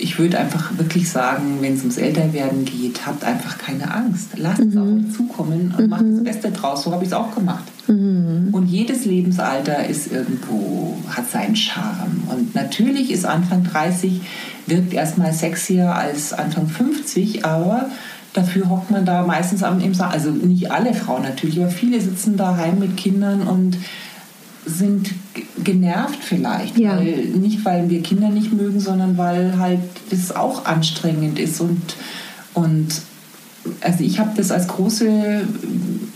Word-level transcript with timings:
ich 0.00 0.18
würde 0.18 0.38
einfach 0.38 0.76
wirklich 0.78 1.10
sagen, 1.10 1.58
wenn 1.60 1.74
es 1.74 1.80
ums 1.80 1.98
Älterwerden 1.98 2.64
geht, 2.64 3.06
habt 3.06 3.22
einfach 3.24 3.58
keine 3.58 3.92
Angst. 3.92 4.30
Lasst 4.36 4.60
es 4.60 4.74
mhm. 4.74 5.06
auf 5.06 5.16
zukommen 5.16 5.74
und 5.76 5.84
mhm. 5.84 5.90
macht 5.90 6.04
das 6.10 6.24
Beste 6.24 6.50
draus. 6.50 6.82
So 6.82 6.92
habe 6.92 7.04
ich 7.04 7.10
es 7.10 7.14
auch 7.14 7.34
gemacht. 7.34 7.64
Mhm. 7.86 8.48
Und 8.52 8.66
jedes 8.66 9.04
Lebensalter 9.04 9.86
ist 9.86 10.10
irgendwo, 10.10 10.96
hat 11.08 11.30
seinen 11.30 11.56
Charme. 11.56 12.22
Und 12.30 12.54
natürlich 12.54 13.10
ist 13.10 13.26
Anfang 13.26 13.64
30, 13.64 14.20
wirkt 14.66 14.94
erstmal 14.94 15.32
sexier 15.32 15.94
als 15.94 16.32
Anfang 16.32 16.68
50, 16.68 17.44
aber 17.44 17.90
dafür 18.32 18.68
hockt 18.70 18.90
man 18.90 19.04
da 19.04 19.24
meistens 19.24 19.62
am 19.62 19.80
im 19.80 19.94
Saal. 19.94 20.12
Also 20.12 20.30
nicht 20.30 20.70
alle 20.70 20.94
Frauen 20.94 21.22
natürlich, 21.22 21.58
aber 21.60 21.70
viele 21.70 22.00
sitzen 22.00 22.36
daheim 22.36 22.78
mit 22.78 22.96
Kindern 22.96 23.42
und 23.42 23.76
sind 24.70 25.10
genervt 25.62 26.18
vielleicht. 26.22 26.78
Ja. 26.78 26.98
Weil, 26.98 27.26
nicht, 27.26 27.64
weil 27.64 27.90
wir 27.90 28.02
Kinder 28.02 28.30
nicht 28.30 28.52
mögen, 28.52 28.80
sondern 28.80 29.18
weil 29.18 29.58
halt 29.58 29.80
das 30.10 30.34
auch 30.34 30.64
anstrengend 30.64 31.38
ist. 31.38 31.60
Und, 31.60 31.96
und 32.54 32.88
also 33.80 34.04
ich 34.04 34.18
habe 34.18 34.30
das 34.36 34.50
als 34.50 34.68
große 34.68 35.42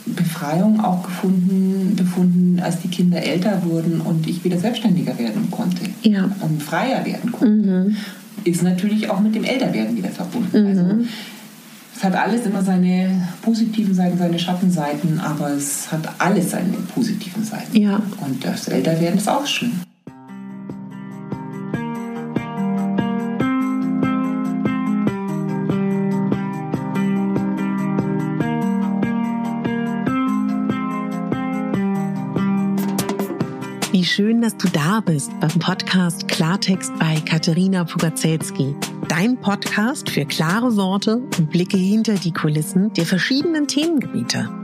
Befreiung 0.06 0.80
auch 0.80 1.02
gefunden, 1.02 1.95
befunden, 1.96 2.60
als 2.62 2.80
die 2.80 2.88
Kinder 2.88 3.23
älter 3.23 3.62
wurden 3.65 4.01
und 4.01 4.27
ich 4.29 4.45
wieder 4.45 4.59
selbstständiger 4.59 5.18
werden 5.18 5.51
konnte 5.51 5.82
ja. 6.02 6.30
und 6.41 6.62
freier 6.62 7.05
werden 7.05 7.32
konnte. 7.32 7.68
Mhm. 7.68 7.96
Ist 8.45 8.62
natürlich 8.62 9.10
auch 9.10 9.21
mit 9.21 9.34
dem 9.34 9.45
Älterwerden 9.45 9.96
wieder 9.96 10.10
verbunden. 10.10 10.60
Mhm. 10.60 10.66
Also 10.66 10.82
es 11.97 12.03
hat 12.03 12.15
alles 12.15 12.45
immer 12.45 12.62
seine 12.62 13.29
positiven 13.43 13.95
Seiten, 13.95 14.19
seine 14.19 14.39
Schattenseiten, 14.39 15.21
aber 15.21 15.51
es 15.51 15.91
hat 15.93 16.09
alles 16.19 16.51
seine 16.51 16.73
positiven 16.95 17.45
Seiten. 17.45 17.77
Ja. 17.77 18.01
Und 18.21 18.45
das 18.45 18.69
Älterwerden 18.69 19.19
ist 19.19 19.29
auch 19.29 19.47
schön. 19.47 19.73
Wie 33.93 34.05
schön, 34.05 34.43
dass 34.43 34.57
du 34.57 34.68
da 34.68 35.01
bist 35.01 35.30
beim 35.40 35.59
Podcast 35.61 36.27
Klartext 36.27 36.93
bei 36.99 37.15
Katharina 37.24 37.85
Pugacelski. 37.85 38.74
Dein 39.09 39.37
Podcast 39.37 40.09
für 40.09 40.24
klare 40.24 40.77
Worte 40.77 41.16
und 41.16 41.51
Blicke 41.51 41.77
hinter 41.77 42.15
die 42.15 42.33
Kulissen 42.33 42.93
der 42.95 43.05
verschiedenen 43.05 43.69
Themengebiete. 43.69 44.63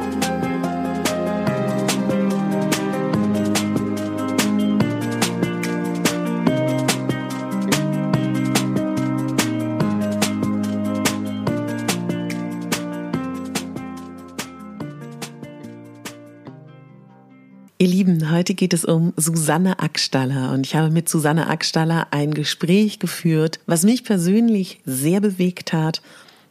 Heute 18.41 18.55
geht 18.55 18.73
es 18.73 18.85
um 18.85 19.13
Susanne 19.17 19.77
Ackstaller 19.77 20.51
und 20.51 20.65
ich 20.65 20.75
habe 20.75 20.89
mit 20.89 21.07
Susanne 21.07 21.45
Ackstaller 21.45 22.07
ein 22.09 22.33
Gespräch 22.33 22.97
geführt, 22.97 23.59
was 23.67 23.83
mich 23.83 24.03
persönlich 24.03 24.79
sehr 24.83 25.21
bewegt 25.21 25.73
hat 25.73 26.01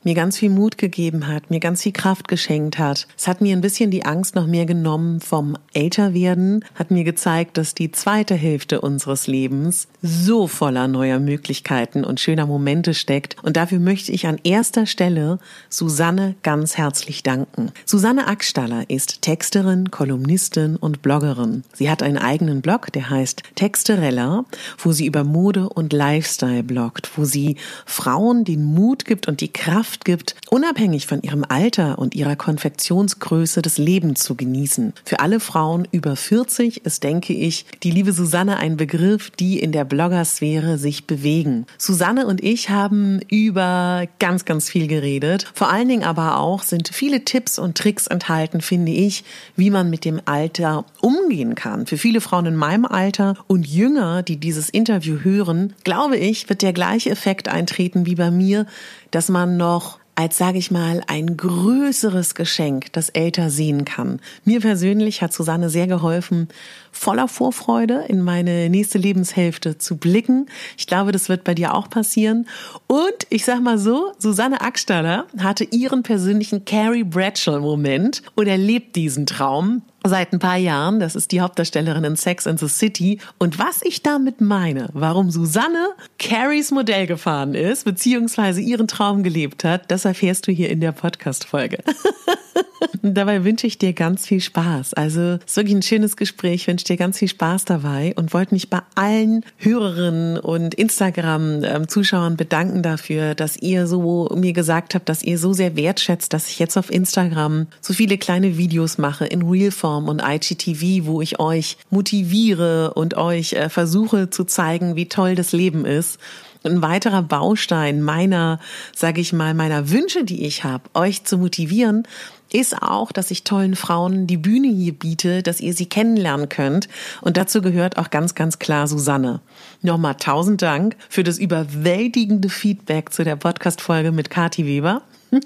mir 0.02 0.14
ganz 0.14 0.38
viel 0.38 0.50
Mut 0.50 0.78
gegeben 0.78 1.26
hat, 1.26 1.50
mir 1.50 1.60
ganz 1.60 1.82
viel 1.82 1.92
Kraft 1.92 2.28
geschenkt 2.28 2.78
hat. 2.78 3.06
Es 3.16 3.28
hat 3.28 3.40
mir 3.40 3.54
ein 3.54 3.60
bisschen 3.60 3.90
die 3.90 4.04
Angst 4.04 4.34
noch 4.34 4.46
mehr 4.46 4.66
genommen 4.66 5.20
vom 5.20 5.56
Älterwerden, 5.74 6.64
hat 6.74 6.90
mir 6.90 7.04
gezeigt, 7.04 7.58
dass 7.58 7.74
die 7.74 7.92
zweite 7.92 8.34
Hälfte 8.34 8.80
unseres 8.80 9.26
Lebens 9.26 9.88
so 10.02 10.46
voller 10.46 10.88
neuer 10.88 11.18
Möglichkeiten 11.18 12.04
und 12.04 12.20
schöner 12.20 12.46
Momente 12.46 12.94
steckt. 12.94 13.36
Und 13.42 13.56
dafür 13.56 13.78
möchte 13.78 14.12
ich 14.12 14.26
an 14.26 14.38
erster 14.42 14.86
Stelle 14.86 15.38
Susanne 15.68 16.34
ganz 16.42 16.78
herzlich 16.78 17.22
danken. 17.22 17.72
Susanne 17.84 18.26
Ackstaller 18.26 18.88
ist 18.88 19.22
Texterin, 19.22 19.90
Kolumnistin 19.90 20.76
und 20.76 21.02
Bloggerin. 21.02 21.64
Sie 21.74 21.90
hat 21.90 22.02
einen 22.02 22.18
eigenen 22.18 22.62
Blog, 22.62 22.92
der 22.92 23.10
heißt 23.10 23.42
Texterella, 23.54 24.44
wo 24.78 24.92
sie 24.92 25.06
über 25.06 25.24
Mode 25.24 25.68
und 25.68 25.92
Lifestyle 25.92 26.62
bloggt, 26.62 27.10
wo 27.16 27.24
sie 27.24 27.56
Frauen 27.84 28.44
den 28.44 28.64
Mut 28.64 29.04
gibt 29.04 29.28
und 29.28 29.40
die 29.40 29.52
Kraft 29.52 29.89
Kraft 29.90 30.04
gibt, 30.04 30.36
unabhängig 30.50 31.08
von 31.08 31.20
ihrem 31.22 31.44
Alter 31.48 31.98
und 31.98 32.14
ihrer 32.14 32.36
Konfektionsgröße 32.36 33.60
das 33.60 33.76
Leben 33.76 34.14
zu 34.14 34.36
genießen. 34.36 34.92
Für 35.04 35.18
alle 35.18 35.40
Frauen 35.40 35.88
über 35.90 36.14
40 36.14 36.84
ist, 36.86 37.02
denke 37.02 37.32
ich, 37.32 37.66
die 37.82 37.90
liebe 37.90 38.12
Susanne 38.12 38.58
ein 38.58 38.76
Begriff, 38.76 39.30
die 39.30 39.58
in 39.58 39.72
der 39.72 39.84
Bloggersphäre 39.84 40.78
sich 40.78 41.08
bewegen. 41.08 41.66
Susanne 41.76 42.28
und 42.28 42.40
ich 42.40 42.70
haben 42.70 43.20
über 43.30 44.06
ganz, 44.20 44.44
ganz 44.44 44.70
viel 44.70 44.86
geredet. 44.86 45.50
Vor 45.54 45.72
allen 45.72 45.88
Dingen 45.88 46.04
aber 46.04 46.38
auch 46.38 46.62
sind 46.62 46.90
viele 46.92 47.24
Tipps 47.24 47.58
und 47.58 47.76
Tricks 47.76 48.06
enthalten, 48.06 48.60
finde 48.60 48.92
ich, 48.92 49.24
wie 49.56 49.70
man 49.70 49.90
mit 49.90 50.04
dem 50.04 50.20
Alter 50.24 50.84
umgehen 51.00 51.56
kann. 51.56 51.86
Für 51.86 51.98
viele 51.98 52.20
Frauen 52.20 52.46
in 52.46 52.56
meinem 52.56 52.84
Alter 52.84 53.34
und 53.48 53.66
Jünger, 53.66 54.22
die 54.22 54.36
dieses 54.36 54.70
Interview 54.70 55.18
hören, 55.24 55.74
glaube 55.82 56.16
ich, 56.16 56.48
wird 56.48 56.62
der 56.62 56.72
gleiche 56.72 57.10
Effekt 57.10 57.48
eintreten 57.48 58.06
wie 58.06 58.14
bei 58.14 58.30
mir, 58.30 58.66
dass 59.10 59.28
man 59.28 59.56
noch 59.56 59.98
als, 60.14 60.36
sage 60.36 60.58
ich 60.58 60.70
mal, 60.70 61.02
ein 61.06 61.38
größeres 61.38 62.34
Geschenk, 62.34 62.92
das 62.92 63.08
älter 63.08 63.48
sehen 63.48 63.86
kann. 63.86 64.20
Mir 64.44 64.60
persönlich 64.60 65.22
hat 65.22 65.32
Susanne 65.32 65.70
sehr 65.70 65.86
geholfen, 65.86 66.48
voller 66.92 67.28
Vorfreude 67.28 68.04
in 68.08 68.22
meine 68.22 68.68
nächste 68.68 68.98
Lebenshälfte 68.98 69.78
zu 69.78 69.96
blicken. 69.96 70.46
Ich 70.76 70.86
glaube, 70.86 71.12
das 71.12 71.28
wird 71.28 71.44
bei 71.44 71.54
dir 71.54 71.74
auch 71.74 71.88
passieren. 71.88 72.46
Und 72.86 73.26
ich 73.30 73.44
sag 73.44 73.60
mal 73.60 73.78
so, 73.78 74.12
Susanne 74.18 74.60
Ackstaller 74.60 75.26
hatte 75.38 75.64
ihren 75.64 76.02
persönlichen 76.02 76.64
Carrie 76.64 77.04
Bradshaw-Moment 77.04 78.22
und 78.34 78.46
erlebt 78.46 78.96
diesen 78.96 79.26
Traum 79.26 79.82
seit 80.04 80.32
ein 80.32 80.38
paar 80.38 80.56
Jahren. 80.56 81.00
Das 81.00 81.14
ist 81.14 81.32
die 81.32 81.40
Hauptdarstellerin 81.40 82.04
in 82.04 82.16
Sex 82.16 82.46
and 82.46 82.58
the 82.58 82.68
City. 82.68 83.18
Und 83.38 83.58
was 83.58 83.82
ich 83.82 84.02
damit 84.02 84.40
meine, 84.40 84.88
warum 84.92 85.30
Susanne 85.30 85.90
Carries 86.18 86.70
Modell 86.70 87.06
gefahren 87.06 87.54
ist, 87.54 87.84
beziehungsweise 87.84 88.60
ihren 88.60 88.88
Traum 88.88 89.22
gelebt 89.22 89.64
hat, 89.64 89.90
das 89.90 90.04
erfährst 90.04 90.46
du 90.46 90.52
hier 90.52 90.70
in 90.70 90.80
der 90.80 90.92
Podcast-Folge. 90.92 91.78
dabei 93.02 93.44
wünsche 93.44 93.66
ich 93.66 93.78
dir 93.78 93.92
ganz 93.92 94.26
viel 94.26 94.40
Spaß. 94.40 94.94
Also, 94.94 95.38
es 95.44 95.52
ist 95.52 95.56
wirklich 95.56 95.76
ein 95.76 95.82
schönes 95.82 96.16
Gespräch. 96.16 96.62
Ich 96.62 96.68
wünsche 96.80 96.94
dir 96.94 96.96
ganz 96.96 97.18
viel 97.18 97.28
Spaß 97.28 97.66
dabei 97.66 98.14
und 98.16 98.32
wollte 98.32 98.54
mich 98.54 98.70
bei 98.70 98.80
allen 98.94 99.44
Hörerinnen 99.58 100.38
und 100.38 100.72
Instagram-Zuschauern 100.72 102.38
bedanken 102.38 102.82
dafür, 102.82 103.34
dass 103.34 103.58
ihr 103.58 103.86
so 103.86 104.30
mir 104.34 104.54
gesagt 104.54 104.94
habt, 104.94 105.10
dass 105.10 105.22
ihr 105.22 105.36
so 105.36 105.52
sehr 105.52 105.76
wertschätzt, 105.76 106.32
dass 106.32 106.48
ich 106.48 106.58
jetzt 106.58 106.78
auf 106.78 106.90
Instagram 106.90 107.66
so 107.82 107.92
viele 107.92 108.16
kleine 108.16 108.56
Videos 108.56 108.96
mache 108.96 109.26
in 109.26 109.42
Realform 109.42 110.08
und 110.08 110.22
IGTV, 110.24 111.04
wo 111.04 111.20
ich 111.20 111.38
euch 111.38 111.76
motiviere 111.90 112.94
und 112.94 113.14
euch 113.14 113.52
äh, 113.52 113.68
versuche 113.68 114.30
zu 114.30 114.44
zeigen, 114.44 114.96
wie 114.96 115.06
toll 115.06 115.34
das 115.34 115.52
Leben 115.52 115.84
ist. 115.84 116.18
Ein 116.62 116.80
weiterer 116.80 117.22
Baustein 117.22 118.00
meiner, 118.00 118.58
sage 118.94 119.20
ich 119.20 119.34
mal, 119.34 119.52
meiner 119.52 119.90
Wünsche, 119.90 120.24
die 120.24 120.46
ich 120.46 120.64
habe, 120.64 120.84
euch 120.94 121.24
zu 121.24 121.36
motivieren, 121.36 122.06
ist 122.52 122.82
auch, 122.82 123.12
dass 123.12 123.30
ich 123.30 123.44
tollen 123.44 123.76
Frauen 123.76 124.26
die 124.26 124.36
Bühne 124.36 124.68
hier 124.68 124.92
biete, 124.92 125.42
dass 125.42 125.60
ihr 125.60 125.74
sie 125.74 125.86
kennenlernen 125.86 126.48
könnt. 126.48 126.88
Und 127.20 127.36
dazu 127.36 127.62
gehört 127.62 127.98
auch 127.98 128.10
ganz, 128.10 128.34
ganz 128.34 128.58
klar 128.58 128.86
Susanne. 128.86 129.40
Nochmal 129.82 130.16
tausend 130.16 130.62
Dank 130.62 130.96
für 131.08 131.22
das 131.22 131.38
überwältigende 131.38 132.48
Feedback 132.48 133.12
zu 133.12 133.24
der 133.24 133.36
Podcast-Folge 133.36 134.12
mit 134.12 134.30
Kati 134.30 134.66
Weber. 134.66 135.02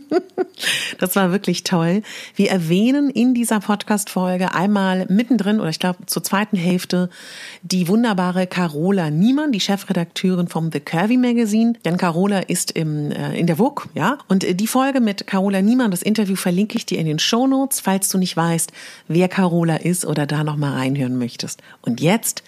Das 0.99 1.17
war 1.17 1.33
wirklich 1.33 1.65
toll. 1.65 2.03
Wir 2.37 2.51
erwähnen 2.51 3.11
in 3.11 3.35
dieser 3.35 3.61
Podcast-Folge 3.61 4.55
einmal 4.55 5.07
mittendrin 5.09 5.61
oder 5.61 5.69
ich 5.69 5.79
glaube 5.79 6.07
zur 6.07 6.23
zweiten 6.23 6.57
Hälfte 6.57 7.11
die 7.63 7.89
wunderbare 7.89 8.47
Carola 8.47 9.11
Niemann, 9.11 9.53
die 9.53 9.61
Chefredakteurin 9.61 10.49
vom 10.49 10.71
The 10.73 10.81
Curvy 10.81 11.17
Magazine. 11.17 11.75
Denn 11.85 11.97
Carola 11.97 12.39
ist 12.41 12.71
im, 12.71 13.11
äh, 13.11 13.39
in 13.39 13.47
der 13.47 13.57
Vogue, 13.57 13.87
ja. 13.95 14.19
Und 14.29 14.45
äh, 14.45 14.55
die 14.55 14.67
Folge 14.67 15.01
mit 15.01 15.27
Carola 15.27 15.61
Niemann, 15.63 15.91
das 15.91 16.03
Interview 16.03 16.37
verlinke 16.37 16.77
ich 16.77 16.87
dir 16.87 16.99
in 16.99 17.07
den 17.07 17.19
Show 17.19 17.47
Notes, 17.47 17.81
falls 17.81 18.09
du 18.09 18.19
nicht 18.19 18.37
weißt, 18.37 18.73
wer 19.09 19.29
Carola 19.29 19.77
ist 19.77 20.07
oder 20.07 20.27
da 20.27 20.45
nochmal 20.45 20.75
reinhören 20.75 21.19
möchtest. 21.19 21.63
Und 21.83 22.01
jetzt 22.01 22.43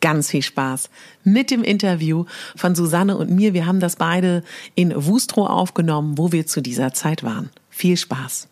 ganz 0.00 0.30
viel 0.30 0.42
Spaß 0.42 0.90
mit 1.24 1.50
dem 1.50 1.62
Interview 1.62 2.24
von 2.54 2.74
Susanne 2.74 3.16
und 3.16 3.30
mir. 3.30 3.54
Wir 3.54 3.66
haben 3.66 3.80
das 3.80 3.96
beide 3.96 4.42
in 4.74 4.92
Wustrow 4.94 5.48
aufgenommen, 5.48 6.18
wo 6.18 6.32
wir 6.32 6.46
zu 6.46 6.60
dieser 6.60 6.92
Zeit 6.92 7.22
waren. 7.22 7.50
Viel 7.70 7.96
Spaß. 7.96 8.48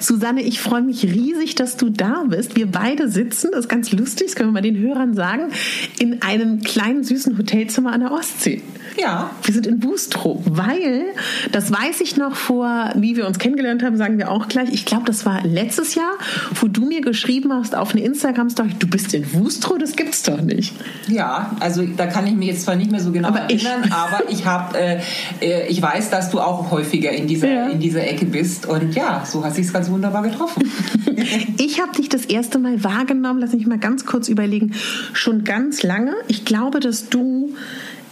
Susanne, 0.00 0.42
ich 0.42 0.60
freue 0.60 0.82
mich 0.82 1.04
riesig, 1.04 1.54
dass 1.54 1.76
du 1.76 1.90
da 1.90 2.24
bist. 2.28 2.56
Wir 2.56 2.66
beide 2.66 3.08
sitzen, 3.08 3.50
das 3.52 3.60
ist 3.60 3.68
ganz 3.68 3.92
lustig, 3.92 4.28
das 4.28 4.36
können 4.36 4.48
wir 4.48 4.54
mal 4.54 4.62
den 4.62 4.78
Hörern 4.78 5.14
sagen, 5.14 5.52
in 5.98 6.22
einem 6.22 6.62
kleinen 6.62 7.04
süßen 7.04 7.38
Hotelzimmer 7.38 7.92
an 7.92 8.00
der 8.00 8.12
Ostsee. 8.12 8.62
Ja. 8.98 9.30
Wir 9.42 9.54
sind 9.54 9.66
in 9.66 9.78
Bustrow, 9.78 10.40
weil, 10.44 11.04
das 11.52 11.70
weiß 11.70 12.00
ich 12.00 12.16
noch 12.16 12.34
vor, 12.34 12.90
wie 12.96 13.16
wir 13.16 13.26
uns 13.26 13.38
kennengelernt 13.38 13.82
haben, 13.82 13.96
sagen 13.96 14.18
wir 14.18 14.30
auch 14.30 14.48
gleich, 14.48 14.70
ich 14.72 14.84
glaube, 14.84 15.04
das 15.06 15.24
war 15.26 15.42
letztes 15.46 15.94
Jahr, 15.94 16.12
wo 16.54 16.66
du 16.66 16.86
mir 16.86 17.00
geschrieben 17.00 17.52
hast 17.52 17.74
auf 17.74 17.92
eine 17.92 18.02
Instagram-Story, 18.02 18.70
du 18.78 18.88
bist 18.88 19.14
in 19.14 19.24
Bustrow, 19.24 19.78
das 19.78 19.96
gibt's 19.96 20.22
doch 20.22 20.40
nicht. 20.40 20.74
Ja, 21.08 21.56
also 21.60 21.84
da 21.96 22.06
kann 22.06 22.26
ich 22.26 22.34
mich 22.34 22.48
jetzt 22.48 22.62
zwar 22.62 22.76
nicht 22.76 22.90
mehr 22.90 23.00
so 23.00 23.12
genau 23.12 23.28
aber 23.28 23.40
erinnern, 23.40 23.84
ich, 23.84 23.92
aber 23.92 24.28
ich 24.28 24.44
habe, 24.44 24.78
äh, 24.78 25.00
äh, 25.40 25.66
ich 25.68 25.80
weiß, 25.80 26.10
dass 26.10 26.30
du 26.30 26.40
auch 26.40 26.70
häufiger 26.70 27.10
in 27.10 27.26
dieser, 27.26 27.48
ja. 27.48 27.68
in 27.68 27.80
dieser 27.80 28.06
Ecke 28.06 28.24
bist 28.24 28.66
und 28.66 28.94
ja, 28.94 29.24
so 29.24 29.44
hat 29.44 29.54
sich 29.54 29.72
ganz 29.72 29.89
wunderbar 29.90 30.22
getroffen. 30.22 30.70
ich 31.58 31.80
habe 31.80 31.94
dich 31.96 32.08
das 32.08 32.24
erste 32.24 32.58
Mal 32.58 32.82
wahrgenommen, 32.82 33.40
lass 33.40 33.52
mich 33.52 33.66
mal 33.66 33.78
ganz 33.78 34.06
kurz 34.06 34.28
überlegen, 34.28 34.72
schon 35.12 35.44
ganz 35.44 35.82
lange. 35.82 36.14
Ich 36.28 36.44
glaube, 36.44 36.80
dass 36.80 37.08
du 37.08 37.54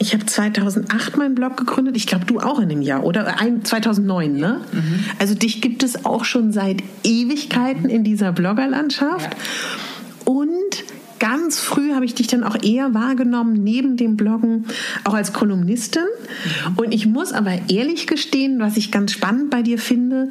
ich 0.01 0.15
habe 0.15 0.25
2008 0.25 1.17
meinen 1.17 1.35
Blog 1.35 1.57
gegründet. 1.57 1.97
Ich 1.97 2.07
glaube, 2.07 2.25
du 2.25 2.39
auch 2.39 2.61
in 2.61 2.69
dem 2.69 2.83
Jahr, 2.83 3.05
oder? 3.05 3.35
2009, 3.65 4.33
ne? 4.33 4.61
Mhm. 4.73 5.05
Also 5.19 5.35
dich 5.35 5.61
gibt 5.61 5.83
es 5.83 6.05
auch 6.05 6.25
schon 6.25 6.53
seit 6.53 6.83
Ewigkeiten 7.03 7.89
in 7.89 8.05
dieser 8.05 8.31
Bloggerlandschaft. 8.33 9.35
Ja. 9.35 10.33
Und 10.33 10.85
ganz 11.19 11.59
früh 11.59 11.95
habe 11.95 12.05
ich 12.05 12.15
dich 12.15 12.29
dann 12.29 12.45
auch 12.45 12.63
eher 12.63 12.95
wahrgenommen, 12.95 13.55
neben 13.55 13.97
dem 13.97 14.17
Bloggen, 14.17 14.67
auch 15.03 15.15
als 15.15 15.33
Kolumnistin. 15.33 16.03
Mhm. 16.05 16.77
Und 16.77 16.95
ich 16.95 17.07
muss 17.07 17.33
aber 17.33 17.59
ehrlich 17.69 18.07
gestehen, 18.07 18.61
was 18.61 18.77
ich 18.77 18.93
ganz 18.93 19.13
spannend 19.13 19.51
bei 19.51 19.63
dir 19.63 19.79
finde, 19.79 20.29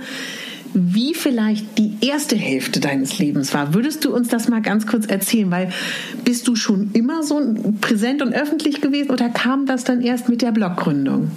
wie 0.80 1.14
vielleicht 1.14 1.78
die 1.78 1.94
erste 2.02 2.36
Hälfte 2.36 2.80
deines 2.80 3.18
Lebens 3.20 3.54
war. 3.54 3.74
Würdest 3.74 4.06
du 4.06 4.16
uns 4.16 4.28
das 4.28 4.48
mal 4.48 4.62
ganz 4.62 4.86
kurz 4.88 5.06
erzählen? 5.06 5.50
Weil 5.52 5.70
bist 6.24 6.48
du 6.48 6.56
schon 6.56 6.92
immer 6.94 7.24
so 7.24 7.42
präsent 7.82 8.22
und 8.22 8.34
öffentlich 8.34 8.82
gewesen 8.82 9.12
oder 9.12 9.30
kam 9.30 9.66
das 9.66 9.84
dann 9.84 10.02
erst 10.02 10.30
mit 10.30 10.42
der 10.42 10.52
Bloggründung? 10.52 11.32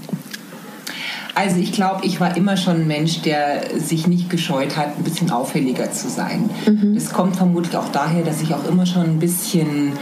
Also 1.35 1.57
ich 1.57 1.73
glaube, 1.73 2.05
ich 2.05 2.21
war 2.21 2.37
immer 2.37 2.57
schon 2.57 2.83
ein 2.83 2.87
Mensch, 2.87 3.23
der 3.23 3.63
sich 3.79 4.07
nicht 4.07 4.31
gescheut 4.31 4.77
hat, 4.77 4.99
ein 4.99 5.05
bisschen 5.05 5.31
auffälliger 5.31 5.91
zu 5.93 6.09
sein. 6.09 6.51
Mhm. 6.67 6.95
Das 6.95 7.13
kommt 7.13 7.37
vermutlich 7.37 7.77
auch 7.77 7.89
daher, 7.91 8.23
dass 8.25 8.43
ich 8.43 8.53
auch 8.53 8.69
immer 8.69 8.85
schon 8.85 9.05
ein 9.05 9.19
bisschen 9.19 9.93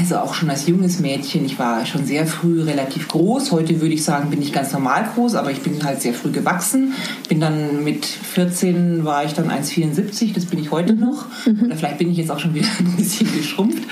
also 0.00 0.16
auch 0.16 0.32
schon 0.32 0.48
als 0.48 0.66
junges 0.66 0.98
Mädchen, 0.98 1.44
ich 1.44 1.58
war 1.58 1.84
schon 1.84 2.06
sehr 2.06 2.26
früh 2.26 2.62
relativ 2.62 3.06
groß. 3.08 3.52
Heute 3.52 3.82
würde 3.82 3.92
ich 3.94 4.02
sagen, 4.02 4.30
bin 4.30 4.40
ich 4.40 4.50
ganz 4.50 4.72
normal 4.72 5.06
groß, 5.14 5.34
aber 5.34 5.50
ich 5.50 5.60
bin 5.60 5.84
halt 5.84 6.00
sehr 6.00 6.14
früh 6.14 6.30
gewachsen. 6.30 6.94
Bin 7.28 7.38
dann 7.38 7.84
mit 7.84 8.06
14 8.06 9.04
war 9.04 9.26
ich 9.26 9.34
dann 9.34 9.50
1,74, 9.50 10.32
das 10.32 10.46
bin 10.46 10.58
ich 10.58 10.70
heute 10.70 10.94
mhm. 10.94 11.00
noch. 11.00 11.26
Mhm. 11.44 11.64
Oder 11.64 11.76
vielleicht 11.76 11.98
bin 11.98 12.10
ich 12.10 12.16
jetzt 12.16 12.30
auch 12.30 12.38
schon 12.38 12.54
wieder 12.54 12.66
ein 12.78 12.96
bisschen 12.96 13.30
geschrumpft. 13.36 13.82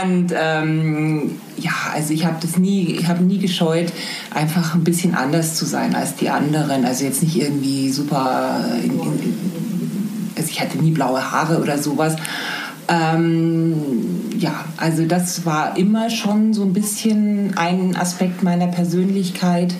Und 0.00 0.32
ähm, 0.34 1.32
ja, 1.58 1.72
also 1.92 2.14
ich 2.14 2.24
habe 2.24 2.36
das 2.40 2.56
nie, 2.56 2.96
ich 2.98 3.06
habe 3.06 3.22
nie 3.22 3.38
gescheut, 3.38 3.92
einfach 4.30 4.74
ein 4.74 4.82
bisschen 4.82 5.14
anders 5.14 5.56
zu 5.56 5.66
sein 5.66 5.94
als 5.94 6.16
die 6.16 6.30
anderen. 6.30 6.86
Also 6.86 7.04
jetzt 7.04 7.22
nicht 7.22 7.36
irgendwie 7.36 7.90
super, 7.90 8.64
in, 8.82 8.92
in, 8.92 9.34
also 10.36 10.48
ich 10.48 10.58
hatte 10.60 10.78
nie 10.78 10.92
blaue 10.92 11.30
Haare 11.30 11.60
oder 11.60 11.76
sowas. 11.76 12.16
Ähm, 12.88 13.74
ja, 14.38 14.64
also 14.78 15.04
das 15.04 15.44
war 15.44 15.76
immer 15.76 16.08
schon 16.08 16.54
so 16.54 16.62
ein 16.62 16.72
bisschen 16.72 17.52
ein 17.56 17.96
Aspekt 17.96 18.42
meiner 18.42 18.68
Persönlichkeit, 18.68 19.74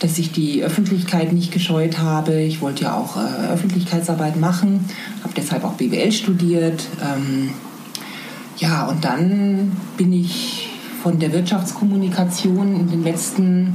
dass 0.00 0.18
ich 0.18 0.32
die 0.32 0.62
Öffentlichkeit 0.62 1.32
nicht 1.32 1.52
gescheut 1.52 1.98
habe. 1.98 2.40
Ich 2.42 2.60
wollte 2.60 2.84
ja 2.84 2.94
auch 2.94 3.16
äh, 3.16 3.52
Öffentlichkeitsarbeit 3.52 4.36
machen, 4.36 4.84
habe 5.22 5.32
deshalb 5.36 5.64
auch 5.64 5.74
BWL 5.74 6.12
studiert. 6.12 6.84
Ähm, 7.00 7.50
ja, 8.58 8.86
und 8.86 9.04
dann 9.04 9.72
bin 9.96 10.12
ich 10.12 10.68
von 11.02 11.18
der 11.18 11.32
Wirtschaftskommunikation 11.32 12.78
in 12.78 12.90
den 12.90 13.02
letzten, 13.02 13.74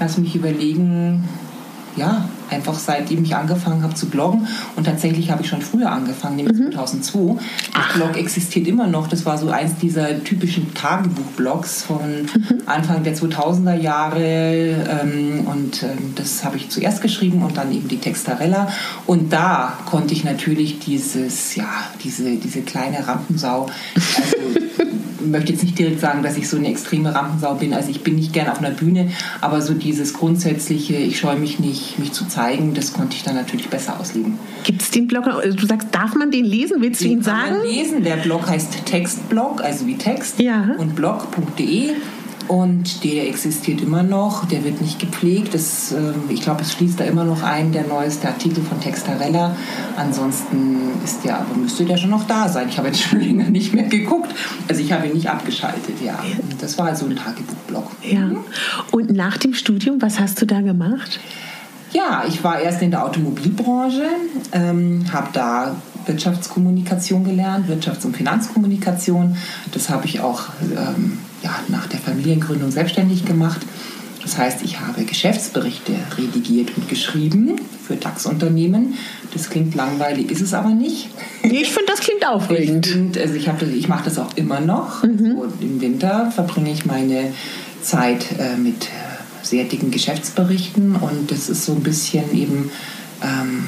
lass 0.00 0.18
mich 0.18 0.34
überlegen, 0.34 1.24
ja, 1.96 2.28
einfach 2.50 2.78
seitdem 2.78 3.24
ich 3.24 3.34
angefangen 3.34 3.82
habe 3.82 3.94
zu 3.94 4.06
bloggen. 4.06 4.46
Und 4.76 4.84
tatsächlich 4.84 5.30
habe 5.30 5.42
ich 5.42 5.48
schon 5.48 5.62
früher 5.62 5.90
angefangen, 5.90 6.36
nämlich 6.36 6.58
mhm. 6.58 6.72
2002. 6.72 7.36
Der 7.74 7.94
Blog 7.94 8.16
existiert 8.16 8.66
immer 8.66 8.86
noch. 8.86 9.08
Das 9.08 9.26
war 9.26 9.38
so 9.38 9.50
eins 9.50 9.76
dieser 9.80 10.22
typischen 10.24 10.74
Tagebuchblogs 10.74 11.82
von 11.82 12.22
mhm. 12.22 12.62
Anfang 12.66 13.02
der 13.02 13.16
2000er 13.16 13.74
Jahre. 13.74 14.20
Ähm, 14.20 15.46
und 15.46 15.82
ähm, 15.82 16.14
das 16.14 16.44
habe 16.44 16.56
ich 16.56 16.68
zuerst 16.68 17.02
geschrieben 17.02 17.42
und 17.42 17.56
dann 17.56 17.72
eben 17.72 17.88
die 17.88 17.98
Textarella. 17.98 18.68
Und 19.06 19.32
da 19.32 19.78
konnte 19.86 20.14
ich 20.14 20.24
natürlich 20.24 20.78
dieses, 20.78 21.54
ja, 21.56 21.68
diese, 22.02 22.36
diese 22.36 22.62
kleine 22.62 23.06
Rampensau, 23.06 23.66
also 23.94 24.36
möchte 25.26 25.52
jetzt 25.52 25.62
nicht 25.62 25.78
direkt 25.78 26.00
sagen, 26.00 26.22
dass 26.22 26.36
ich 26.36 26.48
so 26.48 26.56
eine 26.56 26.68
extreme 26.68 27.14
Rampensau 27.14 27.54
bin. 27.54 27.74
Also 27.74 27.90
ich 27.90 28.02
bin 28.02 28.16
nicht 28.16 28.32
gern 28.32 28.48
auf 28.48 28.58
einer 28.58 28.70
Bühne, 28.70 29.10
aber 29.40 29.60
so 29.60 29.74
dieses 29.74 30.14
grundsätzliche, 30.14 30.96
ich 30.96 31.18
scheue 31.18 31.36
mich 31.36 31.58
nicht, 31.58 31.98
mich 31.98 32.12
zu 32.12 32.26
zeigen, 32.26 32.74
das 32.74 32.92
konnte 32.92 33.16
ich 33.16 33.22
dann 33.22 33.34
natürlich 33.34 33.68
besser 33.68 33.98
auslegen. 34.00 34.38
Gibt 34.64 34.82
es 34.82 34.90
den 34.90 35.06
Blog? 35.06 35.26
Also 35.26 35.56
du 35.56 35.66
sagst, 35.66 35.88
darf 35.92 36.14
man 36.14 36.30
den 36.30 36.44
lesen? 36.44 36.80
Willst 36.80 37.00
den 37.00 37.08
du 37.08 37.14
ihn 37.14 37.22
sagen? 37.22 37.58
Man 37.58 37.66
lesen. 37.66 38.02
Der 38.02 38.16
Blog 38.16 38.48
heißt 38.48 38.86
Textblog, 38.86 39.62
also 39.62 39.86
wie 39.86 39.96
Text 39.96 40.40
ja. 40.40 40.74
und 40.78 40.94
blog.de. 40.94 41.90
Und 42.48 43.02
der 43.04 43.28
existiert 43.28 43.80
immer 43.80 44.02
noch, 44.02 44.46
der 44.46 44.64
wird 44.64 44.80
nicht 44.80 44.98
gepflegt. 44.98 45.54
Das, 45.54 45.92
äh, 45.92 46.12
ich 46.28 46.42
glaube, 46.42 46.62
es 46.62 46.72
schließt 46.72 47.00
da 47.00 47.04
immer 47.04 47.24
noch 47.24 47.42
ein, 47.42 47.72
der 47.72 47.86
neueste 47.86 48.28
Artikel 48.28 48.62
von 48.62 48.80
Textarella. 48.80 49.56
Ansonsten 49.96 50.92
ist 51.04 51.24
der, 51.24 51.40
aber 51.40 51.56
müsste 51.56 51.84
der 51.84 51.96
schon 51.96 52.10
noch 52.10 52.26
da 52.26 52.48
sein. 52.48 52.68
Ich 52.68 52.78
habe 52.78 52.88
jetzt 52.88 53.00
schon 53.02 53.20
länger 53.20 53.50
nicht 53.50 53.74
mehr 53.74 53.84
geguckt. 53.84 54.34
Also 54.68 54.80
ich 54.80 54.92
habe 54.92 55.06
ihn 55.06 55.14
nicht 55.14 55.28
abgeschaltet, 55.28 56.00
ja. 56.04 56.18
Das 56.60 56.78
war 56.78 56.86
also 56.86 57.06
ein 57.06 57.16
Tagebuchblog. 57.16 57.90
Ja. 58.02 58.30
Und 58.92 59.12
nach 59.12 59.38
dem 59.38 59.54
Studium, 59.54 60.00
was 60.00 60.20
hast 60.20 60.40
du 60.40 60.46
da 60.46 60.60
gemacht? 60.60 61.20
Ja, 61.92 62.24
ich 62.28 62.44
war 62.44 62.60
erst 62.60 62.82
in 62.82 62.90
der 62.90 63.04
Automobilbranche, 63.04 64.06
ähm, 64.52 65.04
habe 65.12 65.28
da 65.32 65.76
Wirtschaftskommunikation 66.06 67.24
gelernt, 67.24 67.68
Wirtschafts- 67.68 68.04
und 68.04 68.16
Finanzkommunikation. 68.16 69.36
Das 69.72 69.88
habe 69.90 70.06
ich 70.06 70.20
auch 70.20 70.42
ähm, 70.62 71.18
ja, 71.46 71.54
nach 71.68 71.86
der 71.86 72.00
Familiengründung 72.00 72.70
selbstständig 72.70 73.24
gemacht. 73.24 73.60
Das 74.22 74.36
heißt, 74.36 74.62
ich 74.62 74.80
habe 74.80 75.04
Geschäftsberichte 75.04 75.92
redigiert 76.18 76.76
und 76.76 76.88
geschrieben 76.88 77.60
für 77.86 77.94
DAX-Unternehmen. 77.94 78.94
Das 79.32 79.48
klingt 79.48 79.76
langweilig, 79.76 80.32
ist 80.32 80.40
es 80.40 80.52
aber 80.52 80.70
nicht. 80.70 81.10
Ich 81.44 81.70
finde, 81.70 81.92
das 81.92 82.00
klingt 82.00 82.26
aufregend. 82.26 82.86
Ich, 82.86 82.92
find, 82.92 83.18
also 83.18 83.34
ich, 83.34 83.46
ich 83.46 83.86
mache 83.86 84.04
das 84.06 84.18
auch 84.18 84.36
immer 84.36 84.60
noch. 84.60 85.04
Mhm. 85.04 85.38
Also 85.40 85.54
Im 85.60 85.80
Winter 85.80 86.32
verbringe 86.32 86.72
ich 86.72 86.84
meine 86.84 87.32
Zeit 87.82 88.26
äh, 88.40 88.56
mit 88.56 88.86
äh, 88.86 88.88
sehr 89.42 89.62
dicken 89.62 89.92
Geschäftsberichten 89.92 90.96
und 90.96 91.30
das 91.30 91.48
ist 91.48 91.64
so 91.64 91.72
ein 91.72 91.84
bisschen 91.84 92.36
eben 92.36 92.70
ähm, 93.22 93.66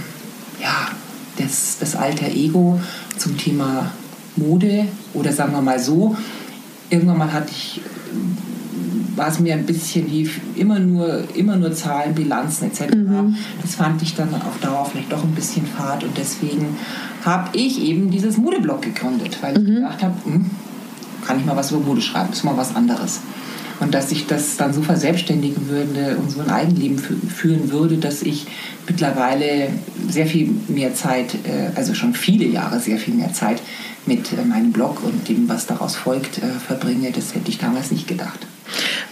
ja, 0.60 0.88
das, 1.36 1.76
das 1.78 1.94
alter 1.94 2.26
Ego 2.26 2.80
zum 3.16 3.38
Thema 3.38 3.92
Mode 4.34 4.86
oder 5.14 5.32
sagen 5.32 5.52
wir 5.52 5.62
mal 5.62 5.78
so, 5.78 6.16
irgendwann 6.90 7.18
mal 7.18 7.32
hatte 7.32 7.50
ich, 7.50 7.80
war 9.16 9.28
es 9.28 9.40
mir 9.40 9.54
ein 9.54 9.66
bisschen 9.66 10.10
wie 10.10 10.30
immer 10.54 10.78
nur, 10.78 11.24
immer 11.34 11.56
nur 11.56 11.72
Zahlen, 11.72 12.14
Bilanzen 12.14 12.70
etc. 12.70 12.94
Mhm. 12.94 13.36
Das 13.62 13.74
fand 13.74 14.00
ich 14.02 14.14
dann 14.14 14.32
auf 14.34 14.58
Dauer 14.60 14.86
vielleicht 14.90 15.12
doch 15.12 15.24
ein 15.24 15.34
bisschen 15.34 15.66
fad 15.66 16.04
und 16.04 16.16
deswegen 16.16 16.76
habe 17.24 17.56
ich 17.56 17.82
eben 17.82 18.10
dieses 18.10 18.36
Modeblog 18.36 18.82
gegründet, 18.82 19.38
weil 19.40 19.58
mhm. 19.58 19.66
ich 19.66 19.74
gedacht 19.74 20.02
habe, 20.02 20.14
hm, 20.24 20.50
kann 21.26 21.38
ich 21.38 21.44
mal 21.44 21.56
was 21.56 21.70
über 21.72 21.80
Mode 21.80 22.00
schreiben, 22.00 22.32
ist 22.32 22.44
mal 22.44 22.56
was 22.56 22.74
anderes. 22.74 23.20
Und 23.80 23.94
dass 23.94 24.10
ich 24.10 24.26
das 24.26 24.56
dann 24.56 24.72
so 24.72 24.82
verselbstständigen 24.82 25.68
würde 25.68 26.16
und 26.16 26.30
so 26.30 26.40
ein 26.40 26.50
Eigenleben 26.50 26.98
führen 26.98 27.70
würde, 27.70 27.98
dass 27.98 28.22
ich 28.22 28.46
mittlerweile 28.88 29.68
sehr 30.08 30.26
viel 30.26 30.50
mehr 30.68 30.94
Zeit, 30.94 31.34
äh, 31.34 31.76
also 31.76 31.94
schon 31.94 32.14
viele 32.14 32.44
Jahre 32.46 32.80
sehr 32.80 32.98
viel 32.98 33.14
mehr 33.14 33.32
Zeit 33.32 33.62
mit 34.06 34.32
äh, 34.32 34.44
meinem 34.44 34.72
Blog 34.72 35.04
und 35.04 35.28
dem, 35.28 35.48
was 35.48 35.66
daraus 35.66 35.94
folgt, 35.94 36.38
äh, 36.38 36.48
verbringe, 36.66 37.12
das 37.12 37.34
hätte 37.34 37.50
ich 37.50 37.58
damals 37.58 37.90
nicht 37.92 38.08
gedacht. 38.08 38.46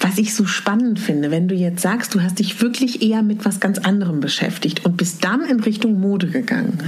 Was 0.01 0.19
ich 0.19 0.35
so 0.35 0.45
spannend 0.45 0.99
finde, 0.99 1.31
wenn 1.31 1.49
du 1.49 1.55
jetzt 1.55 1.83
sagst, 1.83 2.15
du 2.15 2.23
hast 2.23 2.39
dich 2.39 2.61
wirklich 2.61 3.03
eher 3.03 3.23
mit 3.23 3.45
was 3.45 3.61
ganz 3.61 3.79
anderem 3.79 4.21
beschäftigt 4.21 4.85
und 4.85 4.97
bist 4.97 5.25
dann 5.25 5.43
in 5.43 5.61
Richtung 5.61 6.01
Mode 6.01 6.29
gegangen. 6.29 6.79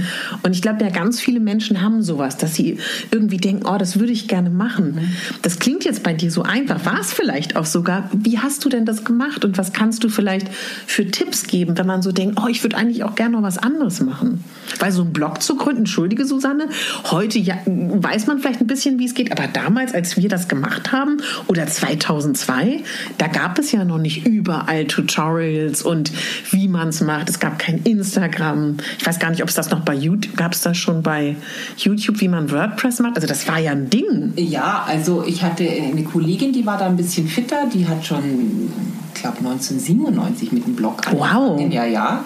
Und 0.43 0.55
ich 0.55 0.61
glaube, 0.61 0.83
ja, 0.83 0.89
ganz 0.89 1.19
viele 1.19 1.39
Menschen 1.39 1.81
haben 1.81 2.01
sowas, 2.01 2.37
dass 2.37 2.55
sie 2.55 2.77
irgendwie 3.11 3.37
denken, 3.37 3.65
oh, 3.65 3.77
das 3.77 3.99
würde 3.99 4.11
ich 4.11 4.27
gerne 4.27 4.49
machen. 4.49 4.99
Das 5.41 5.59
klingt 5.59 5.85
jetzt 5.85 6.03
bei 6.03 6.13
dir 6.13 6.31
so 6.31 6.43
einfach. 6.43 6.85
War 6.85 6.99
es 6.99 7.13
vielleicht 7.13 7.55
auch 7.55 7.65
sogar? 7.65 8.09
Wie 8.13 8.39
hast 8.39 8.63
du 8.65 8.69
denn 8.69 8.85
das 8.85 9.03
gemacht 9.03 9.43
und 9.45 9.57
was 9.57 9.73
kannst 9.73 10.03
du 10.03 10.09
vielleicht 10.09 10.47
für 10.85 11.09
Tipps 11.09 11.47
geben, 11.47 11.77
wenn 11.77 11.87
man 11.87 12.01
so 12.01 12.11
denkt, 12.11 12.39
oh, 12.41 12.47
ich 12.47 12.63
würde 12.63 12.77
eigentlich 12.77 13.03
auch 13.03 13.15
gerne 13.15 13.37
noch 13.37 13.43
was 13.43 13.57
anderes 13.57 14.01
machen? 14.01 14.43
Weil 14.79 14.91
so 14.91 15.01
einen 15.01 15.13
Blog 15.13 15.41
zu 15.41 15.55
gründen, 15.55 15.79
entschuldige 15.79 16.25
Susanne, 16.25 16.69
heute 17.05 17.39
ja, 17.39 17.55
weiß 17.65 18.27
man 18.27 18.39
vielleicht 18.39 18.61
ein 18.61 18.67
bisschen, 18.67 18.99
wie 18.99 19.05
es 19.05 19.13
geht, 19.13 19.31
aber 19.31 19.47
damals, 19.47 19.93
als 19.93 20.17
wir 20.17 20.29
das 20.29 20.47
gemacht 20.47 20.91
haben 20.91 21.17
oder 21.47 21.65
2002, 21.65 22.83
da 23.17 23.27
gab 23.27 23.59
es 23.59 23.71
ja 23.71 23.83
noch 23.85 23.97
nicht 23.97 24.25
überall 24.25 24.85
Tutorials 24.85 25.81
und 25.81 26.11
wie 26.51 26.67
man 26.67 26.89
es 26.89 27.01
macht. 27.01 27.29
Es 27.29 27.39
gab 27.39 27.59
kein 27.59 27.79
Instagram. 27.83 28.77
Ich 28.97 29.05
weiß 29.05 29.19
gar 29.19 29.29
nicht, 29.29 29.43
ob 29.43 29.49
es 29.49 29.55
das 29.55 29.69
noch 29.69 29.81
bei 29.81 29.93
YouTube 29.93 30.35
gab 30.35 30.53
es 30.53 30.61
das 30.61 30.77
schon 30.77 31.01
bei 31.03 31.35
YouTube, 31.77 32.21
wie 32.21 32.27
man 32.27 32.51
WordPress 32.51 32.99
macht. 32.99 33.15
Also 33.15 33.27
das 33.27 33.47
war 33.47 33.59
ja 33.59 33.71
ein 33.71 33.89
Ding. 33.89 34.33
Ja, 34.35 34.85
also 34.87 35.23
ich 35.25 35.43
hatte 35.43 35.67
eine 35.69 36.03
Kollegin, 36.03 36.53
die 36.53 36.65
war 36.65 36.77
da 36.77 36.85
ein 36.85 36.95
bisschen 36.95 37.27
fitter. 37.27 37.67
Die 37.73 37.87
hat 37.87 38.05
schon, 38.05 38.71
ich 39.13 39.21
glaube 39.21 39.37
1997 39.39 40.51
mit 40.51 40.65
dem 40.65 40.75
Blog 40.75 41.07
angefangen. 41.07 41.59
Wow. 41.59 41.73
Ja, 41.73 41.85
ja. 41.85 42.23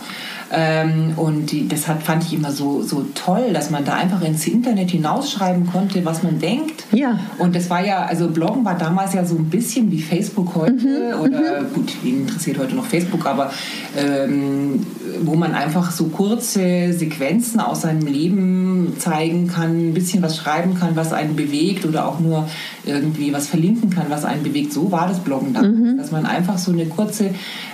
Ähm, 0.56 1.14
und 1.18 1.52
die, 1.52 1.68
das 1.68 1.88
hat, 1.88 2.04
fand 2.04 2.24
ich 2.24 2.34
immer 2.34 2.52
so, 2.52 2.84
so 2.84 3.06
toll, 3.16 3.54
dass 3.54 3.72
man 3.72 3.84
da 3.86 3.96
einfach 3.96 4.22
ins 4.22 4.46
Internet 4.46 4.92
hinausschreiben 4.92 5.66
konnte, 5.66 6.06
was 6.06 6.22
man 6.22 6.38
denkt. 6.38 6.86
Ja. 6.92 7.20
Und 7.40 7.56
das 7.56 7.72
war 7.72 7.84
ja, 7.84 8.06
also 8.06 8.28
Bloggen 8.28 8.64
war 8.64 8.78
damals 8.78 9.16
ja 9.16 9.26
so 9.26 9.36
ein 9.36 9.46
bisschen 9.46 9.92
wie 9.92 10.00
Facebook 10.00 10.54
heute. 10.54 10.74
Mhm. 11.16 11.22
Oder 11.22 11.62
mhm. 11.62 11.74
gut, 11.74 11.94
wen 12.04 12.22
interessiert 12.22 12.60
heute 12.60 12.76
noch 12.76 12.86
Facebook, 12.86 13.26
aber 13.26 13.52
ähm, 13.98 14.86
wo 15.24 15.34
man 15.34 15.56
einfach 15.56 15.92
so 15.92 16.06
kurze 16.06 16.94
Sequenzen 16.94 17.60
aus 17.60 17.82
seinem 17.82 18.06
Leben 18.06 18.94
zeigen 19.00 19.48
kann, 19.48 19.90
ein 19.90 19.94
bisschen 19.96 20.22
was 20.22 20.38
schreiben 20.38 20.76
kann, 20.76 20.96
was 20.96 21.14
einen 21.14 21.36
bewegt 21.36 21.86
oder 21.86 22.08
auch 22.08 22.20
nur 22.20 22.48
irgendwie 22.86 23.34
was 23.34 23.48
verlinken 23.48 23.90
kann, 23.90 24.06
was 24.10 24.24
einen 24.24 24.44
bewegt. 24.44 24.72
So 24.72 24.92
war 24.92 25.08
das 25.08 25.20
Bloggen 25.20 25.54
damals. 25.54 25.74
Mhm. 25.74 25.98
Dass 25.98 26.12
man 26.12 26.28
einfach 26.28 26.60
so 26.60 26.72
eine 26.72 26.86
kurze 26.86 27.32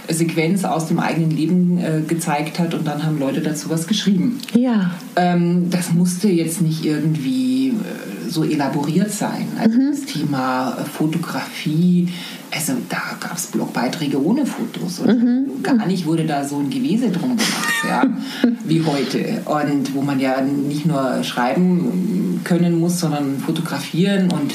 Sequenz 0.10 0.64
aus 0.64 0.88
dem 0.88 1.00
eigenen 1.00 1.32
Leben 1.32 1.78
äh, 1.78 2.02
gezeigt 2.08 2.60
hat 2.60 2.74
und 2.74 2.88
dann 2.88 3.04
haben 3.04 3.20
Leute 3.20 3.42
dazu 3.42 3.70
was 3.70 3.88
geschrieben. 3.88 4.40
Ja. 4.54 4.92
Ähm, 5.16 5.70
das 5.70 5.94
musste 5.94 6.30
jetzt 6.30 6.62
nicht 6.62 6.84
irgendwie 6.84 7.70
äh, 7.70 8.30
so 8.30 8.44
elaboriert 8.44 9.12
sein. 9.12 9.48
Also 9.60 9.78
mhm. 9.78 9.92
das 9.92 10.06
Thema 10.06 10.78
äh, 10.80 10.86
Fotografie, 10.86 12.10
also 12.52 12.74
da 12.90 13.18
gab 13.20 13.38
es 13.38 13.48
Blogbeiträge 13.48 14.24
ohne 14.24 14.46
Fotos 14.46 15.00
und 15.00 15.24
mhm. 15.24 15.64
gar 15.64 15.86
nicht 15.86 16.06
wurde 16.06 16.26
da 16.26 16.44
so 16.44 16.58
ein 16.58 16.70
Gewese 16.70 17.10
drum 17.10 17.38
gemacht, 17.38 17.74
ja, 17.88 18.04
wie 18.66 18.84
heute. 18.84 19.42
Und 19.46 19.94
wo 19.94 20.02
man 20.02 20.20
ja 20.20 20.42
nicht 20.42 20.86
nur 20.88 21.24
schreiben 21.24 22.42
können 22.44 22.80
muss, 22.80 23.00
sondern 23.00 23.38
fotografieren 23.38 24.32
und 24.32 24.54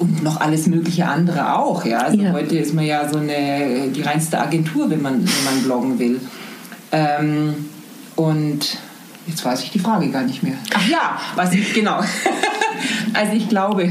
und 0.00 0.22
noch 0.22 0.40
alles 0.40 0.66
mögliche 0.66 1.06
andere 1.06 1.56
auch. 1.56 1.84
Ja? 1.84 1.98
Also 1.98 2.18
ja. 2.18 2.32
heute 2.32 2.56
ist 2.56 2.74
man 2.74 2.84
ja 2.84 3.08
so 3.08 3.18
eine 3.18 3.88
die 3.94 4.02
reinste 4.02 4.40
Agentur, 4.40 4.90
wenn 4.90 5.02
man, 5.02 5.20
wenn 5.20 5.44
man 5.44 5.62
bloggen 5.62 5.98
will. 5.98 6.20
Ähm, 6.90 7.66
und 8.16 8.78
jetzt 9.26 9.44
weiß 9.44 9.62
ich 9.62 9.70
die 9.70 9.78
Frage 9.78 10.08
gar 10.08 10.22
nicht 10.22 10.42
mehr. 10.42 10.56
Ach 10.74 10.88
ja, 10.88 11.20
was 11.36 11.52
ich 11.52 11.72
genau. 11.74 12.00
also 13.14 13.32
ich 13.32 13.48
glaube, 13.48 13.90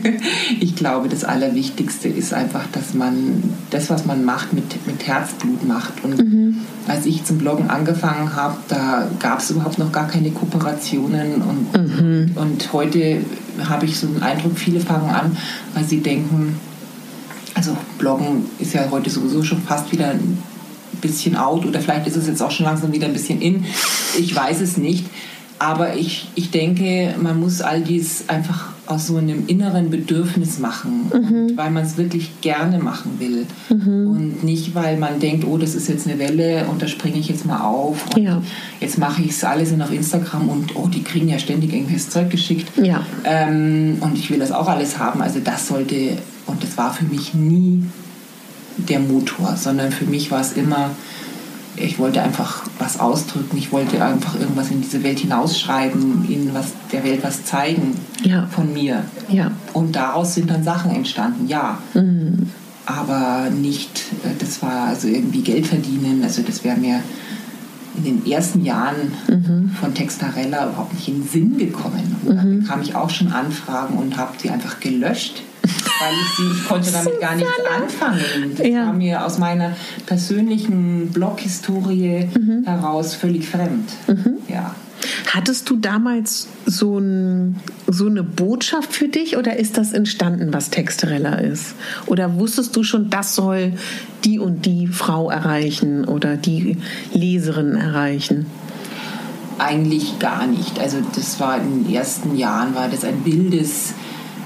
ich 0.60 0.76
glaube, 0.76 1.08
das 1.08 1.24
Allerwichtigste 1.24 2.08
ist 2.08 2.32
einfach, 2.32 2.66
dass 2.72 2.94
man 2.94 3.42
das, 3.70 3.90
was 3.90 4.04
man 4.04 4.24
macht, 4.24 4.52
mit, 4.52 4.86
mit 4.86 5.06
Herzblut 5.06 5.66
macht. 5.66 6.04
Und 6.04 6.18
mhm. 6.18 6.56
als 6.86 7.06
ich 7.06 7.24
zum 7.24 7.38
Bloggen 7.38 7.70
angefangen 7.70 8.34
habe, 8.34 8.56
da 8.68 9.08
gab 9.18 9.40
es 9.40 9.50
überhaupt 9.50 9.78
noch 9.78 9.92
gar 9.92 10.08
keine 10.08 10.30
Kooperationen. 10.30 11.42
Und, 11.42 11.76
mhm. 11.76 12.30
und 12.34 12.72
heute 12.72 13.22
habe 13.68 13.86
ich 13.86 13.98
so 13.98 14.06
den 14.06 14.22
Eindruck, 14.22 14.58
viele 14.58 14.80
fangen 14.80 15.10
an, 15.10 15.36
weil 15.74 15.84
sie 15.84 16.00
denken, 16.00 16.56
also 17.54 17.76
Bloggen 17.98 18.44
ist 18.58 18.74
ja 18.74 18.88
heute 18.90 19.10
sowieso 19.10 19.42
schon 19.42 19.60
fast 19.62 19.90
wieder 19.90 20.10
ein 20.10 20.38
bisschen 21.00 21.36
out 21.36 21.66
oder 21.66 21.80
vielleicht 21.80 22.06
ist 22.06 22.16
es 22.16 22.26
jetzt 22.26 22.42
auch 22.42 22.50
schon 22.50 22.66
langsam 22.66 22.92
wieder 22.92 23.06
ein 23.06 23.12
bisschen 23.12 23.40
in. 23.40 23.64
Ich 24.16 24.34
weiß 24.34 24.60
es 24.60 24.76
nicht. 24.76 25.04
Aber 25.58 25.96
ich, 25.96 26.28
ich 26.34 26.50
denke, 26.50 27.14
man 27.20 27.40
muss 27.40 27.60
all 27.60 27.80
dies 27.80 28.24
einfach 28.28 28.68
aus 28.86 29.08
so 29.08 29.16
einem 29.16 29.46
inneren 29.48 29.90
Bedürfnis 29.90 30.58
machen, 30.58 31.10
mhm. 31.12 31.56
weil 31.56 31.70
man 31.70 31.84
es 31.84 31.98
wirklich 31.98 32.40
gerne 32.40 32.78
machen 32.78 33.18
will. 33.18 33.46
Mhm. 33.68 34.08
Und 34.08 34.44
nicht, 34.44 34.74
weil 34.74 34.96
man 34.96 35.20
denkt, 35.20 35.44
oh, 35.46 35.58
das 35.58 35.74
ist 35.74 35.88
jetzt 35.88 36.06
eine 36.06 36.18
Welle 36.18 36.66
und 36.70 36.80
da 36.80 36.88
springe 36.88 37.18
ich 37.18 37.28
jetzt 37.28 37.44
mal 37.44 37.60
auf 37.60 38.06
und 38.14 38.22
ja. 38.22 38.42
jetzt 38.80 38.96
mache 38.96 39.22
ich 39.22 39.30
es 39.30 39.44
alles 39.44 39.78
auf 39.78 39.92
Instagram 39.92 40.48
und 40.48 40.76
oh, 40.76 40.86
die 40.86 41.02
kriegen 41.02 41.28
ja 41.28 41.38
ständig 41.38 41.72
irgendwelches 41.72 42.08
Zeug 42.08 42.30
geschickt. 42.30 42.72
Ja. 42.82 43.04
Ähm, 43.24 43.98
und 44.00 44.16
ich 44.16 44.30
will 44.30 44.38
das 44.38 44.52
auch 44.52 44.68
alles 44.68 44.98
haben. 44.98 45.20
Also 45.20 45.40
das 45.40 45.68
sollte, 45.68 46.16
und 46.46 46.62
das 46.62 46.78
war 46.78 46.94
für 46.94 47.04
mich 47.04 47.34
nie 47.34 47.82
der 48.78 49.00
Motor, 49.00 49.56
sondern 49.56 49.92
für 49.92 50.06
mich 50.06 50.30
war 50.30 50.40
es 50.40 50.52
immer, 50.52 50.90
ich 51.80 51.98
wollte 51.98 52.22
einfach 52.22 52.64
was 52.78 53.00
ausdrücken, 53.00 53.56
ich 53.56 53.72
wollte 53.72 54.04
einfach 54.04 54.38
irgendwas 54.38 54.70
in 54.70 54.80
diese 54.80 55.02
Welt 55.02 55.18
hinausschreiben, 55.20 56.28
ihnen 56.28 56.50
was, 56.54 56.72
der 56.92 57.04
Welt 57.04 57.20
was 57.22 57.44
zeigen 57.44 57.94
ja. 58.22 58.46
von 58.46 58.72
mir. 58.72 59.04
Ja. 59.28 59.52
Und 59.72 59.96
daraus 59.96 60.34
sind 60.34 60.50
dann 60.50 60.64
Sachen 60.64 60.90
entstanden, 60.90 61.48
ja. 61.48 61.78
Mhm. 61.94 62.50
Aber 62.86 63.50
nicht, 63.50 64.00
äh, 64.24 64.30
das 64.38 64.62
war 64.62 64.88
also 64.88 65.08
irgendwie 65.08 65.42
Geld 65.42 65.66
verdienen, 65.66 66.22
also 66.22 66.42
das 66.42 66.64
wäre 66.64 66.76
mir 66.76 67.02
in 67.98 68.22
den 68.22 68.26
ersten 68.26 68.64
Jahren 68.64 69.12
mhm. 69.28 69.70
von 69.80 69.94
Textarella 69.94 70.68
überhaupt 70.68 70.94
nicht 70.94 71.08
in 71.08 71.22
den 71.22 71.28
Sinn 71.28 71.58
gekommen. 71.58 72.16
Und 72.24 72.36
dann 72.36 72.50
mhm. 72.50 72.60
bekam 72.60 72.82
ich 72.82 72.94
auch 72.94 73.10
schon 73.10 73.32
Anfragen 73.32 73.98
und 73.98 74.16
habe 74.16 74.32
sie 74.38 74.50
einfach 74.50 74.80
gelöscht 74.80 75.42
weil 76.00 76.14
ich 76.14 76.36
sie, 76.36 76.60
ich 76.60 76.68
konnte 76.68 76.90
damit 76.92 77.20
gar 77.20 77.34
nichts 77.34 77.50
anfangen. 77.76 78.54
Das 78.56 78.66
ja. 78.66 78.86
war 78.86 78.92
mir 78.92 79.24
aus 79.24 79.38
meiner 79.38 79.76
persönlichen 80.06 81.08
Bloghistorie 81.08 82.28
mhm. 82.38 82.64
heraus 82.64 83.14
völlig 83.14 83.46
fremd. 83.46 83.90
Mhm. 84.06 84.38
Ja. 84.48 84.74
Hattest 85.32 85.68
du 85.70 85.76
damals 85.76 86.48
so, 86.66 86.98
ein, 86.98 87.56
so, 87.86 88.06
eine 88.06 88.22
Botschaft 88.22 88.92
für 88.92 89.08
dich 89.08 89.36
oder 89.36 89.56
ist 89.56 89.78
das 89.78 89.92
entstanden, 89.92 90.52
was 90.52 90.70
Texterella 90.70 91.34
ist? 91.34 91.74
Oder 92.06 92.38
wusstest 92.38 92.74
du 92.76 92.82
schon, 92.82 93.10
das 93.10 93.34
soll 93.34 93.72
die 94.24 94.38
und 94.38 94.66
die 94.66 94.86
Frau 94.86 95.30
erreichen 95.30 96.04
oder 96.04 96.36
die 96.36 96.78
Leserin 97.12 97.74
erreichen? 97.74 98.46
Eigentlich 99.58 100.18
gar 100.18 100.46
nicht. 100.46 100.78
Also 100.78 100.98
das 101.14 101.40
war 101.40 101.60
in 101.60 101.84
den 101.84 101.94
ersten 101.94 102.36
Jahren 102.36 102.74
war 102.74 102.88
das 102.88 103.04
ein 103.04 103.24
wildes 103.24 103.94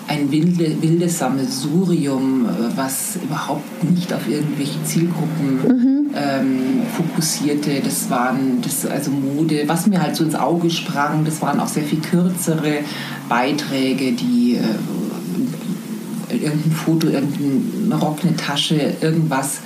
ein 0.08 0.30
wilde, 0.30 0.82
wildes 0.82 1.18
Sammelsurium, 1.18 2.46
äh, 2.46 2.76
was 2.76 3.18
überhaupt 3.22 3.84
nicht 3.84 4.12
auf 4.12 4.28
irgendwelche 4.28 4.82
Zielgruppen 4.84 5.54
mhm. 5.62 6.10
ähm, 6.14 6.82
fokussierte. 6.96 7.80
Das 7.82 8.10
waren 8.10 8.60
das, 8.62 8.86
also 8.86 9.10
Mode, 9.10 9.64
was 9.66 9.86
mir 9.86 10.02
halt 10.02 10.16
so 10.16 10.24
ins 10.24 10.34
Auge 10.34 10.70
sprang, 10.70 11.24
das 11.24 11.40
waren 11.40 11.60
auch 11.60 11.68
sehr 11.68 11.84
viel 11.84 12.00
kürzere 12.00 12.80
Beiträge, 13.28 14.12
die 14.12 14.56
äh, 14.56 16.34
irgendein 16.34 16.72
Foto, 16.72 17.08
irgendein 17.08 17.92
Rock, 17.92 18.18
eine 18.24 18.36
Tasche, 18.36 18.94
irgendwas 19.00 19.60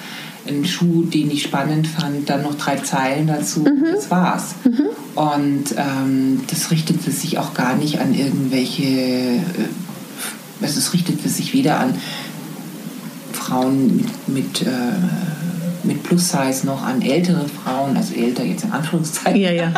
ein 0.48 0.64
Schuh, 0.64 1.02
den 1.02 1.30
ich 1.30 1.42
spannend 1.42 1.86
fand, 1.88 2.30
dann 2.30 2.42
noch 2.42 2.54
drei 2.54 2.76
Zeilen 2.76 3.26
dazu, 3.26 3.60
mhm. 3.60 3.84
das 3.92 4.10
war's. 4.10 4.54
Mhm. 4.64 4.86
Und 5.16 5.64
ähm, 5.76 6.42
das 6.48 6.70
richtete 6.70 7.10
sich 7.10 7.38
auch 7.38 7.54
gar 7.54 7.74
nicht 7.76 7.98
an 7.98 8.14
irgendwelche 8.14 8.84
äh, 8.84 9.40
also 10.60 10.78
es 10.78 10.92
richtete 10.92 11.28
sich 11.28 11.52
weder 11.52 11.78
an 11.80 11.94
Frauen 13.32 13.96
mit, 13.96 14.26
mit, 14.26 14.62
äh, 14.62 14.70
mit 15.84 16.02
Plus-Size 16.02 16.66
noch 16.66 16.82
an 16.84 17.00
ältere 17.02 17.46
Frauen, 17.48 17.96
also 17.96 18.14
älter 18.14 18.44
jetzt 18.44 18.64
in 18.64 18.72
Anführungszeichen. 18.72 19.40
Ja, 19.40 19.52
ja. 19.52 19.72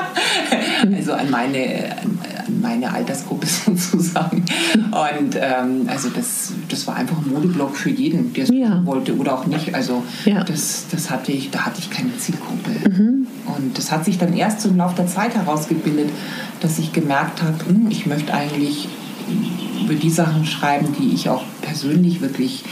also 0.97 1.13
an 1.13 1.31
meine, 1.31 1.97
an, 2.01 2.19
meine 2.63 2.93
Altersgruppe 2.93 3.47
sozusagen. 3.67 4.45
Und 4.75 5.37
ähm, 5.37 5.87
also 5.89 6.09
das, 6.09 6.53
das 6.69 6.87
war 6.87 6.97
einfach 6.97 7.19
ein 7.19 7.31
Modeblock 7.31 7.77
für 7.77 7.91
jeden, 7.91 8.33
der 8.33 8.45
es 8.45 8.51
ja. 8.51 8.85
wollte 8.87 9.17
oder 9.17 9.35
auch 9.35 9.47
nicht. 9.47 9.75
Also 9.75 10.03
ja. 10.25 10.45
das, 10.45 10.87
das 10.91 11.11
hatte 11.11 11.33
ich, 11.33 11.51
da 11.51 11.67
hatte 11.67 11.81
ich 11.81 11.91
keine 11.91 12.17
Zielgruppe. 12.17 12.71
Mhm. 12.89 13.27
Und 13.55 13.77
das 13.77 13.93
hat 13.93 14.05
sich 14.05 14.19
dann 14.19 14.33
erst 14.33 14.65
im 14.67 14.77
Laufe 14.77 14.97
der 14.97 15.07
Zeit 15.07 15.35
herausgebildet, 15.35 16.11
dass 16.61 16.79
ich 16.79 16.93
gemerkt 16.93 17.43
habe, 17.43 17.59
hm, 17.67 17.91
ich 17.91 18.07
möchte 18.07 18.33
eigentlich 18.33 18.89
über 19.89 19.99
die 19.99 20.11
Sachen 20.11 20.45
schreiben, 20.45 20.95
die 20.99 21.15
ich 21.15 21.29
auch 21.29 21.45
persönlich 21.63 22.21
wirklich, 22.21 22.65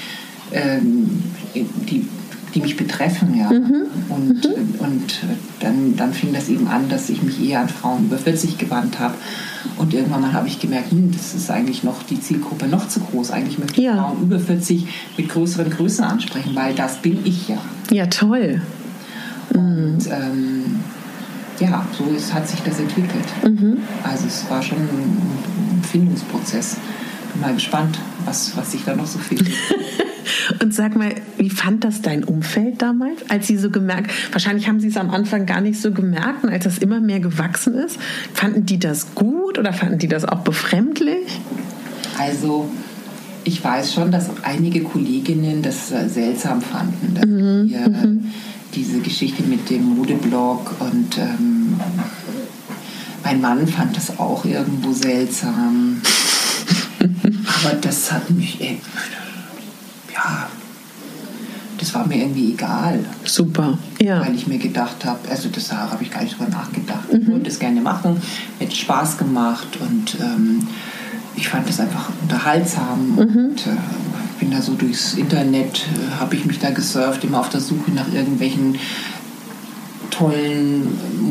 ähm, 0.52 1.22
die, 1.54 2.06
die 2.54 2.60
mich 2.60 2.76
betreffen. 2.76 3.34
Ja. 3.36 3.50
Mhm. 3.50 3.86
Und, 4.08 4.44
mhm. 4.44 4.74
und 4.78 5.18
dann, 5.60 5.96
dann 5.96 6.12
fing 6.12 6.32
das 6.32 6.48
eben 6.48 6.68
an, 6.68 6.88
dass 6.88 7.08
ich 7.08 7.22
mich 7.22 7.42
eher 7.42 7.60
an 7.60 7.68
Frauen 7.68 8.06
über 8.06 8.18
40 8.18 8.58
gewandt 8.58 8.98
habe 8.98 9.14
Und 9.78 9.94
irgendwann 9.94 10.20
mal 10.20 10.32
habe 10.32 10.48
ich 10.48 10.60
gemerkt, 10.60 10.90
hm, 10.90 11.10
das 11.10 11.34
ist 11.34 11.50
eigentlich 11.50 11.82
noch 11.82 12.02
die 12.02 12.20
Zielgruppe 12.20 12.66
noch 12.66 12.88
zu 12.88 13.00
groß. 13.00 13.30
Eigentlich 13.30 13.58
möchte 13.58 13.80
ich 13.80 13.86
Ja. 13.86 13.96
Frauen 13.96 14.22
über 14.22 14.38
40 14.38 14.86
mit 15.16 15.28
größeren 15.28 15.70
Größen 15.70 16.04
ansprechen, 16.04 16.54
weil 16.54 16.74
das 16.74 16.96
bin 16.98 17.18
ich 17.24 17.48
ja. 17.48 17.58
Ja, 17.90 18.06
toll. 18.06 18.60
Und 19.54 19.98
ähm, 20.10 20.80
ja, 21.60 21.86
so 21.96 22.04
ist, 22.14 22.34
hat 22.34 22.46
sich 22.46 22.60
das 22.60 22.78
entwickelt. 22.78 23.24
Mhm. 23.44 23.78
Also 24.02 24.26
es 24.26 24.44
war 24.50 24.62
schon 24.62 24.78
ein 24.78 25.82
Findungsprozess. 25.90 26.76
Mal 27.40 27.54
gespannt, 27.54 27.98
was, 28.24 28.56
was 28.56 28.72
sich 28.72 28.84
da 28.84 28.94
noch 28.94 29.06
so 29.06 29.18
findet. 29.18 29.48
Und 30.62 30.74
sag 30.74 30.96
mal, 30.96 31.14
wie 31.38 31.50
fand 31.50 31.84
das 31.84 32.02
dein 32.02 32.24
Umfeld 32.24 32.82
damals, 32.82 33.28
als 33.28 33.46
sie 33.46 33.56
so 33.56 33.70
gemerkt, 33.70 34.10
wahrscheinlich 34.32 34.68
haben 34.68 34.80
sie 34.80 34.88
es 34.88 34.96
am 34.96 35.10
Anfang 35.10 35.46
gar 35.46 35.60
nicht 35.60 35.80
so 35.80 35.92
gemerkt 35.92 36.44
und 36.44 36.50
als 36.50 36.64
das 36.64 36.78
immer 36.78 37.00
mehr 37.00 37.20
gewachsen 37.20 37.74
ist, 37.74 37.98
fanden 38.32 38.66
die 38.66 38.78
das 38.78 39.14
gut 39.14 39.58
oder 39.58 39.72
fanden 39.72 39.98
die 39.98 40.08
das 40.08 40.24
auch 40.24 40.40
befremdlich? 40.40 41.40
Also 42.18 42.68
ich 43.44 43.62
weiß 43.62 43.94
schon, 43.94 44.10
dass 44.10 44.30
einige 44.42 44.82
Kolleginnen 44.82 45.62
das 45.62 45.92
äh, 45.92 46.08
seltsam 46.08 46.60
fanden, 46.60 47.14
dass 47.14 47.26
wir 47.26 48.18
diese 48.74 48.98
Geschichte 49.00 49.42
mit 49.44 49.70
dem 49.70 49.96
Modeblog 49.96 50.74
und 50.80 51.18
ähm, 51.18 51.80
mein 53.24 53.40
Mann 53.40 53.66
fand 53.66 53.96
das 53.96 54.18
auch 54.18 54.44
irgendwo 54.44 54.92
seltsam. 54.92 56.00
Aber 57.64 57.74
das 57.80 58.12
hat 58.12 58.30
mich, 58.30 58.60
äh, 58.60 58.76
ja, 60.12 60.48
das 61.78 61.94
war 61.94 62.06
mir 62.06 62.16
irgendwie 62.16 62.52
egal. 62.52 63.04
Super, 63.24 63.78
ja. 64.00 64.20
weil 64.20 64.34
ich 64.34 64.46
mir 64.46 64.58
gedacht 64.58 65.04
habe, 65.04 65.28
also 65.28 65.48
das 65.48 65.68
da 65.68 65.90
habe 65.90 66.02
ich 66.02 66.10
gar 66.10 66.22
nicht 66.22 66.38
drüber 66.38 66.50
nachgedacht. 66.50 67.04
Ich 67.10 67.26
wollte 67.26 67.44
das 67.44 67.58
gerne 67.58 67.80
machen, 67.80 68.20
hat 68.60 68.72
Spaß 68.72 69.18
gemacht 69.18 69.78
und 69.80 70.16
ähm, 70.20 70.66
ich 71.36 71.48
fand 71.48 71.68
das 71.68 71.80
einfach 71.80 72.10
unterhaltsam 72.22 73.18
und 73.18 73.66
äh, 73.66 73.76
bin 74.40 74.50
da 74.50 74.62
so 74.62 74.72
durchs 74.72 75.14
Internet, 75.14 75.86
äh, 75.94 76.20
habe 76.20 76.34
ich 76.34 76.44
mich 76.46 76.58
da 76.58 76.70
gesurft, 76.70 77.24
immer 77.24 77.40
auf 77.40 77.50
der 77.50 77.60
Suche 77.60 77.90
nach 77.90 78.12
irgendwelchen 78.12 78.76
tollen 80.10 80.86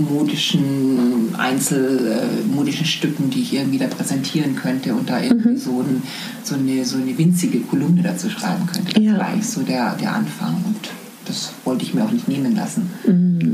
modischen 0.10 1.36
Einzel 1.38 2.08
äh, 2.08 2.53
modischen 2.55 2.86
Stücken, 2.86 3.29
die 3.29 3.41
ich 3.41 3.53
irgendwie 3.53 3.77
da 3.77 3.88
präsentieren 3.88 4.55
könnte 4.55 4.94
und 4.94 5.10
da 5.10 5.22
irgendwie 5.22 5.58
so, 5.58 5.82
ein, 5.82 6.03
so, 6.44 6.55
eine, 6.55 6.86
so 6.86 6.98
eine 6.98 7.17
winzige 7.17 7.60
Kolumne 7.62 8.01
dazu 8.03 8.29
schreiben 8.29 8.65
könnte. 8.72 8.94
Das 8.94 9.03
Ja. 9.03 9.17
war 9.17 9.27
eigentlich 9.27 9.48
so 9.50 9.62
der, 9.62 9.96
der 9.96 10.13
Anfang 10.13 10.55
und 10.65 10.77
das 11.25 11.53
wollte 11.63 11.84
ich 11.84 11.94
mir 11.94 12.03
auch 12.03 12.12
nicht 12.12 12.27
nehmen 12.27 12.55
lassen. 12.55 12.89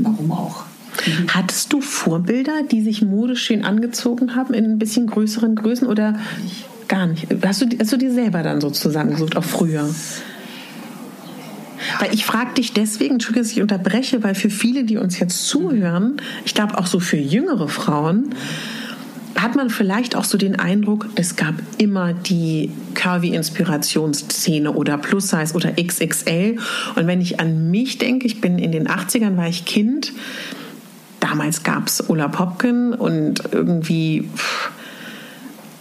Warum 0.02 0.32
auch? 0.32 0.64
Hattest 1.28 1.72
du 1.72 1.80
Vorbilder, 1.80 2.62
die 2.70 2.82
sich 2.82 3.00
modisch 3.02 3.42
schön 3.44 3.64
angezogen 3.64 4.34
haben 4.36 4.52
in 4.52 4.64
ein 4.66 4.78
bisschen 4.78 5.06
größeren 5.06 5.56
Größen 5.56 5.86
oder 5.88 6.18
gar 6.86 7.06
nicht? 7.06 7.28
Hast 7.44 7.62
du, 7.62 7.66
hast 7.80 7.92
du 7.92 7.96
dir 7.96 8.12
selber 8.12 8.42
dann 8.42 8.60
so 8.60 8.68
zusammengesucht, 8.70 9.36
auch 9.36 9.44
früher? 9.44 9.88
Weil 11.98 12.12
ich 12.14 12.24
frage 12.24 12.54
dich 12.54 12.72
deswegen, 12.72 13.14
Entschuldigung, 13.14 13.44
dass 13.44 13.52
ich 13.52 13.62
unterbreche, 13.62 14.22
weil 14.22 14.34
für 14.34 14.50
viele, 14.50 14.84
die 14.84 14.96
uns 14.96 15.18
jetzt 15.18 15.46
zuhören, 15.48 16.16
ich 16.44 16.54
glaube 16.54 16.78
auch 16.78 16.86
so 16.86 17.00
für 17.00 17.16
jüngere 17.16 17.68
Frauen, 17.68 18.34
hat 19.36 19.56
man 19.56 19.70
vielleicht 19.70 20.14
auch 20.14 20.24
so 20.24 20.38
den 20.38 20.58
Eindruck, 20.58 21.08
es 21.14 21.36
gab 21.36 21.54
immer 21.78 22.12
die 22.12 22.70
Curvy-Inspirationsszene 22.94 24.70
oder 24.70 24.98
Plus-Size 24.98 25.54
oder 25.54 25.72
XXL. 25.72 26.58
Und 26.96 27.06
wenn 27.06 27.20
ich 27.20 27.40
an 27.40 27.70
mich 27.70 27.98
denke, 27.98 28.26
ich 28.26 28.40
bin 28.40 28.58
in 28.58 28.72
den 28.72 28.86
80ern, 28.88 29.36
war 29.36 29.48
ich 29.48 29.64
Kind, 29.64 30.12
damals 31.20 31.62
gab 31.62 31.88
es 31.88 32.08
Ola 32.08 32.28
Popkin 32.28 32.92
und 32.92 33.42
irgendwie... 33.52 34.28
Pff, 34.34 34.70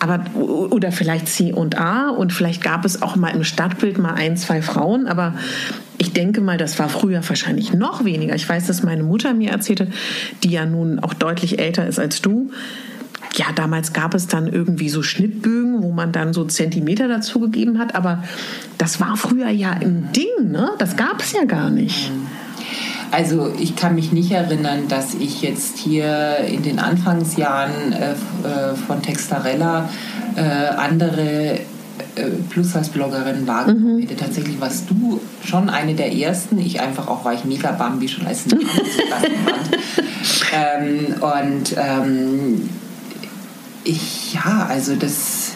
aber 0.01 0.25
oder 0.35 0.91
vielleicht 0.91 1.27
C 1.27 1.53
und 1.53 1.77
A 1.77 2.09
und 2.09 2.33
vielleicht 2.33 2.63
gab 2.63 2.85
es 2.85 3.03
auch 3.03 3.15
mal 3.15 3.29
im 3.29 3.43
Stadtbild 3.43 3.99
mal 3.99 4.15
ein, 4.15 4.35
zwei 4.35 4.63
Frauen, 4.63 5.05
aber 5.05 5.35
ich 6.11 6.15
denke 6.15 6.41
mal, 6.41 6.57
das 6.57 6.77
war 6.77 6.89
früher 6.89 7.21
wahrscheinlich 7.25 7.71
noch 7.71 8.03
weniger. 8.03 8.35
Ich 8.35 8.47
weiß, 8.47 8.67
dass 8.67 8.83
meine 8.83 9.01
Mutter 9.01 9.33
mir 9.33 9.51
erzählte, 9.51 9.87
die 10.43 10.49
ja 10.49 10.65
nun 10.65 10.99
auch 10.99 11.13
deutlich 11.13 11.57
älter 11.57 11.87
ist 11.87 11.99
als 11.99 12.21
du. 12.21 12.51
Ja, 13.37 13.45
damals 13.55 13.93
gab 13.93 14.13
es 14.13 14.27
dann 14.27 14.47
irgendwie 14.47 14.89
so 14.89 15.03
Schnittbögen, 15.03 15.81
wo 15.81 15.93
man 15.93 16.11
dann 16.11 16.33
so 16.33 16.43
Zentimeter 16.43 17.07
dazu 17.07 17.39
gegeben 17.39 17.79
hat, 17.79 17.95
aber 17.95 18.25
das 18.77 18.99
war 18.99 19.15
früher 19.15 19.47
ja 19.47 19.71
ein 19.71 20.09
Ding, 20.13 20.51
ne? 20.51 20.71
Das 20.79 20.97
gab 20.97 21.21
es 21.21 21.31
ja 21.31 21.45
gar 21.45 21.69
nicht. 21.69 22.11
Also 23.11 23.53
ich 23.57 23.77
kann 23.77 23.95
mich 23.95 24.11
nicht 24.11 24.31
erinnern, 24.31 24.89
dass 24.89 25.13
ich 25.13 25.41
jetzt 25.41 25.77
hier 25.77 26.39
in 26.39 26.61
den 26.61 26.79
Anfangsjahren 26.79 27.93
äh, 27.93 28.11
äh, 28.11 28.75
von 28.75 29.01
Textarella 29.01 29.89
äh, 30.35 30.41
andere 30.41 31.61
äh, 32.15 32.29
Plus-Size-Bloggerinnen 32.49 33.47
wahrgenommen 33.47 33.99
hätte. 33.99 34.15
Tatsächlich 34.15 34.59
warst 34.59 34.89
du 34.89 35.19
schon 35.43 35.69
eine 35.69 35.95
der 35.95 36.13
ersten. 36.13 36.59
Ich 36.59 36.79
einfach 36.79 37.07
auch, 37.07 37.23
weil 37.25 37.37
ich 37.37 37.45
mega 37.45 37.71
Bambi 37.71 38.07
schon 38.07 38.25
als 38.25 38.45
Name 38.47 38.63
so 38.63 39.01
klasse 39.03 39.27
fand. 39.45 39.77
ähm, 40.53 41.15
und 41.21 41.75
ähm, 41.77 42.69
ich, 43.83 44.33
ja, 44.33 44.67
also 44.69 44.95
das 44.95 45.53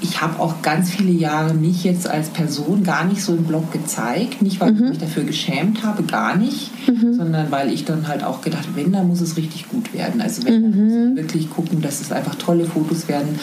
ich 0.00 0.20
habe 0.20 0.38
auch 0.40 0.62
ganz 0.62 0.90
viele 0.90 1.10
Jahre 1.10 1.54
mich 1.54 1.84
jetzt 1.84 2.08
als 2.08 2.28
Person 2.28 2.82
gar 2.84 3.04
nicht 3.04 3.22
so 3.22 3.34
im 3.34 3.44
Blog 3.44 3.72
gezeigt. 3.72 4.42
Nicht, 4.42 4.60
weil 4.60 4.74
ich 4.74 4.80
mich 4.80 4.98
dafür 4.98 5.24
geschämt 5.24 5.82
habe, 5.82 6.02
gar 6.02 6.36
nicht, 6.36 6.70
sondern 7.12 7.50
weil 7.50 7.72
ich 7.72 7.84
dann 7.84 8.06
halt 8.06 8.22
auch 8.22 8.40
gedacht 8.40 8.66
habe, 8.66 8.76
wenn, 8.76 8.92
dann 8.92 9.08
muss 9.08 9.20
es 9.20 9.36
richtig 9.36 9.68
gut 9.68 9.92
werden. 9.94 10.20
Also 10.20 10.44
wenn, 10.44 10.62
dann 10.62 10.84
muss 10.84 10.92
ich 10.92 11.16
wirklich 11.16 11.50
gucken, 11.50 11.80
dass 11.80 12.00
es 12.00 12.12
einfach 12.12 12.34
tolle 12.34 12.66
Fotos 12.66 13.08
werden. 13.08 13.38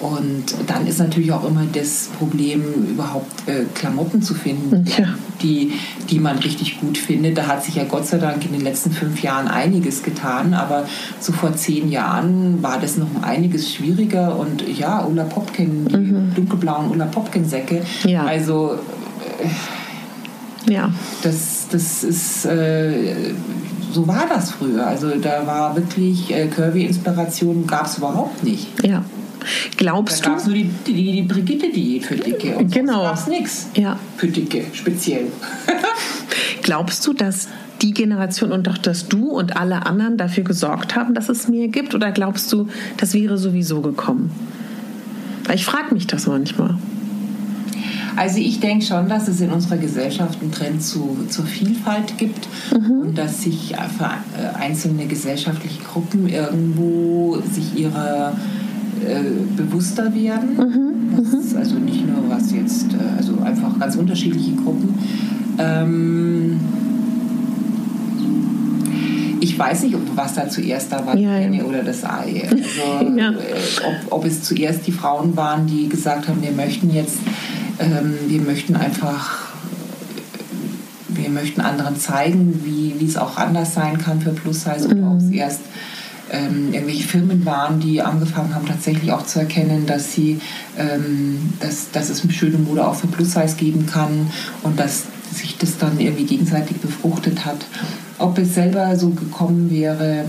Und 0.00 0.44
dann 0.66 0.86
ist 0.86 0.98
natürlich 0.98 1.32
auch 1.32 1.44
immer 1.48 1.62
das 1.72 2.10
Problem, 2.18 2.62
überhaupt 2.90 3.48
äh, 3.48 3.64
Klamotten 3.74 4.20
zu 4.20 4.34
finden, 4.34 4.84
Tja. 4.84 5.08
die, 5.42 5.72
die 6.10 6.18
man 6.18 6.38
richtig 6.38 6.80
gut 6.80 6.98
findet. 6.98 7.38
Da 7.38 7.46
hat 7.46 7.64
sich 7.64 7.76
ja 7.76 7.84
Gott 7.84 8.06
sei 8.06 8.18
Dank 8.18 8.44
in 8.44 8.52
den 8.52 8.60
letzten 8.60 8.90
fünf 8.90 9.22
Jahren 9.22 9.48
einiges 9.48 10.02
getan, 10.02 10.52
aber 10.52 10.84
so 11.18 11.32
vor 11.32 11.56
zehn 11.56 11.90
Jahren 11.90 12.62
war 12.62 12.78
das 12.78 12.98
noch 12.98 13.06
um 13.14 13.24
einiges 13.24 13.72
schwieriger. 13.72 14.38
Und 14.38 14.64
ja, 14.78 15.02
Ulla 15.04 15.24
Popkin, 15.24 15.86
die 15.88 16.34
dunkelblauen 16.36 16.90
Ulla 16.90 17.06
Popkin-Säcke, 17.06 17.82
Ja. 18.04 18.24
also 18.24 18.78
Ja. 20.68 20.90
das, 21.22 21.68
das 21.70 22.04
ist, 22.04 22.44
äh, 22.44 23.14
so 23.92 24.06
war 24.06 24.26
das 24.28 24.50
früher. 24.50 24.86
Also 24.86 25.10
da 25.20 25.46
war 25.46 25.74
wirklich 25.76 26.34
äh, 26.34 26.48
Curvy-Inspiration 26.48 27.66
gab 27.66 27.86
es 27.86 27.98
überhaupt 27.98 28.42
nicht. 28.44 28.66
Ja. 28.84 29.02
Da 29.40 29.46
Glaubst 29.76 30.16
es 30.16 30.20
du? 30.44 30.50
nur 30.50 30.54
die, 30.58 30.70
die, 30.86 31.12
die 31.12 31.22
Brigitte-Diät 31.22 32.04
für 32.04 32.16
Dicke. 32.16 32.56
Und 32.56 32.72
Genau. 32.72 33.02
gab 33.02 33.14
es 33.18 33.26
nichts 33.26 33.68
Ja. 33.74 33.98
für 34.16 34.28
Dicke, 34.28 34.64
speziell. 34.72 35.26
Glaubst 36.62 37.06
du, 37.06 37.12
dass 37.12 37.48
die 37.82 37.92
Generation 37.92 38.52
und 38.52 38.66
doch, 38.66 38.78
dass 38.78 39.08
du 39.08 39.30
und 39.30 39.56
alle 39.56 39.86
anderen 39.86 40.16
dafür 40.16 40.44
gesorgt 40.44 40.96
haben, 40.96 41.14
dass 41.14 41.28
es 41.28 41.48
mehr 41.48 41.68
gibt? 41.68 41.94
Oder 41.94 42.10
glaubst 42.10 42.52
du, 42.52 42.68
das 42.96 43.14
wäre 43.14 43.38
sowieso 43.38 43.80
gekommen? 43.82 44.30
Weil 45.44 45.56
ich 45.56 45.64
frage 45.64 45.94
mich 45.94 46.06
das 46.06 46.26
manchmal. 46.26 46.76
Also 48.16 48.38
ich 48.38 48.60
denke 48.60 48.82
schon, 48.84 49.10
dass 49.10 49.28
es 49.28 49.42
in 49.42 49.50
unserer 49.50 49.76
Gesellschaft 49.76 50.40
einen 50.40 50.50
Trend 50.50 50.82
zu, 50.82 51.18
zur 51.28 51.44
Vielfalt 51.44 52.16
gibt 52.16 52.48
und 52.72 53.14
dass 53.16 53.42
sich 53.42 53.78
einfach 53.78 54.14
äh, 54.38 54.56
einzelne 54.58 55.04
gesellschaftliche 55.06 55.82
Gruppen 55.82 56.26
irgendwo 56.26 57.38
sich 57.52 57.78
ihrer 57.78 58.34
äh, 59.04 59.20
bewusster 59.56 60.14
werden. 60.14 61.16
Das 61.16 61.32
ist 61.32 61.56
also 61.56 61.76
nicht 61.76 62.06
nur 62.06 62.28
was 62.28 62.52
jetzt, 62.52 62.92
äh, 62.92 63.16
also 63.18 63.38
einfach 63.42 63.78
ganz 63.78 63.96
unterschiedliche 63.96 64.52
Gruppen. 64.52 64.94
Ähm, 65.58 66.60
ich 69.40 69.58
weiß 69.58 69.82
nicht, 69.84 69.94
ob 69.94 70.02
was 70.16 70.34
da 70.34 70.48
zuerst 70.48 70.92
da 70.92 71.06
war, 71.06 71.16
die 71.16 71.22
Ja, 71.22 71.38
ja. 71.38 71.64
Oder 71.64 71.82
das 71.82 72.04
Ei. 72.04 72.42
Also, 72.50 73.16
Ja. 73.16 73.30
äh, 73.30 73.34
ob, 73.86 74.12
ob 74.12 74.24
es 74.24 74.42
zuerst 74.42 74.86
die 74.86 74.92
Frauen 74.92 75.36
waren, 75.36 75.66
die 75.66 75.88
gesagt 75.88 76.28
haben, 76.28 76.42
wir 76.42 76.52
möchten 76.52 76.90
jetzt, 76.90 77.18
ähm, 77.78 78.14
wir 78.28 78.40
möchten 78.40 78.76
einfach, 78.76 79.38
wir 81.08 81.30
möchten 81.30 81.60
anderen 81.60 81.96
zeigen, 81.96 82.60
wie, 82.64 82.94
wie 82.98 83.06
es 83.06 83.16
auch 83.16 83.36
anders 83.36 83.74
sein 83.74 83.98
kann 83.98 84.20
für 84.20 84.30
Plus-Size 84.30 84.88
oder 84.88 85.12
ob 85.12 85.18
es 85.18 85.30
erst 85.30 85.60
ähm, 86.30 86.72
irgendwelche 86.72 87.06
Firmen 87.06 87.44
waren, 87.44 87.80
die 87.80 88.02
angefangen 88.02 88.54
haben, 88.54 88.66
tatsächlich 88.66 89.12
auch 89.12 89.24
zu 89.26 89.40
erkennen, 89.40 89.86
dass 89.86 90.12
sie, 90.12 90.40
ähm, 90.78 91.52
dass, 91.60 91.90
dass 91.90 92.10
es 92.10 92.22
eine 92.22 92.32
schöne 92.32 92.58
Mode 92.58 92.86
auch 92.86 92.94
für 92.94 93.06
Plus-Size 93.06 93.56
geben 93.56 93.86
kann 93.86 94.30
und 94.62 94.78
dass 94.78 95.04
sich 95.32 95.56
das 95.58 95.78
dann 95.78 95.98
irgendwie 95.98 96.24
gegenseitig 96.24 96.78
befruchtet 96.78 97.44
hat. 97.44 97.66
Ob 98.18 98.38
es 98.38 98.54
selber 98.54 98.96
so 98.96 99.10
gekommen 99.10 99.70
wäre, 99.70 100.24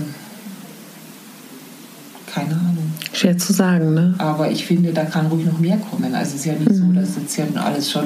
keine 2.26 2.54
Ahnung. 2.54 2.92
Schwer 3.12 3.38
zu 3.38 3.52
sagen, 3.52 3.94
ne? 3.94 4.14
Aber 4.18 4.50
ich 4.50 4.64
finde, 4.66 4.92
da 4.92 5.04
kann 5.04 5.26
ruhig 5.26 5.46
noch 5.46 5.58
mehr 5.58 5.78
kommen. 5.78 6.14
Also 6.14 6.30
es 6.30 6.40
ist 6.40 6.44
ja 6.44 6.52
nicht 6.52 6.74
so, 6.74 6.92
dass 6.92 7.16
jetzt 7.16 7.36
ja 7.36 7.46
alles 7.60 7.90
schon, 7.90 8.04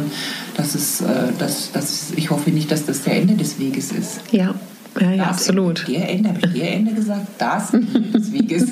dass 0.56 0.74
es, 0.74 1.00
äh, 1.00 1.32
dass, 1.38 1.72
dass, 1.72 2.12
ich 2.16 2.30
hoffe 2.30 2.50
nicht, 2.50 2.70
dass 2.70 2.86
das 2.86 3.02
der 3.02 3.16
Ende 3.16 3.34
des 3.34 3.58
Weges 3.58 3.92
ist. 3.92 4.20
Ja, 4.30 4.54
ja, 5.00 5.10
ja 5.10 5.16
Das 5.24 5.28
absolut. 5.28 5.88
Ende, 5.88 6.28
habe 6.28 6.38
ich 6.44 6.52
der 6.52 6.74
Ende 6.74 6.92
gesagt? 6.92 7.26
Das 7.38 7.74
Ende 7.74 8.00
des 8.00 8.32
Weges. 8.32 8.68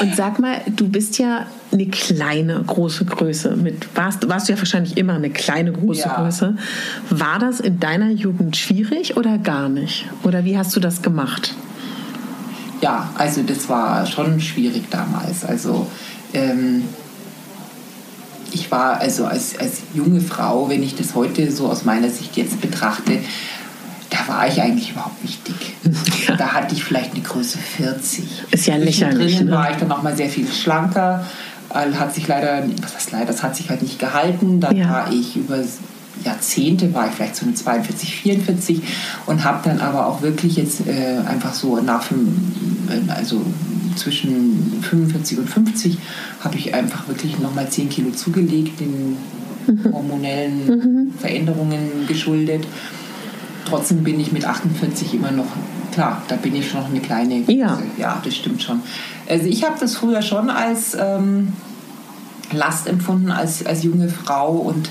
Und 0.00 0.16
sag 0.16 0.38
mal, 0.38 0.60
du 0.74 0.88
bist 0.88 1.18
ja 1.18 1.46
eine 1.72 1.86
kleine, 1.86 2.62
große 2.62 3.04
Größe. 3.04 3.56
Mit, 3.56 3.96
warst, 3.96 4.28
warst 4.28 4.48
du 4.48 4.52
ja 4.52 4.58
wahrscheinlich 4.58 4.96
immer 4.96 5.14
eine 5.14 5.30
kleine, 5.30 5.72
große 5.72 6.08
ja. 6.08 6.16
Größe. 6.16 6.56
War 7.10 7.38
das 7.38 7.60
in 7.60 7.80
deiner 7.80 8.10
Jugend 8.10 8.56
schwierig 8.56 9.16
oder 9.16 9.38
gar 9.38 9.68
nicht? 9.68 10.06
Oder 10.22 10.44
wie 10.44 10.58
hast 10.58 10.74
du 10.76 10.80
das 10.80 11.02
gemacht? 11.02 11.54
Ja, 12.80 13.10
also 13.16 13.42
das 13.42 13.68
war 13.68 14.06
schon 14.06 14.40
schwierig 14.40 14.84
damals. 14.90 15.44
Also 15.44 15.86
ähm, 16.34 16.84
ich 18.52 18.70
war 18.70 19.00
also 19.00 19.24
als, 19.24 19.58
als 19.58 19.82
junge 19.94 20.20
Frau, 20.20 20.68
wenn 20.68 20.82
ich 20.82 20.96
das 20.96 21.14
heute 21.14 21.50
so 21.50 21.68
aus 21.68 21.84
meiner 21.84 22.10
Sicht 22.10 22.36
jetzt 22.36 22.60
betrachte, 22.60 23.18
da 24.12 24.28
war 24.28 24.46
ich 24.46 24.60
eigentlich 24.60 24.90
überhaupt 24.90 25.22
nicht 25.22 25.46
dick. 25.48 25.74
Ja. 26.28 26.36
Da 26.36 26.52
hatte 26.52 26.74
ich 26.74 26.84
vielleicht 26.84 27.14
eine 27.14 27.22
Größe 27.22 27.58
40. 27.58 28.24
Ist 28.50 28.66
ja 28.66 28.76
lächerlich. 28.76 29.36
Drinnen 29.36 29.50
ne? 29.50 29.56
war 29.56 29.70
ich 29.70 29.76
dann 29.76 29.88
noch 29.88 30.02
mal 30.02 30.16
sehr 30.16 30.28
viel 30.28 30.46
schlanker. 30.46 31.24
Hat 31.70 32.14
sich 32.14 32.28
leider, 32.28 32.62
was 32.80 32.94
heißt 32.94 33.12
leider, 33.12 33.26
das 33.26 33.42
hat 33.42 33.56
sich 33.56 33.68
halt 33.70 33.82
nicht 33.82 33.98
gehalten. 33.98 34.60
Dann 34.60 34.76
ja. 34.76 34.88
war 34.88 35.12
ich 35.12 35.36
über 35.36 35.58
Jahrzehnte, 36.24 36.92
war 36.94 37.08
ich 37.08 37.14
vielleicht 37.14 37.36
so 37.36 37.46
mit 37.46 37.58
42, 37.58 38.16
44 38.16 38.82
und 39.26 39.44
habe 39.44 39.68
dann 39.68 39.80
aber 39.80 40.06
auch 40.06 40.22
wirklich 40.22 40.56
jetzt 40.56 40.86
äh, 40.86 41.18
einfach 41.26 41.54
so 41.54 41.80
nach, 41.80 42.04
also 43.08 43.42
zwischen 43.96 44.82
45 44.82 45.38
und 45.38 45.48
50 45.50 45.98
habe 46.40 46.56
ich 46.56 46.74
einfach 46.74 47.08
wirklich 47.08 47.38
nochmal 47.38 47.68
10 47.68 47.88
Kilo 47.88 48.10
zugelegt, 48.10 48.80
den 48.80 49.16
mhm. 49.66 49.92
hormonellen 49.92 50.66
mhm. 50.66 51.12
Veränderungen 51.18 52.06
geschuldet. 52.06 52.66
Trotzdem 53.64 54.02
bin 54.02 54.18
ich 54.20 54.32
mit 54.32 54.44
48 54.44 55.14
immer 55.14 55.30
noch, 55.30 55.46
klar, 55.92 56.22
da 56.28 56.36
bin 56.36 56.54
ich 56.54 56.70
schon 56.70 56.80
noch 56.80 56.88
eine 56.88 57.00
kleine. 57.00 57.42
Ja, 57.50 57.78
ja 57.96 58.20
das 58.24 58.34
stimmt 58.34 58.62
schon. 58.62 58.80
Also 59.28 59.46
ich 59.46 59.64
habe 59.64 59.76
das 59.78 59.96
früher 59.96 60.22
schon 60.22 60.50
als 60.50 60.96
ähm, 60.98 61.52
Last 62.52 62.86
empfunden, 62.86 63.30
als, 63.30 63.64
als 63.64 63.82
junge 63.82 64.08
Frau 64.08 64.52
und 64.52 64.88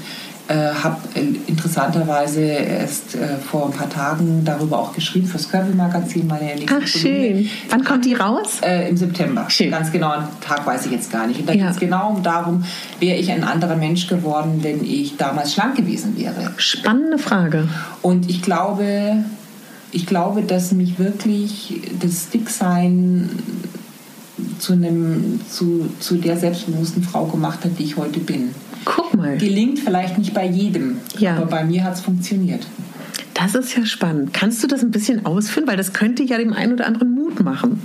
äh, 0.52 0.74
habe 0.84 0.98
interessanterweise 1.48 2.42
erst 2.42 3.16
äh, 3.16 3.38
vor 3.38 3.68
ein 3.68 3.72
paar 3.72 3.90
Tagen 3.90 4.44
darüber 4.44 4.80
auch 4.80 4.94
geschrieben 4.94 5.26
fürs 5.26 5.50
Körpermagazin, 5.50 6.28
meine 6.28 6.52
Ach, 6.70 6.86
schön. 6.86 7.50
Wann 7.70 7.86
kommt 7.86 8.04
die 8.04 8.16
raus? 8.16 8.60
Äh, 8.62 8.90
Im 8.90 8.98
September. 8.98 9.46
Schön. 9.50 9.72
Ganz 9.72 9.92
genau, 9.92 10.12
einen 10.12 10.28
Tag 10.42 10.66
weiß 10.66 10.88
ich 10.88 10.92
jetzt 10.92 11.10
gar 11.10 11.26
nicht. 11.28 11.40
Und 11.40 11.48
da 11.48 11.54
ja. 11.54 11.66
geht 11.66 11.74
es 11.76 11.80
genau 11.80 12.20
darum, 12.22 12.66
wäre 13.00 13.18
ich 13.18 13.32
ein 13.32 13.46
anderer 13.46 13.78
Mensch 13.78 14.08
geworden, 14.08 14.60
wenn 14.62 14.84
ich 14.84 15.16
damals 15.16 15.54
schlank 15.54 15.78
gewesen 15.78 16.18
wäre. 16.18 16.52
Spannende 16.58 17.18
Frage. 17.18 17.70
Und 18.02 18.30
ich 18.30 18.42
glaube, 18.42 19.24
ich 19.94 20.06
glaube, 20.06 20.42
dass 20.42 20.74
mich 20.74 21.00
wirklich 21.00 21.82
das 22.02 22.30
Dicksein 22.30 23.30
zu, 24.60 24.74
einem, 24.74 25.40
zu, 25.50 25.90
zu 26.00 26.16
der 26.16 26.36
selbstbewussten 26.36 27.04
Frau 27.04 27.26
gemacht 27.26 27.64
hat, 27.64 27.80
die 27.80 27.84
ich 27.84 27.96
heute 27.96 28.20
bin. 28.20 28.50
Guck 28.86 29.14
mal. 29.16 29.38
Gelingt 29.38 29.80
vielleicht 29.80 30.18
nicht 30.18 30.34
bei 30.34 30.46
jedem, 30.46 30.98
ja. 31.18 31.36
aber 31.36 31.46
bei 31.46 31.64
mir 31.64 31.84
hat 31.84 31.96
es 31.96 32.02
funktioniert. 32.02 32.66
Das 33.34 33.56
ist 33.56 33.76
ja 33.76 33.86
spannend. 33.86 34.34
Kannst 34.34 34.62
du 34.64 34.68
das 34.68 34.82
ein 34.82 34.92
bisschen 34.92 35.26
ausführen? 35.26 35.68
Weil 35.68 35.78
das 35.78 35.94
könnte 35.94 36.24
ja 36.24 36.38
dem 36.38 36.54
einen 36.54 36.74
oder 36.74 36.86
anderen 36.86 37.16
Mut 37.16 37.40
machen. 37.44 37.82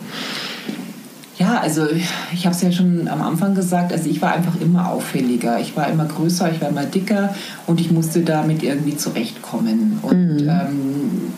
Ja, 1.38 1.60
also 1.60 1.86
ich 2.32 2.46
habe 2.46 2.56
es 2.56 2.62
ja 2.62 2.72
schon 2.72 3.08
am 3.08 3.20
Anfang 3.20 3.54
gesagt, 3.54 3.92
also 3.92 4.08
ich 4.08 4.22
war 4.22 4.32
einfach 4.32 4.58
immer 4.60 4.90
auffälliger. 4.90 5.60
Ich 5.60 5.76
war 5.76 5.88
immer 5.88 6.06
größer, 6.06 6.50
ich 6.50 6.60
war 6.60 6.70
immer 6.70 6.84
dicker 6.84 7.34
und 7.66 7.80
ich 7.80 7.90
musste 7.90 8.20
damit 8.20 8.62
irgendwie 8.62 8.96
zurechtkommen. 8.96 9.98
Und 10.02 10.36
mhm. 10.42 10.48
ähm, 10.48 11.32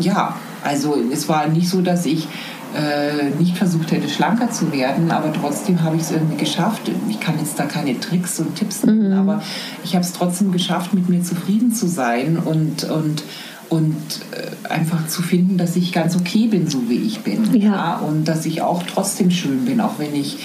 ja, 0.00 0.34
also 0.64 0.96
es 1.12 1.28
war 1.28 1.46
nicht 1.46 1.68
so, 1.68 1.82
dass 1.82 2.06
ich 2.06 2.26
äh, 2.74 3.30
nicht 3.38 3.56
versucht 3.56 3.92
hätte, 3.92 4.08
schlanker 4.08 4.50
zu 4.50 4.72
werden, 4.72 5.10
aber 5.10 5.32
trotzdem 5.32 5.82
habe 5.82 5.96
ich 5.96 6.02
es 6.02 6.10
irgendwie 6.10 6.36
geschafft. 6.36 6.90
Ich 7.08 7.20
kann 7.20 7.38
jetzt 7.38 7.58
da 7.58 7.64
keine 7.64 7.98
Tricks 8.00 8.40
und 8.40 8.54
Tipps 8.56 8.84
nennen, 8.84 9.12
mhm. 9.12 9.18
aber 9.18 9.42
ich 9.84 9.94
habe 9.94 10.04
es 10.04 10.12
trotzdem 10.12 10.52
geschafft, 10.52 10.94
mit 10.94 11.08
mir 11.08 11.22
zufrieden 11.22 11.72
zu 11.72 11.86
sein 11.86 12.38
und, 12.38 12.84
und, 12.84 13.22
und 13.68 13.96
äh, 14.32 14.68
einfach 14.68 15.06
zu 15.06 15.22
finden, 15.22 15.58
dass 15.58 15.76
ich 15.76 15.92
ganz 15.92 16.16
okay 16.16 16.48
bin, 16.48 16.68
so 16.68 16.88
wie 16.88 16.98
ich 16.98 17.20
bin. 17.20 17.54
Ja. 17.54 17.70
ja. 17.72 17.96
Und 17.98 18.26
dass 18.26 18.46
ich 18.46 18.62
auch 18.62 18.82
trotzdem 18.82 19.30
schön 19.30 19.64
bin, 19.64 19.80
auch 19.80 19.98
wenn 19.98 20.14
ich 20.14 20.38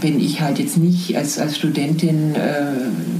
wenn 0.00 0.20
ich 0.20 0.40
halt 0.40 0.58
jetzt 0.58 0.76
nicht 0.76 1.16
als, 1.16 1.38
als 1.38 1.56
Studentin 1.56 2.34
äh, 2.34 2.72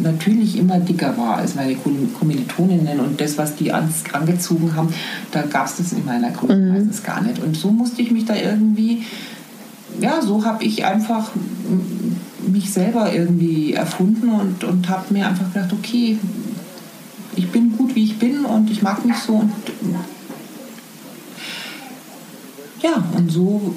natürlich 0.02 0.58
immer 0.58 0.78
dicker 0.78 1.16
war 1.16 1.36
als 1.38 1.54
meine 1.54 1.74
Kommilitoninnen 1.74 3.00
und 3.00 3.20
das, 3.20 3.38
was 3.38 3.56
die 3.56 3.72
ans, 3.72 4.04
angezogen 4.12 4.74
haben, 4.74 4.92
da 5.32 5.42
gab 5.42 5.66
es 5.66 5.76
das 5.76 5.92
in 5.92 6.04
meiner 6.04 6.30
Gruppe 6.30 6.56
mhm. 6.56 6.68
meistens 6.68 7.02
gar 7.02 7.22
nicht. 7.22 7.42
Und 7.42 7.56
so 7.56 7.70
musste 7.70 8.02
ich 8.02 8.10
mich 8.10 8.24
da 8.24 8.34
irgendwie, 8.34 9.02
ja, 10.00 10.20
so 10.20 10.44
habe 10.44 10.64
ich 10.64 10.84
einfach 10.84 11.30
mich 12.46 12.72
selber 12.72 13.12
irgendwie 13.12 13.72
erfunden 13.72 14.28
und, 14.30 14.64
und 14.64 14.88
habe 14.88 15.12
mir 15.12 15.26
einfach 15.26 15.52
gedacht, 15.52 15.72
okay, 15.72 16.18
ich 17.34 17.50
bin 17.50 17.76
gut, 17.76 17.94
wie 17.94 18.04
ich 18.04 18.18
bin 18.18 18.44
und 18.44 18.70
ich 18.70 18.82
mag 18.82 19.04
mich 19.04 19.16
so 19.16 19.34
und 19.34 19.52
ja, 22.82 23.02
und 23.16 23.30
so 23.30 23.74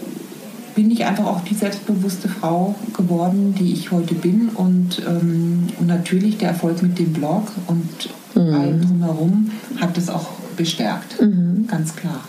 bin 0.80 0.92
ich 0.92 1.04
einfach 1.04 1.26
auch 1.26 1.42
die 1.42 1.56
selbstbewusste 1.56 2.30
Frau 2.30 2.74
geworden, 2.96 3.54
die 3.54 3.74
ich 3.74 3.92
heute 3.92 4.15
bin. 4.15 4.48
Und, 4.48 5.02
ähm, 5.06 5.68
und 5.78 5.88
natürlich 5.88 6.38
der 6.38 6.52
Erfolg 6.52 6.82
mit 6.82 6.98
dem 6.98 7.12
Blog 7.12 7.52
und 7.68 8.10
mhm. 8.34 8.54
allem 8.54 8.82
drumherum 8.82 9.52
hat 9.82 9.98
das 9.98 10.08
auch 10.08 10.30
bestärkt. 10.56 11.22
Mhm. 11.22 11.68
Ganz 11.68 11.98
klar. 11.98 12.24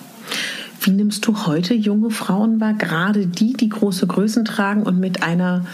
Wie 0.81 0.91
nimmst 0.91 1.25
du 1.29 1.47
heute 1.47 1.75
junge 1.75 2.11
Frauen 2.11 2.61
wahr, 2.61 2.75
gerade 2.75 3.29
die, 3.29 3.53
die 3.53 3.69
große 3.69 4.09
Größen 4.09 4.45
tragen 4.45 4.83
und 4.83 4.99
mit 4.99 5.23
einer, 5.23 5.65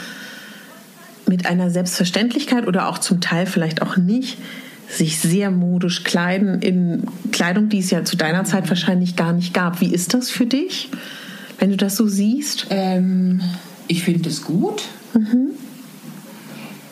mit 1.27 1.47
einer 1.47 1.71
Selbstverständlichkeit 1.71 2.67
oder 2.67 2.91
auch 2.91 2.99
zum 2.99 3.23
Teil 3.23 3.47
vielleicht 3.47 3.81
auch 3.81 3.97
nicht, 3.97 4.37
sich 4.87 5.19
sehr 5.19 5.51
modisch 5.51 6.05
kleiden 6.05 6.61
in 6.61 7.05
Kleidung, 7.33 7.71
die 7.71 7.79
es 7.79 7.91
ja 7.91 8.05
zu 8.05 8.19
deiner 8.19 8.45
Zeit 8.45 8.69
wahrscheinlich 8.69 9.17
gar 9.17 9.33
nicht 9.33 9.55
gab. 9.55 9.81
Wie 9.81 9.95
ist 9.95 10.13
das 10.13 10.29
für 10.29 10.45
dich? 10.45 10.91
Wenn 11.59 11.71
du 11.71 11.77
das 11.77 11.97
so 11.97 12.07
siehst? 12.07 12.67
Ähm, 12.71 13.41
ich 13.89 14.03
finde 14.03 14.29
es 14.29 14.45
gut. 14.45 14.83
Mhm. 15.15 15.51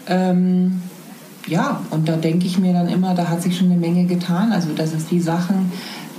Ähm, 0.07 0.81
ja, 1.47 1.83
und 1.91 2.09
da 2.09 2.17
denke 2.17 2.47
ich 2.47 2.59
mir 2.59 2.73
dann 2.73 2.89
immer, 2.89 3.15
da 3.15 3.29
hat 3.29 3.43
sich 3.43 3.57
schon 3.57 3.71
eine 3.71 3.79
Menge 3.79 4.07
getan. 4.07 4.53
Also 4.53 4.71
das 4.75 4.93
ist 4.93 5.11
die 5.11 5.21
Sachen, 5.21 5.73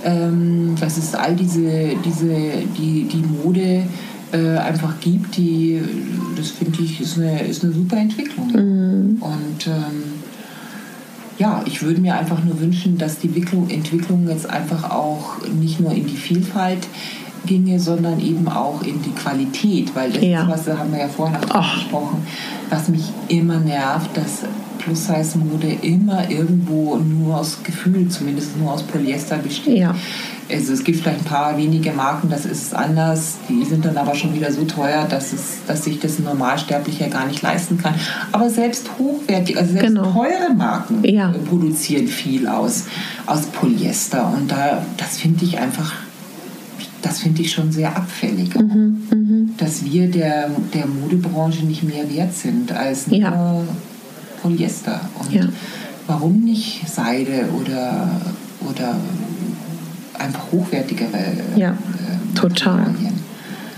ähm, 0.04 0.76
dass 0.78 0.96
es 0.96 1.14
all 1.14 1.34
diese, 1.34 1.94
diese 2.04 2.28
die, 2.78 3.04
die 3.04 3.24
Mode 3.42 3.82
äh, 4.32 4.58
einfach 4.58 5.00
gibt, 5.00 5.36
die, 5.36 5.80
das 6.36 6.50
finde 6.50 6.82
ich, 6.82 7.00
ist 7.00 7.18
eine, 7.18 7.42
ist 7.42 7.64
eine 7.64 7.72
super 7.72 7.96
Entwicklung. 7.96 8.48
Mhm. 8.52 9.22
Und 9.22 9.66
ähm, 9.66 10.02
ja, 11.38 11.62
ich 11.66 11.82
würde 11.82 12.00
mir 12.00 12.16
einfach 12.16 12.42
nur 12.42 12.60
wünschen, 12.60 12.98
dass 12.98 13.18
die 13.18 13.28
Entwicklung 13.28 14.28
jetzt 14.28 14.48
einfach 14.48 14.90
auch 14.90 15.46
nicht 15.48 15.80
nur 15.80 15.92
in 15.92 16.06
die 16.06 16.16
Vielfalt 16.16 16.86
ginge, 17.46 17.78
sondern 17.80 18.20
eben 18.20 18.48
auch 18.48 18.82
in 18.82 19.02
die 19.02 19.12
Qualität, 19.12 19.94
weil 19.94 20.12
das 20.12 20.22
ja. 20.22 20.42
ist, 20.42 20.66
was 20.66 20.78
haben 20.78 20.92
wir 20.92 21.00
ja 21.00 21.08
vorhin 21.08 21.36
auch 21.50 21.74
gesprochen, 21.74 22.26
was 22.68 22.88
mich 22.88 23.04
immer 23.28 23.58
nervt, 23.58 24.16
dass 24.16 24.42
Plus-Size-Mode 24.86 25.78
immer 25.82 26.30
irgendwo 26.30 26.96
nur 26.96 27.38
aus 27.38 27.58
Gefühl, 27.64 28.08
zumindest 28.08 28.56
nur 28.56 28.72
aus 28.72 28.84
Polyester 28.84 29.36
besteht. 29.38 29.78
Ja. 29.78 29.94
Also 30.48 30.74
es 30.74 30.84
gibt 30.84 31.00
vielleicht 31.00 31.18
ein 31.18 31.24
paar 31.24 31.56
wenige 31.56 31.90
Marken, 31.90 32.30
das 32.30 32.46
ist 32.46 32.72
anders. 32.72 33.38
Die 33.48 33.64
sind 33.64 33.84
dann 33.84 33.96
aber 33.96 34.14
schon 34.14 34.32
wieder 34.32 34.52
so 34.52 34.64
teuer, 34.64 35.04
dass, 35.10 35.32
es, 35.32 35.58
dass 35.66 35.82
sich 35.82 35.98
das 35.98 36.20
ein 36.20 36.24
Normalsterblicher 36.24 37.08
gar 37.08 37.26
nicht 37.26 37.42
leisten 37.42 37.78
kann. 37.78 37.94
Aber 38.30 38.48
selbst 38.48 38.88
hochwertige, 38.96 39.58
also 39.58 39.72
selbst 39.72 39.88
genau. 39.88 40.12
teure 40.12 40.54
Marken 40.56 41.02
ja. 41.04 41.34
produzieren 41.48 42.06
viel 42.06 42.46
aus, 42.46 42.84
aus 43.26 43.46
Polyester. 43.46 44.32
Und 44.36 44.52
da, 44.52 44.86
das 44.98 45.18
finde 45.18 45.44
ich 45.44 45.58
einfach 45.58 45.94
das 47.06 47.20
finde 47.20 47.42
ich 47.42 47.52
schon 47.52 47.70
sehr 47.70 47.96
abfällig. 47.96 48.52
Mhm, 48.54 49.02
mh. 49.10 49.48
Dass 49.58 49.84
wir 49.84 50.10
der, 50.10 50.50
der 50.74 50.86
Modebranche 50.86 51.64
nicht 51.64 51.84
mehr 51.84 52.10
wert 52.12 52.34
sind 52.34 52.72
als 52.72 53.06
nur 53.06 53.18
ja. 53.18 53.62
Polyester. 54.42 55.00
Und 55.20 55.32
ja. 55.32 55.44
warum 56.08 56.42
nicht 56.42 56.88
Seide 56.88 57.48
oder, 57.60 58.08
oder 58.68 58.96
einfach 60.18 60.50
hochwertigere 60.50 61.36
ja, 61.54 61.70
äh, 61.70 62.36
total. 62.36 62.94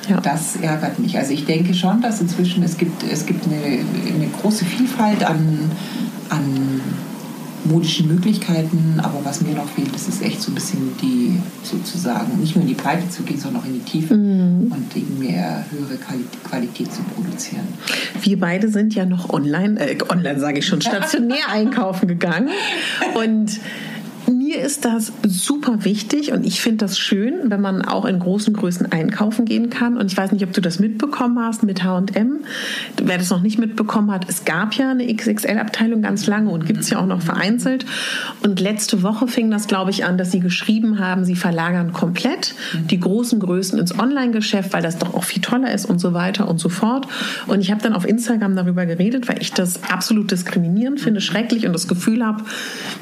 Ja. 0.08 0.22
Das 0.22 0.56
ärgert 0.56 0.98
mich. 0.98 1.18
Also 1.18 1.34
ich 1.34 1.44
denke 1.44 1.74
schon, 1.74 2.00
dass 2.00 2.22
inzwischen 2.22 2.62
es 2.62 2.78
gibt, 2.78 3.02
es 3.12 3.26
gibt 3.26 3.44
eine, 3.44 3.56
eine 3.56 4.28
große 4.40 4.64
Vielfalt 4.64 5.22
an, 5.22 5.70
an 6.30 6.80
modischen 7.68 8.09
Möglichkeiten, 8.09 9.00
aber 9.02 9.24
was 9.24 9.42
mir 9.42 9.54
noch 9.54 9.68
fehlt, 9.68 9.94
das 9.94 10.09
ist 10.09 10.22
echt 10.22 10.40
so 10.40 10.50
ein 10.50 10.54
bisschen 10.54 10.96
die 11.00 11.38
sozusagen 11.62 12.40
nicht 12.40 12.54
nur 12.54 12.62
in 12.62 12.68
die 12.68 12.74
Breite 12.74 13.09
zu 13.09 13.22
gehen, 13.22 13.38
sondern 13.38 13.62
auch 13.62 13.66
in 13.66 13.74
die 13.74 13.81
Tiefe 13.81 14.14
mm. 14.16 14.72
und 14.72 14.96
eben 14.96 15.18
mehr 15.18 15.64
höhere 15.70 15.98
Qualität 16.48 16.92
zu 16.92 17.02
produzieren. 17.02 17.66
Wir 18.22 18.38
beide 18.38 18.68
sind 18.68 18.94
ja 18.94 19.04
noch 19.04 19.31
online, 19.31 19.78
äh, 19.78 19.98
online 20.09 20.40
sage 20.40 20.59
ich 20.59 20.66
schon, 20.66 20.81
stationär 20.88 21.48
einkaufen 21.50 22.09
gegangen 22.09 22.48
und 23.14 23.61
Mir 24.48 24.62
ist 24.62 24.87
das 24.87 25.12
super 25.24 25.84
wichtig 25.84 26.32
und 26.32 26.46
ich 26.46 26.62
finde 26.62 26.78
das 26.78 26.98
schön, 26.98 27.50
wenn 27.50 27.61
man 27.61 27.82
auch 27.82 28.06
in 28.06 28.18
großen 28.18 28.54
Größen 28.54 28.90
einkaufen 28.90 29.44
gehen 29.44 29.68
kann. 29.68 29.98
Und 29.98 30.11
ich 30.11 30.16
weiß 30.16 30.32
nicht, 30.32 30.42
ob 30.42 30.54
du 30.54 30.62
das 30.62 30.78
mitbekommen 30.78 31.38
hast 31.38 31.64
mit 31.64 31.84
H&M. 31.84 32.38
Wer 32.96 33.18
das 33.18 33.28
noch 33.28 33.42
nicht 33.42 33.58
mitbekommen 33.58 34.11
hat, 34.11 34.24
es 34.26 34.46
gab 34.46 34.72
ja 34.72 34.90
eine 34.90 35.14
XXL-Abteilung 35.14 36.00
ganz 36.00 36.26
lange 36.26 36.48
und 36.48 36.64
gibt 36.64 36.80
es 36.80 36.88
ja 36.88 36.98
auch 36.98 37.04
noch 37.04 37.20
vereinzelt. 37.20 37.84
Und 38.42 38.58
letzte 38.58 39.02
Woche 39.02 39.28
fing 39.28 39.50
das, 39.50 39.66
glaube 39.66 39.90
ich, 39.90 40.06
an, 40.06 40.16
dass 40.16 40.32
sie 40.32 40.40
geschrieben 40.40 40.98
haben, 40.98 41.26
sie 41.26 41.37
verlagern 41.37 41.92
komplett 41.92 42.54
die 42.72 43.00
großen 43.00 43.40
Größen 43.40 43.78
ins 43.78 43.98
Online-Geschäft, 43.98 44.72
weil 44.72 44.82
das 44.82 44.96
doch 44.96 45.12
auch 45.12 45.24
viel 45.24 45.42
toller 45.42 45.74
ist 45.74 45.84
und 45.84 45.98
so 45.98 46.14
weiter 46.14 46.48
und 46.48 46.58
so 46.58 46.70
fort. 46.70 47.06
Und 47.48 47.61
ich 47.61 47.70
habe 47.70 47.82
dann 47.82 47.92
auf 47.92 48.08
Instagram 48.08 48.56
darüber 48.56 48.87
geredet, 48.87 49.28
weil 49.28 49.42
ich 49.42 49.52
das 49.52 49.82
absolut 49.90 50.30
diskriminierend 50.30 51.02
finde, 51.02 51.20
schrecklich 51.20 51.66
und 51.66 51.74
das 51.74 51.87
Gefühl 51.87 52.24
habe, 52.24 52.44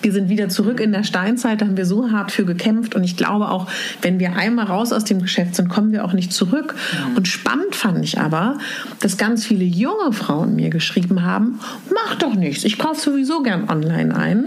wir 0.02 0.10
sind 0.10 0.28
wieder 0.28 0.48
zurück 0.48 0.80
in 0.80 0.90
der 0.90 1.04
Steinzeit, 1.36 1.60
da 1.60 1.66
haben 1.66 1.76
wir 1.76 1.86
so 1.86 2.10
hart 2.10 2.32
für 2.32 2.44
gekämpft 2.44 2.94
und 2.94 3.04
ich 3.04 3.16
glaube 3.16 3.50
auch, 3.50 3.66
wenn 4.00 4.18
wir 4.18 4.36
einmal 4.36 4.66
raus 4.66 4.92
aus 4.92 5.04
dem 5.04 5.20
Geschäft 5.20 5.54
sind, 5.54 5.68
kommen 5.68 5.92
wir 5.92 6.04
auch 6.04 6.12
nicht 6.12 6.32
zurück. 6.32 6.74
Mhm. 6.74 7.16
Und 7.16 7.28
spannend 7.28 7.74
fand 7.74 8.02
ich 8.02 8.18
aber, 8.18 8.58
dass 9.00 9.18
ganz 9.18 9.44
viele 9.44 9.64
junge 9.64 10.12
Frauen 10.12 10.56
mir 10.56 10.70
geschrieben 10.70 11.22
haben, 11.22 11.60
mach 11.92 12.16
doch 12.16 12.34
nichts, 12.34 12.64
ich 12.64 12.78
kaufe 12.78 13.00
sowieso 13.00 13.42
gern 13.42 13.68
online 13.68 14.16
ein 14.16 14.44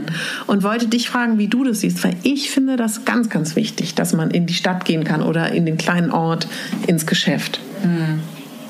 und 0.47 0.63
wollte 0.63 0.88
dich 0.88 1.10
fragen, 1.10 1.38
wie 1.38 1.47
du 1.47 1.63
das 1.63 1.82
siehst, 1.82 2.04
weil 2.04 2.15
ich 2.23 2.49
finde 2.49 2.75
das 2.75 3.06
ganz, 3.06 3.30
ganz 3.30 3.56
wichtig, 3.56 3.93
dass 3.95 4.13
man 4.13 4.32
in 4.32 4.47
die 4.47 4.54
Stadt 4.54 4.86
gehen 4.86 5.04
kann 5.04 5.21
oder 5.21 5.52
in 5.52 5.65
den 5.65 5.78
kleinen 5.78 6.12
Ort 6.12 6.47
ins 6.88 7.06
Geschäft. 7.06 7.60
Mhm. 7.84 8.21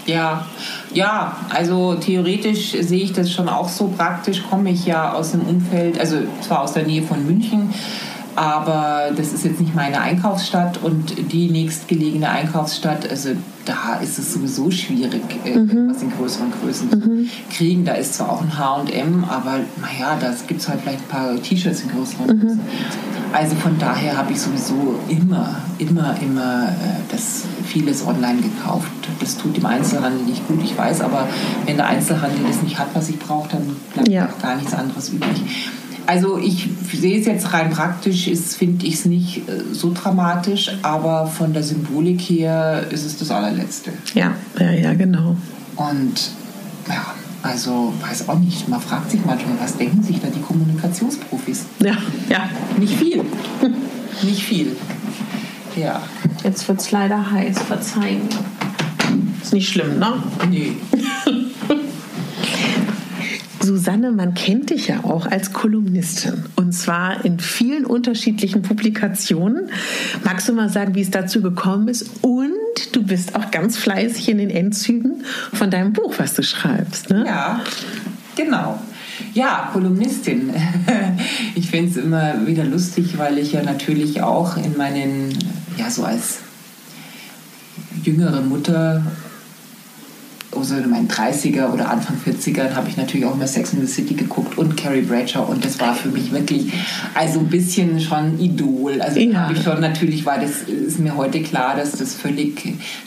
Ja, 0.10 0.48
ja, 0.92 1.38
also 1.50 1.94
theoretisch 1.96 2.72
sehe 2.72 3.04
ich 3.04 3.14
das 3.14 3.32
schon 3.32 3.48
auch 3.48 3.70
so. 3.70 3.94
Praktisch 3.96 4.42
komme 4.50 4.72
ich 4.72 4.86
ja 4.86 5.14
aus 5.14 5.32
dem 5.32 5.42
Umfeld, 5.42 6.00
also 6.00 6.18
zwar 6.42 6.62
aus 6.62 6.74
der 6.74 6.84
Nähe 6.84 7.04
von 7.04 7.24
München, 7.26 7.72
aber 8.36 9.12
das 9.15 9.34
ist 9.34 9.44
jetzt 9.44 9.60
nicht 9.60 9.76
meine 9.76 10.00
Einkaufsstadt 10.00 10.80
und 10.84 11.32
die 11.32 11.50
nächstgelegene 11.50 12.30
Einkaufsstadt, 12.30 13.10
also 13.10 13.30
da 13.65 14.00
ist 14.02 14.18
es 14.18 14.34
sowieso 14.34 14.72
schwierig, 14.72 15.22
äh, 15.46 15.58
mhm. 15.58 15.92
was 15.92 16.02
in 16.02 16.12
größeren 16.12 16.52
Größen 16.52 16.89
mhm. 16.89 17.30
zu 17.30 17.56
kriegen. 17.56 17.86
Da 17.86 17.94
ist 17.94 18.15
zwar 18.15 18.32
auch 18.32 18.42
ein 18.42 18.58
H&M, 18.58 19.26
aber 19.26 19.60
naja, 19.82 20.18
da 20.20 20.34
gibt 20.48 20.62
es 20.62 20.70
halt 20.70 20.82
vielleicht 20.82 21.02
ein 21.02 21.08
paar 21.08 21.42
T-Shirts 21.42 21.82
in 21.82 21.89
größeren 21.89 22.28
mhm. 22.28 22.42
Größen. 22.42 22.62
Also 23.32 23.56
von 23.56 23.78
daher 23.78 24.18
habe 24.18 24.32
ich 24.32 24.42
sowieso 24.42 25.00
immer, 25.08 25.62
immer, 25.78 26.15
immer 26.20 26.70
äh, 26.70 27.02
das 27.12 27.44
vieles 27.63 28.06
online 28.06 28.42
gekauft. 28.42 28.89
Das 29.20 29.38
tut 29.38 29.56
dem 29.56 29.65
Einzelhandel 29.65 30.24
nicht 30.24 30.48
gut, 30.48 30.63
ich 30.63 30.76
weiß, 30.76 31.02
aber 31.02 31.28
wenn 31.65 31.78
der 31.78 31.86
Einzelhandel 31.86 32.39
das 32.48 32.63
nicht 32.63 32.80
hat, 32.80 32.88
was 32.94 33.10
ich 33.10 33.20
brauche, 33.20 33.50
dann 33.50 33.76
bleibt 33.94 34.10
ja. 34.10 34.30
gar 34.42 34.56
nichts 34.56 34.74
anderes 34.74 35.10
übrig. 35.10 35.70
Also 36.06 36.38
ich 36.38 36.68
sehe 36.92 37.20
es 37.20 37.26
jetzt 37.26 37.54
rein 37.54 37.70
praktisch, 37.70 38.30
finde 38.58 38.86
ich 38.86 38.96
es 38.96 39.06
nicht 39.06 39.48
äh, 39.50 39.74
so 39.74 39.94
dramatisch, 39.94 40.72
aber 40.82 41.28
von 41.28 41.54
der 41.54 41.64
Symbolik 41.64 42.22
her 42.22 42.86
ist 42.90 43.06
es 43.06 43.18
das 43.18 43.32
allerletzte. 43.32 43.92
Ja, 44.14 44.34
ja, 44.60 44.72
ja, 44.72 44.94
genau. 44.94 45.36
Und 45.76 46.32
ja, 46.88 47.14
also 47.44 47.94
weiß 48.02 48.28
auch 48.28 48.40
nicht, 48.40 48.68
man 48.68 48.82
fragt 48.82 49.12
sich 49.12 49.24
manchmal, 49.26 49.60
was 49.60 49.78
denken 49.78 50.04
sich 50.04 50.20
da 50.20 50.28
die 50.28 50.42
Kommunikationsprofis? 50.42 51.66
Ja, 51.80 51.98
ja. 52.30 52.50
Nicht 52.78 52.96
viel. 52.96 53.24
nicht 54.24 54.44
viel. 54.44 54.76
Ja. 55.76 56.02
Jetzt 56.44 56.68
wird 56.68 56.80
es 56.80 56.92
leider 56.92 57.32
heiß, 57.32 57.60
verzeihen. 57.60 58.22
Ist 59.42 59.54
nicht 59.54 59.70
schlimm, 59.70 60.00
ne? 60.00 60.24
Nee. 60.50 60.74
Susanne, 63.70 64.12
man 64.12 64.34
kennt 64.34 64.72
dich 64.72 64.88
ja 64.88 65.04
auch 65.04 65.28
als 65.28 65.54
Kolumnistin 65.54 66.46
und 66.56 66.74
zwar 66.74 67.24
in 67.24 67.40
vielen 67.40 67.86
unterschiedlichen 67.86 68.64
Publikationen. 68.64 69.70
Magst 70.24 70.50
du 70.50 70.54
mal 70.54 70.70
sagen, 70.70 70.96
wie 70.96 71.02
es 71.02 71.12
dazu 71.12 71.44
gekommen 71.44 71.88
ist? 71.88 72.10
Und 72.24 72.50
du 72.94 73.04
bist 73.04 73.36
auch 73.36 73.52
ganz 73.52 73.78
fleißig 73.78 74.28
in 74.30 74.40
den 74.40 74.50
Endzügen 74.50 75.24
von 75.54 75.70
deinem 75.70 75.94
Buch, 75.94 76.16
was 76.18 76.34
du 76.34 76.42
schreibst. 76.42 77.12
Ne? 77.12 77.26
Ja, 77.28 77.62
genau. 78.36 78.80
Ja, 79.36 79.70
Kolumnistin. 79.72 80.52
Ich 81.54 81.70
finde 81.70 81.92
es 81.92 81.98
immer 81.98 82.48
wieder 82.48 82.64
lustig, 82.64 83.18
weil 83.18 83.38
ich 83.38 83.52
ja 83.52 83.62
natürlich 83.62 84.22
auch 84.22 84.58
in 84.58 84.78
meinen, 84.78 85.38
ja, 85.78 85.92
so 85.92 86.06
als 86.06 86.40
jüngere 88.04 88.42
Mutter 88.42 89.04
also 90.56 90.76
in 90.76 90.90
meinen 90.90 91.08
30er 91.08 91.72
oder 91.72 91.90
Anfang 91.90 92.18
40ern 92.26 92.76
habe 92.76 92.90
ich 92.90 92.98
natürlich 92.98 93.26
auch 93.26 93.36
immer 93.36 93.48
Sex 93.48 93.74
in 93.74 93.86
the 93.86 93.92
City 93.92 94.16
geguckt 94.16 94.58
und 94.58 94.76
Carrie 94.78 95.02
Bradshaw 95.02 95.44
und 95.44 95.64
das 95.64 95.80
war 95.80 95.94
für 95.94 96.10
mich 96.10 96.32
wirklich 96.32 96.72
also 97.14 97.40
ein 97.40 97.48
bisschen 97.48 98.00
schon 98.00 98.40
Idol. 98.40 99.02
Also 99.02 99.20
ja. 99.20 99.42
habe 99.42 99.54
ich 99.54 99.64
schon 99.64 99.80
natürlich 99.80 100.26
war 100.26 100.40
das 100.40 100.64
ist 100.64 101.00
mir 101.00 101.16
heute 101.16 101.42
klar, 101.42 101.76
dass 101.76 101.92
das 101.92 102.16
völlig 102.16 102.62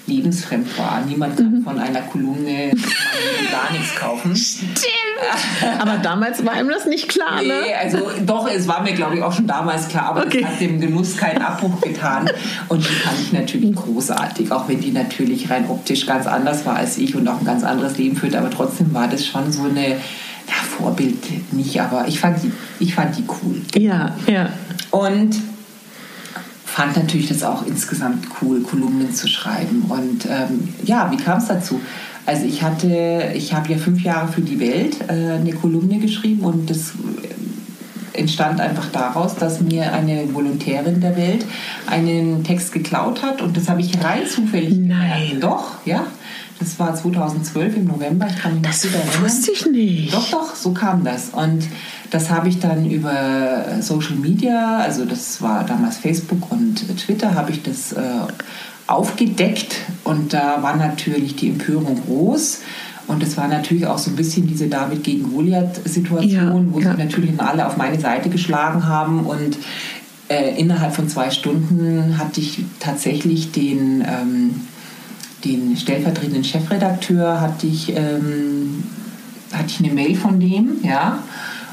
lebensfremd 0.07 0.78
war. 0.78 1.02
Niemand 1.07 1.37
kann 1.37 1.52
mhm. 1.52 1.64
von 1.64 1.78
einer 1.78 2.02
Kolumne 2.02 2.70
gar 3.50 3.72
nichts 3.72 3.94
kaufen. 3.96 4.37
Stimmt. 4.37 4.92
aber 5.78 5.98
damals 5.98 6.44
war 6.44 6.59
ihm 6.61 6.68
das 6.68 6.87
nicht 6.87 7.09
klar, 7.09 7.42
ne? 7.42 7.62
Nee, 7.64 7.74
also 7.74 8.11
doch, 8.24 8.48
es 8.48 8.68
war 8.68 8.83
mir 8.83 8.92
glaube 8.92 9.16
ich 9.16 9.22
auch 9.22 9.33
schon 9.33 9.46
damals 9.46 9.88
klar, 9.88 10.07
aber 10.07 10.26
okay. 10.26 10.40
es 10.42 10.46
hat 10.46 10.61
dem 10.61 10.81
Genuss 10.81 11.16
keinen 11.16 11.42
Abbruch 11.42 11.81
getan 11.81 12.31
und 12.68 12.83
die 12.83 12.92
fand 12.92 13.20
ich 13.20 13.33
natürlich 13.33 13.74
großartig, 13.74 14.50
auch 14.52 14.68
wenn 14.68 14.81
die 14.81 14.92
natürlich 14.92 15.50
rein 15.50 15.68
optisch 15.68 16.07
ganz 16.07 16.26
anders 16.26 16.64
war 16.66 16.76
als 16.76 16.98
ich 16.98 17.14
und 17.14 17.24
auch 17.32 17.40
ein 17.40 17.44
ganz 17.44 17.64
anderes 17.64 17.98
Leben 17.98 18.16
führt, 18.16 18.34
aber 18.34 18.50
trotzdem 18.50 18.92
war 18.94 19.08
das 19.08 19.26
schon 19.26 19.50
so 19.52 19.62
eine 19.64 19.90
ja, 19.90 20.54
Vorbild 20.76 21.52
nicht, 21.52 21.80
aber 21.80 22.06
ich 22.08 22.20
fand 22.20 22.42
die, 22.42 22.52
ich 22.80 22.94
fand 22.94 23.16
die 23.16 23.24
cool. 23.28 23.62
Ja, 23.76 24.14
ja. 24.26 24.50
Und 24.90 25.36
fand 26.64 26.96
natürlich 26.96 27.28
das 27.28 27.42
auch 27.42 27.66
insgesamt 27.66 28.26
cool, 28.40 28.62
Kolumnen 28.62 29.12
zu 29.12 29.28
schreiben. 29.28 29.82
Und 29.88 30.26
ähm, 30.26 30.68
ja, 30.84 31.10
wie 31.10 31.16
kam 31.16 31.38
es 31.38 31.46
dazu? 31.46 31.80
Also 32.24 32.46
ich 32.46 32.62
hatte, 32.62 33.32
ich 33.34 33.52
habe 33.52 33.70
ja 33.72 33.78
fünf 33.78 34.00
Jahre 34.02 34.28
für 34.28 34.40
die 34.40 34.58
Welt 34.60 34.96
äh, 35.08 35.12
eine 35.12 35.52
Kolumne 35.52 35.98
geschrieben 35.98 36.42
und 36.42 36.70
das 36.70 36.92
entstand 38.14 38.60
einfach 38.60 38.86
daraus, 38.92 39.34
dass 39.36 39.60
mir 39.60 39.92
eine 39.92 40.32
Volontärin 40.32 41.00
der 41.00 41.16
Welt 41.16 41.44
einen 41.86 42.44
Text 42.44 42.72
geklaut 42.72 43.22
hat 43.22 43.42
und 43.42 43.56
das 43.56 43.68
habe 43.68 43.80
ich 43.80 44.02
rein 44.02 44.26
zufällig 44.26 44.76
Nein. 44.78 45.30
Gemerkt. 45.30 45.44
Doch, 45.44 45.70
ja. 45.84 46.06
Das 46.58 46.78
war 46.78 46.94
2012 46.94 47.76
im 47.76 47.84
November. 47.86 48.26
Ich 48.28 48.38
kann 48.38 48.54
mich 48.54 48.62
das 48.62 48.86
wusste 49.20 49.52
ich 49.52 49.66
nicht. 49.66 50.14
Doch, 50.14 50.30
doch, 50.30 50.54
so 50.54 50.72
kam 50.72 51.04
das. 51.04 51.30
Und 51.30 51.66
das 52.10 52.30
habe 52.30 52.48
ich 52.48 52.60
dann 52.60 52.88
über 52.88 53.64
Social 53.80 54.16
Media, 54.16 54.78
also 54.78 55.04
das 55.04 55.40
war 55.40 55.64
damals 55.64 55.96
Facebook 55.96 56.52
und 56.52 56.76
Twitter, 56.98 57.34
habe 57.34 57.50
ich 57.50 57.62
das 57.62 57.92
äh, 57.92 58.00
aufgedeckt. 58.86 59.76
Und 60.04 60.34
da 60.34 60.62
war 60.62 60.76
natürlich 60.76 61.36
die 61.36 61.48
Empörung 61.48 62.00
groß. 62.06 62.60
Und 63.08 63.22
es 63.22 63.36
war 63.36 63.48
natürlich 63.48 63.86
auch 63.86 63.98
so 63.98 64.10
ein 64.10 64.16
bisschen 64.16 64.46
diese 64.46 64.68
David 64.68 65.02
gegen 65.02 65.32
Goliath-Situation, 65.32 66.30
ja, 66.30 66.72
wo 66.72 66.80
ja. 66.80 66.90
sich 66.90 66.98
natürlich 66.98 67.40
alle 67.40 67.66
auf 67.66 67.76
meine 67.76 67.98
Seite 67.98 68.28
geschlagen 68.28 68.86
haben. 68.86 69.26
Und 69.26 69.58
äh, 70.28 70.58
innerhalb 70.58 70.94
von 70.94 71.08
zwei 71.08 71.30
Stunden 71.30 72.18
hatte 72.18 72.40
ich 72.40 72.64
tatsächlich 72.78 73.52
den... 73.52 74.04
Ähm, 74.06 74.60
den 75.44 75.76
stellvertretenden 75.76 76.44
Chefredakteur 76.44 77.40
hatte 77.40 77.66
ich, 77.66 77.94
ähm, 77.94 78.85
hatte 79.52 79.66
ich 79.68 79.78
eine 79.81 79.92
Mail 79.92 80.14
von 80.14 80.38
dem, 80.38 80.76
ja, 80.83 81.18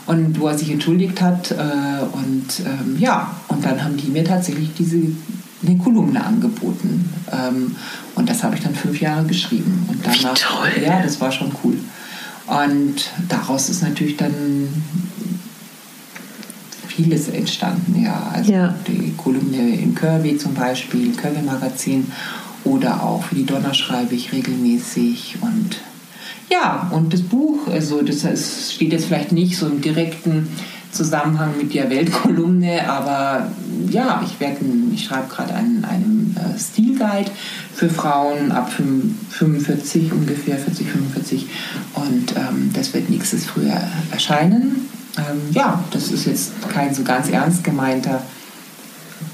und 0.06 0.40
wo 0.40 0.48
er 0.48 0.58
sich 0.58 0.72
entschuldigt 0.72 1.22
hat. 1.22 1.52
Äh, 1.52 1.56
und 1.56 2.48
ähm, 2.66 2.98
ja, 3.00 3.36
und 3.48 3.64
dann 3.64 3.84
haben 3.84 3.96
die 3.98 4.10
mir 4.10 4.24
tatsächlich 4.24 4.72
diese 4.78 4.98
eine 5.66 5.78
Kolumne 5.78 6.24
angeboten. 6.24 7.14
Ähm, 7.32 7.76
und 8.16 8.30
das 8.30 8.44
habe 8.44 8.56
ich 8.56 8.62
dann 8.62 8.74
fünf 8.74 9.00
Jahre 9.00 9.26
geschrieben. 9.26 9.86
Und 9.88 10.00
danach, 10.04 10.36
Wie 10.36 10.40
toll. 10.40 10.84
Ja, 10.84 11.02
das 11.02 11.20
war 11.22 11.32
schon 11.32 11.52
cool. 11.64 11.78
Und 12.48 13.12
daraus 13.28 13.70
ist 13.70 13.84
natürlich 13.84 14.18
dann 14.18 14.34
vieles 16.88 17.30
entstanden, 17.30 18.04
ja. 18.04 18.32
Also 18.34 18.52
ja. 18.52 18.76
die 18.88 19.14
Kolumne 19.16 19.76
im 19.76 19.94
Kirby 19.96 20.38
zum 20.38 20.54
Beispiel, 20.54 21.12
Kirby 21.16 21.42
Magazin 21.44 22.12
oder 22.64 23.04
auch 23.04 23.24
für 23.24 23.36
die 23.36 23.46
Donner 23.46 23.74
schreibe 23.74 24.16
ich 24.16 24.32
regelmäßig 24.32 25.38
und 25.42 25.78
ja, 26.52 26.90
und 26.92 27.14
das 27.14 27.22
Buch, 27.22 27.68
also 27.68 28.02
das 28.02 28.74
steht 28.74 28.92
jetzt 28.92 29.06
vielleicht 29.06 29.32
nicht 29.32 29.56
so 29.56 29.68
im 29.68 29.82
direkten 29.82 30.48
Zusammenhang 30.92 31.56
mit 31.58 31.76
der 31.76 31.90
Weltkolumne, 31.92 32.90
aber 32.90 33.52
ja, 33.90 34.24
ich, 34.26 34.48
ich 34.94 35.04
schreibe 35.04 35.28
gerade 35.28 35.54
einen, 35.54 35.86
einen 35.86 36.36
äh, 36.36 36.58
Stilguide 36.60 37.30
für 37.76 37.90
Frauen 37.90 38.52
ab 38.52 38.72
45 38.72 40.12
ungefähr, 40.12 40.58
40, 40.58 40.88
45 40.88 41.46
und 41.94 42.36
ähm, 42.36 42.72
das 42.74 42.94
wird 42.96 43.10
nächstes 43.10 43.46
Frühjahr 43.46 43.84
erscheinen. 44.12 44.88
Ähm, 45.18 45.42
ja, 45.52 45.84
das 45.92 46.12
ist 46.12 46.26
jetzt 46.26 46.54
kein 46.70 46.94
so 46.94 47.04
ganz 47.04 47.30
ernst 47.30 47.64
gemeinter 47.64 48.24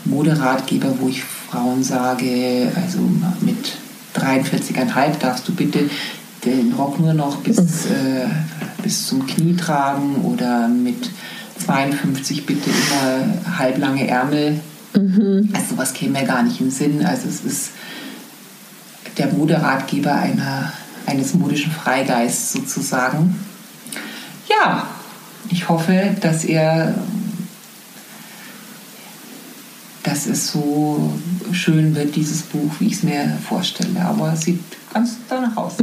Moderatgeber, 0.03 0.93
wo 0.99 1.07
ich 1.07 1.23
Frauen 1.55 1.83
sage, 1.83 2.69
also 2.75 2.99
mit 3.39 3.77
43,5 4.15 5.19
darfst 5.19 5.47
du 5.47 5.53
bitte 5.53 5.89
den 6.43 6.73
Rock 6.73 6.99
nur 6.99 7.13
noch 7.13 7.37
bis, 7.37 7.57
mhm. 7.57 7.91
äh, 7.91 8.83
bis 8.83 9.07
zum 9.07 9.25
Knie 9.25 9.55
tragen 9.55 10.17
oder 10.23 10.67
mit 10.67 11.09
52 11.65 12.45
bitte 12.45 12.69
immer 12.69 13.57
halblange 13.57 14.07
Ärmel. 14.07 14.59
Mhm. 14.95 15.49
Also 15.53 15.75
sowas 15.75 15.93
käme 15.93 16.19
mir 16.19 16.25
gar 16.25 16.43
nicht 16.43 16.59
im 16.59 16.69
Sinn. 16.69 17.05
Also 17.05 17.29
es 17.29 17.41
ist 17.41 17.71
der 19.17 19.27
Moderatgeber 19.31 20.13
einer, 20.13 20.73
eines 21.05 21.33
modischen 21.35 21.71
Freigeists 21.71 22.51
sozusagen. 22.51 23.39
Ja, 24.49 24.87
ich 25.49 25.69
hoffe, 25.69 26.15
dass 26.19 26.43
er 26.43 26.95
dass 30.05 30.27
es 30.27 30.51
so 30.51 31.13
schön 31.51 31.95
wird, 31.95 32.15
dieses 32.15 32.43
Buch, 32.43 32.71
wie 32.79 32.87
ich 32.87 32.93
es 32.93 33.03
mir 33.03 33.37
vorstelle. 33.47 34.01
Aber 34.01 34.33
es 34.33 34.41
sieht 34.41 34.59
ganz 34.95 35.17
danach 35.29 35.57
aus. 35.57 35.75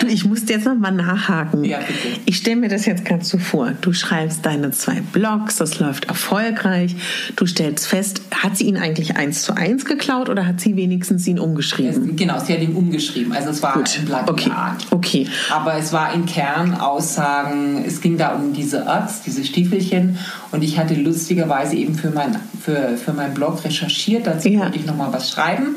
du, 0.00 0.06
ich 0.06 0.26
musste 0.26 0.52
jetzt 0.52 0.66
noch 0.66 0.76
mal 0.76 0.92
nachhaken. 0.92 1.64
Ja, 1.64 1.78
bitte. 1.78 2.20
Ich 2.26 2.36
stelle 2.36 2.56
mir 2.56 2.68
das 2.68 2.84
jetzt 2.84 3.06
gerade 3.06 3.24
so 3.24 3.38
vor. 3.38 3.72
Du 3.80 3.94
schreibst 3.94 4.44
deine 4.44 4.70
zwei 4.72 5.00
Blogs, 5.00 5.56
das 5.56 5.78
läuft 5.78 6.04
erfolgreich. 6.04 6.94
Du 7.36 7.46
stellst 7.46 7.86
fest, 7.86 8.20
hat 8.34 8.58
sie 8.58 8.64
ihn 8.64 8.76
eigentlich 8.76 9.16
eins 9.16 9.42
zu 9.42 9.56
eins 9.56 9.86
geklaut 9.86 10.28
oder 10.28 10.46
hat 10.46 10.60
sie 10.60 10.76
wenigstens 10.76 11.26
ihn 11.26 11.38
umgeschrieben? 11.38 12.10
Es, 12.10 12.16
genau, 12.16 12.38
sie 12.38 12.52
hat 12.52 12.60
ihn 12.60 12.74
umgeschrieben. 12.74 13.32
Also 13.32 13.48
es 13.48 13.62
war 13.62 13.72
Gut. 13.72 13.98
ein 13.98 14.04
Plagiat. 14.04 14.86
Okay. 14.90 15.26
okay. 15.26 15.28
Aber 15.50 15.74
es 15.78 15.90
war 15.92 16.12
in 16.12 16.26
Kern 16.26 16.74
Aussagen, 16.74 17.82
es 17.86 18.02
ging 18.02 18.18
da 18.18 18.34
um 18.34 18.52
diese 18.52 18.80
Erz, 18.80 19.22
diese 19.22 19.42
Stiefelchen. 19.42 20.18
Und 20.52 20.62
ich 20.62 20.78
hatte 20.78 20.94
lustigerweise 20.94 21.76
eben 21.76 21.94
für 21.94 22.10
mein, 22.10 22.36
für, 22.62 22.98
für 22.98 23.14
mein 23.14 23.32
Blog 23.32 23.64
recherchiert. 23.64 24.26
Dazu 24.26 24.50
ja. 24.50 24.60
wollte 24.60 24.78
ich 24.78 24.84
noch 24.84 24.96
mal 24.96 25.12
was 25.12 25.30
schreiben. 25.30 25.76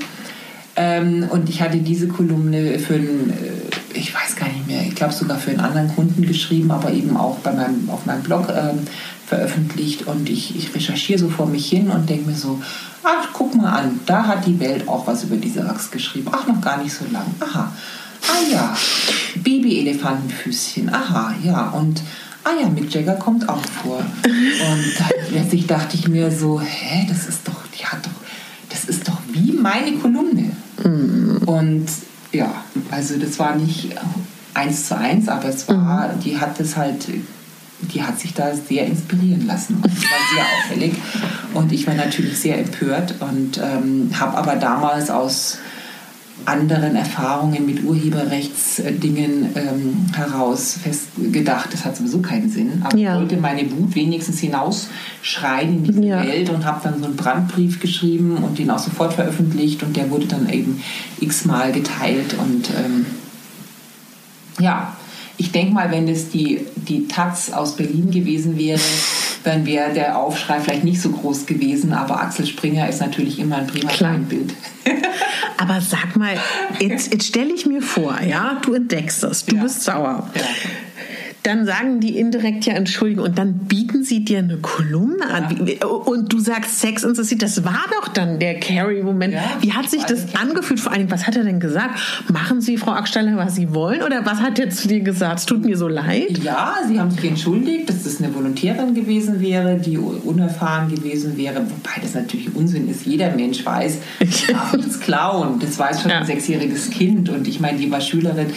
Ähm, 0.80 1.28
und 1.32 1.50
ich 1.50 1.62
hatte 1.62 1.78
diese 1.78 2.08
Kolumne 2.08 2.78
für 2.78 2.94
einen, 2.94 3.32
äh, 3.32 3.98
ich 3.98 4.14
weiß 4.14 4.36
gar 4.36 4.48
nicht 4.48 4.68
mehr, 4.68 4.84
ich 4.84 4.94
glaube 4.94 5.12
sogar 5.12 5.40
für 5.40 5.50
einen 5.50 5.60
anderen 5.60 5.94
Kunden 5.96 6.22
geschrieben, 6.22 6.70
aber 6.70 6.92
eben 6.92 7.18
auch 7.18 7.40
bei 7.40 7.52
meinem, 7.52 7.90
auf 7.90 8.06
meinem 8.06 8.22
Blog 8.22 8.48
ähm, 8.50 8.82
veröffentlicht. 9.26 10.06
Und 10.06 10.30
ich, 10.30 10.56
ich 10.56 10.74
recherchiere 10.76 11.18
so 11.18 11.30
vor 11.30 11.48
mich 11.48 11.68
hin 11.68 11.90
und 11.90 12.08
denke 12.08 12.30
mir 12.30 12.36
so, 12.36 12.62
ach, 13.04 13.30
guck 13.34 13.56
mal 13.56 13.72
an, 13.72 14.00
da 14.06 14.28
hat 14.28 14.46
die 14.46 14.60
Welt 14.60 14.88
auch 14.88 15.08
was 15.08 15.24
über 15.24 15.36
diese 15.36 15.68
Axt 15.68 15.92
geschrieben. 15.92 16.30
Ach, 16.32 16.48
noch 16.48 16.62
gar 16.62 16.82
nicht 16.82 16.94
so 16.94 17.06
lang. 17.12 17.26
Aha. 17.40 17.72
Ah 18.22 18.52
ja, 18.52 18.78
Baby-Elefantenfüßchen. 19.44 20.94
Aha, 20.94 21.34
ja. 21.44 21.70
Und 21.70 22.04
ah 22.44 22.52
ja, 22.62 22.70
Mick 22.70 22.94
Jagger 22.94 23.16
kommt 23.16 23.50
auch 23.50 23.62
vor. 23.84 24.00
Und 24.26 25.30
plötzlich 25.30 25.66
dachte 25.66 25.98
ich 25.98 26.08
mir 26.08 26.32
so, 26.32 26.62
hä, 26.62 27.08
das 27.10 27.28
ist 27.28 27.48
doch, 27.48 27.64
die 27.78 27.86
hat 27.86 28.06
doch, 28.06 28.12
das 28.70 28.86
ist 28.86 29.08
doch 29.08 29.18
wie 29.34 29.54
meine 29.54 29.94
Kolumne. 29.94 30.52
Mhm. 30.88 31.38
Und 31.46 31.86
ja, 32.32 32.64
also 32.92 33.18
das 33.18 33.40
war 33.40 33.56
nicht 33.56 33.90
eins 34.54 34.88
zu 34.88 34.98
eins, 34.98 35.28
aber 35.28 35.50
es 35.50 35.68
war, 35.68 36.14
mhm. 36.14 36.20
die 36.22 36.38
hat 36.38 36.60
das 36.60 36.76
halt, 36.76 37.08
die 37.82 38.04
hat 38.04 38.20
sich 38.20 38.34
da 38.34 38.54
sehr 38.56 38.86
inspirieren 38.86 39.46
lassen. 39.46 39.76
Und 39.76 39.86
das 39.86 40.04
war 40.04 40.20
sehr 40.34 40.44
auffällig. 40.44 40.94
Und 41.54 41.72
ich 41.72 41.86
war 41.88 41.94
natürlich 41.94 42.38
sehr 42.40 42.58
empört 42.60 43.16
und 43.20 43.60
ähm, 43.64 44.10
habe 44.20 44.38
aber 44.38 44.56
damals 44.56 45.10
aus 45.10 45.60
anderen 46.46 46.96
Erfahrungen 46.96 47.66
mit 47.66 47.84
Urheberrechtsdingen 47.84 49.50
ähm, 49.56 50.06
heraus 50.16 50.78
festgedacht, 50.82 51.74
das 51.74 51.84
hat 51.84 51.98
sowieso 51.98 52.20
keinen 52.20 52.50
Sinn. 52.50 52.82
Aber 52.84 52.98
ja. 52.98 53.14
ich 53.14 53.20
wollte 53.20 53.38
meine 53.38 53.70
Wut 53.72 53.96
wenigstens 53.96 54.40
hinausschreien 54.40 55.78
in 55.78 55.84
diese 55.84 56.04
ja. 56.04 56.24
Welt 56.24 56.50
und 56.50 56.66
habe 56.66 56.80
dann 56.84 57.00
so 57.00 57.06
einen 57.06 57.16
Brandbrief 57.16 57.80
geschrieben 57.80 58.38
und 58.38 58.60
den 58.60 58.72
auch 58.72 58.80
sofort 58.80 59.14
veröffentlicht 59.14 59.84
und 59.84 59.98
der 59.98 60.10
wurde 60.10 60.28
dann 60.28 60.48
eben 60.50 60.82
x-mal 61.20 61.72
geteilt 61.72 62.36
und 62.40 62.70
ähm, 62.70 63.06
ja, 64.60 64.96
ich 65.38 65.52
denke 65.52 65.74
mal, 65.74 65.92
wenn 65.92 66.08
es 66.08 66.30
die, 66.30 66.66
die 66.76 67.08
Taz 67.08 67.52
aus 67.52 67.76
Berlin 67.76 68.12
gewesen 68.12 68.58
wäre, 68.58 68.80
dann 69.44 69.66
wäre 69.66 69.94
der 69.94 70.18
Aufschrei 70.18 70.60
vielleicht 70.60 70.84
nicht 70.84 71.02
so 71.02 71.10
groß 71.10 71.46
gewesen, 71.46 71.94
aber 71.94 72.20
Axel 72.20 72.46
Springer 72.46 72.90
ist 72.90 73.00
natürlich 73.00 73.40
immer 73.40 73.58
ein 73.58 73.68
prima 73.68 73.92
Bild. 74.28 74.54
aber 75.58 75.80
sag 75.82 76.16
mal, 76.16 76.38
jetzt, 76.80 77.14
jetzt 77.14 77.28
stelle 77.28 77.54
ich 77.54 77.66
mir 77.66 77.82
vor, 77.82 78.20
ja, 78.22 78.60
du 78.64 78.74
entdeckst 78.74 79.24
das, 79.24 79.46
du 79.46 79.56
ja. 79.56 79.64
bist 79.64 79.84
sauer. 79.84 80.30
Ja 80.36 80.42
dann 81.44 81.66
sagen 81.66 82.00
die 82.00 82.18
indirekt 82.18 82.66
ja 82.66 82.74
Entschuldigung 82.74 83.26
und 83.26 83.38
dann 83.38 83.54
bieten 83.54 84.04
sie 84.04 84.26
dir 84.26 84.40
eine 84.40 84.58
Kolumne 84.58 85.26
an 85.26 85.66
ja. 85.66 85.86
und 85.86 86.32
du 86.34 86.40
sagst 86.40 86.80
Sex 86.80 87.06
und 87.06 87.18
das 87.18 87.28
das 87.38 87.64
war 87.64 87.86
doch 88.00 88.08
dann 88.08 88.40
der 88.40 88.60
Carrie-Moment. 88.60 89.34
Ja, 89.34 89.58
Wie 89.62 89.74
hat 89.74 89.90
sich 89.90 90.04
das 90.04 90.36
angefühlt? 90.36 90.80
Vor 90.80 90.92
allem, 90.92 91.10
was 91.12 91.28
hat 91.28 91.36
er 91.36 91.44
denn 91.44 91.60
gesagt? 91.60 92.00
Machen 92.32 92.62
Sie, 92.62 92.78
Frau 92.78 92.92
Acksteller, 92.92 93.38
was 93.38 93.56
Sie 93.56 93.74
wollen 93.74 94.02
oder 94.02 94.26
was 94.26 94.40
hat 94.40 94.60
er 94.60 94.70
zu 94.70 94.88
dir 94.88 95.02
gesagt? 95.02 95.40
Es 95.40 95.46
tut 95.46 95.64
mir 95.64 95.78
so 95.78 95.88
leid. 95.88 96.38
Ja, 96.44 96.76
Sie 96.88 97.00
haben 97.00 97.12
sich 97.12 97.26
entschuldigt, 97.26 97.90
dass 97.90 98.04
das 98.04 98.22
eine 98.22 98.34
Volontärin 98.34 98.94
gewesen 98.94 99.40
wäre, 99.40 99.78
die 99.78 99.98
unerfahren 99.98 100.90
gewesen 100.90 101.38
wäre, 101.38 101.56
wobei 101.56 102.02
das 102.02 102.14
natürlich 102.14 102.56
Unsinn 102.56 102.90
ist. 102.90 103.06
Jeder 103.06 103.32
Mensch 103.32 103.66
weiß, 103.66 104.00
ich 104.20 104.48
darf 104.48 104.74
nichts 104.74 105.00
klauen. 105.00 105.60
Das 105.60 105.78
weiß 105.78 106.02
schon 106.02 106.12
ja. 106.12 106.20
ein 106.20 106.26
sechsjähriges 106.26 106.90
Kind 106.90 107.30
und 107.30 107.48
ich 107.48 107.60
meine, 107.60 107.78
die 107.78 107.92
war 107.92 108.02
Schülerin 108.02 108.48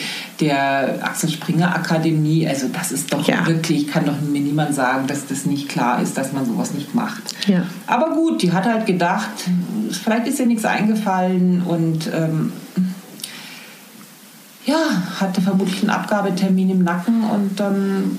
der 0.40 0.98
Axel 1.02 1.28
Springer 1.28 1.74
Akademie, 1.74 2.46
also 2.48 2.68
das 2.72 2.92
ist 2.92 3.12
doch 3.12 3.26
ja. 3.26 3.46
wirklich, 3.46 3.88
kann 3.88 4.04
doch 4.06 4.20
mir 4.20 4.40
niemand 4.40 4.74
sagen, 4.74 5.06
dass 5.06 5.26
das 5.26 5.46
nicht 5.46 5.68
klar 5.68 6.02
ist, 6.02 6.16
dass 6.16 6.32
man 6.32 6.46
sowas 6.46 6.72
nicht 6.74 6.94
macht. 6.94 7.22
Ja. 7.46 7.62
Aber 7.86 8.14
gut, 8.14 8.42
die 8.42 8.52
hat 8.52 8.64
halt 8.64 8.86
gedacht, 8.86 9.30
vielleicht 9.90 10.26
ist 10.26 10.40
ihr 10.40 10.46
nichts 10.46 10.64
eingefallen 10.64 11.62
und 11.62 12.10
ähm, 12.12 12.52
ja, 14.66 14.78
hatte 15.18 15.40
vermutlich 15.40 15.80
einen 15.82 15.90
Abgabetermin 15.90 16.70
im 16.70 16.84
Nacken 16.84 17.24
und 17.24 17.58
dann 17.58 18.18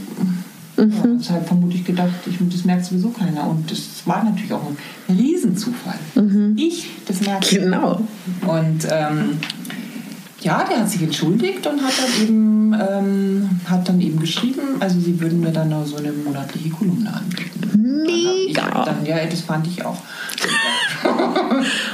mhm. 0.78 1.20
ja, 1.22 1.30
halt 1.34 1.48
vermutlich 1.48 1.86
gedacht, 1.86 2.12
ich, 2.26 2.38
das 2.40 2.66
merkt 2.66 2.86
sowieso 2.86 3.10
keiner. 3.10 3.48
Und 3.48 3.70
das 3.70 3.80
war 4.06 4.24
natürlich 4.24 4.54
auch 4.54 4.68
ein 5.08 5.16
Riesenzufall. 5.16 6.00
Mhm. 6.16 6.56
Ich, 6.58 6.90
das 7.08 7.22
merke 7.22 7.60
Genau. 7.60 8.02
Und 8.48 8.88
ähm, 8.90 9.38
ja, 10.42 10.64
der 10.64 10.80
hat 10.80 10.90
sich 10.90 11.04
entschuldigt 11.04 11.66
und 11.68 11.84
hat 11.84 11.94
dann 11.98 12.24
eben, 12.24 12.74
ähm, 12.74 13.50
hat 13.66 13.88
dann 13.88 14.02
eben 14.02 14.20
geschrieben, 14.20 14.62
also 14.80 15.00
sie 15.00 15.20
würden 15.20 15.40
mir 15.40 15.52
dann 15.52 15.74
so 15.86 15.98
eine 15.98 16.12
monatliche 16.12 16.70
Kolumne 16.70 17.14
anbieten. 17.14 18.06
Mega! 18.06 18.70
Dann, 18.70 18.86
dann, 18.86 19.06
ja, 19.06 19.26
das 19.26 19.42
fand 19.42 19.68
ich 19.68 19.86
auch. 19.86 19.98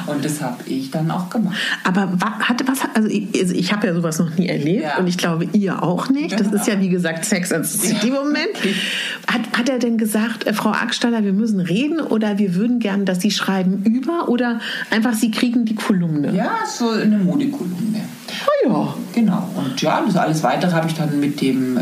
und 0.08 0.24
das 0.24 0.42
habe 0.42 0.64
ich 0.66 0.92
dann 0.92 1.12
auch 1.12 1.30
gemacht. 1.30 1.56
Aber 1.84 2.12
hatte 2.22 2.68
was, 2.68 2.80
also 2.94 3.08
ich, 3.08 3.28
also 3.40 3.54
ich 3.54 3.72
habe 3.72 3.88
ja 3.88 3.94
sowas 3.94 4.20
noch 4.20 4.36
nie 4.38 4.48
erlebt 4.48 4.84
ja. 4.84 4.98
und 4.98 5.08
ich 5.08 5.18
glaube 5.18 5.46
ihr 5.54 5.84
auch 5.84 6.10
nicht. 6.10 6.40
Das 6.40 6.52
ist 6.52 6.68
ja 6.68 6.80
wie 6.80 6.90
gesagt 6.90 7.26
Sex 7.26 7.52
and 7.52 7.66
City 7.66 8.12
Moment. 8.12 8.48
Hat, 9.28 9.42
hat 9.58 9.70
er 9.70 9.80
denn 9.80 9.98
gesagt, 9.98 10.48
äh, 10.48 10.54
Frau 10.54 10.70
Ackstaller, 10.70 11.24
wir 11.24 11.34
müssen 11.34 11.60
reden 11.60 12.00
oder 12.00 12.38
wir 12.38 12.56
würden 12.56 12.80
gern, 12.80 13.06
dass 13.06 13.20
Sie 13.20 13.32
schreiben 13.32 13.84
über 13.84 14.30
oder 14.30 14.60
einfach 14.90 15.14
Sie 15.14 15.32
kriegen 15.32 15.66
die 15.66 15.76
Kolumne? 15.76 16.34
Ja, 16.34 16.60
so 16.66 16.90
eine 16.90 17.18
Modekolumne. 17.18 18.02
Oh 18.46 18.70
ja. 18.70 18.94
Genau. 19.14 19.50
Und 19.56 19.82
ja, 19.82 20.02
das 20.06 20.16
alles 20.16 20.44
weitere 20.44 20.72
habe 20.72 20.88
ich 20.88 20.94
dann 20.94 21.20
mit 21.20 21.42
dem, 21.42 21.78
äh, 21.78 21.82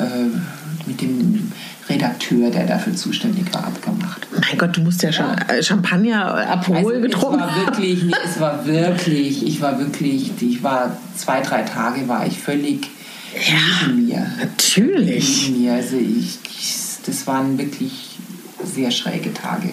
mit 0.88 1.02
dem 1.02 1.52
Redakteur, 1.88 2.50
der 2.50 2.65
dafür 2.65 2.95
zuständig 2.95 3.54
war, 3.54 3.65
abgemacht. 3.65 4.28
Mein 4.32 4.58
Gott, 4.58 4.76
du 4.76 4.82
musst 4.82 5.04
ja, 5.04 5.12
schon 5.12 5.26
ja. 5.26 5.62
Champagner, 5.62 6.50
Aperol 6.50 6.95
also, 6.95 7.02
getrunken. 7.02 7.43
Es 7.43 7.48
war 7.48 7.65
wirklich, 7.65 8.04
nee, 8.04 8.13
es 8.26 8.39
war 8.39 8.65
wirklich, 8.65 9.45
ich 9.45 9.62
war 9.62 9.80
wirklich, 9.80 10.32
ich 10.41 10.63
war 10.63 10.98
zwei, 11.15 11.41
drei 11.41 11.62
Tage 11.62 12.08
war 12.08 12.26
ich 12.26 12.39
völlig 12.39 12.88
ja, 13.36 13.88
neben 13.88 14.06
mir. 14.06 14.26
Natürlich. 14.39 15.48
Neben 15.48 15.62
mir. 15.62 15.74
Also 15.74 15.98
ich, 15.98 16.39
ich, 16.50 16.76
das 17.06 17.28
waren 17.28 17.58
wirklich 17.58 18.17
sehr 18.63 18.91
schräge 18.91 19.34
Tage. 19.34 19.69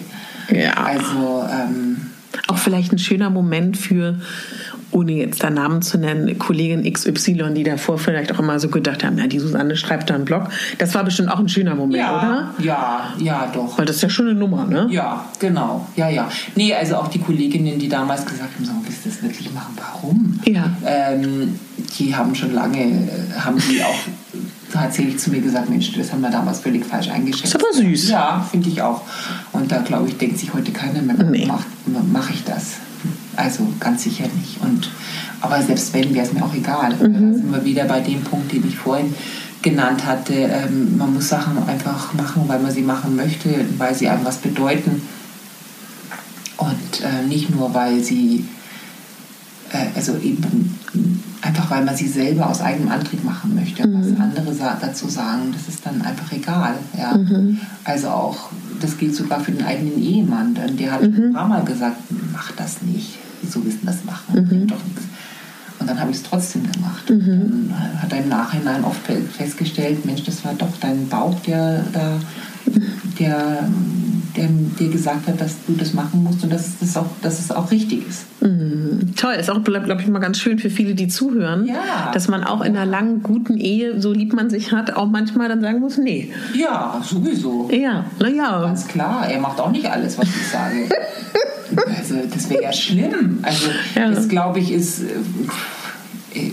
Ja. 0.53 0.73
Also 0.73 1.47
ähm, 1.49 2.11
auch 2.47 2.57
vielleicht 2.57 2.91
ein 2.91 2.99
schöner 2.99 3.29
Moment 3.29 3.77
für 3.77 4.19
ohne 4.93 5.13
jetzt 5.13 5.43
da 5.43 5.49
Namen 5.49 5.81
zu 5.81 5.97
nennen, 5.97 6.37
Kollegin 6.37 6.91
XY, 6.91 7.53
die 7.53 7.63
davor 7.63 7.97
vielleicht 7.97 8.31
auch 8.33 8.39
immer 8.39 8.59
so 8.59 8.69
gedacht 8.69 9.03
haben, 9.03 9.17
ja, 9.17 9.27
die 9.27 9.39
Susanne 9.39 9.75
schreibt 9.75 10.09
da 10.09 10.15
einen 10.15 10.25
Blog. 10.25 10.49
Das 10.77 10.93
war 10.93 11.03
bestimmt 11.03 11.29
auch 11.29 11.39
ein 11.39 11.49
schöner 11.49 11.75
Moment, 11.75 11.97
ja, 11.97 12.17
oder? 12.17 12.53
Ja, 12.59 13.13
ja, 13.17 13.51
doch. 13.53 13.77
Weil 13.77 13.85
das 13.85 13.97
ist 13.97 14.01
ja 14.03 14.09
schon 14.09 14.27
eine 14.27 14.37
Nummer, 14.37 14.65
ne? 14.65 14.87
Ja, 14.91 15.25
genau. 15.39 15.87
Ja, 15.95 16.09
ja. 16.09 16.29
Nee, 16.55 16.73
also 16.73 16.95
auch 16.95 17.07
die 17.07 17.19
Kolleginnen, 17.19 17.79
die 17.79 17.89
damals 17.89 18.25
gesagt 18.25 18.55
haben, 18.55 18.65
so, 18.65 18.71
willst 18.83 19.05
du 19.05 19.09
das 19.09 19.23
wirklich 19.23 19.51
machen? 19.53 19.75
Warum? 19.77 20.39
Ja. 20.45 20.71
Ähm, 20.85 21.59
die 21.97 22.15
haben 22.15 22.35
schon 22.35 22.53
lange, 22.53 22.79
äh, 22.79 23.39
haben 23.39 23.57
die 23.69 23.83
auch 23.83 23.99
tatsächlich 24.71 25.19
zu 25.19 25.31
mir 25.31 25.41
gesagt, 25.41 25.69
Mensch, 25.69 25.91
das 25.93 26.11
haben 26.11 26.21
wir 26.21 26.31
damals 26.31 26.59
völlig 26.59 26.85
falsch 26.85 27.09
eingeschätzt. 27.09 27.53
Das 27.55 27.61
ist 27.61 27.79
aber 27.79 27.89
süß. 27.89 28.09
Ja, 28.09 28.47
finde 28.49 28.69
ich 28.69 28.81
auch. 28.81 29.01
Und 29.51 29.71
da, 29.71 29.79
glaube 29.79 30.07
ich, 30.07 30.17
denkt 30.17 30.39
sich 30.39 30.53
heute 30.53 30.71
keiner 30.71 31.01
mehr, 31.01 31.15
nee. 31.23 31.45
mache 31.45 31.63
mach 32.11 32.29
ich 32.29 32.43
das. 32.43 32.77
Also 33.35 33.67
ganz 33.79 34.03
sicher 34.03 34.25
nicht. 34.39 34.61
Und, 34.61 34.89
aber 35.41 35.61
selbst 35.61 35.93
wenn, 35.93 36.13
wäre 36.13 36.25
es 36.25 36.33
mir 36.33 36.43
auch 36.43 36.53
egal. 36.53 36.95
Mhm. 36.95 37.13
Da 37.13 37.37
sind 37.37 37.51
wir 37.51 37.65
wieder 37.65 37.85
bei 37.85 37.99
dem 37.99 38.21
Punkt, 38.21 38.51
den 38.51 38.67
ich 38.67 38.77
vorhin 38.77 39.13
genannt 39.61 40.05
hatte. 40.05 40.33
Ähm, 40.33 40.97
man 40.97 41.13
muss 41.13 41.29
Sachen 41.29 41.57
einfach 41.67 42.13
machen, 42.13 42.43
weil 42.47 42.59
man 42.59 42.71
sie 42.71 42.81
machen 42.81 43.15
möchte, 43.15 43.65
weil 43.77 43.95
sie 43.95 44.09
einem 44.09 44.25
was 44.25 44.37
bedeuten. 44.37 45.01
Und 46.57 47.01
äh, 47.03 47.27
nicht 47.27 47.49
nur, 47.49 47.73
weil 47.73 48.03
sie, 48.03 48.45
also 49.95 50.17
eben 50.17 50.79
einfach 51.41 51.69
weil 51.71 51.83
man 51.83 51.95
sie 51.95 52.07
selber 52.07 52.49
aus 52.49 52.61
eigenem 52.61 52.89
Antrieb 52.89 53.23
machen 53.23 53.55
möchte. 53.55 53.87
Mhm. 53.87 54.01
Was 54.01 54.19
andere 54.19 54.77
dazu 54.79 55.09
sagen, 55.09 55.51
das 55.51 55.73
ist 55.73 55.85
dann 55.85 56.01
einfach 56.01 56.31
egal. 56.31 56.75
Ja. 56.97 57.17
Mhm. 57.17 57.59
Also 57.83 58.09
auch, 58.09 58.49
das 58.79 58.97
gilt 58.97 59.15
sogar 59.15 59.39
für 59.39 59.51
den 59.51 59.65
eigenen 59.65 60.01
Ehemann. 60.01 60.57
Der 60.77 60.91
hat 60.91 61.01
mhm. 61.01 61.27
ein 61.27 61.33
paar 61.33 61.47
Mal 61.47 61.63
gesagt, 61.63 61.97
mach 62.31 62.51
das 62.53 62.81
nicht. 62.81 63.17
Wieso 63.41 63.63
willst 63.65 63.81
du 63.81 63.85
das 63.87 64.05
machen? 64.05 64.35
Mhm. 64.35 64.67
Doch 64.67 64.83
nichts. 64.85 65.03
Und 65.79 65.89
dann 65.89 65.99
habe 65.99 66.11
ich 66.11 66.17
es 66.17 66.23
trotzdem 66.23 66.63
gemacht. 66.71 67.09
Mhm. 67.09 67.69
Dann 67.69 68.01
hat 68.01 68.13
er 68.13 68.19
im 68.19 68.29
Nachhinein 68.29 68.83
oft 68.85 69.01
festgestellt, 69.35 70.05
Mensch, 70.05 70.23
das 70.23 70.45
war 70.45 70.53
doch 70.53 70.77
dein 70.79 71.09
Bauch, 71.09 71.37
der 71.41 71.83
da 71.91 72.19
der, 73.19 73.69
der 74.35 74.47
dir 74.79 74.89
gesagt 74.89 75.27
hat, 75.27 75.39
dass 75.39 75.65
du 75.65 75.73
das 75.73 75.93
machen 75.93 76.23
musst 76.23 76.43
und 76.43 76.51
dass, 76.51 76.79
das 76.79 76.97
auch, 76.97 77.05
dass 77.21 77.39
es 77.39 77.51
auch 77.51 77.71
richtig 77.71 78.07
ist. 78.07 78.25
Mhm. 78.41 79.13
Toll, 79.15 79.33
ist 79.33 79.49
auch, 79.49 79.63
glaube 79.63 80.01
ich, 80.01 80.07
mal 80.07 80.19
ganz 80.19 80.39
schön 80.39 80.59
für 80.59 80.69
viele, 80.69 80.95
die 80.95 81.07
zuhören, 81.07 81.65
ja. 81.65 82.11
dass 82.13 82.27
man 82.27 82.43
auch 82.43 82.61
in 82.61 82.75
einer 82.75 82.85
langen, 82.85 83.23
guten 83.23 83.57
Ehe, 83.57 83.99
so 84.01 84.11
lieb 84.11 84.33
man 84.33 84.49
sich 84.49 84.71
hat, 84.71 84.95
auch 84.95 85.07
manchmal 85.07 85.49
dann 85.49 85.61
sagen 85.61 85.79
muss, 85.79 85.97
nee. 85.97 86.31
Ja, 86.53 87.01
sowieso. 87.03 87.69
Ja, 87.71 88.05
naja. 88.19 88.61
Ganz 88.61 88.87
klar, 88.87 89.27
er 89.29 89.39
macht 89.39 89.59
auch 89.59 89.71
nicht 89.71 89.89
alles, 89.89 90.17
was 90.17 90.27
ich 90.27 90.47
sage. 90.47 90.89
also 91.97 92.15
das 92.31 92.49
wäre 92.49 92.63
ja 92.63 92.73
schlimm. 92.73 93.39
Also 93.41 93.69
ja. 93.95 94.09
das, 94.09 94.27
glaube 94.27 94.59
ich, 94.59 94.71
ist... 94.71 95.01
Äh, 95.01 96.51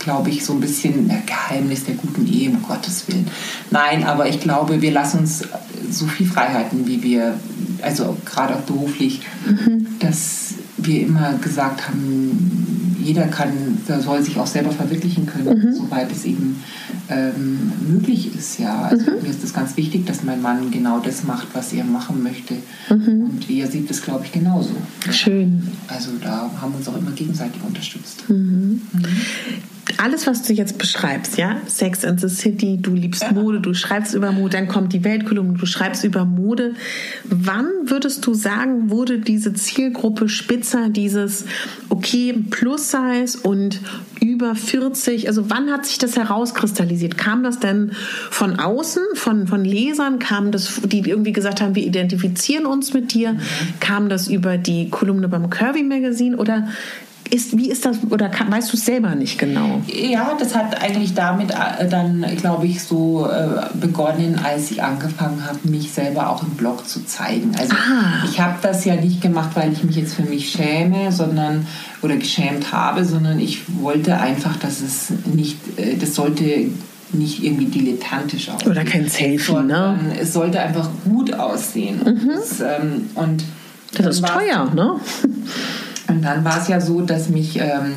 glaube 0.00 0.30
ich, 0.30 0.44
so 0.44 0.54
ein 0.54 0.60
bisschen 0.60 1.08
ein 1.08 1.22
Geheimnis 1.26 1.84
der 1.84 1.94
guten 1.94 2.26
Ehe, 2.26 2.50
um 2.50 2.62
Gottes 2.62 3.06
Willen. 3.06 3.26
Nein, 3.70 4.02
aber 4.04 4.28
ich 4.28 4.40
glaube, 4.40 4.82
wir 4.82 4.90
lassen 4.90 5.20
uns 5.20 5.44
so 5.90 6.06
viel 6.06 6.26
Freiheiten, 6.26 6.86
wie 6.86 7.02
wir, 7.02 7.34
also 7.82 8.16
gerade 8.24 8.56
auch 8.56 8.62
beruflich, 8.62 9.20
mhm. 9.46 9.86
dass 10.00 10.54
wir 10.78 11.02
immer 11.02 11.34
gesagt 11.34 11.88
haben, 11.88 12.96
jeder 13.02 13.26
kann, 13.26 13.78
soll 14.02 14.22
sich 14.22 14.36
auch 14.38 14.46
selber 14.46 14.70
verwirklichen 14.70 15.26
können, 15.26 15.58
mhm. 15.58 15.74
soweit 15.74 16.10
es 16.12 16.24
eben 16.24 16.62
ähm, 17.08 17.72
möglich 17.88 18.34
ist. 18.34 18.58
Ja, 18.58 18.82
also 18.82 19.10
mhm. 19.10 19.22
mir 19.22 19.30
ist 19.30 19.42
es 19.42 19.52
ganz 19.52 19.76
wichtig, 19.76 20.06
dass 20.06 20.22
mein 20.22 20.42
Mann 20.42 20.70
genau 20.70 21.00
das 21.00 21.24
macht, 21.24 21.48
was 21.54 21.72
er 21.72 21.84
machen 21.84 22.22
möchte. 22.22 22.54
Mhm. 22.88 23.24
Und 23.24 23.50
er 23.50 23.66
sieht 23.66 23.90
es, 23.90 24.02
glaube 24.02 24.24
ich, 24.24 24.32
genauso. 24.32 24.74
Schön. 25.10 25.68
Also 25.88 26.10
da 26.22 26.50
haben 26.60 26.72
wir 26.72 26.78
uns 26.78 26.88
auch 26.88 26.96
immer 26.96 27.12
gegenseitig 27.12 27.60
unterstützt. 27.66 28.24
Alles, 29.98 30.26
was 30.26 30.42
du 30.42 30.52
jetzt 30.52 30.78
beschreibst, 30.78 31.36
ja, 31.36 31.56
Sex 31.66 32.04
and 32.04 32.20
the 32.20 32.28
City, 32.28 32.78
du 32.80 32.94
liebst 32.94 33.22
ja. 33.22 33.32
Mode, 33.32 33.60
du 33.60 33.74
schreibst 33.74 34.14
über 34.14 34.32
Mode, 34.32 34.56
dann 34.56 34.68
kommt 34.68 34.92
die 34.92 35.04
Weltkolumne, 35.04 35.58
du 35.58 35.66
schreibst 35.66 36.04
über 36.04 36.24
Mode. 36.24 36.74
Wann 37.24 37.66
würdest 37.84 38.26
du 38.26 38.34
sagen, 38.34 38.90
wurde 38.90 39.18
diese 39.18 39.52
Zielgruppe 39.54 40.28
spitzer, 40.28 40.88
dieses 40.88 41.44
okay, 41.88 42.34
Plus 42.50 42.90
Size 42.90 43.38
und 43.42 43.80
über 44.20 44.54
40, 44.54 45.28
also 45.28 45.50
wann 45.50 45.70
hat 45.70 45.86
sich 45.86 45.98
das 45.98 46.16
herauskristallisiert? 46.16 47.16
Kam 47.16 47.42
das 47.42 47.58
denn 47.58 47.92
von 48.30 48.58
außen, 48.58 49.02
von, 49.14 49.46
von 49.46 49.64
Lesern? 49.64 50.18
Kam 50.18 50.52
das, 50.52 50.80
die 50.84 51.00
irgendwie 51.00 51.32
gesagt 51.32 51.60
haben, 51.60 51.74
wir 51.74 51.84
identifizieren 51.84 52.66
uns 52.66 52.92
mit 52.92 53.14
dir? 53.14 53.32
Mhm. 53.32 53.38
Kam 53.80 54.08
das 54.08 54.28
über 54.28 54.58
die 54.58 54.90
Kolumne 54.90 55.28
beim 55.28 55.50
Curvy 55.50 55.82
Magazine 55.82 56.36
oder 56.36 56.68
ist, 57.30 57.56
wie 57.56 57.70
ist 57.70 57.84
das, 57.86 57.98
oder 58.10 58.28
kann, 58.28 58.50
weißt 58.50 58.72
du 58.72 58.76
es 58.76 58.84
selber 58.84 59.14
nicht 59.14 59.38
genau? 59.38 59.80
Ja, 59.86 60.36
das 60.38 60.54
hat 60.54 60.80
eigentlich 60.82 61.14
damit 61.14 61.50
äh, 61.50 61.88
dann, 61.88 62.24
glaube 62.36 62.66
ich, 62.66 62.82
so 62.82 63.26
äh, 63.26 63.66
begonnen, 63.74 64.40
als 64.42 64.70
ich 64.70 64.82
angefangen 64.82 65.44
habe, 65.46 65.58
mich 65.64 65.92
selber 65.92 66.30
auch 66.30 66.42
im 66.42 66.50
Blog 66.50 66.88
zu 66.88 67.04
zeigen. 67.06 67.52
Also 67.58 67.74
ah. 67.74 68.24
ich 68.24 68.40
habe 68.40 68.58
das 68.62 68.84
ja 68.84 68.96
nicht 68.96 69.20
gemacht, 69.20 69.50
weil 69.54 69.72
ich 69.72 69.84
mich 69.84 69.96
jetzt 69.96 70.14
für 70.14 70.22
mich 70.22 70.50
schäme, 70.50 71.12
sondern 71.12 71.66
oder 72.02 72.16
geschämt 72.16 72.72
habe, 72.72 73.04
sondern 73.04 73.38
ich 73.38 73.62
wollte 73.80 74.18
einfach, 74.18 74.56
dass 74.56 74.80
es 74.80 75.12
nicht, 75.26 75.56
äh, 75.78 75.96
das 75.96 76.14
sollte 76.14 76.68
nicht 77.12 77.42
irgendwie 77.42 77.66
dilettantisch 77.66 78.48
aussehen. 78.50 78.70
Oder 78.70 78.84
kein 78.84 79.08
Selfie, 79.08 79.62
ne? 79.62 79.98
Es 80.20 80.32
sollte 80.32 80.60
einfach 80.60 80.88
gut 81.04 81.34
aussehen. 81.34 81.98
Mhm. 82.04 82.06
Und 82.06 82.28
das, 82.28 82.60
ähm, 82.60 83.10
und 83.14 83.44
das 83.94 84.16
ist 84.16 84.26
teuer, 84.26 84.70
ne? 84.74 85.00
Und 86.10 86.22
dann 86.22 86.44
war 86.44 86.60
es 86.60 86.68
ja 86.68 86.80
so, 86.80 87.00
dass 87.00 87.28
mich 87.28 87.58
ähm, 87.58 87.94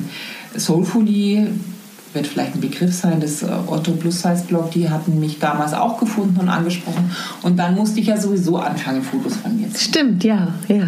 Soulfully, 0.56 1.48
wird 2.14 2.28
vielleicht 2.28 2.56
ein 2.56 2.62
Begriff 2.62 2.94
sein, 2.94 3.20
das 3.20 3.42
äh, 3.42 3.48
Otto 3.68 3.92
Plus 3.94 4.22
Size 4.22 4.44
Blog, 4.48 4.72
die 4.72 4.90
hatten 4.90 5.20
mich 5.20 5.40
damals 5.40 5.74
auch 5.74 6.00
gefunden 6.00 6.40
und 6.40 6.50
angesprochen. 6.50 7.12
Und 7.42 7.58
dann 7.58 7.76
musste 7.76 8.00
ich 8.00 8.08
ja 8.08 8.18
sowieso 8.18 8.58
anfangen, 8.58 9.02
Fotos 9.02 9.38
von 9.38 9.56
mir 9.56 9.68
zu 9.68 9.74
machen. 9.74 9.80
Stimmt, 9.80 10.24
ja, 10.24 10.54
ja. 10.68 10.88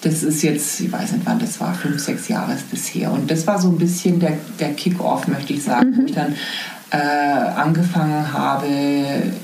Das 0.00 0.24
ist 0.24 0.42
jetzt, 0.42 0.80
ich 0.80 0.90
weiß 0.90 1.12
nicht 1.12 1.26
wann, 1.26 1.38
das 1.38 1.60
war 1.60 1.74
fünf, 1.74 2.00
sechs 2.00 2.26
Jahre 2.26 2.56
bisher. 2.70 3.12
Und 3.12 3.30
das 3.30 3.46
war 3.46 3.60
so 3.60 3.68
ein 3.68 3.78
bisschen 3.78 4.18
der, 4.18 4.32
der 4.58 4.72
Kick-Off, 4.72 5.28
möchte 5.28 5.52
ich 5.52 5.62
sagen, 5.62 5.90
mhm. 5.90 5.98
wo 5.98 6.02
ich 6.06 6.14
dann 6.14 6.34
äh, 6.92 6.96
angefangen 6.96 8.32
habe, 8.34 8.66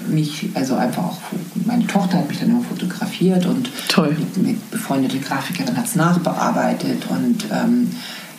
mich, 0.06 0.50
also 0.52 0.74
einfach 0.74 1.02
auch, 1.02 1.18
meine 1.64 1.86
Tochter 1.86 2.18
hat 2.18 2.28
mich 2.28 2.38
dann 2.38 2.50
immer 2.50 2.62
fotografiert 2.62 3.46
und 3.46 3.70
Toll. 3.88 4.14
Mit, 4.18 4.36
mit 4.36 4.70
befreundete 4.70 5.18
Grafikerin 5.18 5.74
hat 5.76 5.86
es 5.86 5.94
nachbearbeitet 5.94 7.06
und 7.08 7.46
ähm, 7.50 7.90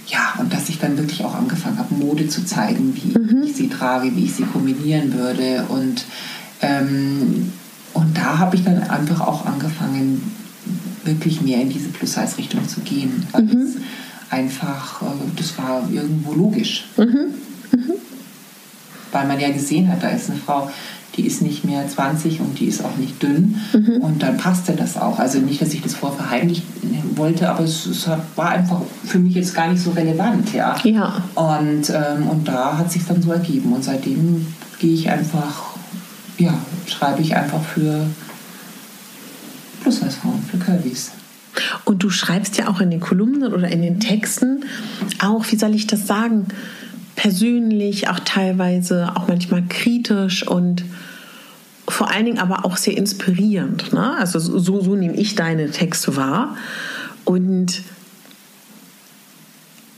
ja, 0.06 0.36
und 0.38 0.54
dass 0.54 0.70
ich 0.70 0.80
dann 0.80 0.98
wirklich 0.98 1.24
auch 1.26 1.34
angefangen 1.34 1.80
habe, 1.80 1.94
Mode 1.96 2.28
zu 2.28 2.46
zeigen, 2.46 2.96
wie 2.96 3.18
mhm. 3.18 3.44
ich 3.44 3.56
sie 3.56 3.68
trage, 3.68 4.16
wie 4.16 4.26
ich 4.26 4.36
sie 4.36 4.44
kombinieren 4.44 5.14
würde 5.14 5.66
und 5.70 6.06
ähm, 6.62 7.52
und 7.94 8.16
da 8.16 8.38
habe 8.38 8.56
ich 8.56 8.64
dann 8.64 8.84
einfach 8.84 9.22
auch 9.22 9.48
angefangen, 9.48 10.22
wirklich 11.04 11.42
mehr 11.42 11.60
in 11.62 11.70
diese 11.70 11.90
Plus-Size-Richtung 11.90 12.68
zu 12.68 12.82
gehen. 12.82 13.26
Mhm. 13.36 13.70
einfach, 14.30 15.02
äh, 15.02 15.06
das 15.36 15.58
war 15.58 15.90
irgendwo 15.92 16.34
logisch. 16.34 16.86
Mhm 16.96 17.34
weil 19.12 19.28
man 19.28 19.40
ja 19.40 19.50
gesehen 19.52 19.90
hat, 19.90 20.04
da 20.04 20.10
ist 20.10 20.30
eine 20.30 20.40
Frau, 20.40 20.70
die 21.16 21.26
ist 21.26 21.42
nicht 21.42 21.66
mehr 21.66 21.88
20 21.88 22.40
und 22.40 22.60
die 22.60 22.66
ist 22.66 22.84
auch 22.84 22.96
nicht 22.98 23.22
dünn. 23.22 23.60
Mhm. 23.74 24.02
Und 24.02 24.24
dann 24.24 24.38
passte 24.38 24.74
das 24.74 24.96
auch. 24.96 25.20
Also 25.20 25.40
nicht, 25.40 25.62
dass 25.62 25.74
ich 25.74 25.82
das 25.82 25.96
vorher 25.96 26.18
verheimlichen 26.18 26.64
wollte, 27.16 27.50
aber 27.50 27.64
es, 27.64 27.86
es, 27.86 28.08
war 28.36 28.50
einfach 28.50 28.82
für 29.06 29.20
mich 29.20 29.36
jetzt 29.36 29.54
gar 29.54 29.70
nicht 29.70 29.84
so 29.84 29.92
relevant. 29.92 30.54
Ja. 30.54 30.76
ja. 30.84 31.24
Und, 31.36 31.90
ähm, 31.90 32.28
und 32.30 32.48
da 32.48 32.78
hat 32.78 32.92
sich 32.92 33.06
dann 33.06 33.22
so 33.22 33.32
ergeben. 33.32 33.74
Und 33.74 33.84
seitdem 33.84 34.46
gehe 34.80 34.94
ich 34.94 35.10
einfach, 35.10 35.76
ja, 36.38 36.54
schreibe 36.86 37.22
ich 37.22 37.36
einfach 37.36 37.62
für 37.64 38.06
Plus-Size-Frauen, 39.82 40.44
für 40.50 40.58
Curvys. 40.58 41.12
Und 41.84 42.04
du 42.04 42.10
schreibst 42.10 42.58
ja 42.58 42.68
auch 42.70 42.80
in 42.80 42.92
den 42.92 43.00
Kolumnen 43.00 43.54
oder 43.54 43.68
in 43.68 43.82
den 43.82 44.00
Texten 44.00 44.66
auch, 45.22 45.46
wie 45.52 45.58
soll 45.58 45.76
ich 45.76 45.88
das 45.88 46.08
sagen, 46.08 46.48
persönlich, 47.20 48.08
auch 48.08 48.20
teilweise 48.24 49.12
auch 49.16 49.28
manchmal 49.28 49.64
kritisch 49.68 50.48
und 50.48 50.86
vor 51.86 52.10
allen 52.10 52.24
Dingen 52.24 52.40
aber 52.40 52.64
auch 52.64 52.78
sehr 52.78 52.96
inspirierend. 52.96 53.92
Ne? 53.92 54.16
Also 54.18 54.40
so, 54.40 54.80
so 54.80 54.96
nehme 54.96 55.16
ich 55.16 55.36
deine 55.36 55.70
Texte 55.70 56.16
wahr. 56.16 56.56
Und 57.26 57.82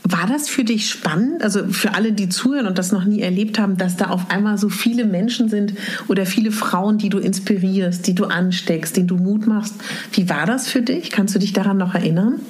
war 0.02 0.26
das 0.26 0.48
für 0.48 0.64
dich 0.64 0.90
spannend, 0.90 1.44
also 1.44 1.68
für 1.68 1.94
alle, 1.94 2.12
die 2.12 2.28
zuhören 2.28 2.66
und 2.66 2.76
das 2.76 2.90
noch 2.90 3.04
nie 3.04 3.20
erlebt 3.20 3.56
haben, 3.56 3.76
dass 3.76 3.96
da 3.96 4.06
auf 4.06 4.28
einmal 4.28 4.58
so 4.58 4.68
viele 4.68 5.04
Menschen 5.04 5.48
sind 5.48 5.74
oder 6.08 6.26
viele 6.26 6.50
Frauen, 6.50 6.98
die 6.98 7.08
du 7.08 7.18
inspirierst, 7.18 8.04
die 8.04 8.16
du 8.16 8.24
ansteckst, 8.24 8.96
denen 8.96 9.06
du 9.06 9.16
Mut 9.16 9.46
machst? 9.46 9.74
Wie 10.10 10.28
war 10.28 10.44
das 10.44 10.66
für 10.66 10.82
dich? 10.82 11.12
Kannst 11.12 11.36
du 11.36 11.38
dich 11.38 11.52
daran 11.52 11.78
noch 11.78 11.94
erinnern? 11.94 12.40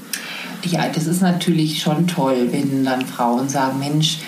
Ja, 0.65 0.89
das 0.89 1.07
ist 1.07 1.21
natürlich 1.21 1.83
schon 1.83 2.07
toll, 2.07 2.49
wenn 2.53 2.85
dann 2.85 3.05
Frauen 3.05 3.51
sagen, 3.51 3.79
Mensch, 3.79 4.21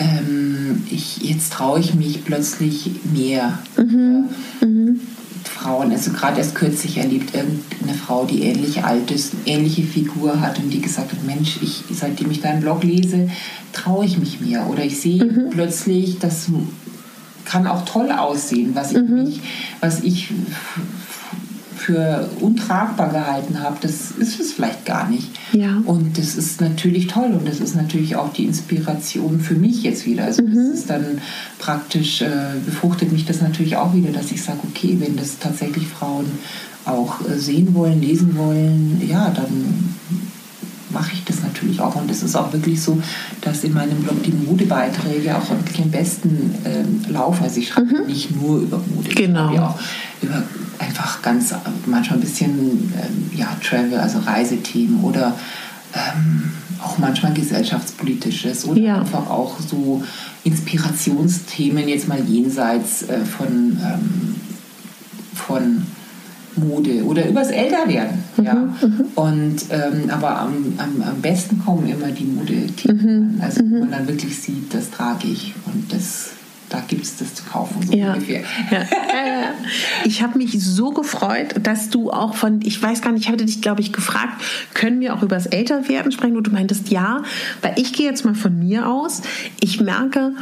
ähm, 0.00 0.82
ich, 0.90 1.18
jetzt 1.18 1.52
traue 1.52 1.78
ich 1.78 1.94
mich 1.94 2.24
plötzlich 2.24 2.90
mehr. 3.12 3.58
Mhm. 3.76 4.24
Mhm. 4.60 5.00
Frauen, 5.44 5.92
also 5.92 6.10
gerade 6.12 6.38
erst 6.38 6.54
kürzlich 6.54 6.96
erlebt 6.96 7.34
irgendeine 7.34 7.94
Frau, 7.94 8.24
die 8.24 8.42
ähnlich 8.42 8.82
alt 8.82 9.10
ist, 9.10 9.34
ähnliche 9.44 9.82
Figur 9.82 10.40
hat 10.40 10.58
und 10.58 10.70
die 10.70 10.80
gesagt 10.80 11.12
hat, 11.12 11.24
Mensch, 11.24 11.58
ich, 11.60 11.84
seitdem 11.92 12.30
ich 12.30 12.40
deinen 12.40 12.62
Blog 12.62 12.82
lese, 12.82 13.28
traue 13.72 14.06
ich 14.06 14.18
mich 14.18 14.40
mehr. 14.40 14.68
Oder 14.70 14.84
ich 14.84 15.00
sehe 15.00 15.24
mhm. 15.24 15.50
plötzlich, 15.50 16.18
das 16.18 16.46
kann 17.44 17.66
auch 17.66 17.84
toll 17.84 18.10
aussehen, 18.10 18.70
was 18.74 18.92
ich, 18.92 18.98
mhm. 18.98 19.24
mich, 19.24 19.40
was 19.80 20.02
ich 20.02 20.32
für 21.80 22.28
untragbar 22.40 23.08
gehalten 23.08 23.62
habe, 23.62 23.78
das 23.80 24.10
ist 24.10 24.38
es 24.38 24.52
vielleicht 24.52 24.84
gar 24.84 25.08
nicht. 25.08 25.30
Ja. 25.52 25.80
Und 25.86 26.18
das 26.18 26.36
ist 26.36 26.60
natürlich 26.60 27.06
toll 27.06 27.32
und 27.32 27.48
das 27.48 27.58
ist 27.58 27.74
natürlich 27.74 28.16
auch 28.16 28.34
die 28.34 28.44
Inspiration 28.44 29.40
für 29.40 29.54
mich 29.54 29.82
jetzt 29.82 30.04
wieder. 30.04 30.24
Also 30.24 30.42
mhm. 30.42 30.54
das 30.54 30.80
ist 30.80 30.90
dann 30.90 31.22
praktisch, 31.58 32.20
äh, 32.20 32.28
befruchtet 32.66 33.12
mich 33.12 33.24
das 33.24 33.40
natürlich 33.40 33.76
auch 33.76 33.94
wieder, 33.94 34.12
dass 34.12 34.30
ich 34.30 34.42
sage, 34.42 34.58
okay, 34.68 34.98
wenn 35.00 35.16
das 35.16 35.38
tatsächlich 35.38 35.86
Frauen 35.86 36.26
auch 36.84 37.26
äh, 37.26 37.38
sehen 37.38 37.74
wollen, 37.74 38.02
lesen 38.02 38.36
wollen, 38.36 39.00
ja, 39.08 39.30
dann 39.30 39.94
mache 40.90 41.12
ich 41.14 41.24
das 41.24 41.42
natürlich 41.42 41.80
auch. 41.80 41.94
Und 41.96 42.10
es 42.10 42.22
ist 42.22 42.36
auch 42.36 42.52
wirklich 42.52 42.80
so, 42.80 43.00
dass 43.40 43.64
in 43.64 43.72
meinem 43.72 44.02
Blog 44.02 44.22
die 44.22 44.32
Modebeiträge 44.32 45.36
auch 45.36 45.50
wirklich 45.50 45.80
im 45.80 45.90
besten 45.90 46.54
ähm, 46.64 47.04
laufen. 47.08 47.44
Also 47.44 47.60
ich 47.60 47.68
schreibe 47.68 48.00
mhm. 48.00 48.06
nicht 48.06 48.34
nur 48.34 48.58
über 48.60 48.78
Mode, 48.94 49.08
genau. 49.10 49.50
ich 49.50 49.56
schreibe 49.56 49.66
auch 49.66 49.78
über 50.22 50.42
einfach 50.78 51.22
ganz, 51.22 51.54
manchmal 51.86 52.18
ein 52.18 52.22
bisschen 52.22 52.92
ähm, 52.96 53.30
ja, 53.34 53.56
Travel, 53.62 53.98
also 53.98 54.18
Reisethemen 54.20 55.02
oder 55.04 55.36
ähm, 55.94 56.52
auch 56.82 56.98
manchmal 56.98 57.34
gesellschaftspolitisches 57.34 58.64
oder 58.64 58.80
ja. 58.80 59.00
einfach 59.00 59.28
auch 59.28 59.60
so 59.60 60.02
Inspirationsthemen 60.44 61.88
jetzt 61.88 62.08
mal 62.08 62.20
jenseits 62.24 63.02
äh, 63.02 63.20
von, 63.24 63.78
ähm, 63.82 64.36
von 65.34 65.82
Mode 66.60 67.04
oder 67.04 67.28
übers 67.28 67.50
Älterwerden. 67.50 68.18
Mhm, 68.36 68.44
ja. 68.44 68.54
Mhm. 68.54 69.06
Und, 69.14 69.56
ähm, 69.70 70.10
aber 70.10 70.38
am, 70.40 70.74
am, 70.78 71.02
am 71.02 71.20
besten 71.20 71.58
kommen 71.64 71.88
immer 71.88 72.08
die 72.08 72.24
Modethemen 72.24 73.34
mhm. 73.36 73.40
Also 73.40 73.62
mhm. 73.62 73.80
man 73.80 73.90
dann 73.90 74.08
wirklich 74.08 74.38
sieht, 74.38 74.72
das 74.74 74.90
trage 74.90 75.28
ich 75.28 75.54
und 75.66 75.92
das 75.92 76.30
da 76.70 76.80
gibt 76.86 77.02
es 77.02 77.16
das 77.16 77.34
zu 77.34 77.42
kaufen, 77.44 77.82
so 77.84 77.92
ja. 77.92 78.12
ungefähr. 78.12 78.42
Ja. 78.70 78.84
ich 80.04 80.22
habe 80.22 80.38
mich 80.38 80.52
so 80.64 80.92
gefreut, 80.92 81.56
dass 81.60 81.90
du 81.90 82.12
auch 82.12 82.36
von, 82.36 82.60
ich 82.62 82.80
weiß 82.80 83.02
gar 83.02 83.10
nicht, 83.10 83.24
ich 83.24 83.28
hatte 83.28 83.44
dich, 83.44 83.60
glaube 83.60 83.80
ich, 83.80 83.92
gefragt, 83.92 84.40
können 84.72 85.00
wir 85.00 85.14
auch 85.14 85.22
über 85.22 85.34
das 85.34 85.46
Älterwerden 85.46 86.12
sprechen? 86.12 86.36
Und 86.36 86.46
du 86.46 86.52
meintest 86.52 86.88
ja, 86.90 87.24
weil 87.60 87.74
ich 87.76 87.92
gehe 87.92 88.06
jetzt 88.06 88.24
mal 88.24 88.36
von 88.36 88.56
mir 88.56 88.88
aus. 88.88 89.22
Ich 89.60 89.80
merke, 89.80 90.32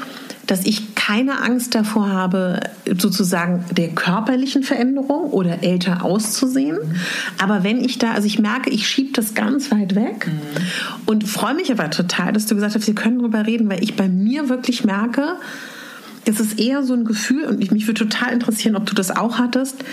dass 0.49 0.65
ich 0.65 0.95
keine 0.95 1.43
Angst 1.43 1.75
davor 1.75 2.09
habe, 2.09 2.61
sozusagen 2.99 3.65
der 3.71 3.91
körperlichen 3.91 4.63
Veränderung 4.63 5.31
oder 5.31 5.63
älter 5.63 6.03
auszusehen. 6.05 6.79
Aber 7.39 7.65
wenn 7.65 7.85
ich 7.85 7.99
da, 7.99 8.13
also 8.13 8.27
ich 8.27 8.39
merke, 8.39 8.71
ich 8.71 8.89
schiebe 8.89 9.13
das 9.13 9.35
ganz 9.35 9.71
weit 9.71 9.95
weg 9.95 10.27
mhm. 10.27 10.41
und 11.05 11.29
freue 11.29 11.55
mich 11.55 11.71
aber 11.71 11.91
total, 11.91 12.33
dass 12.33 12.47
du 12.47 12.55
gesagt 12.55 12.75
hast, 12.75 12.87
wir 12.87 12.95
können 12.95 13.19
darüber 13.19 13.47
reden, 13.47 13.69
weil 13.69 13.83
ich 13.85 13.95
bei 13.95 14.09
mir 14.09 14.49
wirklich 14.49 14.85
merke, 14.85 15.37
es 16.25 16.41
ist 16.41 16.59
eher 16.59 16.83
so 16.83 16.95
ein 16.95 17.05
Gefühl, 17.05 17.45
und 17.45 17.59
mich 17.71 17.87
würde 17.87 18.09
total 18.09 18.33
interessieren, 18.33 18.75
ob 18.75 18.87
du 18.87 18.95
das 18.95 19.15
auch 19.15 19.39
hattest. 19.39 19.85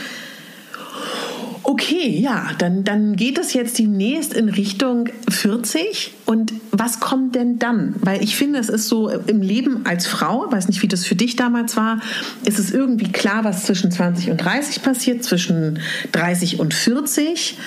Okay, 1.68 2.20
ja, 2.20 2.52
dann, 2.60 2.84
dann 2.84 3.16
geht 3.16 3.40
es 3.40 3.54
jetzt 3.54 3.80
demnächst 3.80 4.36
in 4.36 4.50
Richtung 4.50 5.10
40. 5.28 6.14
Und 6.26 6.54
was 6.70 7.00
kommt 7.00 7.34
denn 7.34 7.58
dann? 7.58 7.96
Weil 8.02 8.24
ich 8.24 8.36
finde, 8.36 8.60
es 8.60 8.70
ist 8.70 8.88
so 8.88 9.10
im 9.10 9.42
Leben 9.42 9.84
als 9.84 10.06
Frau, 10.06 10.46
weiß 10.52 10.68
nicht, 10.68 10.84
wie 10.84 10.88
das 10.88 11.06
für 11.06 11.16
dich 11.16 11.38
damals 11.38 11.76
war, 11.76 12.02
ist 12.46 12.60
es 12.60 12.72
irgendwie 12.72 13.12
klar, 13.12 13.44
was 13.44 13.66
zwischen 13.66 13.90
20 13.90 14.30
und 14.30 14.38
30 14.38 14.84
passiert, 14.84 15.24
zwischen 15.24 15.80
30 16.12 16.60
und 16.60 16.76
40. 16.76 17.58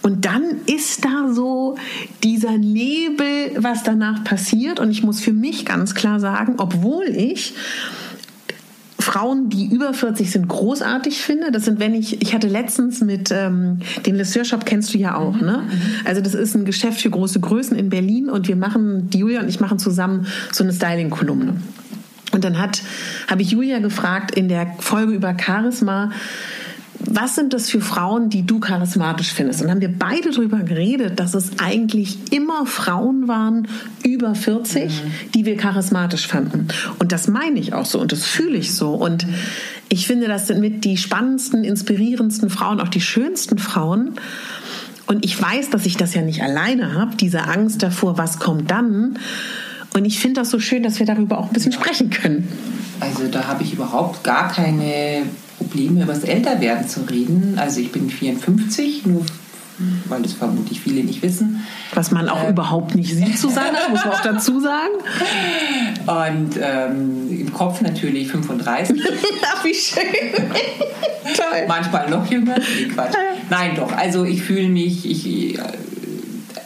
Und 0.00 0.24
dann 0.24 0.42
ist 0.64 1.04
da 1.04 1.30
so 1.30 1.76
dieser 2.24 2.56
Nebel, 2.56 3.52
was 3.58 3.82
danach 3.82 4.24
passiert. 4.24 4.80
Und 4.80 4.90
ich 4.90 5.02
muss 5.02 5.20
für 5.20 5.34
mich 5.34 5.66
ganz 5.66 5.94
klar 5.94 6.20
sagen, 6.20 6.54
obwohl 6.56 7.04
ich 7.04 7.52
Frauen, 9.10 9.48
die 9.48 9.66
über 9.66 9.92
40 9.92 10.30
sind, 10.30 10.46
großartig 10.46 11.20
finde. 11.20 11.50
Das 11.50 11.64
sind, 11.64 11.80
wenn 11.80 11.94
ich, 11.94 12.22
ich 12.22 12.32
hatte 12.32 12.46
letztens 12.46 13.00
mit 13.00 13.32
ähm, 13.32 13.80
den 14.06 14.14
Lesseur 14.14 14.44
Shop 14.44 14.64
kennst 14.64 14.94
du 14.94 14.98
ja 14.98 15.16
auch, 15.16 15.34
mhm, 15.34 15.46
ne? 15.46 15.62
Also 16.04 16.20
das 16.20 16.34
ist 16.34 16.54
ein 16.54 16.64
Geschäft 16.64 17.00
für 17.00 17.10
große 17.10 17.40
Größen 17.40 17.76
in 17.76 17.88
Berlin 17.88 18.28
und 18.28 18.46
wir 18.46 18.54
machen, 18.54 19.10
die 19.10 19.18
Julia 19.18 19.40
und 19.40 19.48
ich 19.48 19.58
machen 19.58 19.80
zusammen 19.80 20.26
so 20.52 20.62
eine 20.62 20.72
Styling-Kolumne. 20.72 21.54
Und 22.32 22.44
dann 22.44 22.60
hat, 22.60 22.82
habe 23.28 23.42
ich 23.42 23.50
Julia 23.50 23.80
gefragt 23.80 24.30
in 24.30 24.48
der 24.48 24.74
Folge 24.78 25.12
über 25.12 25.34
Charisma, 25.36 26.12
was 27.06 27.34
sind 27.34 27.54
das 27.54 27.70
für 27.70 27.80
Frauen, 27.80 28.28
die 28.28 28.42
du 28.42 28.60
charismatisch 28.60 29.32
findest? 29.32 29.60
Und 29.60 29.68
dann 29.68 29.76
haben 29.76 29.80
wir 29.80 29.98
beide 29.98 30.30
darüber 30.30 30.58
geredet, 30.58 31.18
dass 31.18 31.34
es 31.34 31.58
eigentlich 31.58 32.32
immer 32.32 32.66
Frauen 32.66 33.26
waren 33.26 33.68
über 34.04 34.34
40, 34.34 34.84
mhm. 34.84 35.10
die 35.34 35.46
wir 35.46 35.56
charismatisch 35.56 36.26
fanden. 36.26 36.68
Und 36.98 37.12
das 37.12 37.26
meine 37.26 37.58
ich 37.58 37.72
auch 37.72 37.86
so 37.86 38.00
und 38.00 38.12
das 38.12 38.26
fühle 38.26 38.58
ich 38.58 38.74
so. 38.74 38.92
Und 38.92 39.26
ich 39.88 40.06
finde, 40.06 40.28
das 40.28 40.46
sind 40.46 40.60
mit 40.60 40.84
die 40.84 40.96
spannendsten, 40.96 41.64
inspirierendsten 41.64 42.50
Frauen, 42.50 42.80
auch 42.80 42.88
die 42.88 43.00
schönsten 43.00 43.58
Frauen. 43.58 44.16
Und 45.06 45.24
ich 45.24 45.40
weiß, 45.40 45.70
dass 45.70 45.86
ich 45.86 45.96
das 45.96 46.14
ja 46.14 46.22
nicht 46.22 46.42
alleine 46.42 46.94
habe, 46.94 47.16
diese 47.16 47.44
Angst 47.44 47.82
davor, 47.82 48.18
was 48.18 48.38
kommt 48.38 48.70
dann. 48.70 49.18
Und 49.94 50.04
ich 50.04 50.20
finde 50.20 50.40
das 50.40 50.50
so 50.50 50.60
schön, 50.60 50.82
dass 50.82 50.98
wir 50.98 51.06
darüber 51.06 51.38
auch 51.38 51.46
ein 51.46 51.52
bisschen 51.52 51.72
sprechen 51.72 52.10
können. 52.10 52.46
Also 53.00 53.26
da 53.28 53.48
habe 53.48 53.62
ich 53.62 53.72
überhaupt 53.72 54.22
gar 54.22 54.52
keine 54.52 55.22
Probleme, 55.60 56.02
über 56.02 56.14
das 56.14 56.24
Älterwerden 56.24 56.88
zu 56.88 57.02
reden. 57.02 57.58
Also 57.58 57.80
ich 57.80 57.92
bin 57.92 58.08
54, 58.08 59.06
nur 59.06 59.24
weil 60.06 60.22
das 60.22 60.32
vermutlich 60.34 60.80
viele 60.80 61.02
nicht 61.02 61.22
wissen. 61.22 61.64
Was 61.94 62.10
man 62.10 62.28
auch 62.28 62.44
ähm, 62.44 62.50
überhaupt 62.50 62.94
nicht 62.94 63.14
sieht, 63.14 63.38
Susanne, 63.38 63.78
muss 63.90 64.04
man 64.04 64.14
auch 64.14 64.20
dazu 64.20 64.60
sagen. 64.60 64.94
Und 66.06 66.58
ähm, 66.60 67.28
im 67.30 67.52
Kopf 67.52 67.80
natürlich 67.80 68.28
35. 68.28 69.00
Ach, 69.46 69.64
wie 69.64 69.74
schön. 69.74 70.02
Toll. 71.34 71.64
Manchmal 71.66 72.10
noch 72.10 72.30
jünger. 72.30 72.56
Nee, 72.56 72.88
Quatsch. 72.88 73.14
Nein, 73.48 73.74
doch. 73.76 73.92
Also 73.92 74.24
ich 74.24 74.42
fühle 74.42 74.68
mich, 74.68 75.08
ich, 75.08 75.58
äh, 75.58 75.62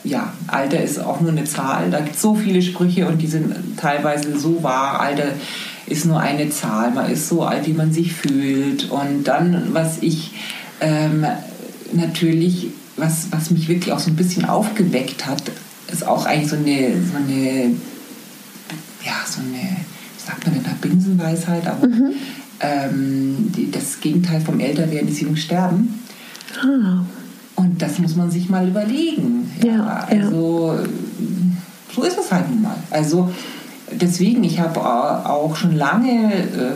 ja, 0.03 0.33
Alter 0.49 0.83
ist 0.83 0.99
auch 0.99 1.21
nur 1.21 1.31
eine 1.31 1.45
Zahl. 1.45 1.91
Da 1.91 2.01
gibt 2.01 2.17
es 2.17 2.23
so 2.23 2.35
viele 2.35 2.63
Sprüche 2.63 3.07
und 3.07 3.19
die 3.19 3.27
sind 3.27 3.79
teilweise 3.79 4.39
so 4.39 4.63
wahr. 4.63 5.01
Alter 5.01 5.29
ist 5.87 6.07
nur 6.07 6.21
eine 6.21 6.51
Zahl. 6.51 6.91
Man 6.93 7.11
ist 7.11 7.29
so 7.29 7.43
alt, 7.43 7.67
wie 7.67 7.73
man 7.73 7.93
sich 7.93 8.13
fühlt. 8.13 8.91
Und 8.91 9.25
dann, 9.25 9.69
was 9.73 9.99
ich 10.03 10.33
ähm, 10.81 11.27
natürlich, 11.93 12.69
was, 12.97 13.29
was 13.31 13.51
mich 13.51 13.69
wirklich 13.69 13.93
auch 13.93 13.99
so 13.99 14.11
ein 14.11 14.17
bisschen 14.17 14.45
aufgeweckt 14.45 15.27
hat, 15.27 15.43
ist 15.93 16.07
auch 16.07 16.27
eigentlich 16.27 16.51
so 16.51 16.57
eine, 16.57 16.95
so 17.11 17.17
eine 17.17 17.75
ja, 19.05 19.13
so 19.27 19.41
eine, 19.41 19.61
wie 19.61 20.27
sagt 20.27 20.47
man 20.47 20.55
denn 20.55 20.65
da, 20.65 20.71
Binsenweisheit, 20.81 21.67
aber 21.67 21.87
mhm. 21.87 22.13
ähm, 22.61 23.53
die, 23.55 23.71
das 23.71 24.01
Gegenteil 24.01 24.41
vom 24.41 24.61
Älterwerden 24.61 25.09
ist 25.09 25.21
jung 25.21 25.37
sterben. 25.37 26.03
Ah. 26.61 27.05
Und 27.57 27.81
das 27.81 27.99
muss 27.99 28.17
man 28.17 28.31
sich 28.31 28.49
mal 28.49 28.67
überlegen. 28.67 29.51
Ja, 29.63 29.73
ja 29.73 30.07
also 30.09 30.75
ja. 30.75 30.89
so 31.95 32.03
ist 32.03 32.19
es 32.19 32.33
halt 32.33 32.51
nun 32.51 32.63
mal. 32.63 32.77
Also 32.91 33.31
deswegen, 33.91 34.45
ich 34.45 34.61
habe 34.61 34.81
auch 34.81 35.57
schon 35.57 35.77
lange 35.77 36.33
äh, 36.33 36.73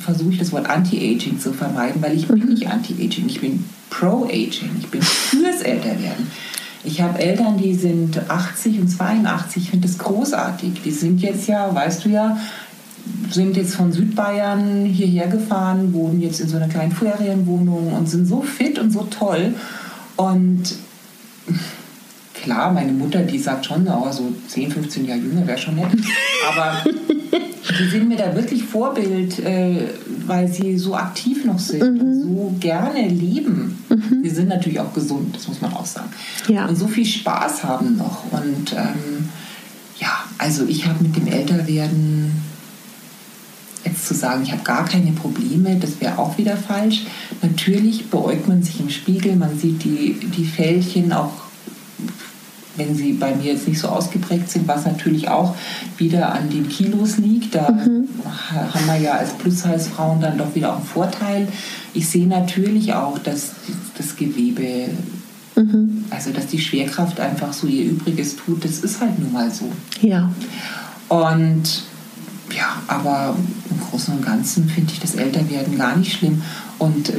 versucht, 0.00 0.40
das 0.40 0.52
Wort 0.52 0.68
Anti-Aging 0.68 1.38
zu 1.38 1.52
vermeiden, 1.52 2.00
weil 2.02 2.16
ich 2.16 2.28
bin 2.28 2.38
mhm. 2.38 2.48
nicht 2.50 2.68
Anti-Aging, 2.68 3.28
ich 3.28 3.40
bin 3.40 3.64
Pro-Aging, 3.90 4.70
ich 4.78 4.88
bin 4.88 5.02
fürs 5.02 5.62
Älterwerden. 5.62 6.30
Ich 6.84 7.00
habe 7.00 7.18
Eltern, 7.18 7.58
die 7.58 7.74
sind 7.74 8.30
80 8.30 8.80
und 8.80 8.88
82, 8.88 9.64
ich 9.64 9.70
finde 9.70 9.88
das 9.88 9.98
großartig. 9.98 10.82
Die 10.84 10.90
sind 10.90 11.20
jetzt 11.20 11.48
ja, 11.48 11.74
weißt 11.74 12.04
du 12.04 12.08
ja, 12.08 12.38
sind 13.30 13.56
jetzt 13.56 13.74
von 13.74 13.92
Südbayern 13.92 14.84
hierher 14.84 15.26
gefahren, 15.26 15.92
wohnen 15.92 16.20
jetzt 16.20 16.40
in 16.40 16.48
so 16.48 16.56
einer 16.56 16.68
kleinen 16.68 16.92
Ferienwohnung 16.92 17.92
und 17.92 18.08
sind 18.08 18.26
so 18.26 18.42
fit 18.42 18.78
und 18.78 18.90
so 18.90 19.06
toll. 19.10 19.54
Und 20.16 20.62
klar, 22.42 22.72
meine 22.72 22.92
Mutter, 22.92 23.22
die 23.22 23.38
sagt 23.38 23.66
schon, 23.66 23.86
oh, 23.88 24.10
so 24.10 24.32
10, 24.48 24.70
15 24.70 25.06
Jahre 25.06 25.20
jünger 25.20 25.46
wäre 25.46 25.58
schon 25.58 25.76
nett. 25.76 25.88
Aber 26.48 26.82
die 27.78 27.88
sind 27.88 28.08
mir 28.08 28.16
da 28.16 28.34
wirklich 28.34 28.64
Vorbild, 28.64 29.38
äh, 29.40 29.88
weil 30.26 30.48
sie 30.48 30.78
so 30.78 30.94
aktiv 30.94 31.44
noch 31.44 31.58
sind 31.58 31.94
mhm. 31.94 32.00
und 32.00 32.22
so 32.22 32.54
gerne 32.60 33.08
leben. 33.08 33.78
Mhm. 33.88 34.22
Sie 34.22 34.30
sind 34.30 34.48
natürlich 34.48 34.80
auch 34.80 34.92
gesund, 34.92 35.34
das 35.34 35.48
muss 35.48 35.60
man 35.60 35.72
auch 35.72 35.86
sagen. 35.86 36.10
Ja. 36.48 36.66
Und 36.66 36.76
so 36.76 36.88
viel 36.88 37.06
Spaß 37.06 37.64
haben 37.64 37.96
noch. 37.96 38.24
Und 38.32 38.72
ähm, 38.72 39.28
ja, 39.98 40.24
also 40.38 40.64
ich 40.66 40.86
habe 40.86 41.02
mit 41.02 41.16
dem 41.16 41.26
Älterwerden 41.26 42.32
jetzt 43.84 44.06
zu 44.06 44.14
sagen, 44.14 44.42
ich 44.42 44.52
habe 44.52 44.62
gar 44.62 44.84
keine 44.84 45.12
Probleme, 45.12 45.76
das 45.76 46.00
wäre 46.00 46.18
auch 46.18 46.36
wieder 46.38 46.56
falsch. 46.56 47.04
Natürlich 47.42 48.10
beäugt 48.10 48.48
man 48.48 48.62
sich 48.62 48.80
im 48.80 48.90
Spiegel, 48.90 49.36
man 49.36 49.58
sieht 49.58 49.84
die, 49.84 50.18
die 50.36 50.44
Fältchen 50.44 51.12
auch 51.12 51.47
wenn 52.78 52.94
sie 52.94 53.12
bei 53.12 53.34
mir 53.34 53.52
jetzt 53.52 53.68
nicht 53.68 53.80
so 53.80 53.88
ausgeprägt 53.88 54.48
sind, 54.50 54.66
was 54.66 54.86
natürlich 54.86 55.28
auch 55.28 55.54
wieder 55.98 56.32
an 56.32 56.48
den 56.48 56.68
Kilos 56.68 57.18
liegt. 57.18 57.54
Da 57.54 57.70
mhm. 57.70 58.08
haben 58.50 58.86
wir 58.86 58.96
ja 58.96 59.12
als 59.12 59.32
Plus-Size-Frauen 59.32 60.20
dann 60.20 60.38
doch 60.38 60.54
wieder 60.54 60.72
auch 60.72 60.76
einen 60.76 60.86
Vorteil. 60.86 61.48
Ich 61.92 62.08
sehe 62.08 62.26
natürlich 62.26 62.94
auch, 62.94 63.18
dass 63.18 63.52
das 63.96 64.16
Gewebe, 64.16 64.88
mhm. 65.56 66.04
also 66.10 66.30
dass 66.30 66.46
die 66.46 66.60
Schwerkraft 66.60 67.20
einfach 67.20 67.52
so 67.52 67.66
ihr 67.66 67.84
Übriges 67.84 68.36
tut. 68.36 68.64
Das 68.64 68.78
ist 68.78 69.00
halt 69.00 69.18
nun 69.18 69.32
mal 69.32 69.50
so. 69.50 69.70
Ja. 70.00 70.30
Und 71.08 71.82
ja, 72.56 72.82
aber 72.86 73.36
im 73.70 73.80
Großen 73.80 74.14
und 74.14 74.24
Ganzen 74.24 74.68
finde 74.68 74.92
ich 74.92 75.00
das 75.00 75.16
Älterwerden 75.16 75.76
gar 75.76 75.96
nicht 75.96 76.12
schlimm. 76.12 76.42
Und 76.78 77.08
äh, 77.10 77.14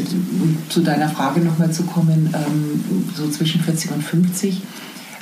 zu 0.70 0.82
deiner 0.82 1.10
Frage 1.10 1.41
nochmal 1.41 1.72
zu 1.72 1.84
kommen, 1.84 2.34
ähm, 2.34 3.03
so 3.16 3.30
zwischen 3.30 3.62
40 3.62 3.91
und 3.91 4.03
50 4.03 4.62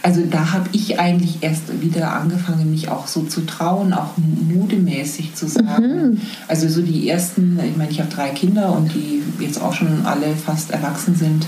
also 0.03 0.21
da 0.29 0.53
habe 0.53 0.69
ich 0.71 0.99
eigentlich 0.99 1.37
erst 1.41 1.81
wieder 1.81 2.13
angefangen, 2.13 2.71
mich 2.71 2.89
auch 2.89 3.07
so 3.07 3.23
zu 3.23 3.45
trauen, 3.45 3.93
auch 3.93 4.13
modemäßig 4.17 5.35
zu 5.35 5.47
sagen. 5.47 6.11
Mhm. 6.11 6.21
Also 6.47 6.69
so 6.69 6.81
die 6.81 7.09
ersten, 7.09 7.59
ich 7.63 7.75
meine, 7.75 7.91
ich 7.91 7.99
habe 7.99 8.09
drei 8.09 8.29
Kinder 8.29 8.73
und 8.73 8.93
die 8.93 9.23
jetzt 9.39 9.61
auch 9.61 9.73
schon 9.73 10.05
alle 10.05 10.35
fast 10.35 10.71
erwachsen 10.71 11.15
sind. 11.15 11.45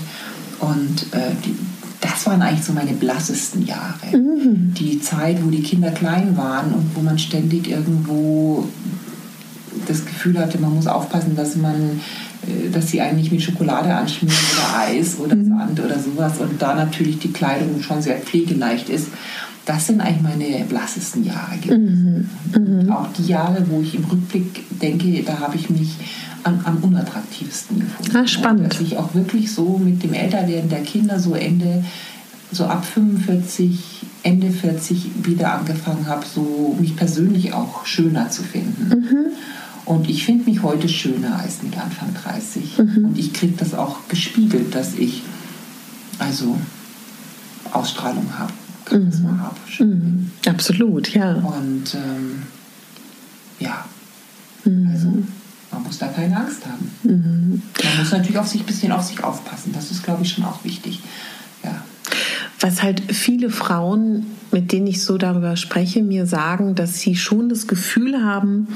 Und 0.58 1.06
äh, 1.12 1.32
die, 1.44 1.56
das 2.00 2.26
waren 2.26 2.42
eigentlich 2.42 2.64
so 2.64 2.72
meine 2.72 2.92
blassesten 2.92 3.64
Jahre. 3.66 4.16
Mhm. 4.16 4.74
Die 4.74 5.00
Zeit, 5.00 5.44
wo 5.44 5.50
die 5.50 5.62
Kinder 5.62 5.90
klein 5.90 6.36
waren 6.36 6.72
und 6.72 6.90
wo 6.94 7.00
man 7.00 7.18
ständig 7.18 7.70
irgendwo 7.70 8.68
das 9.86 10.04
Gefühl 10.04 10.38
hatte, 10.38 10.58
man 10.58 10.74
muss 10.74 10.86
aufpassen, 10.86 11.36
dass 11.36 11.56
man 11.56 12.00
dass 12.72 12.88
sie 12.88 13.00
eigentlich 13.00 13.30
mit 13.30 13.42
Schokolade 13.42 13.94
anschmieren 13.94 14.36
oder 14.54 14.78
Eis 14.78 15.18
oder 15.18 15.36
mhm. 15.36 15.48
Sand 15.48 15.80
oder 15.80 15.98
sowas 15.98 16.38
und 16.38 16.60
da 16.60 16.74
natürlich 16.74 17.18
die 17.18 17.32
Kleidung 17.32 17.82
schon 17.82 18.00
sehr 18.00 18.16
pflegeleicht 18.16 18.88
ist. 18.88 19.08
das 19.66 19.86
sind 19.86 20.00
eigentlich 20.00 20.22
meine 20.22 20.64
blassesten 20.64 21.24
Jahre 21.24 21.58
gewesen. 21.58 22.28
Mhm. 22.54 22.80
Mhm. 22.84 22.92
Auch 22.92 23.08
die 23.12 23.26
Jahre, 23.26 23.64
wo 23.68 23.80
ich 23.80 23.94
im 23.94 24.04
Rückblick 24.04 24.80
denke, 24.80 25.22
da 25.22 25.38
habe 25.38 25.56
ich 25.56 25.70
mich 25.70 25.96
am, 26.42 26.60
am 26.64 26.78
unattraktivsten 26.78 27.80
gefunden. 27.80 28.16
Ah, 28.16 28.26
spannend. 28.26 28.72
Dass 28.72 28.80
ich 28.80 28.96
auch 28.96 29.14
wirklich 29.14 29.52
so 29.52 29.78
mit 29.78 30.02
dem 30.02 30.14
Älterwerden 30.14 30.70
der 30.70 30.82
Kinder 30.82 31.18
so 31.18 31.34
Ende, 31.34 31.84
so 32.50 32.64
ab 32.64 32.84
45, 32.84 33.78
Ende 34.22 34.50
40 34.50 35.10
wieder 35.22 35.52
angefangen 35.52 36.06
habe, 36.06 36.24
so 36.26 36.76
mich 36.80 36.96
persönlich 36.96 37.52
auch 37.52 37.86
schöner 37.86 38.30
zu 38.30 38.42
finden. 38.42 38.88
Mhm. 38.88 39.26
Und 39.84 40.08
ich 40.08 40.24
finde 40.24 40.44
mich 40.44 40.62
heute 40.62 40.88
schöner 40.88 41.38
als 41.38 41.62
mit 41.62 41.76
Anfang 41.76 42.14
30. 42.14 42.78
Mhm. 42.78 43.04
Und 43.06 43.18
ich 43.18 43.32
kriege 43.32 43.54
das 43.56 43.74
auch 43.74 44.08
gespiegelt, 44.08 44.74
dass 44.74 44.94
ich 44.94 45.22
also 46.18 46.58
Ausstrahlung 47.72 48.38
habe 48.38 48.52
Charisma 48.90 49.32
mhm. 49.32 49.42
habe. 49.42 49.84
Mhm. 49.84 50.30
Absolut, 50.46 51.14
ja. 51.14 51.34
Und 51.34 51.94
ähm, 51.94 52.42
ja, 53.58 53.84
mhm. 54.64 54.88
also 54.92 55.22
man 55.70 55.82
muss 55.84 55.98
da 55.98 56.08
keine 56.08 56.36
Angst 56.36 56.66
haben. 56.66 56.90
Mhm. 57.04 57.62
Man 57.84 57.98
muss 57.98 58.10
natürlich 58.10 58.38
auf 58.38 58.48
sich 58.48 58.62
ein 58.62 58.66
bisschen 58.66 58.92
auf 58.92 59.02
sich 59.02 59.22
aufpassen. 59.22 59.72
Das 59.72 59.90
ist, 59.90 60.02
glaube 60.02 60.22
ich, 60.22 60.32
schon 60.32 60.44
auch 60.44 60.64
wichtig. 60.64 61.00
Ja. 61.62 61.82
Was 62.58 62.82
halt 62.82 63.14
viele 63.14 63.50
Frauen, 63.50 64.26
mit 64.50 64.72
denen 64.72 64.86
ich 64.86 65.02
so 65.02 65.16
darüber 65.16 65.56
spreche, 65.56 66.02
mir 66.02 66.26
sagen, 66.26 66.74
dass 66.74 67.00
sie 67.00 67.16
schon 67.16 67.48
das 67.48 67.66
Gefühl 67.66 68.22
haben, 68.24 68.68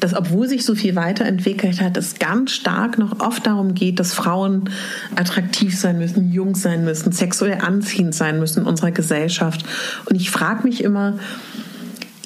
dass 0.00 0.14
obwohl 0.14 0.48
sich 0.48 0.64
so 0.64 0.74
viel 0.74 0.94
weiterentwickelt 0.96 1.80
hat, 1.80 1.96
es 1.96 2.18
ganz 2.18 2.52
stark 2.52 2.98
noch 2.98 3.20
oft 3.20 3.46
darum 3.46 3.74
geht, 3.74 4.00
dass 4.00 4.12
Frauen 4.12 4.70
attraktiv 5.14 5.78
sein 5.78 5.98
müssen, 5.98 6.32
jung 6.32 6.54
sein 6.54 6.84
müssen, 6.84 7.12
sexuell 7.12 7.58
anziehend 7.60 8.14
sein 8.14 8.38
müssen 8.38 8.60
in 8.62 8.66
unserer 8.66 8.90
Gesellschaft. 8.90 9.64
Und 10.06 10.16
ich 10.16 10.30
frage 10.30 10.64
mich 10.64 10.82
immer, 10.82 11.18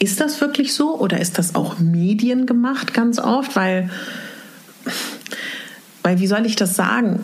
ist 0.01 0.21
das 0.21 0.41
wirklich 0.41 0.75
so 0.75 0.99
oder 0.99 1.21
ist 1.21 1.39
das 1.39 1.55
auch 1.55 1.79
mediengemacht 1.79 2.95
ganz 2.95 3.19
oft? 3.19 3.57
Weil, 3.57 3.91
weil 6.03 6.21
wie 6.21 6.27
soll 6.27 6.47
ich 6.47 6.57
das 6.57 6.77
sagen? 6.77 7.21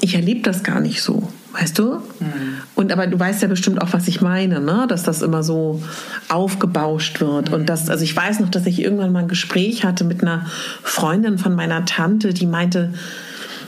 Ich 0.00 0.14
erlebe 0.14 0.40
das 0.40 0.62
gar 0.62 0.80
nicht 0.80 1.02
so. 1.02 1.28
Weißt 1.58 1.78
du? 1.78 1.94
Mhm. 2.18 2.58
Und 2.74 2.92
aber 2.92 3.06
du 3.06 3.18
weißt 3.18 3.42
ja 3.42 3.48
bestimmt 3.48 3.80
auch, 3.80 3.92
was 3.92 4.08
ich 4.08 4.20
meine, 4.20 4.60
ne? 4.60 4.86
Dass 4.88 5.04
das 5.04 5.22
immer 5.22 5.44
so 5.44 5.82
aufgebauscht 6.28 7.20
wird. 7.20 7.48
Mhm. 7.48 7.54
Und 7.54 7.68
das, 7.68 7.88
also 7.88 8.02
ich 8.02 8.14
weiß 8.14 8.40
noch, 8.40 8.50
dass 8.50 8.66
ich 8.66 8.82
irgendwann 8.82 9.12
mal 9.12 9.20
ein 9.20 9.28
Gespräch 9.28 9.84
hatte 9.84 10.04
mit 10.04 10.22
einer 10.22 10.46
Freundin 10.82 11.38
von 11.38 11.54
meiner 11.54 11.84
Tante, 11.84 12.34
die 12.34 12.46
meinte, 12.46 12.92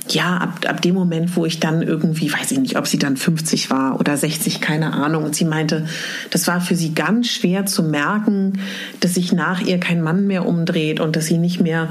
ja, 0.09 0.37
ab, 0.37 0.61
ab 0.69 0.83
dem 0.83 0.95
Moment, 0.95 1.37
wo 1.37 1.47
ich 1.47 1.61
dann 1.61 1.83
irgendwie, 1.83 2.33
weiß 2.33 2.53
ich 2.53 2.59
nicht, 2.59 2.77
ob 2.79 2.87
sie 2.87 2.99
dann 2.99 3.17
50 3.17 3.71
war 3.71 3.99
oder 4.01 4.17
60, 4.17 4.61
keine 4.61 4.93
Ahnung. 4.93 5.25
Und 5.25 5.35
sie 5.35 5.45
meinte, 5.45 5.87
das 6.31 6.47
war 6.47 6.61
für 6.61 6.75
sie 6.75 6.95
ganz 6.95 7.29
schwer 7.29 7.67
zu 7.67 7.83
merken, 7.83 8.61
dass 9.01 9.15
sich 9.15 9.33
nach 9.33 9.61
ihr 9.61 9.79
kein 9.79 10.03
Mann 10.03 10.27
mehr 10.27 10.47
umdreht 10.47 11.01
und 11.01 11.17
dass 11.17 11.27
sie 11.27 11.39
nicht 11.39 11.61
mehr 11.61 11.89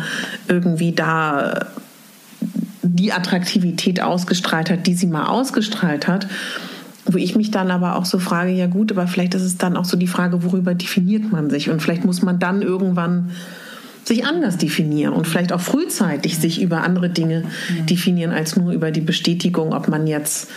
irgendwie 0.48 0.94
da 0.94 1.68
die 2.96 3.12
Attraktivität 3.12 4.02
ausgestrahlt 4.02 4.70
hat, 4.70 4.88
die 4.88 4.96
sie 4.96 5.08
mal 5.08 5.28
ausgestrahlt 5.28 6.08
hat. 6.08 6.28
Wo 7.08 7.18
ich 7.18 7.36
mich 7.36 7.52
dann 7.52 7.70
aber 7.70 7.98
auch 7.98 8.06
so 8.06 8.18
frage, 8.18 8.52
ja 8.52 8.66
gut, 8.66 8.92
aber 8.92 9.06
vielleicht 9.08 9.36
ist 9.36 9.44
es 9.44 9.58
dann 9.58 9.78
auch 9.78 9.86
so 9.86 9.96
die 9.96 10.08
Frage, 10.08 10.44
worüber 10.44 10.74
definiert 10.74 11.32
man 11.32 11.52
sich? 11.52 11.70
Und 11.70 11.82
vielleicht 11.82 12.04
muss 12.04 12.24
man 12.24 12.40
dann 12.40 12.64
irgendwann 12.64 13.30
sich 14.04 14.26
anders 14.26 14.58
definieren 14.58 15.14
und 15.14 15.28
vielleicht 15.28 15.52
auch 15.52 15.62
frühzeitig 15.62 16.38
sich 16.38 16.62
über 16.62 16.84
andere 16.84 17.10
Dinge 17.10 17.44
definieren 17.90 18.32
als 18.32 18.56
nur 18.56 18.72
über 18.72 18.92
die 18.92 19.02
Bestätigung, 19.02 19.74
ob 19.74 19.88
man 19.88 20.08
jetzt 20.08 20.48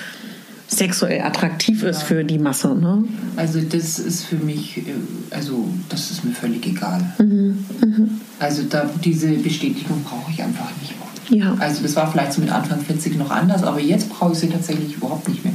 sexuell 0.68 1.22
attraktiv 1.22 1.82
ist 1.82 2.00
ja. 2.00 2.06
für 2.06 2.24
die 2.24 2.38
Masse. 2.38 2.74
Ne? 2.74 3.04
Also 3.36 3.60
das 3.60 3.98
ist 3.98 4.24
für 4.24 4.36
mich, 4.36 4.78
äh, 4.78 4.82
also 5.30 5.68
das 5.88 6.10
ist 6.10 6.24
mir 6.24 6.32
völlig 6.32 6.66
egal. 6.66 7.00
Mhm. 7.18 7.64
Mhm. 7.80 8.20
Also 8.38 8.62
da, 8.64 8.88
diese 9.02 9.30
Bestätigung 9.30 10.02
brauche 10.04 10.30
ich 10.30 10.42
einfach 10.42 10.70
nicht. 10.82 10.92
Ja. 11.30 11.56
Also 11.58 11.82
das 11.82 11.96
war 11.96 12.10
vielleicht 12.10 12.32
so 12.32 12.40
mit 12.40 12.50
Anfang 12.50 12.80
40 12.80 13.16
noch 13.16 13.30
anders, 13.30 13.62
aber 13.62 13.80
jetzt 13.80 14.08
brauche 14.08 14.32
ich 14.32 14.38
sie 14.38 14.48
tatsächlich 14.48 14.96
überhaupt 14.96 15.28
nicht 15.28 15.44
mehr. 15.44 15.54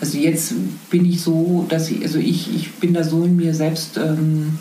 Also 0.00 0.18
jetzt 0.18 0.54
bin 0.90 1.04
ich 1.04 1.20
so, 1.20 1.64
dass 1.68 1.90
ich, 1.90 2.02
also 2.02 2.18
ich, 2.18 2.54
ich 2.54 2.72
bin 2.74 2.92
da 2.92 3.04
so 3.04 3.24
in 3.24 3.36
mir 3.36 3.54
selbst 3.54 3.96
ähm, 3.96 4.58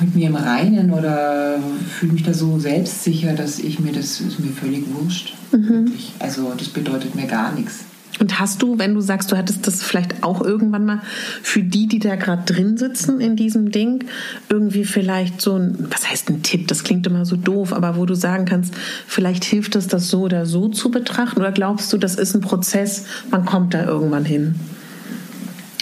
mit 0.00 0.14
mir 0.14 0.28
im 0.28 0.36
Reinen 0.36 0.92
oder 0.92 1.58
fühle 1.98 2.12
mich 2.12 2.22
da 2.22 2.34
so 2.34 2.58
selbstsicher, 2.58 3.32
dass 3.32 3.58
ich 3.58 3.80
mir 3.80 3.92
das 3.92 4.20
ist 4.20 4.38
mir 4.38 4.52
völlig 4.52 4.84
wurscht. 4.94 5.34
Mhm. 5.52 5.92
Also 6.18 6.52
das 6.56 6.68
bedeutet 6.68 7.14
mir 7.14 7.26
gar 7.26 7.52
nichts. 7.52 7.84
Und 8.18 8.40
hast 8.40 8.62
du, 8.62 8.78
wenn 8.78 8.94
du 8.94 9.00
sagst, 9.00 9.30
du 9.30 9.36
hattest 9.36 9.66
das 9.66 9.82
vielleicht 9.82 10.22
auch 10.22 10.40
irgendwann 10.40 10.86
mal 10.86 11.02
für 11.42 11.62
die, 11.62 11.86
die 11.86 11.98
da 11.98 12.16
gerade 12.16 12.50
drin 12.50 12.78
sitzen 12.78 13.20
in 13.20 13.36
diesem 13.36 13.70
Ding, 13.70 14.04
irgendwie 14.48 14.84
vielleicht 14.84 15.40
so 15.40 15.56
ein, 15.56 15.86
was 15.90 16.08
heißt 16.08 16.30
ein 16.30 16.42
Tipp? 16.42 16.68
Das 16.68 16.82
klingt 16.82 17.06
immer 17.06 17.26
so 17.26 17.36
doof, 17.36 17.72
aber 17.72 17.96
wo 17.96 18.06
du 18.06 18.14
sagen 18.14 18.46
kannst, 18.46 18.74
vielleicht 19.06 19.44
hilft 19.44 19.76
es, 19.76 19.86
das 19.86 20.08
so 20.08 20.22
oder 20.22 20.46
so 20.46 20.68
zu 20.68 20.90
betrachten? 20.90 21.40
Oder 21.40 21.52
glaubst 21.52 21.92
du, 21.92 21.98
das 21.98 22.14
ist 22.14 22.34
ein 22.34 22.40
Prozess, 22.40 23.04
man 23.30 23.44
kommt 23.44 23.74
da 23.74 23.84
irgendwann 23.84 24.24
hin? 24.24 24.54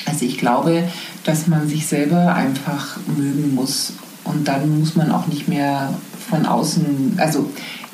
Also 0.07 0.27
ich 0.27 0.39
glaube, 0.39 0.85
dass 1.25 1.47
man 1.47 1.69
sich 1.69 1.87
selber 1.87 2.35
einfach 2.35 2.99
mögen 3.17 3.55
muss 3.55 3.95
und 4.25 4.49
dann 4.49 4.81
muss 4.81 4.97
man 4.97 5.11
auch 5.11 5.27
nicht 5.29 5.49
mehr 5.49 5.95
von 6.29 6.47
außen, 6.47 7.15
also 7.19 7.51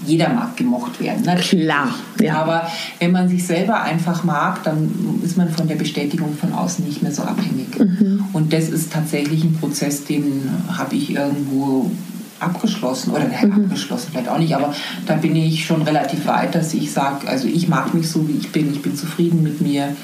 jeder 0.06 0.30
mag 0.30 0.56
gemocht 0.56 1.00
werden. 1.00 1.24
Ne? 1.24 1.36
Klar. 1.36 1.94
Ja. 2.20 2.36
Aber 2.36 2.66
wenn 2.98 3.12
man 3.12 3.28
sich 3.28 3.46
selber 3.46 3.82
einfach 3.82 4.24
mag, 4.24 4.62
dann 4.64 5.20
ist 5.22 5.36
man 5.36 5.50
von 5.50 5.68
der 5.68 5.76
Bestätigung 5.76 6.36
von 6.36 6.52
außen 6.52 6.84
nicht 6.84 7.02
mehr 7.02 7.12
so 7.12 7.22
abhängig. 7.22 7.78
Mhm. 7.78 8.24
Und 8.32 8.52
das 8.52 8.68
ist 8.68 8.92
tatsächlich 8.92 9.44
ein 9.44 9.54
Prozess, 9.54 10.04
den 10.04 10.50
habe 10.76 10.96
ich 10.96 11.14
irgendwo 11.14 11.90
abgeschlossen 12.38 13.10
oder 13.10 13.28
nein, 13.28 13.48
mhm. 13.48 13.64
abgeschlossen 13.64 14.08
vielleicht 14.10 14.28
auch 14.28 14.38
nicht, 14.38 14.54
aber 14.56 14.74
da 15.06 15.16
bin 15.16 15.36
ich 15.36 15.66
schon 15.66 15.82
relativ 15.82 16.26
weit, 16.26 16.54
dass 16.54 16.72
ich 16.72 16.90
sage, 16.90 17.28
also 17.28 17.46
ich 17.46 17.68
mag 17.68 17.92
mich 17.92 18.08
so, 18.08 18.26
wie 18.28 18.38
ich 18.38 18.50
bin, 18.50 18.72
ich 18.72 18.80
bin 18.80 18.96
zufrieden 18.96 19.42
mit 19.42 19.60
mir. 19.60 19.94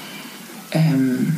Ähm, 0.71 1.37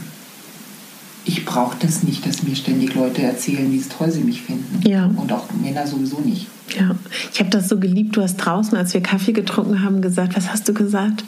ich 1.26 1.46
brauche 1.46 1.78
das 1.80 2.04
nicht, 2.04 2.26
dass 2.26 2.44
mir 2.44 2.56
ständig 2.56 2.96
Leute 2.96 3.22
erzählen, 3.22 3.72
wie 3.72 3.82
toll 3.82 4.12
sie 4.12 4.22
mich 4.22 4.42
finden. 4.42 4.82
Ja. 4.88 5.06
Und 5.06 5.32
auch 5.32 5.46
Männer 5.62 5.86
sowieso 5.86 6.20
nicht. 6.20 6.48
Ja, 6.78 6.96
ich 7.34 7.40
habe 7.40 7.50
das 7.50 7.70
so 7.70 7.80
geliebt. 7.80 8.16
Du 8.16 8.22
hast 8.22 8.38
draußen, 8.38 8.78
als 8.78 8.94
wir 8.94 9.02
Kaffee 9.02 9.34
getrunken 9.34 9.84
haben, 9.84 10.02
gesagt, 10.02 10.36
was 10.36 10.52
hast 10.52 10.68
du 10.68 10.74
gesagt? 10.74 11.24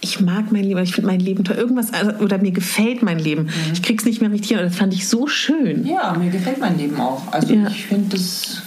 Ich 0.00 0.20
mag 0.20 0.52
mein 0.52 0.64
Leben, 0.64 0.80
ich 0.80 0.92
finde 0.92 1.08
mein 1.10 1.20
Leben 1.20 1.44
toll. 1.44 1.56
Irgendwas, 1.56 1.92
also, 1.92 2.12
oder 2.22 2.36
mir 2.38 2.52
gefällt 2.52 3.02
mein 3.02 3.18
Leben. 3.18 3.44
Mhm. 3.44 3.72
Ich 3.72 3.82
krieg's 3.82 4.04
nicht 4.04 4.20
mehr 4.20 4.30
richtig 4.30 4.50
hin. 4.50 4.58
Das 4.58 4.76
fand 4.76 4.92
ich 4.92 5.08
so 5.08 5.26
schön. 5.26 5.86
Ja, 5.86 6.14
mir 6.18 6.30
gefällt 6.30 6.60
mein 6.60 6.76
Leben 6.76 7.00
auch. 7.00 7.22
Also 7.32 7.54
ja. 7.54 7.68
ich 7.68 7.86
finde 7.86 8.16
das, 8.16 8.62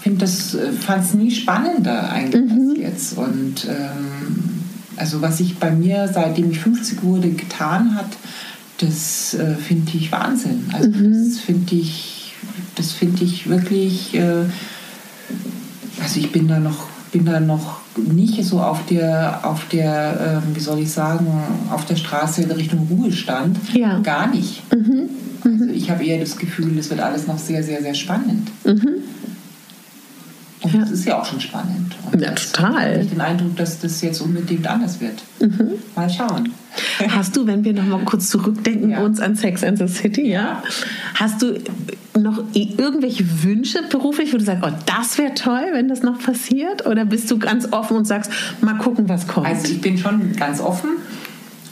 find 0.00 0.20
das 0.20 0.54
äh, 0.54 0.72
fand 0.72 1.04
es 1.04 1.14
nie 1.14 1.30
spannender 1.30 2.10
eigentlich 2.10 2.52
mhm. 2.52 2.70
als 2.70 2.78
jetzt. 2.78 3.18
Und 3.18 3.66
ähm, 3.68 4.58
also 4.96 5.22
was 5.22 5.38
sich 5.38 5.58
bei 5.58 5.70
mir, 5.70 6.10
seitdem 6.12 6.50
ich 6.50 6.58
50 6.58 7.04
wurde, 7.04 7.30
getan 7.30 7.94
hat, 7.94 8.10
das 8.78 9.34
äh, 9.34 9.54
finde 9.54 9.92
ich 9.96 10.10
Wahnsinn. 10.10 10.64
Also 10.72 10.88
mhm. 10.90 11.12
das 11.12 11.38
finde 11.38 11.76
ich 11.76 12.17
das 12.78 12.92
finde 12.92 13.24
ich 13.24 13.48
wirklich, 13.48 14.14
äh, 14.14 14.44
also 16.00 16.20
ich 16.20 16.30
bin 16.32 16.48
da 16.48 16.58
noch, 16.58 16.86
bin 17.12 17.24
da 17.24 17.40
noch 17.40 17.80
nicht 17.96 18.44
so 18.44 18.60
auf 18.60 18.86
der, 18.86 19.40
auf 19.42 19.66
der, 19.68 20.42
äh, 20.46 20.56
wie 20.56 20.60
soll 20.60 20.78
ich 20.78 20.90
sagen, 20.90 21.26
auf 21.70 21.84
der 21.86 21.96
Straße 21.96 22.42
in 22.42 22.50
Richtung 22.50 22.86
Ruhestand. 22.90 23.58
Ja. 23.74 23.98
Gar 24.00 24.28
nicht. 24.28 24.62
Mhm. 24.72 25.10
Mhm. 25.44 25.62
Also 25.62 25.74
ich 25.74 25.90
habe 25.90 26.04
eher 26.04 26.20
das 26.20 26.36
Gefühl, 26.36 26.76
das 26.76 26.90
wird 26.90 27.00
alles 27.00 27.26
noch 27.26 27.38
sehr, 27.38 27.62
sehr, 27.62 27.82
sehr 27.82 27.94
spannend. 27.94 28.48
Mhm. 28.64 29.02
Und 30.60 30.74
ja. 30.74 30.80
das 30.80 30.90
ist 30.90 31.04
ja 31.04 31.20
auch 31.20 31.24
schon 31.24 31.40
spannend. 31.40 31.94
Und 32.10 32.20
ja, 32.20 32.32
total. 32.32 32.92
Ich 32.92 32.98
habe 32.98 33.06
den 33.06 33.20
Eindruck, 33.20 33.56
dass 33.56 33.78
das 33.78 34.00
jetzt 34.02 34.20
unbedingt 34.20 34.66
anders 34.66 35.00
wird. 35.00 35.22
Mhm. 35.40 35.74
Mal 35.94 36.10
schauen. 36.10 36.52
Hast 37.08 37.36
du, 37.36 37.46
wenn 37.46 37.64
wir 37.64 37.72
noch 37.72 37.84
mal 37.84 38.00
kurz 38.04 38.28
zurückdenken 38.28 38.90
ja. 38.90 39.00
uns 39.00 39.20
an 39.20 39.36
Sex 39.36 39.62
and 39.62 39.78
the 39.78 39.88
City, 39.88 40.30
ja? 40.30 40.62
Hast 41.14 41.42
du 41.42 41.58
noch 42.18 42.42
irgendwelche 42.52 43.44
Wünsche 43.44 43.82
beruflich, 43.88 44.32
wo 44.32 44.38
du 44.38 44.44
sagst, 44.44 44.64
oh, 44.66 44.72
das 44.86 45.18
wäre 45.18 45.34
toll, 45.34 45.68
wenn 45.72 45.88
das 45.88 46.02
noch 46.02 46.18
passiert? 46.18 46.86
Oder 46.86 47.04
bist 47.04 47.30
du 47.30 47.38
ganz 47.38 47.72
offen 47.72 47.96
und 47.96 48.06
sagst, 48.06 48.30
mal 48.60 48.74
gucken, 48.74 49.08
was 49.08 49.28
kommt? 49.28 49.46
Also 49.46 49.72
ich 49.72 49.80
bin 49.80 49.96
schon 49.96 50.34
ganz 50.34 50.60
offen. 50.60 50.90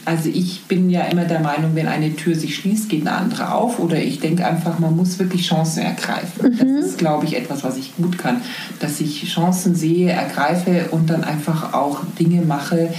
Also 0.07 0.29
ich 0.29 0.63
bin 0.69 0.89
ja 0.89 1.01
immer 1.01 1.25
der 1.25 1.41
Meinung, 1.41 1.75
wenn 1.75 1.89
eine 1.89 2.15
Tür 2.15 2.33
sich 2.33 2.55
schließt, 2.55 2.87
geht 2.87 3.05
eine 3.05 3.11
andere 3.11 3.51
auf. 3.51 3.77
Oder 3.77 4.01
ich 4.01 4.21
denke 4.21 4.45
einfach, 4.45 4.79
man 4.79 4.95
muss 4.95 5.19
wirklich 5.19 5.45
Chancen 5.45 5.83
ergreifen. 5.83 6.43
Mhm. 6.43 6.77
Das 6.77 6.85
ist, 6.91 6.97
glaube 6.97 7.25
ich, 7.25 7.35
etwas, 7.35 7.65
was 7.65 7.75
ich 7.75 7.93
gut 7.97 8.17
kann. 8.17 8.41
Dass 8.79 9.01
ich 9.01 9.29
Chancen 9.29 9.75
sehe, 9.75 10.09
ergreife 10.09 10.91
und 10.91 11.09
dann 11.09 11.25
einfach 11.25 11.73
auch 11.73 12.05
Dinge 12.17 12.41
mache, 12.43 12.93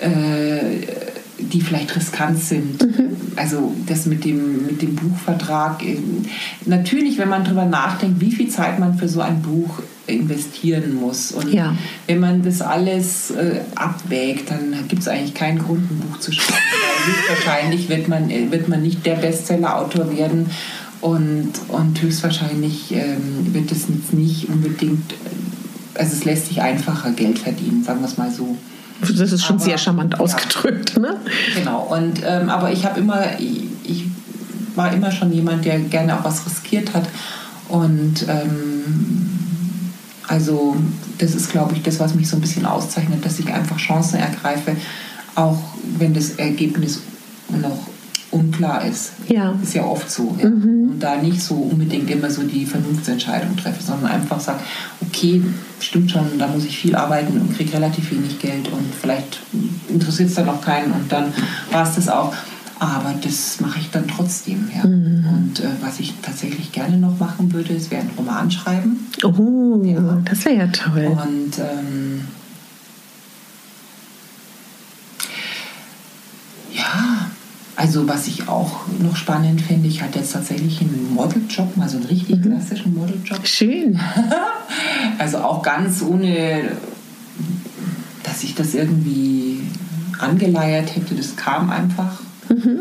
äh, 0.00 0.80
die 1.38 1.60
vielleicht 1.60 1.94
riskant 1.94 2.38
sind. 2.38 2.82
Mhm. 2.82 3.16
Also 3.36 3.72
das 3.86 4.06
mit 4.06 4.24
dem, 4.24 4.66
mit 4.66 4.82
dem 4.82 4.94
Buchvertrag. 4.96 5.84
Äh, 5.84 5.98
natürlich, 6.66 7.18
wenn 7.18 7.28
man 7.28 7.44
darüber 7.44 7.64
nachdenkt, 7.64 8.20
wie 8.20 8.32
viel 8.32 8.48
Zeit 8.48 8.78
man 8.78 8.98
für 8.98 9.08
so 9.08 9.20
ein 9.20 9.42
Buch 9.42 9.80
investieren 10.06 10.94
muss. 10.94 11.32
Und 11.32 11.52
ja. 11.52 11.76
wenn 12.06 12.20
man 12.20 12.42
das 12.42 12.62
alles 12.62 13.30
äh, 13.30 13.60
abwägt, 13.74 14.50
dann 14.50 14.74
gibt 14.88 15.02
es 15.02 15.08
eigentlich 15.08 15.34
keinen 15.34 15.58
Grund, 15.58 15.90
ein 15.90 16.00
Buch 16.00 16.18
zu 16.18 16.32
schreiben. 16.32 16.58
höchstwahrscheinlich 17.06 17.88
wird 17.88 18.08
man, 18.08 18.30
äh, 18.30 18.50
wird 18.50 18.68
man 18.68 18.82
nicht 18.82 19.04
der 19.06 19.16
Bestseller-Autor 19.16 20.16
werden 20.16 20.50
und, 21.00 21.52
und 21.68 22.02
höchstwahrscheinlich 22.02 22.92
ähm, 22.92 23.52
wird 23.52 23.70
es 23.70 23.88
nicht 24.12 24.48
unbedingt, 24.48 25.12
äh, 25.12 26.00
also 26.00 26.16
es 26.16 26.24
lässt 26.24 26.48
sich 26.48 26.60
einfacher 26.60 27.12
Geld 27.12 27.38
verdienen, 27.38 27.84
sagen 27.84 28.00
wir 28.00 28.06
es 28.06 28.18
mal 28.18 28.30
so. 28.30 28.56
Das 29.00 29.32
ist 29.32 29.44
schon 29.44 29.56
aber, 29.56 29.64
sehr 29.64 29.78
charmant 29.78 30.18
ausgedrückt, 30.18 30.94
ja. 30.94 31.00
ne? 31.00 31.16
Genau, 31.54 31.82
und, 31.82 32.20
ähm, 32.24 32.48
aber 32.48 32.72
ich 32.72 32.84
habe 32.84 33.00
immer, 33.00 33.38
ich, 33.38 33.62
ich, 33.84 34.04
war 34.74 34.92
immer 34.92 35.10
schon 35.10 35.32
jemand, 35.32 35.64
der 35.64 35.78
gerne 35.80 36.18
auch 36.18 36.24
was 36.24 36.46
riskiert 36.46 36.94
hat 36.94 37.08
und 37.68 38.26
ähm, 38.28 38.84
also 40.28 40.76
das 41.18 41.34
ist, 41.34 41.50
glaube 41.50 41.74
ich, 41.74 41.82
das, 41.82 41.98
was 42.00 42.14
mich 42.14 42.28
so 42.28 42.36
ein 42.36 42.40
bisschen 42.40 42.66
auszeichnet, 42.66 43.24
dass 43.24 43.38
ich 43.38 43.52
einfach 43.52 43.76
Chancen 43.78 44.20
ergreife, 44.20 44.76
auch 45.34 45.58
wenn 45.98 46.14
das 46.14 46.32
Ergebnis 46.32 47.00
noch 47.48 47.88
unklar 48.30 48.84
ist. 48.84 49.12
Ja. 49.28 49.54
Ist 49.62 49.74
ja 49.74 49.84
oft 49.84 50.10
so. 50.10 50.36
Ja. 50.40 50.48
Mhm. 50.48 50.90
Und 50.92 51.00
da 51.00 51.16
nicht 51.16 51.42
so 51.42 51.54
unbedingt 51.54 52.10
immer 52.10 52.30
so 52.30 52.42
die 52.42 52.66
Vernunftsentscheidung 52.66 53.56
treffe, 53.56 53.82
sondern 53.82 54.10
einfach 54.10 54.40
sage, 54.40 54.60
okay, 55.00 55.42
stimmt 55.80 56.10
schon, 56.10 56.38
da 56.38 56.46
muss 56.48 56.64
ich 56.64 56.78
viel 56.78 56.94
arbeiten 56.94 57.40
und 57.40 57.56
kriege 57.56 57.72
relativ 57.72 58.10
wenig 58.10 58.38
Geld 58.38 58.68
und 58.70 58.94
vielleicht 59.00 59.40
interessiert 59.88 60.28
es 60.28 60.34
dann 60.34 60.48
auch 60.48 60.60
keinen 60.60 60.92
und 60.92 61.10
dann 61.10 61.32
war 61.70 61.88
es 61.88 61.94
das 61.94 62.08
auch. 62.08 62.34
Aber 62.80 63.12
das 63.20 63.60
mache 63.60 63.80
ich 63.80 63.90
dann 63.90 64.06
trotzdem. 64.06 64.68
Ja. 64.74 64.86
Mhm. 64.86 65.26
Und 65.26 65.60
äh, 65.60 65.68
was 65.80 65.98
ich 65.98 66.14
tatsächlich 66.22 66.70
gerne 66.70 66.96
noch 66.96 67.18
machen 67.18 67.52
würde, 67.52 67.72
ist 67.72 67.90
wäre 67.90 68.02
ein 68.02 68.10
Roman 68.16 68.50
schreiben. 68.50 69.08
Oh, 69.24 69.82
ja. 69.82 70.18
das 70.24 70.44
wäre 70.44 70.56
ja 70.56 70.66
toll. 70.68 71.06
Und 71.06 71.58
ähm, 71.58 72.20
also 77.78 78.08
was 78.08 78.26
ich 78.26 78.48
auch 78.48 78.80
noch 78.98 79.14
spannend 79.14 79.60
finde, 79.60 79.86
ich 79.86 80.02
hatte 80.02 80.18
jetzt 80.18 80.32
tatsächlich 80.32 80.80
einen 80.80 81.14
Modeljob, 81.14 81.76
mal 81.76 81.88
so 81.88 81.98
einen 81.98 82.06
richtig 82.06 82.38
mhm. 82.38 82.50
klassischen 82.50 82.92
Modeljob. 82.92 83.46
Schön. 83.46 84.00
also 85.18 85.38
auch 85.38 85.62
ganz 85.62 86.02
ohne, 86.02 86.72
dass 88.24 88.42
ich 88.42 88.56
das 88.56 88.74
irgendwie 88.74 89.60
angeleiert 90.18 90.96
hätte, 90.96 91.14
das 91.14 91.36
kam 91.36 91.70
einfach. 91.70 92.20
Mhm. 92.48 92.80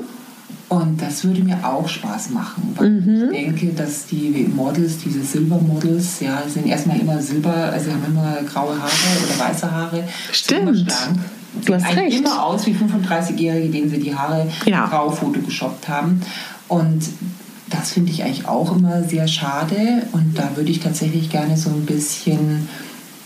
Und 0.70 1.00
das 1.00 1.24
würde 1.24 1.44
mir 1.44 1.60
auch 1.64 1.88
Spaß 1.88 2.32
machen, 2.32 2.74
weil 2.76 2.90
mhm. 2.90 3.26
ich 3.26 3.30
denke, 3.30 3.68
dass 3.74 4.08
die 4.08 4.50
Models, 4.52 4.98
diese 4.98 5.22
Silbermodels, 5.22 6.22
ja, 6.22 6.42
sind 6.52 6.66
erstmal 6.66 7.00
immer 7.00 7.22
silber, 7.22 7.54
also 7.54 7.92
haben 7.92 8.04
immer 8.08 8.38
graue 8.52 8.76
Haare 8.76 8.92
oder 9.24 9.48
weiße 9.48 9.72
Haare. 9.72 10.04
Stimmt. 10.32 10.92
Du 11.66 11.74
hast 11.74 11.86
recht. 11.96 12.18
immer 12.18 12.44
aus 12.44 12.66
wie 12.66 12.74
35-Jährige, 12.74 13.70
denen 13.70 13.90
sie 13.90 14.00
die 14.00 14.16
Haare 14.16 14.48
ja. 14.66 14.88
grau 14.88 15.10
photogeshoppt 15.12 15.88
haben. 15.88 16.22
Und 16.68 17.04
das 17.70 17.92
finde 17.92 18.12
ich 18.12 18.24
eigentlich 18.24 18.48
auch 18.48 18.76
immer 18.76 19.04
sehr 19.04 19.28
schade. 19.28 20.04
Und 20.14 20.38
da 20.38 20.56
würde 20.56 20.72
ich 20.72 20.80
tatsächlich 20.80 21.30
gerne 21.30 21.58
so 21.58 21.70
ein 21.70 21.86
bisschen 21.86 22.68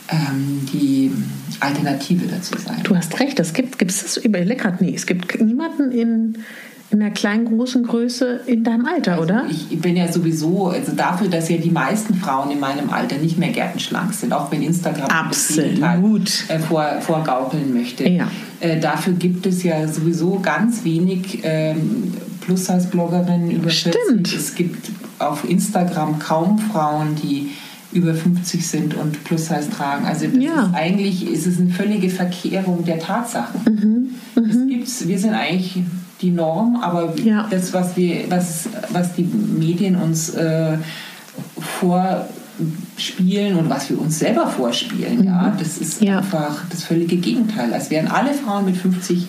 ähm, 0.10 0.68
die 0.72 1.12
Alternative 1.60 2.28
dazu 2.28 2.58
sein. 2.58 2.82
Du 2.84 2.96
hast 2.96 3.20
recht, 3.20 3.40
es 3.40 3.54
gibt, 3.54 3.82
es 3.82 4.04
das 4.04 4.18
über 4.18 4.40
gerade 4.42 4.84
nee, 4.84 4.94
es 4.96 5.06
gibt 5.06 5.40
niemanden 5.42 5.92
in, 5.92 6.38
in 6.92 7.02
einer 7.02 7.12
kleinen, 7.12 7.46
großen 7.46 7.84
Größe 7.84 8.42
in 8.46 8.64
deinem 8.64 8.86
Alter, 8.86 9.14
also 9.14 9.24
oder? 9.24 9.46
Ich 9.50 9.80
bin 9.80 9.96
ja 9.96 10.12
sowieso, 10.12 10.68
also 10.68 10.92
dafür, 10.92 11.30
dass 11.30 11.50
ja 11.50 11.58
die 11.58 11.72
meisten 11.72 12.16
Frauen 12.16 12.52
in 12.52 12.60
meinem 12.60 12.90
Alter 12.90 13.18
nicht 13.18 13.38
mehr 13.38 13.50
gärtenschlank 13.50 14.14
sind, 14.14 14.34
auch 14.34 14.52
wenn 14.52 14.62
Instagram 14.62 15.10
Absolut. 15.10 16.50
äh, 16.50 16.60
vor, 16.60 16.86
vorgaukeln 17.00 17.74
möchte. 17.74 18.08
Ja. 18.10 18.28
Äh, 18.60 18.80
dafür 18.80 19.14
gibt 19.14 19.46
es 19.46 19.64
ja 19.64 19.88
sowieso 19.88 20.40
ganz 20.40 20.84
wenig 20.84 21.40
ähm, 21.44 22.14
Plus-Size-Bloggerinnen 22.42 23.52
über 23.52 23.70
Stimmt. 23.70 24.28
40. 24.28 24.36
Es 24.36 24.56
gibt 24.56 24.90
auf 25.20 25.50
Instagram 25.50 26.20
kaum 26.20 26.60
Frauen, 26.60 27.16
die 27.16 27.52
über 27.94 28.14
50 28.14 28.68
sind 28.68 28.96
und 28.96 29.24
Plus-Size 29.24 29.70
tragen. 29.70 30.06
Also 30.06 30.26
ja. 30.26 30.66
ist 30.66 30.74
eigentlich 30.74 31.32
ist 31.32 31.46
es 31.46 31.60
eine 31.60 31.70
völlige 31.70 32.10
Verkehrung 32.10 32.84
der 32.84 33.00
Tatsachen. 33.00 33.62
Mhm. 34.36 34.42
Mhm. 34.44 34.50
Es 34.50 34.68
gibt's, 34.68 35.08
wir 35.08 35.20
sind 35.20 35.34
eigentlich 35.34 35.84
die 36.22 36.32
Norm, 36.32 36.78
aber 36.82 37.14
ja. 37.18 37.48
das, 37.50 37.74
was, 37.74 37.98
wir, 37.98 38.30
was, 38.30 38.70
was 38.90 39.14
die 39.14 39.24
Medien 39.24 39.96
uns 39.96 40.30
äh, 40.30 40.78
vorspielen 41.80 43.58
und 43.58 43.70
was 43.70 43.90
wir 43.90 44.00
uns 44.00 44.20
selber 44.20 44.48
vorspielen, 44.48 45.20
mhm. 45.20 45.24
ja, 45.26 45.56
das 45.58 45.78
ist 45.78 46.02
ja. 46.02 46.20
einfach 46.20 46.64
das 46.70 46.84
völlige 46.84 47.18
Gegenteil. 47.18 47.74
Als 47.74 47.90
wären 47.90 48.08
alle 48.08 48.34
Frauen 48.34 48.66
mit 48.66 48.78
50 48.78 49.28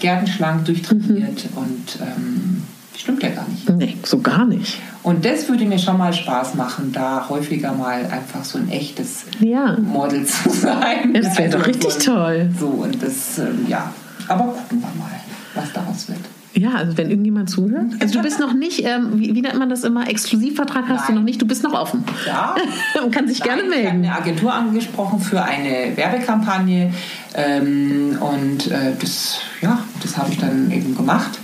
gärtenschlank 0.00 0.64
durchtrainiert 0.66 1.50
mhm. 1.50 1.58
und 1.58 1.98
ähm, 2.02 2.62
stimmt 2.96 3.22
ja 3.22 3.30
gar 3.30 3.48
nicht. 3.48 3.70
Nee, 3.70 3.96
so 4.02 4.20
gar 4.20 4.44
nicht. 4.44 4.78
Und 5.02 5.24
das 5.24 5.48
würde 5.48 5.66
mir 5.66 5.78
schon 5.78 5.98
mal 5.98 6.12
Spaß 6.12 6.54
machen, 6.54 6.92
da 6.92 7.28
häufiger 7.28 7.72
mal 7.72 8.06
einfach 8.06 8.44
so 8.44 8.58
ein 8.58 8.70
echtes 8.70 9.24
ja. 9.40 9.76
Model 9.78 10.24
zu 10.24 10.50
sein. 10.50 11.12
Das 11.14 11.36
wäre 11.38 11.44
also 11.44 11.58
doch 11.58 11.66
richtig 11.66 11.98
toll. 11.98 12.50
So, 12.58 12.68
und 12.68 13.02
das, 13.02 13.38
ähm, 13.38 13.66
ja, 13.68 13.92
aber 14.28 14.44
gucken 14.44 14.80
wir 14.80 14.88
mal, 14.98 15.10
was 15.54 15.72
daraus 15.72 16.08
wird. 16.08 16.20
Ja, 16.56 16.74
also 16.74 16.96
wenn 16.96 17.10
irgendjemand 17.10 17.50
zuhört. 17.50 17.94
Also 18.00 18.14
du 18.14 18.22
bist 18.22 18.38
noch 18.38 18.52
nicht, 18.52 18.84
ähm, 18.84 19.18
wie, 19.18 19.34
wie, 19.34 19.42
nennt 19.42 19.58
man 19.58 19.68
das 19.68 19.82
immer, 19.82 20.08
Exklusivvertrag 20.08 20.88
hast 20.88 21.00
Nein. 21.00 21.08
du 21.08 21.14
noch 21.14 21.22
nicht, 21.24 21.42
du 21.42 21.46
bist 21.46 21.64
noch 21.64 21.72
offen. 21.72 22.04
Ja. 22.26 22.54
Man 23.00 23.10
kann 23.10 23.26
sich 23.26 23.40
Nein, 23.40 23.48
gerne 23.48 23.68
melden. 23.68 24.04
Ich 24.04 24.10
habe 24.10 24.18
eine 24.20 24.30
Agentur 24.30 24.54
angesprochen 24.54 25.18
für 25.18 25.42
eine 25.42 25.96
Werbekampagne 25.96 26.92
ähm, 27.34 28.16
und 28.20 28.70
äh, 28.70 28.92
das, 29.00 29.38
ja, 29.62 29.80
das 30.00 30.16
habe 30.16 30.30
ich 30.30 30.38
dann 30.38 30.70
eben 30.70 30.94
gemacht. 30.96 31.40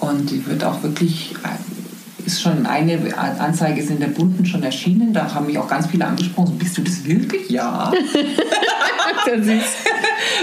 Und 0.00 0.30
die 0.30 0.44
wird 0.46 0.64
auch 0.64 0.82
wirklich, 0.82 1.34
äh, 1.44 1.81
ist 2.26 2.42
schon 2.42 2.66
eine 2.66 2.98
Anzeige 3.16 3.80
ist 3.80 3.90
in 3.90 4.00
der 4.00 4.08
Bunten 4.08 4.44
schon 4.46 4.62
erschienen. 4.62 5.12
Da 5.12 5.34
haben 5.34 5.46
mich 5.46 5.58
auch 5.58 5.68
ganz 5.68 5.86
viele 5.86 6.06
angesprochen. 6.06 6.58
Bist 6.58 6.78
du 6.78 6.82
das 6.82 7.04
wirklich? 7.04 7.48
Ja. 7.50 7.92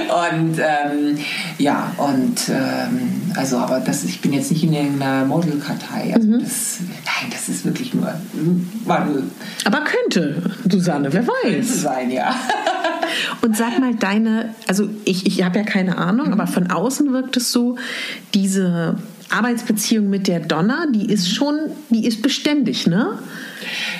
Und 0.09 0.57
ähm, 0.57 1.17
ja, 1.57 1.91
und 1.97 2.49
ähm, 2.49 3.31
also, 3.35 3.57
aber 3.57 3.79
das, 3.79 4.03
ich 4.03 4.21
bin 4.21 4.33
jetzt 4.33 4.51
nicht 4.51 4.63
in 4.63 4.73
irgendeiner 4.73 5.25
Modelkartei. 5.25 6.13
Also 6.13 6.27
mhm. 6.27 6.39
das, 6.39 6.79
nein, 6.81 7.29
das 7.31 7.49
ist 7.49 7.65
wirklich 7.65 7.93
nur, 7.93 8.13
war 8.85 9.05
nur. 9.05 9.23
Aber 9.65 9.81
könnte, 9.81 10.41
Susanne, 10.69 11.13
wer 11.13 11.27
weiß. 11.27 11.43
Könnte 11.43 11.73
sein, 11.73 12.11
ja. 12.11 12.35
und 13.41 13.55
sag 13.55 13.79
mal, 13.79 13.93
deine, 13.95 14.55
also 14.67 14.89
ich, 15.05 15.25
ich 15.27 15.43
habe 15.43 15.59
ja 15.59 15.65
keine 15.65 15.97
Ahnung, 15.97 16.27
mhm. 16.27 16.33
aber 16.33 16.47
von 16.47 16.71
außen 16.71 17.11
wirkt 17.13 17.37
es 17.37 17.51
so, 17.51 17.75
diese 18.33 18.95
Arbeitsbeziehung 19.29 20.09
mit 20.09 20.27
der 20.27 20.39
Donna, 20.39 20.85
die 20.93 21.11
ist 21.11 21.29
schon, 21.29 21.59
die 21.89 22.05
ist 22.05 22.21
beständig, 22.21 22.87
ne? 22.87 23.19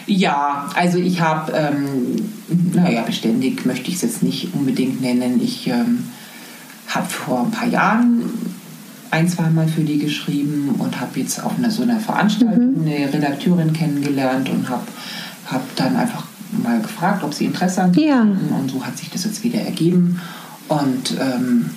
Ja, 0.08 0.70
also 0.76 0.98
ich 0.98 1.22
habe, 1.22 1.52
ähm, 1.52 2.32
naja, 2.74 3.04
beständig 3.04 3.66
möchte 3.66 3.90
ich 3.90 3.96
es 3.96 4.02
jetzt 4.02 4.24
nicht 4.24 4.54
unbedingt 4.54 5.02
nennen. 5.02 5.40
Ich 5.42 5.68
ähm, 5.68 6.06
habe 6.88 7.08
vor 7.08 7.46
ein 7.46 7.52
paar 7.52 7.68
Jahren 7.68 8.24
ein, 9.12 9.28
zweimal 9.28 9.68
für 9.68 9.82
die 9.82 10.00
geschrieben 10.00 10.76
und 10.78 11.00
habe 11.00 11.20
jetzt 11.20 11.44
auf 11.44 11.58
einer, 11.58 11.72
so 11.72 11.84
einer 11.84 12.00
Veranstaltung 12.00 12.82
mhm. 12.82 12.88
eine 12.88 13.14
Redakteurin 13.14 13.74
kennengelernt 13.74 14.50
und 14.50 14.70
habe 14.70 14.84
hab 15.48 15.76
dann 15.76 15.96
einfach 15.96 16.26
mal 16.64 16.80
gefragt, 16.82 17.24
ob 17.24 17.34
sie 17.34 17.46
Interesse 17.46 17.84
an 17.84 17.94
ja. 17.94 18.22
und 18.22 18.72
so 18.72 18.84
hat 18.84 18.98
sich 18.98 19.10
das 19.10 19.26
jetzt 19.26 19.44
wieder 19.44 19.60
ergeben. 19.60 20.20
Und 20.68 21.16
ähm, 21.20 21.72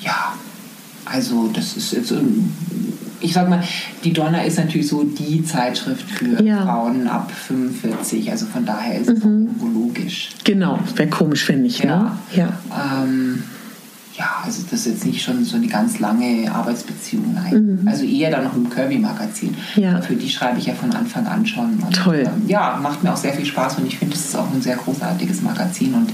ja, 0.00 0.34
also 1.10 1.48
das 1.52 1.76
ist 1.76 1.92
jetzt, 1.92 2.12
ich 3.20 3.32
sag 3.32 3.48
mal, 3.48 3.62
die 4.04 4.12
Donner 4.12 4.44
ist 4.44 4.58
natürlich 4.58 4.88
so 4.88 5.04
die 5.04 5.44
Zeitschrift 5.44 6.08
für 6.10 6.42
ja. 6.42 6.62
Frauen 6.62 7.08
ab 7.08 7.30
45, 7.30 8.30
also 8.30 8.46
von 8.46 8.64
daher 8.64 9.00
ist 9.00 9.08
es 9.08 9.24
mhm. 9.24 9.46
irgendwo 9.46 9.66
logisch. 9.66 10.30
Genau, 10.44 10.78
wäre 10.94 11.08
komisch, 11.08 11.44
finde 11.44 11.66
ich. 11.66 11.78
Ja. 11.80 12.02
Ne? 12.02 12.10
ja. 12.34 12.52
Ähm, 13.02 13.42
ja, 14.18 14.42
also 14.44 14.62
das 14.68 14.80
ist 14.80 14.86
jetzt 14.86 15.06
nicht 15.06 15.22
schon 15.22 15.44
so 15.44 15.56
eine 15.56 15.68
ganz 15.68 16.00
lange 16.00 16.50
Arbeitsbeziehung, 16.52 17.34
nein. 17.34 17.78
Mhm. 17.82 17.88
Also 17.88 18.04
eher 18.04 18.32
dann 18.32 18.44
noch 18.44 18.56
im 18.56 18.68
Kirby-Magazin. 18.68 19.54
Ja. 19.76 20.00
Für 20.02 20.16
die 20.16 20.28
schreibe 20.28 20.58
ich 20.58 20.66
ja 20.66 20.74
von 20.74 20.92
Anfang 20.92 21.26
an 21.26 21.46
schon. 21.46 21.78
Und, 21.78 21.94
Toll. 21.94 22.24
Ähm, 22.26 22.48
ja, 22.48 22.78
macht 22.82 23.04
mir 23.04 23.12
auch 23.12 23.16
sehr 23.16 23.32
viel 23.32 23.46
Spaß 23.46 23.78
und 23.78 23.86
ich 23.86 23.98
finde, 23.98 24.16
das 24.16 24.24
ist 24.24 24.36
auch 24.36 24.52
ein 24.52 24.60
sehr 24.60 24.76
großartiges 24.76 25.42
Magazin 25.42 25.94
und 25.94 26.10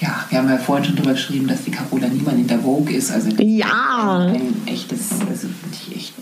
ja, 0.00 0.24
wir 0.30 0.38
haben 0.38 0.48
ja 0.48 0.56
vorhin 0.56 0.84
schon 0.84 0.96
darüber 0.96 1.12
geschrieben, 1.12 1.46
dass 1.46 1.62
die 1.64 1.70
Carola 1.70 2.08
Niemann 2.08 2.38
in 2.38 2.46
der 2.46 2.60
Vogue 2.60 2.92
ist. 2.92 3.10
Also 3.10 3.30
ja. 3.38 4.26
Ein, 4.26 4.34
ein 4.34 4.54
echtes, 4.66 5.10
also 5.28 5.48
ich 5.72 5.96
echt. 5.96 6.14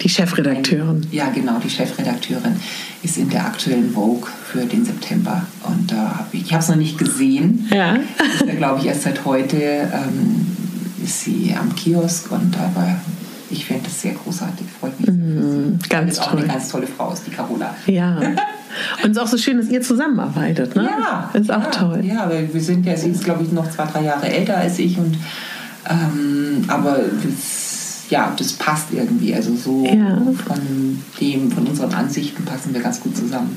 Die 0.00 0.08
Chefredakteurin. 0.08 1.00
Ein, 1.02 1.08
ja, 1.10 1.28
genau, 1.30 1.58
die 1.58 1.70
Chefredakteurin 1.70 2.56
ist 3.02 3.16
in 3.18 3.28
der 3.28 3.46
aktuellen 3.46 3.92
Vogue 3.92 4.28
für 4.44 4.64
den 4.64 4.84
September. 4.84 5.44
Und 5.64 5.90
da 5.90 5.96
äh, 5.96 5.98
habe 5.98 6.28
ich, 6.32 6.42
ich 6.42 6.52
habe 6.52 6.62
es 6.62 6.68
noch 6.68 6.76
nicht 6.76 6.98
gesehen. 6.98 7.66
Ja. 7.70 7.94
Ist 7.94 8.46
ja, 8.46 8.54
glaube 8.54 8.80
ich, 8.80 8.86
erst 8.86 9.02
seit 9.02 9.24
heute 9.24 9.56
ähm, 9.56 10.46
ist 11.02 11.22
sie 11.22 11.54
am 11.58 11.74
Kiosk 11.74 12.30
und 12.30 12.56
aber 12.56 12.96
ich 13.50 13.64
finde 13.64 13.84
das 13.84 14.02
sehr 14.02 14.12
großartig, 14.12 14.66
freut 14.80 14.98
mich. 15.00 15.08
Mhm, 15.08 15.78
ganz 15.88 16.12
ist 16.12 16.20
auch 16.20 16.30
toll. 16.30 16.40
eine 16.40 16.48
ganz 16.48 16.68
tolle 16.68 16.86
Frau 16.86 17.12
ist, 17.12 17.26
die 17.26 17.30
Carola. 17.30 17.74
Ja. 17.86 18.20
Und 19.02 19.10
es 19.10 19.16
ist 19.16 19.22
auch 19.22 19.26
so 19.28 19.38
schön, 19.38 19.58
dass 19.58 19.68
ihr 19.68 19.80
zusammenarbeitet, 19.82 20.74
ne? 20.76 20.88
Ja. 20.98 21.30
Ist 21.32 21.50
auch 21.50 21.62
ja, 21.62 21.70
toll. 21.70 22.00
Ja, 22.04 22.28
weil 22.28 22.52
wir 22.52 22.60
sind 22.60 22.86
ja, 22.86 22.96
sie 22.96 23.10
ist 23.10 23.24
glaube 23.24 23.42
ich 23.44 23.52
noch 23.52 23.70
zwei, 23.70 23.84
drei 23.86 24.02
Jahre 24.04 24.28
älter 24.28 24.56
als 24.56 24.78
ich 24.78 24.98
und 24.98 25.16
ähm, 25.88 26.64
aber 26.68 26.98
das, 27.22 28.04
ja, 28.10 28.32
das 28.36 28.52
passt 28.54 28.88
irgendwie. 28.92 29.34
Also 29.34 29.54
so 29.54 29.84
Ja. 29.84 30.20
von 30.46 31.02
dem, 31.20 31.50
von 31.50 31.66
unseren 31.66 31.92
Ansichten 31.94 32.44
passen 32.44 32.74
wir 32.74 32.80
ganz 32.80 33.00
gut 33.00 33.16
zusammen. 33.16 33.56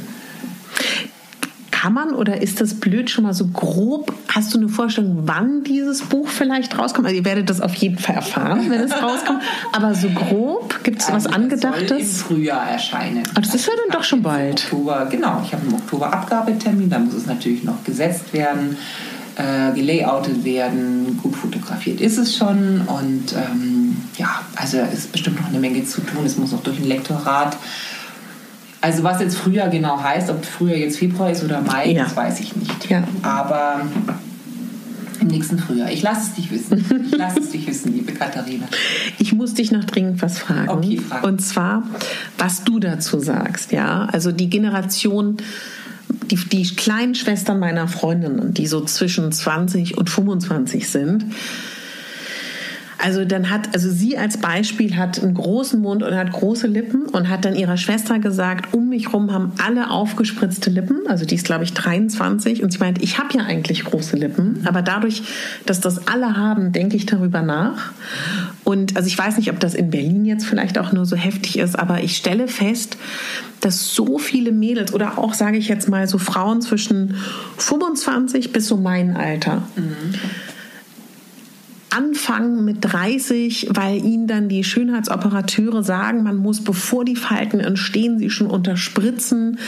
Kann 1.82 1.94
man 1.94 2.14
oder 2.14 2.42
ist 2.42 2.60
das 2.60 2.74
blöd 2.74 3.10
schon 3.10 3.24
mal 3.24 3.34
so 3.34 3.48
grob? 3.48 4.14
Hast 4.28 4.54
du 4.54 4.58
eine 4.58 4.68
Vorstellung, 4.68 5.20
wann 5.28 5.64
dieses 5.64 6.02
Buch 6.02 6.28
vielleicht 6.28 6.78
rauskommt? 6.78 7.08
Also 7.08 7.18
ihr 7.18 7.24
werdet 7.24 7.50
das 7.50 7.62
auf 7.62 7.74
jeden 7.76 7.98
Fall 7.98 8.16
erfahren, 8.16 8.70
wenn 8.70 8.82
es 8.82 8.92
rauskommt. 8.92 9.42
Aber 9.72 9.96
so 9.96 10.10
grob, 10.10 10.84
gibt 10.84 11.02
es 11.02 11.08
was 11.08 11.26
Also 11.26 11.30
das 11.30 11.62
Soll 11.62 11.72
im 11.72 11.76
Angedachtes? 11.76 12.22
Frühjahr 12.22 12.70
erscheinen. 12.70 13.24
Ah, 13.34 13.40
das 13.40 13.56
ist 13.56 13.66
ja 13.66 13.72
dann 13.82 13.98
doch 13.98 14.04
schon 14.04 14.22
bald. 14.22 14.66
Oktober, 14.66 15.08
genau, 15.10 15.42
ich 15.46 15.54
habe 15.54 15.66
im 15.68 15.74
Oktober 15.74 16.12
Abgabetermin, 16.12 16.90
da 16.90 17.00
muss 17.00 17.14
es 17.14 17.28
natürlich 17.28 17.64
noch 17.64 17.82
gesetzt 17.86 18.34
werden, 18.34 18.76
äh, 19.38 19.74
gelayoutet 19.74 20.44
werden, 20.44 21.18
gut 21.24 21.34
fotografiert 21.34 22.02
ist 22.02 22.18
es 22.18 22.36
schon 22.36 22.82
und 22.88 23.34
ähm, 23.34 23.96
ja, 24.18 24.42
also 24.58 24.80
da 24.80 24.86
ist 24.88 25.14
bestimmt 25.14 25.40
noch 25.40 25.48
eine 25.48 25.60
Menge 25.60 25.86
zu 25.86 26.02
tun, 26.02 26.26
es 26.26 26.36
muss 26.38 26.52
noch 26.52 26.62
durch 26.62 26.78
ein 26.78 26.90
Lektorat. 26.90 27.56
Also 28.82 29.04
was 29.04 29.20
jetzt 29.20 29.36
Frühjahr 29.38 29.70
genau 29.70 30.02
heißt, 30.02 30.30
ob 30.30 30.46
Frühjahr 30.46 30.78
jetzt 30.78 30.98
Februar 30.98 31.32
ist 31.32 31.44
oder 31.44 31.62
Mai, 31.62 31.92
Ja. 31.92 32.04
das 32.06 32.16
weiß 32.16 32.40
ich 32.40 32.56
nicht. 32.56 32.90
Ja. 32.90 33.04
Aber 33.22 33.82
im 35.20 35.28
nächsten 35.28 35.60
Frühjahr. 35.60 35.92
Ich 35.92 36.02
lasse 36.02 36.22
es 36.30 36.34
dich 36.36 36.50
wissen. 36.50 36.86
Ich 37.12 37.18
lasse 37.18 37.40
es 37.42 37.50
dich 37.50 37.68
wissen, 37.68 37.92
liebe 37.94 38.14
Katharina. 38.14 38.68
Ich 39.18 39.34
muss 39.34 39.54
dich 39.54 39.72
noch 39.72 39.84
dringend 39.84 40.22
was 40.22 40.40
fragen. 40.40 40.70
Okay, 40.70 40.98
frag. 40.98 41.24
Und 41.26 41.42
zwar, 41.42 41.84
was 42.38 42.64
du 42.64 42.80
dazu 42.80 43.20
sagst, 43.20 43.74
ja. 43.74 44.06
Also 44.06 44.32
die 44.32 44.50
Generation, 44.50 45.36
die, 46.32 46.38
die 46.38 46.64
kleinen 46.74 47.16
Schwestern 47.16 47.60
meiner 47.60 47.90
Freundinnen, 47.90 48.54
die 48.54 48.66
so 48.66 48.80
zwischen 48.86 49.32
20 49.34 49.98
und 49.98 50.10
25 50.10 50.88
sind. 50.88 51.26
Also 53.02 53.24
dann 53.24 53.50
hat, 53.50 53.74
also 53.74 53.90
sie 53.90 54.18
als 54.18 54.38
Beispiel 54.38 54.98
hat 54.98 55.24
einen 55.24 55.34
großen 55.34 55.80
Mund 55.80 56.04
und 56.04 56.14
hat 56.14 56.34
große 56.34 56.68
Lippen 56.68 57.06
und 57.06 57.30
hat 57.30 57.46
dann 57.46 57.56
ihrer 57.56 57.78
Schwester 57.78 58.20
gesagt, 58.20 58.74
um 58.74 58.90
mich 58.90 59.14
rum 59.14 59.32
haben 59.32 59.54
alle 59.66 59.90
aufgespritzte 59.90 60.70
Lippen. 60.70 61.08
Also 61.08 61.24
die 61.24 61.36
ist, 61.36 61.46
glaube 61.46 61.64
ich, 61.64 61.74
23 61.74 62.62
und 62.62 62.74
sie 62.74 62.80
meint, 62.80 63.02
ich 63.02 63.18
habe 63.18 63.38
ja 63.38 63.46
eigentlich 63.46 63.86
große 63.86 64.18
Lippen, 64.18 64.64
aber 64.66 64.82
dadurch, 64.82 65.24
dass 65.66 65.80
das 65.80 66.10
alle 66.10 66.36
haben, 66.36 66.74
denke 66.74 66.98
ich 66.98 67.06
darüber 67.06 67.42
nach. 67.42 67.94
Und 68.66 68.98
also 68.98 69.08
ich 69.08 69.18
weiß 69.18 69.38
nicht, 69.38 69.50
ob 69.50 69.62
das 69.62 69.76
in 69.76 69.92
Berlin 69.92 70.26
jetzt 70.26 70.46
vielleicht 70.46 70.78
auch 70.78 70.92
nur 70.92 71.06
so 71.06 71.16
heftig 71.16 71.58
ist, 71.58 71.80
aber 71.80 72.04
ich 72.04 72.18
stelle 72.18 72.50
fest, 72.50 72.98
dass 73.62 73.96
so 73.96 74.18
viele 74.18 74.52
Mädels 74.52 74.94
oder 74.94 75.18
auch, 75.18 75.34
sage 75.34 75.58
ich 75.58 75.70
jetzt 75.70 75.88
mal, 75.88 76.06
so 76.08 76.18
Frauen 76.18 76.62
zwischen 76.62 77.16
25 77.58 78.52
bis 78.52 78.68
so 78.68 78.76
mein 78.76 79.16
Alter 79.16 79.64
anfangen 81.90 82.66
mit 82.66 82.78
30, 82.82 83.70
weil 83.72 84.04
ihnen 84.04 84.28
dann 84.28 84.50
die 84.50 84.64
Schönheitsoperateure 84.64 85.84
sagen, 85.84 86.24
man 86.24 86.38
muss, 86.38 86.64
bevor 86.64 87.06
die 87.06 87.16
Falten 87.16 87.60
entstehen, 87.60 88.20
sie 88.20 88.30
schon 88.30 88.48
unterspritzen. 88.48 89.60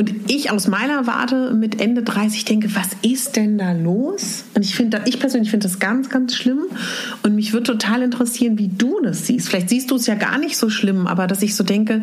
Und 0.00 0.30
ich 0.30 0.50
aus 0.50 0.66
meiner 0.66 1.06
Warte 1.06 1.52
mit 1.52 1.78
Ende 1.78 2.02
30 2.02 2.46
denke, 2.46 2.74
was 2.74 2.88
ist 3.02 3.36
denn 3.36 3.58
da 3.58 3.72
los? 3.72 4.44
Und 4.54 4.64
ich 4.64 4.74
finde, 4.74 5.02
ich 5.04 5.20
persönlich 5.20 5.50
finde 5.50 5.68
das 5.68 5.78
ganz, 5.78 6.08
ganz 6.08 6.34
schlimm. 6.34 6.62
Und 7.22 7.34
mich 7.34 7.52
würde 7.52 7.72
total 7.72 8.00
interessieren, 8.00 8.56
wie 8.56 8.68
du 8.68 8.98
das 9.02 9.26
siehst. 9.26 9.50
Vielleicht 9.50 9.68
siehst 9.68 9.90
du 9.90 9.96
es 9.96 10.06
ja 10.06 10.14
gar 10.14 10.38
nicht 10.38 10.56
so 10.56 10.70
schlimm, 10.70 11.06
aber 11.06 11.26
dass 11.26 11.42
ich 11.42 11.54
so 11.54 11.64
denke, 11.64 12.00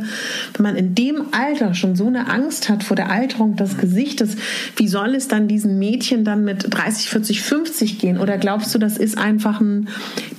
wenn 0.53 0.63
man 0.63 0.75
in 0.75 0.93
dem 0.93 1.23
Alter 1.31 1.73
schon 1.73 1.95
so 1.95 2.05
eine 2.05 2.29
Angst 2.29 2.69
hat 2.69 2.83
vor 2.83 2.95
der 2.95 3.09
Alterung 3.09 3.55
des 3.55 3.79
Gesichtes, 3.79 4.35
wie 4.75 4.87
soll 4.87 5.15
es 5.15 5.27
dann 5.27 5.47
diesen 5.47 5.79
Mädchen 5.79 6.23
dann 6.23 6.43
mit 6.43 6.67
30, 6.69 7.09
40, 7.09 7.41
50 7.41 7.97
gehen? 7.97 8.19
Oder 8.19 8.37
glaubst 8.37 8.75
du, 8.75 8.77
das 8.77 8.99
ist 8.99 9.17
einfach 9.17 9.59
ein, 9.59 9.89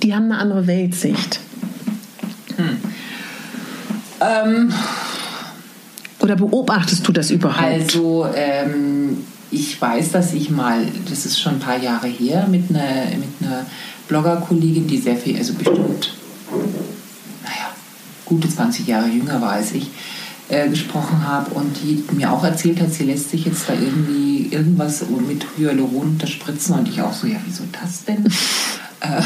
die 0.01 0.15
haben 0.15 0.31
eine 0.31 0.37
andere 0.37 0.65
Weltsicht? 0.65 1.41
Ähm, 4.21 4.71
Oder 6.19 6.35
beobachtest 6.35 7.07
du 7.07 7.11
das 7.11 7.31
überhaupt? 7.31 7.63
Also 7.63 8.27
ähm, 8.35 9.17
ich 9.51 9.81
weiß, 9.81 10.11
dass 10.11 10.33
ich 10.33 10.49
mal, 10.49 10.85
das 11.09 11.25
ist 11.25 11.39
schon 11.39 11.53
ein 11.53 11.59
paar 11.59 11.81
Jahre 11.81 12.07
her, 12.07 12.47
mit 12.49 12.69
einer, 12.69 13.05
mit 13.17 13.29
einer 13.41 13.65
Bloggerkollegin, 14.07 14.87
die 14.87 14.97
sehr 14.97 15.15
viel, 15.15 15.37
also 15.37 15.53
bestimmt, 15.53 16.13
naja, 17.43 17.73
gute 18.25 18.49
20 18.49 18.87
Jahre 18.87 19.07
jünger 19.07 19.41
war 19.41 19.53
als 19.53 19.71
ich, 19.71 19.87
äh, 20.49 20.67
gesprochen 20.67 21.25
habe 21.25 21.51
und 21.51 21.75
die 21.83 22.03
mir 22.13 22.31
auch 22.31 22.43
erzählt 22.43 22.81
hat, 22.81 22.91
sie 22.91 23.03
lässt 23.03 23.29
sich 23.29 23.45
jetzt 23.45 23.69
da 23.69 23.73
irgendwie 23.73 24.47
irgendwas 24.51 25.03
mit 25.27 25.45
Hyaluron 25.57 26.09
unterspritzen 26.09 26.75
und 26.75 26.89
ich 26.89 27.01
auch 27.01 27.13
so, 27.13 27.27
ja, 27.27 27.37
wieso 27.45 27.63
das 27.71 28.03
denn? 28.05 28.27
Äh, 29.01 29.21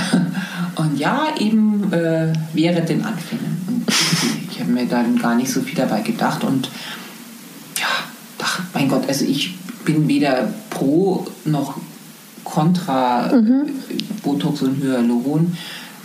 und 0.82 0.98
ja, 0.98 1.28
eben 1.40 1.92
äh, 1.92 2.34
während 2.54 2.90
den 2.90 3.04
Anfängen. 3.04 3.62
Und 3.68 3.90
ich, 3.90 4.52
ich 4.52 4.60
habe 4.60 4.72
mir 4.72 4.86
dann 4.86 5.18
gar 5.18 5.36
nicht 5.36 5.52
so 5.52 5.62
viel 5.62 5.76
dabei 5.76 6.02
gedacht 6.02 6.44
und 6.44 6.70
ja, 7.78 7.88
ach, 8.40 8.62
mein 8.74 8.90
Gott, 8.90 9.08
also 9.08 9.26
ich 9.26 9.56
bin 9.86 10.08
weder 10.08 10.54
pro 10.70 11.28
noch 11.46 11.78
kontra 12.44 13.32
Botox 14.22 14.62
und 14.62 14.82
Hyaluron. 14.82 15.58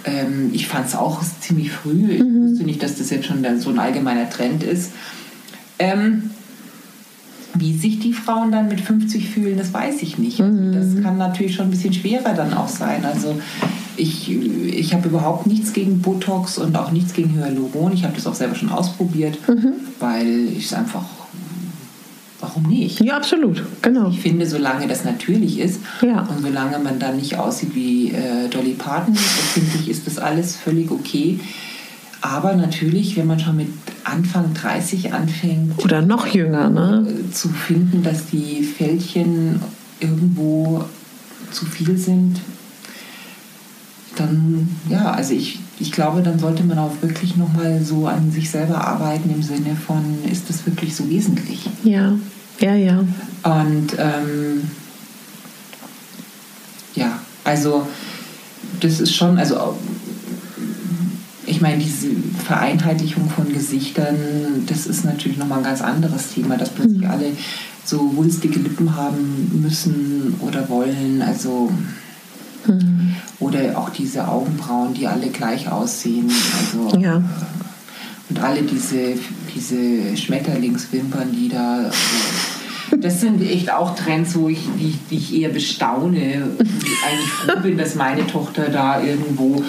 Ähm, 0.05 0.51
ich 0.53 0.67
fand 0.67 0.87
es 0.87 0.95
auch 0.95 1.23
ziemlich 1.41 1.71
früh. 1.71 2.13
Ich 2.13 2.23
wusste 2.23 2.65
nicht, 2.65 2.83
dass 2.83 2.97
das 2.97 3.11
jetzt 3.11 3.27
schon 3.27 3.43
dann 3.43 3.61
so 3.61 3.71
ein 3.71 3.79
allgemeiner 3.79 4.31
Trend 4.31 4.63
ist. 4.63 4.93
Ähm, 5.79 6.31
wie 7.61 7.77
sich 7.77 7.99
die 7.99 8.13
Frauen 8.13 8.51
dann 8.53 8.69
mit 8.69 8.81
50 8.81 9.29
fühlen, 9.29 9.59
das 9.59 9.73
weiß 9.73 10.03
ich 10.03 10.19
nicht. 10.19 10.41
Also 10.41 10.73
Das 10.73 11.03
kann 11.03 11.19
natürlich 11.19 11.55
schon 11.55 11.67
ein 11.67 11.71
bisschen 11.71 11.93
schwerer 11.93 12.35
dann 12.35 12.53
auch 12.55 12.69
sein. 12.69 13.05
Also 13.05 13.41
ich, 13.97 14.31
ich 14.31 14.95
habe 14.95 15.09
überhaupt 15.09 15.47
nichts 15.47 15.73
gegen 15.73 16.01
Botox 16.01 16.59
und 16.59 16.77
auch 16.77 16.91
nichts 16.93 17.13
gegen 17.15 17.35
Hyaluron. 17.35 17.93
Ich 17.93 18.05
habe 18.05 18.15
das 18.15 18.27
auch 18.27 18.35
selber 18.35 18.55
schon 18.55 18.71
ausprobiert, 18.71 19.39
weil 19.99 20.49
ich 20.57 20.67
es 20.67 20.73
einfach, 20.75 21.05
warum 22.41 22.63
nicht? 22.65 23.01
ja, 23.01 23.17
absolut, 23.17 23.63
genau. 23.83 24.09
Ich 24.11 24.21
finde, 24.21 24.47
solange 24.47 24.87
das 24.87 25.05
natürlich 25.05 25.59
ist 25.59 25.81
Ja. 26.03 26.23
und 26.23 26.41
solange 26.43 26.79
man 26.79 26.99
dann 26.99 27.17
nicht 27.17 27.37
aussieht 27.39 27.75
wie 27.75 28.11
äh, 28.13 28.49
Dolly 28.51 28.75
Parton, 28.75 29.15
finde 29.17 29.71
ich, 29.81 29.89
ist 29.89 30.07
das 30.07 30.19
alles 30.19 30.55
völlig 30.57 30.91
okay. 30.91 31.41
Aber 32.21 32.55
natürlich, 32.55 33.17
wenn 33.17 33.27
man 33.27 33.39
schon 33.41 33.57
mit 33.57 33.69
Anfang 34.09 34.55
30 34.55 35.13
anfängt, 35.13 35.85
Oder 35.85 36.03
noch 36.03 36.27
jünger, 36.27 36.71
ne? 36.71 37.07
äh, 37.09 37.33
zu 37.33 37.49
finden, 37.49 38.03
dass 38.03 38.27
die 38.27 38.63
Fältchen 38.63 39.61
irgendwo 40.01 40.85
zu 41.51 41.67
viel 41.67 41.97
sind, 41.97 42.41
dann, 44.17 44.69
ja, 44.89 45.13
also 45.13 45.33
ich, 45.35 45.61
ich 45.79 45.93
glaube, 45.93 46.23
dann 46.23 46.39
sollte 46.39 46.65
man 46.65 46.79
auch 46.79 46.93
wirklich 47.01 47.37
nochmal 47.37 47.81
so 47.83 48.07
an 48.07 48.33
sich 48.33 48.51
selber 48.51 48.87
arbeiten 48.87 49.31
im 49.31 49.43
Sinne 49.43 49.77
von, 49.77 50.19
ist 50.31 50.49
das 50.49 50.67
wirklich 50.67 50.95
so 50.95 51.09
wesentlich? 51.09 51.69
Ja, 51.85 52.13
ja, 52.61 52.75
ja. 52.75 52.99
Und 53.45 53.97
ähm, 53.99 54.71
ja, 56.95 57.19
also 57.45 57.87
das 58.81 59.01
ist 59.01 59.15
schon, 59.15 59.39
also 59.39 59.77
ich 61.49 61.61
meine, 61.61 61.79
diese 61.83 62.09
Vereinheitlichung 62.45 63.29
von 63.31 63.53
Gesichtern, 63.53 64.17
das 64.67 64.87
ist 64.87 65.05
natürlich 65.05 65.39
nochmal 65.39 65.59
ein 65.59 65.65
ganz 65.65 65.81
anderes 65.81 66.35
Thema, 66.35 66.57
dass 66.57 66.71
plötzlich 66.71 67.09
alle 67.09 67.33
so 67.85 68.15
wulstige 68.17 68.59
Lippen 68.61 68.95
haben 68.97 69.61
müssen 69.63 70.35
oder 70.41 70.69
wollen, 70.69 71.23
also 71.23 71.71
oder 73.41 73.79
auch 73.79 73.89
diese 73.91 74.29
Augenbrauen, 74.29 74.93
die 74.95 75.07
alle 75.07 75.29
gleich 75.29 75.71
aussehen, 75.71 76.31
also 76.59 76.99
Ja. 76.99 77.23
und 78.29 78.41
alle 78.43 78.63
diese, 78.63 79.15
diese 79.55 80.17
Schmetterlingswimpern, 80.17 81.33
die 81.33 81.49
da. 81.49 81.91
so- 82.91 82.97
Das 82.97 83.21
sind 83.21 83.41
echt 83.43 83.73
auch 83.73 83.95
Trends, 83.95 84.35
wo 84.35 84.49
ich, 84.49 84.59
die, 84.79 84.99
die 85.11 85.17
ich 85.17 85.35
eher 85.41 85.51
bestaune 85.51 86.45
und 86.59 86.61
eigentlich 86.61 87.31
froh 87.47 87.61
bin, 87.63 87.79
dass 87.79 87.95
meine 87.95 88.27
Tochter 88.27 88.69
da 88.71 89.01
irgendwo, 89.03 89.63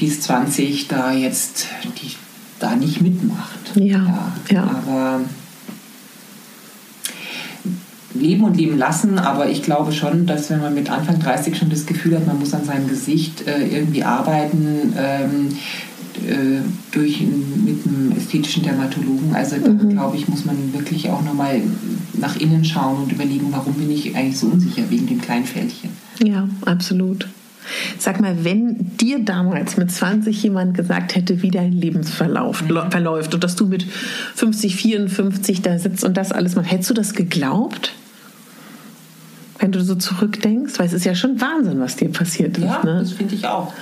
die 0.00 0.06
ist 0.06 0.22
20, 0.24 0.88
da 0.88 1.12
jetzt 1.12 1.66
die, 2.02 2.12
da 2.58 2.74
nicht 2.76 3.00
mitmacht. 3.00 3.72
Ja, 3.74 4.32
ja. 4.50 4.62
Aber 4.62 5.20
leben 8.14 8.44
und 8.44 8.56
leben 8.56 8.78
lassen, 8.78 9.18
aber 9.18 9.48
ich 9.48 9.62
glaube 9.62 9.92
schon, 9.92 10.26
dass 10.26 10.50
wenn 10.50 10.60
man 10.60 10.74
mit 10.74 10.90
Anfang 10.90 11.18
30 11.18 11.56
schon 11.56 11.70
das 11.70 11.86
Gefühl 11.86 12.16
hat, 12.16 12.26
man 12.26 12.38
muss 12.38 12.54
an 12.54 12.64
seinem 12.64 12.88
Gesicht 12.88 13.46
äh, 13.46 13.66
irgendwie 13.66 14.04
arbeiten, 14.04 14.92
ähm, 14.96 15.48
äh, 16.26 16.60
durch, 16.92 17.20
mit 17.20 17.86
einem 17.86 18.14
ästhetischen 18.16 18.62
Dermatologen, 18.62 19.34
also 19.34 19.56
dann 19.56 19.88
glaube 19.88 20.16
ich, 20.16 20.28
muss 20.28 20.44
man 20.44 20.72
wirklich 20.74 21.08
auch 21.08 21.22
nochmal 21.22 21.62
nach 22.14 22.36
innen 22.36 22.64
schauen 22.64 23.04
und 23.04 23.12
überlegen, 23.12 23.46
warum 23.50 23.74
bin 23.74 23.90
ich 23.90 24.14
eigentlich 24.14 24.38
so 24.38 24.48
unsicher 24.48 24.82
wegen 24.90 25.06
dem 25.06 25.20
kleinen 25.20 25.46
Fältchen. 25.46 25.90
Ja, 26.22 26.48
absolut. 26.66 27.28
Sag 27.98 28.20
mal, 28.20 28.44
wenn 28.44 28.96
dir 28.96 29.24
damals 29.24 29.76
mit 29.76 29.90
20 29.90 30.42
jemand 30.42 30.76
gesagt 30.76 31.14
hätte, 31.14 31.42
wie 31.42 31.50
dein 31.50 31.72
Lebensverlauf 31.72 32.62
mhm. 32.62 32.90
verläuft 32.90 33.34
und 33.34 33.44
dass 33.44 33.56
du 33.56 33.66
mit 33.66 33.84
50, 34.34 34.76
54 34.76 35.62
da 35.62 35.78
sitzt 35.78 36.04
und 36.04 36.16
das 36.16 36.32
alles 36.32 36.56
machst, 36.56 36.70
hättest 36.70 36.90
du 36.90 36.94
das 36.94 37.14
geglaubt? 37.14 37.92
Wenn 39.58 39.70
du 39.70 39.82
so 39.82 39.94
zurückdenkst, 39.94 40.78
weil 40.78 40.86
es 40.86 40.92
ist 40.92 41.04
ja 41.04 41.14
schon 41.14 41.40
Wahnsinn, 41.40 41.78
was 41.78 41.94
dir 41.94 42.08
passiert 42.08 42.58
ist. 42.58 42.64
Ja, 42.64 42.82
ne? 42.84 42.98
das 43.00 43.12
finde 43.12 43.34
ich 43.36 43.46
auch. 43.46 43.72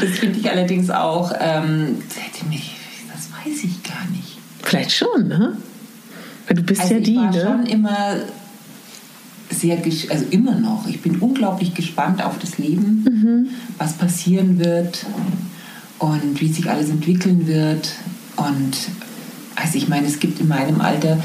das 0.00 0.10
finde 0.18 0.40
ich 0.40 0.50
allerdings 0.50 0.90
auch. 0.90 1.32
Ähm, 1.38 1.98
das 2.08 2.18
hätte 2.18 2.46
mich, 2.48 2.76
das 3.12 3.28
weiß 3.30 3.62
ich 3.62 3.82
gar 3.84 4.04
nicht. 4.10 4.38
Vielleicht 4.62 4.92
schon, 4.92 5.28
ne? 5.28 5.56
Weil 6.48 6.56
du 6.56 6.62
bist 6.62 6.80
also 6.80 6.94
ja 6.94 7.00
die, 7.00 7.12
ich 7.12 7.18
war 7.18 7.30
ne? 7.30 7.40
schon 7.40 7.66
immer 7.66 8.16
sehr, 9.60 9.78
also 10.10 10.24
immer 10.30 10.58
noch, 10.58 10.86
ich 10.86 11.00
bin 11.00 11.16
unglaublich 11.16 11.74
gespannt 11.74 12.24
auf 12.24 12.38
das 12.38 12.58
Leben, 12.58 13.04
mhm. 13.04 13.46
was 13.78 13.94
passieren 13.94 14.58
wird 14.58 15.06
und 15.98 16.40
wie 16.40 16.48
sich 16.48 16.70
alles 16.70 16.90
entwickeln 16.90 17.46
wird. 17.46 17.90
Und 18.36 18.76
also 19.56 19.76
ich 19.76 19.88
meine, 19.88 20.06
es 20.06 20.20
gibt 20.20 20.40
in 20.40 20.48
meinem 20.48 20.80
Alter 20.80 21.18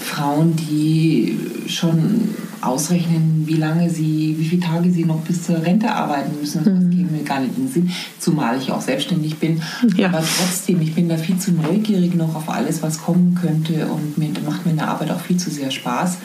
Frauen, 0.00 0.54
die 0.56 1.38
schon 1.66 2.34
ausrechnen, 2.60 3.42
wie 3.46 3.56
lange 3.56 3.90
sie, 3.90 4.36
wie 4.38 4.44
viele 4.44 4.62
Tage 4.62 4.90
sie 4.90 5.04
noch 5.04 5.20
bis 5.20 5.44
zur 5.44 5.62
Rente 5.62 5.92
arbeiten 5.92 6.32
müssen. 6.40 6.64
Das 6.64 6.72
mhm. 6.72 6.90
geht 6.90 7.10
mir 7.10 7.22
gar 7.22 7.40
nicht 7.40 7.56
in 7.56 7.66
den 7.66 7.72
Sinn, 7.72 7.90
zumal 8.18 8.58
ich 8.58 8.70
auch 8.72 8.80
selbstständig 8.80 9.36
bin. 9.36 9.60
Ja. 9.96 10.08
Aber 10.08 10.18
trotzdem, 10.20 10.80
ich 10.80 10.94
bin 10.94 11.08
da 11.08 11.16
viel 11.16 11.38
zu 11.38 11.52
neugierig 11.52 12.14
noch 12.14 12.34
auf 12.34 12.48
alles, 12.48 12.82
was 12.82 13.02
kommen 13.02 13.36
könnte 13.40 13.86
und 13.86 14.18
mir 14.18 14.30
macht 14.44 14.64
mir 14.64 14.72
eine 14.72 14.88
Arbeit 14.88 15.10
auch 15.10 15.20
viel 15.20 15.36
zu 15.36 15.50
sehr 15.50 15.70
Spaß. 15.70 16.18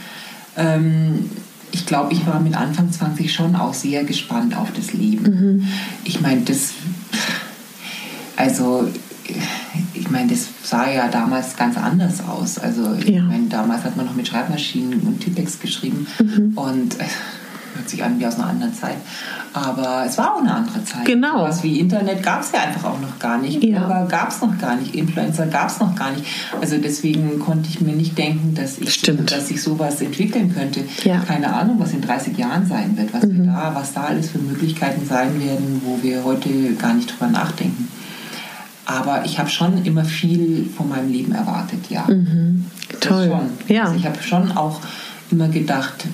Ähm, 0.58 1.30
ich 1.72 1.86
glaube, 1.86 2.14
ich 2.14 2.26
war 2.28 2.40
mit 2.40 2.56
Anfang 2.56 2.92
20 2.92 3.32
schon 3.32 3.56
auch 3.56 3.74
sehr 3.74 4.04
gespannt 4.04 4.56
auf 4.58 4.72
das 4.74 4.94
Leben. 4.94 5.24
Mhm. 5.24 5.68
Ich 6.04 6.22
meine, 6.22 6.42
das, 6.42 6.74
also, 8.36 8.90
ich 9.94 10.10
meine, 10.10 10.30
das 10.30 10.48
sah 10.64 10.90
ja 10.90 11.08
damals 11.08 11.56
ganz 11.56 11.78
anders 11.78 12.22
aus. 12.28 12.60
Also, 12.60 12.94
ich 12.96 13.10
ja. 13.10 13.24
meine, 13.24 13.48
damals 13.48 13.84
hat 13.84 13.96
man 13.96 14.06
noch 14.06 14.16
mit 14.16 14.28
Schreibmaschinen 14.28 15.00
und 15.02 15.22
Tippex 15.22 15.60
geschrieben 15.60 16.08
mhm. 16.20 16.58
und 16.58 16.98
hört 17.76 17.90
sich 17.90 18.04
an 18.04 18.20
wie 18.20 18.26
aus 18.26 18.36
einer 18.36 18.48
anderen 18.48 18.74
Zeit. 18.74 18.98
Aber 19.54 20.06
es 20.08 20.18
war 20.18 20.36
auch 20.36 20.40
eine 20.40 20.54
andere 20.54 20.84
Zeit. 20.86 21.06
Genau. 21.06 21.44
Was 21.44 21.62
wie 21.64 21.80
Internet 21.80 22.24
gab 22.24 22.42
es 22.42 22.52
ja 22.52 22.62
einfach 22.62 22.86
auch 22.86 23.00
noch 23.02 23.20
gar 23.20 23.38
nicht. 23.38 23.62
Ja. 23.64 23.80
Blogger 23.80 24.08
gab 24.10 24.30
es 24.30 24.42
noch 24.42 24.58
gar 24.58 24.76
nicht. 24.76 24.96
Influencer 24.96 25.48
gab 25.48 25.70
es 25.70 25.80
noch 25.80 25.94
gar 25.96 26.12
nicht. 26.12 26.26
Also 26.60 26.78
deswegen 26.78 27.40
konnte 27.40 27.70
ich 27.70 27.82
mir 27.82 27.94
nicht 27.94 28.18
denken, 28.18 28.56
dass 28.56 28.78
ich, 28.78 28.94
Stimmt. 28.94 29.32
dass 29.32 29.52
ich 29.52 29.62
sowas 29.62 30.02
entwickeln 30.02 30.54
könnte. 30.54 30.84
Ja. 31.04 31.20
Keine 31.20 31.54
Ahnung, 31.54 31.80
was 31.80 31.92
in 31.92 32.02
30 32.02 32.38
Jahren 32.38 32.66
sein 32.66 32.98
wird, 32.98 33.14
was, 33.14 33.24
mhm. 33.24 33.48
da, 33.48 33.72
was 33.74 33.94
da 33.94 34.04
alles 34.06 34.30
für 34.30 34.40
Möglichkeiten 34.40 35.06
sein 35.06 35.40
werden, 35.40 35.82
wo 35.84 36.02
wir 36.02 36.24
heute 36.24 36.50
gar 36.76 36.94
nicht 36.94 37.12
drüber 37.12 37.28
nachdenken. 37.28 37.90
Aber 38.86 39.24
ich 39.26 39.38
habe 39.40 39.50
schon 39.50 39.86
immer 39.86 40.04
viel 40.04 40.70
von 40.76 40.90
meinem 40.90 41.12
Leben 41.12 41.34
erwartet, 41.34 41.90
ja. 41.90 42.06
Mhm. 42.08 42.66
Toll. 43.00 43.28
Schon. 43.28 43.76
Ja. 43.76 43.84
Also 43.84 43.96
ich 43.96 44.06
habe 44.06 44.22
schon 44.22 44.52
auch 44.52 44.80
immer 45.30 45.48
gedacht, 45.48 46.06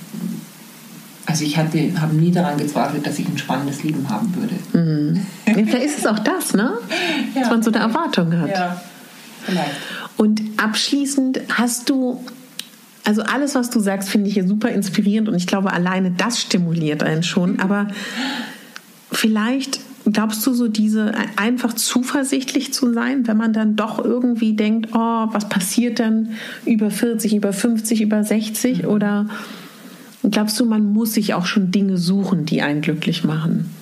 also 1.28 1.44
ich 1.44 1.58
hatte, 1.58 1.78
habe 2.00 2.16
nie 2.16 2.30
daran 2.30 2.56
gezweifelt, 2.56 3.06
dass 3.06 3.18
ich 3.18 3.28
ein 3.28 3.36
spannendes 3.36 3.82
Leben 3.82 4.08
haben 4.08 4.34
würde. 4.34 4.54
Mhm. 4.72 5.26
Ja, 5.46 5.52
vielleicht 5.52 5.84
ist 5.84 5.98
es 5.98 6.06
auch 6.06 6.18
das, 6.18 6.54
ne? 6.54 6.78
Ja, 7.34 7.42
dass 7.42 7.50
man 7.50 7.62
so 7.62 7.70
eine 7.70 7.80
Erwartung 7.80 8.32
hat. 8.38 8.48
Ja, 8.48 8.80
vielleicht. 9.44 9.72
Und 10.16 10.40
abschließend 10.56 11.40
hast 11.52 11.90
du, 11.90 12.24
also 13.04 13.22
alles, 13.22 13.54
was 13.54 13.68
du 13.68 13.78
sagst, 13.78 14.08
finde 14.08 14.28
ich 14.28 14.34
hier 14.34 14.48
super 14.48 14.70
inspirierend 14.70 15.28
und 15.28 15.34
ich 15.34 15.46
glaube, 15.46 15.70
alleine 15.70 16.12
das 16.12 16.40
stimuliert 16.40 17.02
einen 17.02 17.22
schon. 17.22 17.60
Aber 17.60 17.88
vielleicht 19.12 19.80
glaubst 20.10 20.46
du 20.46 20.54
so 20.54 20.66
diese 20.66 21.12
einfach 21.36 21.74
zuversichtlich 21.74 22.72
zu 22.72 22.94
sein, 22.94 23.28
wenn 23.28 23.36
man 23.36 23.52
dann 23.52 23.76
doch 23.76 24.02
irgendwie 24.02 24.54
denkt, 24.54 24.94
oh, 24.94 25.26
was 25.30 25.46
passiert 25.50 25.98
denn 25.98 26.30
über 26.64 26.90
40, 26.90 27.36
über 27.36 27.52
50, 27.52 28.00
über 28.00 28.24
60 28.24 28.84
mhm. 28.84 28.88
Oder 30.22 30.30
Glaubst 30.30 30.58
du, 30.60 30.64
man 30.64 30.92
muss 30.92 31.14
sich 31.14 31.34
auch 31.34 31.46
schon 31.46 31.70
Dinge 31.70 31.96
suchen, 31.96 32.44
die 32.44 32.62
einen 32.62 32.80
glücklich 32.80 33.24
machen? 33.24 33.74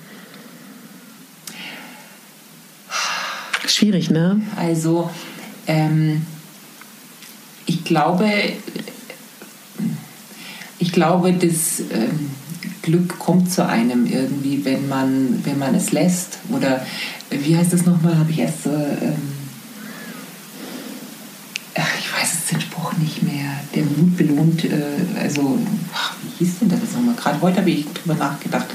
Schwierig, 3.67 4.09
ne? 4.09 4.41
Also, 4.55 5.09
ähm, 5.67 6.25
ich 7.65 7.83
glaube, 7.83 8.29
ich 10.79 10.91
glaube, 10.91 11.33
das 11.33 11.81
ähm, 11.91 12.31
Glück 12.81 13.19
kommt 13.19 13.51
zu 13.51 13.67
einem 13.67 14.05
irgendwie, 14.05 14.63
wenn 14.63 14.87
man, 14.87 15.43
wenn 15.43 15.59
man 15.59 15.75
es 15.75 15.91
lässt. 15.91 16.39
Oder 16.49 16.85
wie 17.29 17.57
heißt 17.57 17.73
das 17.73 17.85
nochmal? 17.85 18.17
Habe 18.17 18.31
ich 18.31 18.39
erst 18.39 18.63
so. 18.63 18.69
Ähm, 18.69 19.36
ich 21.99 22.11
weiß 22.11 22.33
es 22.33 22.45
den 22.47 22.61
Spruch 22.61 22.93
nicht 22.97 23.23
mehr. 23.23 23.51
Der 23.75 23.83
Mut 23.83 24.17
belohnt, 24.17 24.65
äh, 24.65 25.21
also 25.21 25.59
ach, 25.93 26.15
wie 26.21 26.43
hieß 26.43 26.59
denn 26.59 26.69
das 26.69 26.79
nochmal? 26.93 27.15
Gerade 27.15 27.41
heute 27.41 27.57
habe 27.57 27.69
ich 27.69 27.85
darüber 27.93 28.15
nachgedacht, 28.15 28.67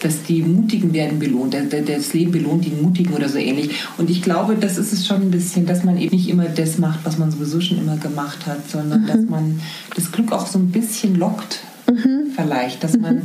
dass 0.00 0.22
die 0.22 0.42
Mutigen 0.42 0.92
werden 0.92 1.18
belohnt, 1.18 1.54
das 1.54 2.12
Leben 2.12 2.32
belohnt 2.32 2.64
die 2.64 2.70
Mutigen 2.70 3.14
oder 3.14 3.28
so 3.28 3.38
ähnlich. 3.38 3.70
Und 3.96 4.10
ich 4.10 4.22
glaube, 4.22 4.56
das 4.56 4.78
ist 4.78 4.92
es 4.92 5.06
schon 5.06 5.22
ein 5.22 5.30
bisschen, 5.30 5.66
dass 5.66 5.84
man 5.84 5.98
eben 5.98 6.14
nicht 6.14 6.28
immer 6.28 6.46
das 6.46 6.78
macht, 6.78 7.00
was 7.04 7.18
man 7.18 7.30
sowieso 7.30 7.60
schon 7.60 7.78
immer 7.78 7.96
gemacht 7.96 8.46
hat, 8.46 8.70
sondern 8.70 9.02
mhm. 9.02 9.06
dass 9.06 9.20
man 9.28 9.60
das 9.94 10.10
Glück 10.10 10.32
auch 10.32 10.46
so 10.46 10.58
ein 10.58 10.70
bisschen 10.70 11.16
lockt, 11.16 11.60
mhm. 11.88 12.32
vielleicht, 12.34 12.82
dass 12.82 12.96
man 12.96 13.22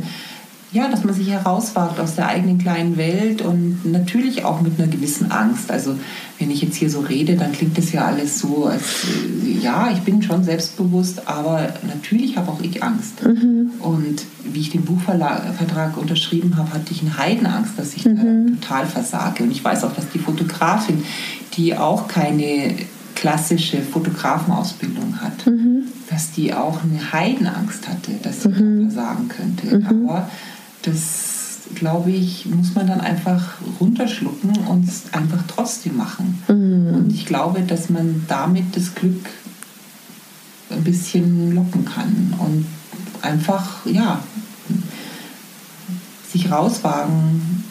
ja, 0.74 0.88
dass 0.88 1.04
man 1.04 1.14
sich 1.14 1.30
herauswagt 1.30 2.00
aus 2.00 2.16
der 2.16 2.26
eigenen 2.26 2.58
kleinen 2.58 2.96
Welt 2.96 3.42
und 3.42 3.84
natürlich 3.84 4.44
auch 4.44 4.60
mit 4.60 4.78
einer 4.78 4.88
gewissen 4.88 5.30
Angst. 5.30 5.70
Also 5.70 5.94
wenn 6.40 6.50
ich 6.50 6.62
jetzt 6.62 6.74
hier 6.74 6.90
so 6.90 7.00
rede, 7.00 7.36
dann 7.36 7.52
klingt 7.52 7.78
das 7.78 7.92
ja 7.92 8.06
alles 8.06 8.40
so, 8.40 8.66
als 8.66 9.04
äh, 9.04 9.52
ja, 9.62 9.90
ich 9.92 10.00
bin 10.00 10.20
schon 10.20 10.42
selbstbewusst, 10.42 11.28
aber 11.28 11.74
natürlich 11.86 12.36
habe 12.36 12.50
auch 12.50 12.60
ich 12.60 12.82
Angst. 12.82 13.24
Mhm. 13.24 13.70
Und 13.78 14.24
wie 14.52 14.60
ich 14.60 14.70
den 14.70 14.84
Buchvertrag 14.84 15.96
unterschrieben 15.96 16.56
habe, 16.56 16.74
hatte 16.74 16.90
ich 16.90 17.02
eine 17.02 17.16
Heidenangst, 17.18 17.78
dass 17.78 17.94
ich 17.94 18.04
mhm. 18.04 18.58
total 18.60 18.86
versage. 18.86 19.44
Und 19.44 19.52
ich 19.52 19.62
weiß 19.62 19.84
auch, 19.84 19.94
dass 19.94 20.10
die 20.10 20.18
Fotografin, 20.18 21.04
die 21.56 21.76
auch 21.76 22.08
keine 22.08 22.74
klassische 23.14 23.80
Fotografenausbildung 23.80 25.20
hat, 25.20 25.46
mhm. 25.46 25.84
dass 26.10 26.32
die 26.32 26.52
auch 26.52 26.82
eine 26.82 27.12
Heidenangst 27.12 27.88
hatte, 27.88 28.10
dass 28.22 28.42
sie 28.42 28.48
mhm. 28.48 28.90
versagen 28.90 29.28
könnte. 29.28 29.78
Mhm. 29.78 30.08
Aber 30.08 30.28
das, 30.84 31.60
glaube 31.74 32.10
ich, 32.10 32.46
muss 32.46 32.74
man 32.74 32.86
dann 32.86 33.00
einfach 33.00 33.54
runterschlucken 33.80 34.50
und 34.68 34.88
es 34.88 35.12
einfach 35.12 35.42
trotzdem 35.48 35.96
machen. 35.96 36.42
Mhm. 36.48 36.94
Und 36.94 37.12
ich 37.12 37.26
glaube, 37.26 37.62
dass 37.62 37.90
man 37.90 38.24
damit 38.28 38.76
das 38.76 38.94
Glück 38.94 39.26
ein 40.70 40.84
bisschen 40.84 41.54
locken 41.54 41.84
kann 41.84 42.34
und 42.38 42.66
einfach, 43.22 43.86
ja, 43.86 44.22
sich 46.32 46.50
rauswagen, 46.50 47.64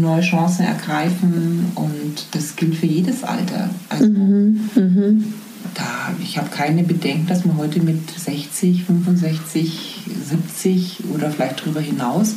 neue 0.00 0.22
Chancen 0.22 0.64
ergreifen 0.64 1.66
und 1.74 2.26
das 2.32 2.56
gilt 2.56 2.74
für 2.74 2.86
jedes 2.86 3.22
Alter. 3.22 3.70
Also, 3.88 4.06
mhm. 4.06 4.70
Mhm. 4.74 5.34
Da, 5.74 6.14
ich 6.22 6.38
habe 6.38 6.48
keine 6.50 6.84
Bedenken, 6.84 7.26
dass 7.26 7.44
man 7.44 7.56
heute 7.56 7.80
mit 7.80 8.10
60, 8.10 8.84
65 8.84 9.94
70 10.06 10.98
oder 11.12 11.30
vielleicht 11.30 11.60
darüber 11.60 11.80
hinaus 11.80 12.36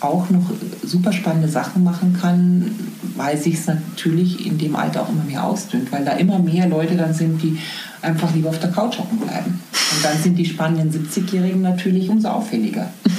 auch 0.00 0.30
noch 0.30 0.50
super 0.82 1.12
spannende 1.12 1.48
Sachen 1.48 1.84
machen 1.84 2.16
kann, 2.18 2.74
weil 3.16 3.36
sich 3.36 3.54
es 3.54 3.66
natürlich 3.66 4.46
in 4.46 4.56
dem 4.56 4.74
Alter 4.74 5.02
auch 5.02 5.10
immer 5.10 5.24
mehr 5.24 5.44
ausdünnt, 5.44 5.92
weil 5.92 6.04
da 6.04 6.12
immer 6.12 6.38
mehr 6.38 6.68
Leute 6.68 6.96
dann 6.96 7.12
sind, 7.12 7.42
die 7.42 7.58
einfach 8.00 8.34
lieber 8.34 8.48
auf 8.48 8.58
der 8.58 8.70
Couch 8.70 8.98
hocken 8.98 9.18
bleiben. 9.18 9.60
Und 9.94 10.04
dann 10.04 10.16
sind 10.16 10.36
die 10.36 10.46
spannenden 10.46 10.90
70-Jährigen 10.90 11.60
natürlich 11.60 12.08
umso 12.08 12.28
auffälliger. 12.28 12.90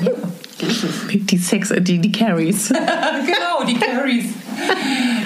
ja, 0.00 0.12
so 0.58 0.66
ist 0.66 0.84
es. 0.84 1.26
Die 1.26 1.38
Sex, 1.38 1.72
die, 1.80 1.98
die 1.98 2.12
Carries. 2.12 2.68
genau, 2.68 3.66
die 3.68 3.74
Carries. 3.74 4.26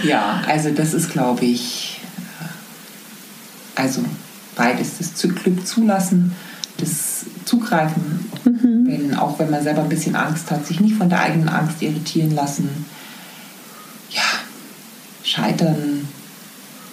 Ja, 0.02 0.42
also 0.48 0.70
das 0.70 0.94
ist, 0.94 1.12
glaube 1.12 1.44
ich, 1.44 1.97
also 3.78 4.02
beides, 4.56 4.98
das 4.98 5.22
Glück 5.22 5.66
zulassen, 5.66 6.32
das 6.78 7.26
zugreifen, 7.44 8.02
mhm. 8.44 8.86
wenn, 8.86 9.14
auch 9.14 9.38
wenn 9.38 9.50
man 9.50 9.62
selber 9.62 9.82
ein 9.82 9.88
bisschen 9.88 10.16
Angst 10.16 10.50
hat, 10.50 10.66
sich 10.66 10.80
nicht 10.80 10.96
von 10.96 11.08
der 11.08 11.20
eigenen 11.20 11.48
Angst 11.48 11.80
irritieren 11.80 12.32
lassen. 12.32 12.68
Ja, 14.10 14.22
scheitern 15.22 16.08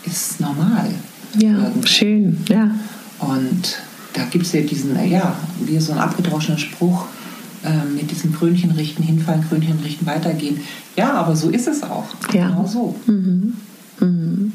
ist 0.06 0.40
normal. 0.40 0.94
Ja, 1.38 1.52
irgendwie. 1.52 1.88
schön, 1.88 2.46
ja. 2.48 2.70
Und 3.20 3.80
da 4.14 4.24
gibt 4.26 4.46
es 4.46 4.54
ja 4.54 4.62
diesen, 4.62 4.98
ja, 5.10 5.36
wie 5.60 5.80
so 5.80 5.92
ein 5.92 6.00
abgedroschener 6.00 6.58
Spruch, 6.58 7.08
äh, 7.64 7.84
mit 7.86 8.12
diesem 8.12 8.34
Krönchen 8.34 8.72
richten, 8.72 9.02
hinfallen, 9.04 9.48
Krönchen 9.50 9.80
richten, 9.80 10.06
weitergehen. 10.06 10.60
Ja, 10.96 11.14
aber 11.14 11.36
so 11.36 11.50
ist 11.50 11.68
es 11.68 11.84
auch. 11.84 12.06
Ja. 12.32 12.50
Genau 12.50 12.66
so. 12.68 12.96
Mhm. 13.08 13.54
Mhm. 14.00 14.54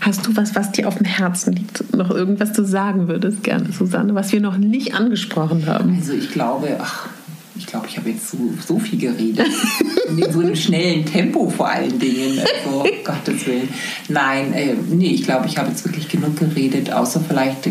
Hast 0.00 0.26
du 0.26 0.36
was, 0.36 0.54
was 0.54 0.72
dir 0.72 0.88
auf 0.88 0.96
dem 0.96 1.06
Herzen 1.06 1.52
liegt? 1.52 1.94
Noch 1.94 2.10
irgendwas 2.10 2.52
du 2.52 2.64
sagen 2.64 3.08
würdest 3.08 3.42
gerne, 3.42 3.72
Susanne, 3.72 4.14
was 4.14 4.32
wir 4.32 4.40
noch 4.40 4.56
nicht 4.56 4.94
angesprochen 4.94 5.66
haben? 5.66 5.96
Also 5.96 6.12
ich 6.12 6.30
glaube, 6.30 6.76
ach, 6.80 7.08
ich 7.54 7.66
glaube, 7.66 7.86
ich 7.88 7.96
habe 7.96 8.10
jetzt 8.10 8.30
so, 8.30 8.38
so 8.66 8.78
viel 8.78 8.98
geredet. 8.98 9.46
in 10.08 10.32
so 10.32 10.40
einem 10.40 10.56
schnellen 10.56 11.04
Tempo 11.04 11.48
vor 11.48 11.68
allen 11.68 11.98
Dingen. 11.98 12.38
Also, 12.38 12.84
Gottes 13.04 13.46
Willen. 13.46 13.68
Nein, 14.08 14.52
äh, 14.52 14.74
nee, 14.90 15.10
ich 15.10 15.24
glaube, 15.24 15.46
ich 15.46 15.58
habe 15.58 15.68
jetzt 15.68 15.84
wirklich 15.84 16.08
genug 16.08 16.36
geredet, 16.36 16.92
außer 16.92 17.20
vielleicht, 17.20 17.68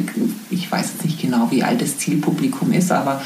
ich 0.49 0.71
weiß 0.71 0.93
jetzt 0.93 1.05
nicht 1.05 1.21
genau, 1.21 1.47
wie 1.51 1.63
alt 1.63 1.81
das 1.81 1.97
Zielpublikum 1.97 2.71
ist, 2.71 2.91
aber 2.91 3.21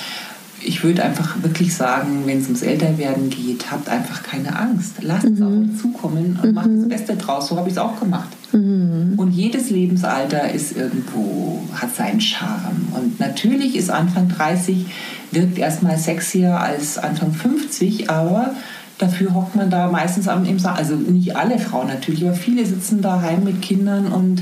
ich 0.64 0.84
würde 0.84 1.04
einfach 1.04 1.36
wirklich 1.44 1.76
sagen, 1.76 2.24
wenn 2.26 2.40
es 2.40 2.46
ums 2.46 2.64
Älterwerden 2.64 3.30
geht, 3.30 3.72
habt 3.72 3.88
einfach 3.88 4.24
keine 4.24 4.58
Angst. 4.58 4.96
Lasst 5.02 5.26
es 5.26 5.40
mhm. 5.40 5.70
auf 5.74 5.82
zukommen 5.82 6.40
und 6.42 6.50
mhm. 6.50 6.54
macht 6.56 6.70
das 6.72 6.90
Beste 6.90 7.16
draus. 7.16 7.48
So 7.48 7.58
habe 7.58 7.68
ich 7.68 7.76
es 7.76 7.78
auch 7.78 8.00
gemacht. 8.00 8.30
Mhm. 8.56 9.14
Und 9.18 9.32
jedes 9.32 9.70
Lebensalter 9.70 10.52
ist 10.52 10.76
irgendwo, 10.76 11.62
hat 11.74 11.96
seinen 11.96 12.22
Charme. 12.22 12.88
Und 12.94 13.20
natürlich 13.20 13.76
ist 13.76 13.90
Anfang 13.90 14.30
30, 14.30 14.86
wirkt 15.32 15.58
erstmal 15.58 15.98
sexier 15.98 16.60
als 16.60 16.98
Anfang 16.98 17.34
50, 17.34 18.10
aber 18.10 18.56
dafür 18.98 19.34
hockt 19.34 19.56
man 19.56 19.70
da 19.70 19.90
meistens 19.92 20.28
am 20.28 20.46
im 20.46 20.60
Saal. 20.60 20.78
Also 20.78 20.96
nicht 20.96 21.36
alle 21.36 21.60
Frauen 21.60 21.88
natürlich, 21.88 22.24
aber 22.24 22.34
viele 22.34 22.66
sitzen 22.66 23.02
daheim 23.02 23.44
mit 23.44 23.62
Kindern 23.62 24.08
und 24.08 24.42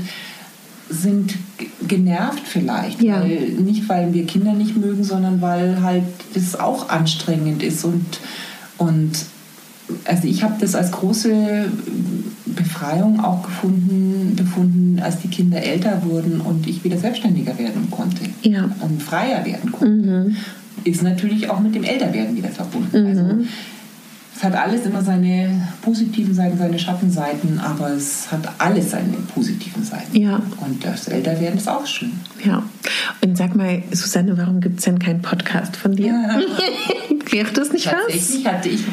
sind 0.88 1.34
genervt 1.88 2.42
vielleicht. 2.46 3.02
Ja. 3.02 3.20
Weil, 3.20 3.48
nicht, 3.50 3.88
weil 3.88 4.12
wir 4.12 4.26
Kinder 4.26 4.52
nicht 4.52 4.76
mögen, 4.76 5.02
sondern 5.02 5.40
weil 5.40 5.82
halt 5.82 6.04
das 6.34 6.58
auch 6.58 6.88
anstrengend 6.88 7.62
ist. 7.62 7.84
Und, 7.84 8.20
und 8.78 9.12
also 10.04 10.28
ich 10.28 10.42
habe 10.42 10.54
das 10.60 10.74
als 10.74 10.92
große 10.92 11.66
Befreiung 12.54 13.20
auch 13.20 13.42
gefunden, 13.42 14.34
befunden, 14.36 15.00
als 15.02 15.18
die 15.18 15.28
Kinder 15.28 15.62
älter 15.62 16.02
wurden 16.04 16.40
und 16.40 16.66
ich 16.66 16.82
wieder 16.84 16.98
selbstständiger 16.98 17.58
werden 17.58 17.90
konnte 17.90 18.24
ja. 18.42 18.70
und 18.80 19.02
freier 19.02 19.44
werden 19.44 19.72
konnte. 19.72 20.10
Mhm. 20.10 20.36
Ist 20.84 21.02
natürlich 21.02 21.48
auch 21.50 21.60
mit 21.60 21.74
dem 21.74 21.84
Älterwerden 21.84 22.36
wieder 22.36 22.50
verbunden. 22.50 23.00
Mhm. 23.00 23.06
Also 23.06 23.44
es 24.36 24.42
hat 24.42 24.54
alles 24.56 24.84
immer 24.84 25.00
seine 25.00 25.68
positiven 25.80 26.34
Seiten, 26.34 26.58
seine 26.58 26.78
Schattenseiten, 26.78 27.60
aber 27.60 27.90
es 27.90 28.30
hat 28.32 28.48
alles 28.58 28.90
seine 28.90 29.12
positiven 29.32 29.84
Seiten. 29.84 30.16
Ja. 30.16 30.42
Und 30.60 30.84
das 30.84 31.06
Älterwerden 31.06 31.56
ist 31.56 31.68
auch 31.68 31.86
schön. 31.86 32.12
Ja. 32.44 32.64
Und 33.22 33.36
sag 33.36 33.54
mal, 33.54 33.82
Susanne, 33.92 34.36
warum 34.36 34.60
gibt 34.60 34.80
es 34.80 34.86
denn 34.86 34.98
keinen 34.98 35.22
Podcast 35.22 35.76
von 35.76 35.94
dir? 35.94 36.04
Ja. 36.14 36.40
Wäre 37.30 37.52
das 37.52 37.72
nicht 37.72 37.86
Tatsächlich 37.86 38.44
was? 38.44 38.52
hatte 38.52 38.68
ich, 38.68 38.84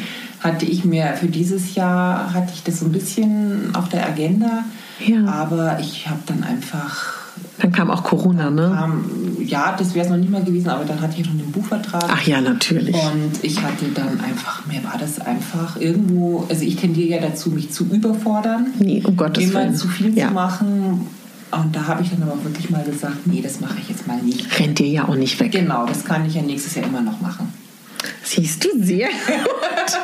hatte 0.42 0.66
ich 0.66 0.84
mir 0.84 1.14
für 1.18 1.26
dieses 1.26 1.74
Jahr, 1.74 2.32
hatte 2.34 2.52
ich 2.54 2.62
das 2.62 2.80
so 2.80 2.86
ein 2.86 2.92
bisschen 2.92 3.74
auf 3.74 3.88
der 3.88 4.06
Agenda, 4.06 4.64
ja. 4.98 5.24
aber 5.26 5.78
ich 5.80 6.08
habe 6.08 6.20
dann 6.26 6.42
einfach 6.42 7.22
dann 7.58 7.72
kam 7.72 7.90
auch 7.90 8.02
Corona, 8.02 8.50
ne? 8.50 8.72
Kam, 8.74 9.04
ja, 9.40 9.74
das 9.78 9.94
wäre 9.94 10.04
es 10.04 10.10
noch 10.10 10.18
nicht 10.18 10.30
mal 10.30 10.42
gewesen, 10.42 10.68
aber 10.68 10.84
dann 10.84 11.00
hatte 11.00 11.20
ich 11.20 11.26
schon 11.26 11.38
den 11.38 11.52
Buchvertrag. 11.52 12.04
Ach 12.08 12.22
ja, 12.26 12.40
natürlich. 12.40 12.94
Und 12.94 13.32
ich 13.42 13.62
hatte 13.62 13.86
dann 13.94 14.20
einfach, 14.20 14.66
mir 14.66 14.82
war 14.84 14.98
das 14.98 15.20
einfach 15.20 15.76
irgendwo, 15.76 16.44
also 16.48 16.64
ich 16.64 16.76
tendiere 16.76 17.20
ja 17.20 17.20
dazu, 17.20 17.50
mich 17.50 17.70
zu 17.70 17.84
überfordern. 17.84 18.68
Nee, 18.78 19.02
um 19.06 19.16
Gottes 19.16 19.52
Willen. 19.52 19.68
Immer 19.68 19.76
zu 19.76 19.88
viel 19.88 20.16
ja. 20.16 20.28
zu 20.28 20.34
machen. 20.34 21.06
Und 21.52 21.76
da 21.76 21.86
habe 21.86 22.02
ich 22.02 22.10
dann 22.10 22.22
aber 22.22 22.42
wirklich 22.42 22.70
mal 22.70 22.82
gesagt, 22.82 23.26
nee, 23.26 23.42
das 23.42 23.60
mache 23.60 23.76
ich 23.80 23.88
jetzt 23.90 24.06
mal 24.06 24.20
nicht. 24.22 24.58
Rennt 24.58 24.78
dir 24.78 24.88
ja 24.88 25.06
auch 25.06 25.14
nicht 25.14 25.38
weg. 25.38 25.52
Genau, 25.52 25.86
das 25.86 26.04
kann 26.04 26.26
ich 26.26 26.34
ja 26.34 26.42
nächstes 26.42 26.74
Jahr 26.74 26.86
immer 26.86 27.02
noch 27.02 27.20
machen. 27.20 27.48
Siehst 28.22 28.64
du, 28.64 28.68
sehr 28.82 29.08
gut. 29.08 29.98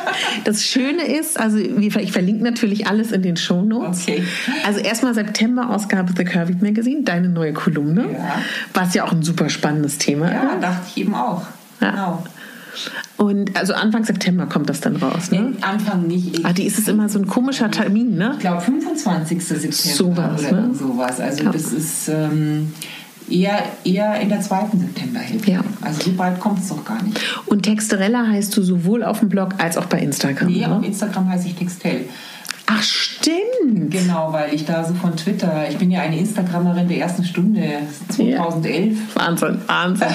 Das 0.45 0.63
Schöne 0.63 1.03
ist, 1.05 1.39
also 1.39 1.57
ich 1.57 2.11
verlinke 2.11 2.43
natürlich 2.43 2.87
alles 2.87 3.11
in 3.11 3.21
den 3.21 3.37
Show 3.37 3.61
Notes. 3.61 4.03
Okay. 4.03 4.23
Also 4.65 4.79
erstmal 4.79 5.13
September-Ausgabe 5.13 6.13
The 6.15 6.23
Curvy 6.23 6.55
Magazine, 6.61 7.03
deine 7.03 7.29
neue 7.29 7.53
Kolumne, 7.53 8.05
ja. 8.13 8.41
was 8.73 8.93
ja 8.93 9.05
auch 9.05 9.11
ein 9.11 9.23
super 9.23 9.49
spannendes 9.49 9.97
Thema 9.97 10.31
Ja, 10.31 10.55
dachte 10.59 10.81
ich 10.87 10.97
eben 10.97 11.15
auch. 11.15 11.43
Ja. 11.81 11.91
Genau. 11.91 12.23
Und 13.17 13.57
also 13.57 13.73
Anfang 13.73 14.05
September 14.05 14.45
kommt 14.45 14.69
das 14.69 14.79
dann 14.79 14.95
raus, 14.95 15.31
ne? 15.31 15.41
Nee, 15.41 15.57
Anfang 15.61 16.07
nicht. 16.07 16.45
ah, 16.45 16.53
die 16.53 16.65
ist 16.65 16.79
es 16.79 16.87
immer 16.87 17.09
so 17.09 17.19
ein 17.19 17.27
komischer 17.27 17.69
Termin, 17.69 18.15
ne? 18.15 18.31
Ich 18.33 18.39
glaube 18.39 18.61
25. 18.61 19.45
September 19.45 20.37
sowas, 20.37 20.51
oder 20.51 20.61
ne? 20.61 20.73
sowas. 20.73 21.19
Also 21.19 21.51
das 21.51 21.73
ist 21.73 22.07
ähm, 22.07 22.73
eher, 23.31 23.63
eher 23.83 24.19
in 24.19 24.29
der 24.29 24.41
zweiten 24.41 24.79
Septemberhälfte. 24.79 25.51
Ja. 25.51 25.61
Also 25.81 26.03
so 26.03 26.11
bald 26.13 26.39
kommt 26.39 26.59
es 26.59 26.69
doch 26.69 26.83
gar 26.83 27.01
nicht. 27.03 27.19
Und 27.45 27.63
Texterella 27.63 28.27
heißt 28.27 28.55
du 28.55 28.61
sowohl 28.61 29.03
auf 29.03 29.19
dem 29.19 29.29
Blog 29.29 29.55
als 29.57 29.77
auch 29.77 29.85
bei 29.85 29.99
Instagram? 29.99 30.51
Nee, 30.51 30.65
ne? 30.65 30.75
auf 30.75 30.83
Instagram 30.83 31.29
heiße 31.29 31.47
ich 31.47 31.55
Textell. 31.55 32.05
Ach, 32.71 32.83
stimmt. 32.83 33.89
Genau, 33.89 34.31
weil 34.31 34.53
ich 34.53 34.63
da 34.63 34.83
so 34.83 34.93
von 34.93 35.15
Twitter, 35.15 35.67
ich 35.69 35.77
bin 35.77 35.89
ja 35.89 36.01
eine 36.01 36.19
Instagrammerin 36.19 36.87
der 36.87 36.99
ersten 36.99 37.23
Stunde, 37.23 37.67
2011. 38.09 38.97
Ja. 39.15 39.25
Wahnsinn, 39.25 39.61
Wahnsinn. 39.65 40.07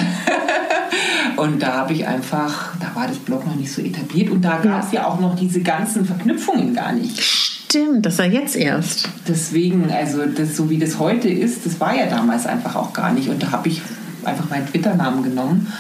und 1.37 1.61
da 1.61 1.73
habe 1.73 1.93
ich 1.95 2.07
einfach, 2.07 2.77
da 2.79 2.95
war 2.95 3.09
das 3.09 3.19
Blog 3.19 3.45
noch 3.45 3.57
nicht 3.57 3.73
so 3.73 3.83
etabliert 3.83 4.31
und 4.31 4.43
da 4.43 4.59
gab 4.59 4.85
es 4.85 4.93
ja. 4.93 5.01
ja 5.01 5.09
auch 5.09 5.19
noch 5.19 5.35
diese 5.35 5.63
ganzen 5.63 6.05
Verknüpfungen 6.05 6.75
gar 6.75 6.93
nicht. 6.93 7.54
Stimmt, 7.75 8.07
das 8.07 8.19
war 8.19 8.27
jetzt 8.27 8.55
erst. 8.55 9.09
Deswegen, 9.27 9.91
also 9.91 10.25
das, 10.27 10.57
so 10.57 10.71
wie 10.71 10.79
das 10.79 11.01
heute 11.01 11.29
ist, 11.29 11.67
das 11.67 11.81
war 11.81 11.93
ja 11.93 12.07
damals 12.07 12.47
einfach 12.47 12.77
auch 12.77 12.93
gar 12.93 13.13
nicht. 13.13 13.29
Und 13.29 13.43
da 13.43 13.51
habe 13.51 13.67
ich 13.67 13.83
einfach 14.23 14.49
meinen 14.49 14.69
Twitter-Namen 14.69 15.25
genommen. 15.25 15.73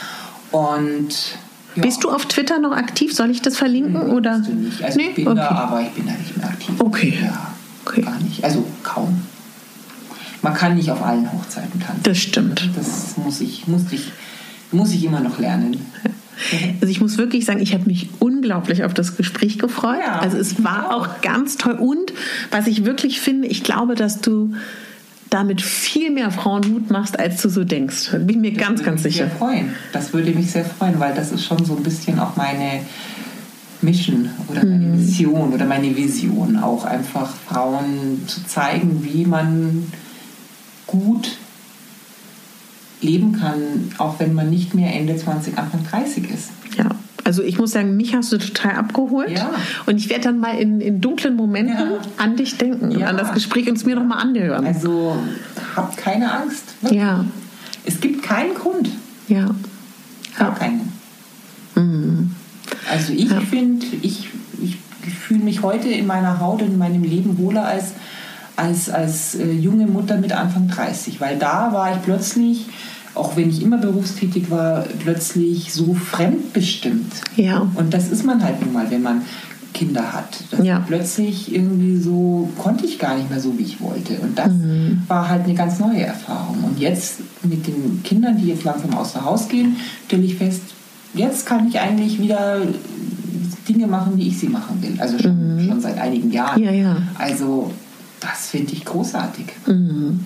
Und 0.51 1.09
ja. 1.77 1.83
Bist 1.83 2.03
du 2.03 2.11
auf 2.11 2.27
Twitter 2.27 2.59
noch 2.59 2.73
aktiv? 2.73 3.15
Soll 3.15 3.31
ich 3.31 3.43
das 3.43 3.57
verlinken? 3.57 4.09
Nee, 4.09 4.13
oder? 4.13 4.39
Nicht. 4.39 4.83
Also 4.83 4.99
nee? 4.99 5.11
ich 5.11 5.15
bin 5.15 5.29
okay. 5.29 5.37
da, 5.37 5.51
aber 5.51 5.83
ich 5.83 5.91
bin 5.91 6.05
da 6.05 6.15
nicht 6.15 6.37
mehr 6.37 6.49
aktiv. 6.49 6.75
Okay. 6.81 7.17
Ja, 7.23 7.53
okay. 7.85 8.03
gar 8.03 8.19
nicht. 8.19 8.43
Also 8.43 8.67
kaum. 8.83 9.23
Man 10.43 10.53
kann 10.53 10.75
nicht 10.75 10.91
auf 10.91 11.01
allen 11.01 11.33
Hochzeiten 11.33 11.79
tanzen. 11.79 12.03
Das 12.03 12.19
stimmt. 12.19 12.71
Das 12.75 13.17
muss 13.19 13.41
ich, 13.41 13.69
muss 13.69 13.83
ich, 13.93 14.11
muss 14.73 14.91
ich 14.91 15.05
immer 15.05 15.21
noch 15.21 15.39
lernen. 15.39 15.77
Also 16.81 16.91
ich 16.91 17.01
muss 17.01 17.19
wirklich 17.19 17.45
sagen, 17.45 17.61
ich 17.61 17.75
habe 17.75 17.85
mich 17.87 18.09
unglaublich 18.19 18.85
auf 18.85 18.95
das 18.95 19.17
Gespräch 19.17 19.59
gefreut. 19.59 20.01
Ja, 20.05 20.19
also 20.21 20.37
es 20.37 20.63
war 20.63 20.95
auch. 20.95 21.21
ganz 21.23 21.57
toll. 21.57 21.75
Und 21.75 22.13
was 22.51 22.67
ich 22.67 22.85
wirklich 22.85 23.21
finde, 23.21 23.49
ich 23.49 23.63
glaube, 23.63 23.95
dass 23.95 24.21
du 24.21 24.55
damit 25.31 25.63
viel 25.63 26.11
mehr 26.11 26.31
Frauen 26.31 26.71
Mut 26.71 26.91
machst, 26.91 27.19
als 27.19 27.43
du 27.43 27.49
so 27.49 27.65
denkst. 27.65 28.11
Bin 28.13 28.29
ich 28.29 28.37
mir 28.37 28.53
das 28.53 28.63
ganz, 28.63 28.83
ganz 28.83 29.03
sicher. 29.03 29.27
Sehr 29.27 29.31
freuen. 29.31 29.75
Das 29.93 30.13
würde 30.13 30.31
mich 30.31 30.51
sehr 30.53 30.65
freuen, 30.65 31.01
weil 31.01 31.15
das 31.15 31.33
ist 31.33 31.45
schon 31.45 31.65
so 31.65 31.77
ein 31.77 31.83
bisschen 31.83 32.21
auch 32.21 32.37
meine 32.37 32.81
Mission 33.83 34.31
oder 34.49 34.65
meine 34.65 34.87
mhm. 34.87 34.99
Mission 34.99 35.53
oder 35.53 35.65
meine 35.65 35.97
Vision, 35.97 36.57
auch 36.57 36.85
einfach 36.85 37.33
Frauen 37.49 38.23
zu 38.27 38.45
zeigen, 38.47 39.05
wie 39.05 39.25
man 39.25 39.93
gut 40.87 41.37
leben 43.05 43.33
kann, 43.33 43.93
auch 43.99 44.19
wenn 44.19 44.35
man 44.35 44.51
nicht 44.51 44.75
mehr 44.75 44.93
Ende 44.93 45.17
20, 45.17 45.57
Anfang 45.59 45.85
30 45.89 46.31
ist. 46.31 46.51
Ja. 46.77 46.87
Also 47.25 47.43
ich 47.43 47.59
muss 47.59 47.71
sagen, 47.71 47.97
mich 47.97 48.15
hast 48.15 48.33
du 48.33 48.39
total 48.39 48.73
abgeholt. 48.73 49.31
Ja. 49.31 49.51
Und 49.87 49.97
ich 49.97 50.11
werde 50.11 50.25
dann 50.25 50.41
mal 50.41 50.59
in, 50.59 50.81
in 50.81 51.01
dunklen 51.01 51.37
Momenten 51.37 51.77
ja. 51.77 51.99
an 52.19 52.37
dich 52.37 52.59
denken, 52.59 52.91
ja. 52.91 53.07
an 53.07 53.17
das 53.17 53.33
Gespräch 53.33 53.67
und 53.69 53.79
es 53.79 53.87
mir 53.87 53.97
nochmal 53.97 54.19
anhören. 54.19 54.67
Also 54.67 55.17
habt 55.75 55.97
keine 55.97 56.31
Angst. 56.31 56.65
Wirklich. 56.83 57.01
Ja. 57.01 57.25
Es 57.87 58.01
gibt 58.01 58.23
keinen 58.23 58.55
Grund. 58.55 58.91
Ja. 59.29 59.47
Gar 60.39 60.49
ja. 60.49 60.55
keinen. 60.55 60.93
Mhm. 61.77 62.35
Also 62.91 63.13
ich 63.15 63.33
finde, 63.33 63.87
ich, 64.03 64.29
ich, 64.63 64.77
ich 65.07 65.15
fühle 65.15 65.45
mich 65.45 65.63
heute 65.63 65.89
in 65.89 66.07
meiner 66.07 66.41
Haut 66.41 66.61
und 66.61 66.69
in 66.69 66.79
meinem 66.79 67.05
Leben 67.05 67.39
wohler 67.39 67.65
als 67.65 67.93
als, 68.57 68.89
als 68.89 69.35
äh, 69.35 69.51
junge 69.51 69.87
Mutter 69.87 70.17
mit 70.17 70.33
Anfang 70.33 70.69
30, 70.69 71.21
weil 71.21 71.39
da 71.39 71.73
war 71.73 71.93
ich 71.93 72.03
plötzlich 72.03 72.67
auch 73.15 73.37
wenn 73.37 73.49
ich 73.49 73.63
immer 73.63 73.79
berufstätig 73.79 74.51
war, 74.51 74.85
plötzlich 75.01 75.73
so 75.73 75.95
fremdbestimmt. 75.95 77.13
Ja. 77.37 77.71
Und 77.75 77.95
das 77.95 78.11
ist 78.11 78.25
man 78.25 78.43
halt 78.43 78.61
nun 78.61 78.73
mal, 78.73 78.91
wenn 78.91 79.03
man 79.03 79.23
Kinder 79.73 80.13
hat. 80.13 80.39
Ja. 80.63 80.79
Plötzlich 80.81 81.55
irgendwie 81.55 81.97
so 81.97 82.49
konnte 82.57 82.87
ich 82.87 82.99
gar 82.99 83.17
nicht 83.17 83.29
mehr 83.29 83.41
so, 83.41 83.59
wie 83.59 83.65
ich 83.65 83.81
wollte. 83.81 84.15
Und 84.21 84.39
das 84.39 84.53
mhm. 84.53 85.03
war 85.09 85.29
halt 85.29 85.45
eine 85.45 85.55
ganz 85.55 85.81
neue 85.81 86.03
Erfahrung. 86.03 86.65
Und 86.65 86.79
jetzt 86.79 87.21
mit 87.43 87.67
den 87.67 88.03
Kindern, 88.03 88.39
die 88.39 88.49
jetzt 88.49 88.65
langsam 88.65 88.95
außer 88.95 89.25
Haus 89.25 89.49
gehen, 89.49 89.77
stelle 90.07 90.23
ich 90.23 90.37
fest, 90.37 90.63
jetzt 91.13 91.45
kann 91.45 91.69
ich 91.69 91.79
eigentlich 91.81 92.21
wieder 92.21 92.63
Dinge 93.69 93.87
machen, 93.87 94.17
wie 94.17 94.29
ich 94.29 94.39
sie 94.39 94.49
machen 94.49 94.81
will. 94.81 94.95
Also 94.99 95.19
schon, 95.19 95.57
mhm. 95.57 95.69
schon 95.69 95.81
seit 95.81 95.99
einigen 95.99 96.31
Jahren. 96.31 96.63
Ja, 96.63 96.71
ja. 96.71 96.97
Also 97.19 97.71
das 98.21 98.49
finde 98.49 98.73
ich 98.73 98.85
großartig. 98.85 99.47
Mhm. 99.67 100.21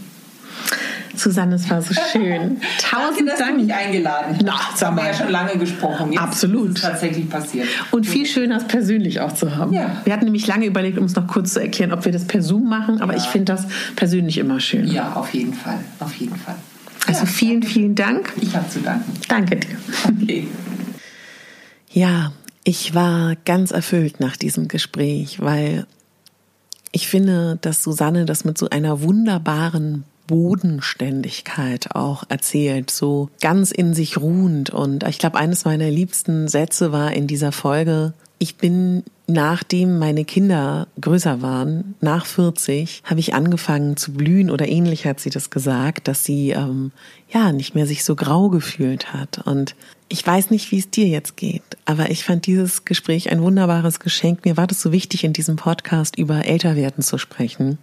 Susanne, 1.14 1.56
es 1.56 1.68
war 1.68 1.82
so 1.82 1.94
schön. 2.12 2.60
Tausend 2.80 3.18
Danke, 3.18 3.24
dass 3.24 3.38
Dank. 3.38 3.56
du 3.56 3.64
mich 3.64 3.74
eingeladen. 3.74 4.38
Na, 4.44 4.60
das 4.70 4.82
haben 4.82 4.96
wir 4.96 5.06
ja 5.06 5.14
schon 5.14 5.28
lange 5.28 5.58
gesprochen. 5.58 6.12
Jetzt 6.12 6.22
Absolut. 6.22 6.70
Ist 6.70 6.76
es 6.76 6.82
tatsächlich 6.82 7.28
passiert. 7.28 7.66
Und 7.90 8.06
viel 8.06 8.26
schöner, 8.26 8.58
es 8.58 8.64
persönlich 8.64 9.20
auch 9.20 9.32
zu 9.32 9.56
haben. 9.56 9.72
Ja. 9.72 10.00
Wir 10.04 10.12
hatten 10.12 10.24
nämlich 10.24 10.46
lange 10.46 10.66
überlegt, 10.66 10.98
um 10.98 11.04
es 11.04 11.14
noch 11.14 11.26
kurz 11.26 11.54
zu 11.54 11.60
erklären, 11.60 11.92
ob 11.92 12.04
wir 12.04 12.12
das 12.12 12.26
per 12.26 12.42
Zoom 12.42 12.68
machen, 12.68 13.00
aber 13.00 13.14
ja. 13.14 13.18
ich 13.18 13.26
finde 13.26 13.52
das 13.52 13.66
persönlich 13.96 14.38
immer 14.38 14.60
schön. 14.60 14.86
Ja, 14.86 15.14
auf 15.14 15.34
jeden 15.34 15.54
Fall. 15.54 15.80
Auf 15.98 16.14
jeden 16.14 16.36
Fall. 16.36 16.56
Also 17.06 17.26
vielen, 17.26 17.62
vielen 17.62 17.94
Dank. 17.94 18.32
Ich 18.40 18.54
habe 18.54 18.68
zu 18.68 18.80
danken. 18.80 19.12
Danke 19.28 19.56
dir. 19.56 19.76
Okay. 20.04 20.46
Ja, 21.90 22.32
ich 22.64 22.94
war 22.94 23.34
ganz 23.46 23.70
erfüllt 23.70 24.20
nach 24.20 24.36
diesem 24.36 24.68
Gespräch, 24.68 25.40
weil 25.40 25.86
ich 26.92 27.08
finde, 27.08 27.58
dass 27.62 27.82
Susanne 27.82 28.26
das 28.26 28.44
mit 28.44 28.58
so 28.58 28.68
einer 28.68 29.02
wunderbaren 29.02 30.04
Bodenständigkeit 30.28 31.96
auch 31.96 32.22
erzählt, 32.28 32.90
so 32.92 33.30
ganz 33.40 33.72
in 33.72 33.94
sich 33.94 34.18
ruhend. 34.18 34.70
Und 34.70 35.02
ich 35.08 35.18
glaube, 35.18 35.38
eines 35.38 35.64
meiner 35.64 35.90
liebsten 35.90 36.46
Sätze 36.46 36.92
war 36.92 37.12
in 37.12 37.26
dieser 37.26 37.50
Folge, 37.50 38.12
ich 38.38 38.56
bin, 38.56 39.02
nachdem 39.26 39.98
meine 39.98 40.24
Kinder 40.24 40.86
größer 41.00 41.42
waren, 41.42 41.96
nach 42.00 42.24
40, 42.24 43.02
habe 43.04 43.18
ich 43.18 43.34
angefangen 43.34 43.96
zu 43.96 44.12
blühen 44.12 44.50
oder 44.50 44.68
ähnlich 44.68 45.06
hat 45.06 45.18
sie 45.18 45.30
das 45.30 45.50
gesagt, 45.50 46.06
dass 46.06 46.24
sie 46.24 46.50
ähm, 46.50 46.92
ja 47.32 47.50
nicht 47.50 47.74
mehr 47.74 47.86
sich 47.86 48.04
so 48.04 48.14
grau 48.14 48.48
gefühlt 48.48 49.12
hat. 49.12 49.38
Und 49.44 49.74
ich 50.08 50.24
weiß 50.24 50.50
nicht, 50.50 50.70
wie 50.70 50.78
es 50.78 50.90
dir 50.90 51.08
jetzt 51.08 51.36
geht, 51.36 51.64
aber 51.84 52.10
ich 52.10 52.24
fand 52.24 52.46
dieses 52.46 52.84
Gespräch 52.84 53.30
ein 53.30 53.42
wunderbares 53.42 53.98
Geschenk. 53.98 54.44
Mir 54.44 54.56
war 54.56 54.68
das 54.68 54.80
so 54.80 54.92
wichtig, 54.92 55.24
in 55.24 55.32
diesem 55.32 55.56
Podcast 55.56 56.16
über 56.16 56.46
Älterwerden 56.46 57.02
zu 57.02 57.18
sprechen 57.18 57.78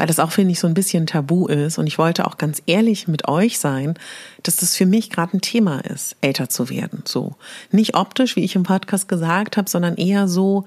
weil 0.00 0.06
das 0.06 0.18
auch, 0.18 0.32
finde 0.32 0.52
ich, 0.52 0.60
so 0.60 0.66
ein 0.66 0.72
bisschen 0.72 1.06
tabu 1.06 1.46
ist. 1.46 1.76
Und 1.76 1.86
ich 1.86 1.98
wollte 1.98 2.26
auch 2.26 2.38
ganz 2.38 2.62
ehrlich 2.64 3.06
mit 3.06 3.28
euch 3.28 3.58
sein, 3.58 3.98
dass 4.42 4.56
das 4.56 4.74
für 4.74 4.86
mich 4.86 5.10
gerade 5.10 5.36
ein 5.36 5.42
Thema 5.42 5.80
ist, 5.80 6.16
älter 6.22 6.48
zu 6.48 6.70
werden. 6.70 7.02
So. 7.04 7.34
Nicht 7.70 7.94
optisch, 7.96 8.34
wie 8.34 8.42
ich 8.42 8.56
im 8.56 8.62
Podcast 8.62 9.08
gesagt 9.08 9.58
habe, 9.58 9.68
sondern 9.68 9.96
eher 9.96 10.26
so, 10.26 10.64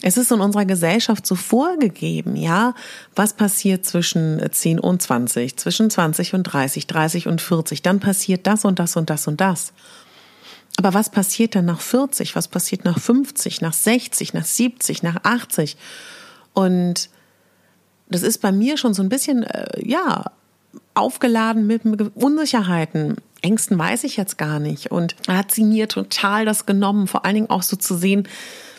es 0.00 0.16
ist 0.16 0.32
in 0.32 0.40
unserer 0.40 0.64
Gesellschaft 0.64 1.26
so 1.26 1.34
vorgegeben, 1.34 2.36
ja, 2.36 2.72
was 3.14 3.34
passiert 3.34 3.84
zwischen 3.84 4.40
10 4.50 4.80
und 4.80 5.02
20, 5.02 5.58
zwischen 5.58 5.90
20 5.90 6.32
und 6.32 6.44
30, 6.44 6.86
30 6.86 7.26
und 7.26 7.42
40, 7.42 7.82
dann 7.82 8.00
passiert 8.00 8.46
das 8.46 8.64
und 8.64 8.78
das 8.78 8.96
und 8.96 9.10
das 9.10 9.28
und 9.28 9.42
das. 9.42 9.74
Aber 10.78 10.94
was 10.94 11.10
passiert 11.10 11.54
dann 11.54 11.66
nach 11.66 11.82
40? 11.82 12.34
Was 12.34 12.48
passiert 12.48 12.86
nach 12.86 12.98
50, 12.98 13.60
nach 13.60 13.74
60, 13.74 14.32
nach 14.32 14.46
70, 14.46 15.02
nach 15.02 15.16
80? 15.22 15.76
Und 16.54 17.10
das 18.08 18.22
ist 18.22 18.38
bei 18.38 18.52
mir 18.52 18.76
schon 18.76 18.94
so 18.94 19.02
ein 19.02 19.08
bisschen, 19.08 19.42
äh, 19.42 19.66
ja, 19.86 20.24
aufgeladen 20.94 21.66
mit 21.66 21.82
Unsicherheiten. 22.14 23.16
Ängsten 23.40 23.78
weiß 23.78 24.04
ich 24.04 24.16
jetzt 24.16 24.36
gar 24.36 24.58
nicht. 24.58 24.90
Und 24.90 25.16
hat 25.28 25.52
sie 25.52 25.64
mir 25.64 25.88
total 25.88 26.44
das 26.44 26.66
genommen, 26.66 27.06
vor 27.06 27.24
allen 27.24 27.34
Dingen 27.34 27.50
auch 27.50 27.62
so 27.62 27.76
zu 27.76 27.96
sehen, 27.96 28.26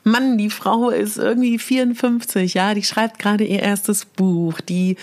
Mann, 0.03 0.37
die 0.37 0.49
Frau 0.49 0.89
ist 0.89 1.17
irgendwie 1.17 1.59
54, 1.59 2.53
ja, 2.53 2.73
die 2.73 2.83
schreibt 2.83 3.19
gerade 3.19 3.43
ihr 3.43 3.59
erstes 3.61 4.05
Buch, 4.05 4.61
die 4.61 4.95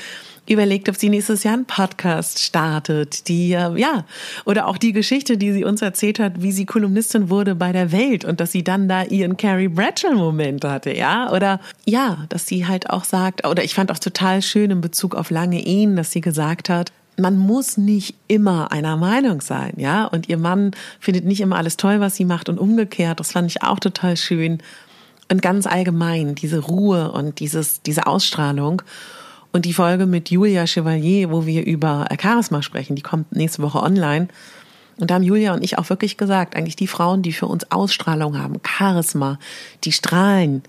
überlegt, 0.48 0.89
ob 0.89 0.97
sie 0.97 1.09
nächstes 1.09 1.43
Jahr 1.43 1.55
einen 1.55 1.64
Podcast 1.64 2.39
startet, 2.39 3.28
die, 3.28 3.52
äh, 3.52 3.78
ja, 3.78 4.05
oder 4.44 4.66
auch 4.66 4.78
die 4.78 4.93
Geschichte, 4.93 5.36
die 5.36 5.52
sie 5.52 5.64
uns 5.64 5.82
erzählt 5.82 6.18
hat, 6.18 6.43
wie 6.43 6.52
sie 6.52 6.66
Kolumnistin 6.66 7.31
wurde 7.31 7.55
bei 7.55 7.73
der 7.73 7.93
Welt 7.93 8.24
und 8.24 8.40
dass 8.40 8.52
sie 8.52 8.64
dann 8.64 8.89
da 8.89 9.02
ihren 9.02 9.36
Carrie 9.36 9.68
Bradshaw-Moment 9.68 10.64
hatte, 10.64 10.97
ja, 10.97 11.32
oder 11.32 11.60
ja, 11.85 12.24
dass 12.28 12.47
sie 12.47 12.66
halt 12.66 12.90
auch 12.90 13.05
sagt, 13.05 13.47
oder 13.47 13.64
ich 13.64 13.74
fand 13.74 13.90
auch 13.90 13.98
total 13.98 14.43
schön 14.43 14.70
in 14.70 14.81
Bezug 14.81 15.14
auf 15.14 15.31
lange 15.31 15.64
Ehen, 15.64 15.97
dass 15.97 16.12
sie 16.12 16.20
gesagt 16.20 16.68
hat, 16.68 16.93
man 17.18 17.39
muss 17.39 17.77
nicht 17.77 18.14
immer 18.28 18.73
einer 18.73 18.97
Meinung 18.97 19.40
sein, 19.40 19.73
ja. 19.77 20.05
Und 20.05 20.28
ihr 20.28 20.36
Mann 20.36 20.73
findet 21.01 21.24
nicht 21.24 21.40
immer 21.40 21.56
alles 21.56 21.77
toll, 21.77 22.01
was 22.01 22.16
sie 22.16 22.24
macht 22.24 22.48
und 22.48 22.59
umgekehrt. 22.59 23.20
Das 23.20 23.32
fand 23.32 23.51
ich 23.51 23.62
auch 23.62 23.81
total 23.81 24.16
schön. 24.16 24.59
Und 25.31 25.43
ganz 25.43 25.66
allgemein 25.66 26.35
diese 26.35 26.59
Ruhe 26.59 27.10
und 27.12 27.40
dieses, 27.40 27.82
diese 27.82 28.06
Ausstrahlung. 28.06 28.82
Und 29.52 29.64
die 29.64 29.73
Folge 29.73 30.06
mit 30.06 30.31
Julia 30.31 30.66
Chevalier, 30.66 31.31
wo 31.31 31.47
wir 31.47 31.64
über 31.64 32.06
Charisma 32.20 32.62
sprechen, 32.62 32.97
die 32.97 33.02
kommt 33.02 33.32
nächste 33.32 33.62
Woche 33.62 33.82
online. 33.82 34.28
Und 34.98 35.10
da 35.10 35.16
haben 35.16 35.23
Julia 35.23 35.52
und 35.52 35.62
ich 35.62 35.77
auch 35.78 35.90
wirklich 35.90 36.16
gesagt, 36.16 36.56
eigentlich 36.56 36.77
die 36.77 36.86
Frauen, 36.86 37.23
die 37.23 37.32
für 37.32 37.47
uns 37.47 37.70
Ausstrahlung 37.70 38.39
haben, 38.39 38.60
Charisma, 38.66 39.39
die 39.85 39.93
strahlen, 39.93 40.62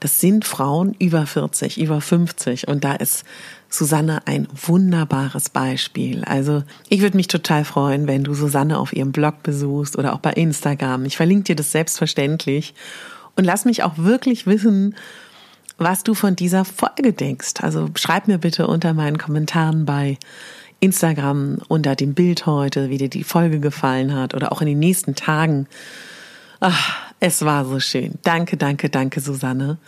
das 0.00 0.20
sind 0.20 0.46
Frauen 0.46 0.94
über 0.98 1.26
40, 1.26 1.78
über 1.78 2.00
50. 2.00 2.68
Und 2.68 2.84
da 2.84 2.94
ist 2.94 3.24
Susanne 3.68 4.26
ein 4.26 4.48
wunderbares 4.66 5.50
Beispiel. 5.50 6.24
Also 6.24 6.62
ich 6.88 7.00
würde 7.00 7.16
mich 7.16 7.28
total 7.28 7.64
freuen, 7.64 8.06
wenn 8.06 8.24
du 8.24 8.34
Susanne 8.34 8.78
auf 8.78 8.94
ihrem 8.94 9.12
Blog 9.12 9.42
besuchst 9.42 9.98
oder 9.98 10.14
auch 10.14 10.20
bei 10.20 10.32
Instagram. 10.32 11.04
Ich 11.04 11.16
verlinke 11.16 11.44
dir 11.44 11.56
das 11.56 11.72
selbstverständlich. 11.72 12.74
Und 13.36 13.44
lass 13.44 13.64
mich 13.64 13.82
auch 13.82 13.98
wirklich 13.98 14.46
wissen, 14.46 14.94
was 15.78 16.02
du 16.02 16.14
von 16.14 16.36
dieser 16.36 16.64
Folge 16.64 17.12
denkst. 17.12 17.54
Also 17.60 17.88
schreib 17.96 18.28
mir 18.28 18.38
bitte 18.38 18.66
unter 18.66 18.94
meinen 18.94 19.18
Kommentaren 19.18 19.84
bei 19.84 20.18
Instagram 20.80 21.58
unter 21.68 21.96
dem 21.96 22.14
Bild 22.14 22.46
heute, 22.46 22.90
wie 22.90 22.98
dir 22.98 23.08
die 23.08 23.24
Folge 23.24 23.60
gefallen 23.60 24.14
hat 24.14 24.34
oder 24.34 24.52
auch 24.52 24.60
in 24.60 24.66
den 24.66 24.78
nächsten 24.78 25.14
Tagen. 25.14 25.66
Ach, 26.60 27.12
es 27.20 27.44
war 27.44 27.64
so 27.64 27.80
schön. 27.80 28.18
Danke, 28.22 28.56
danke, 28.56 28.90
danke, 28.90 29.20
Susanne 29.20 29.78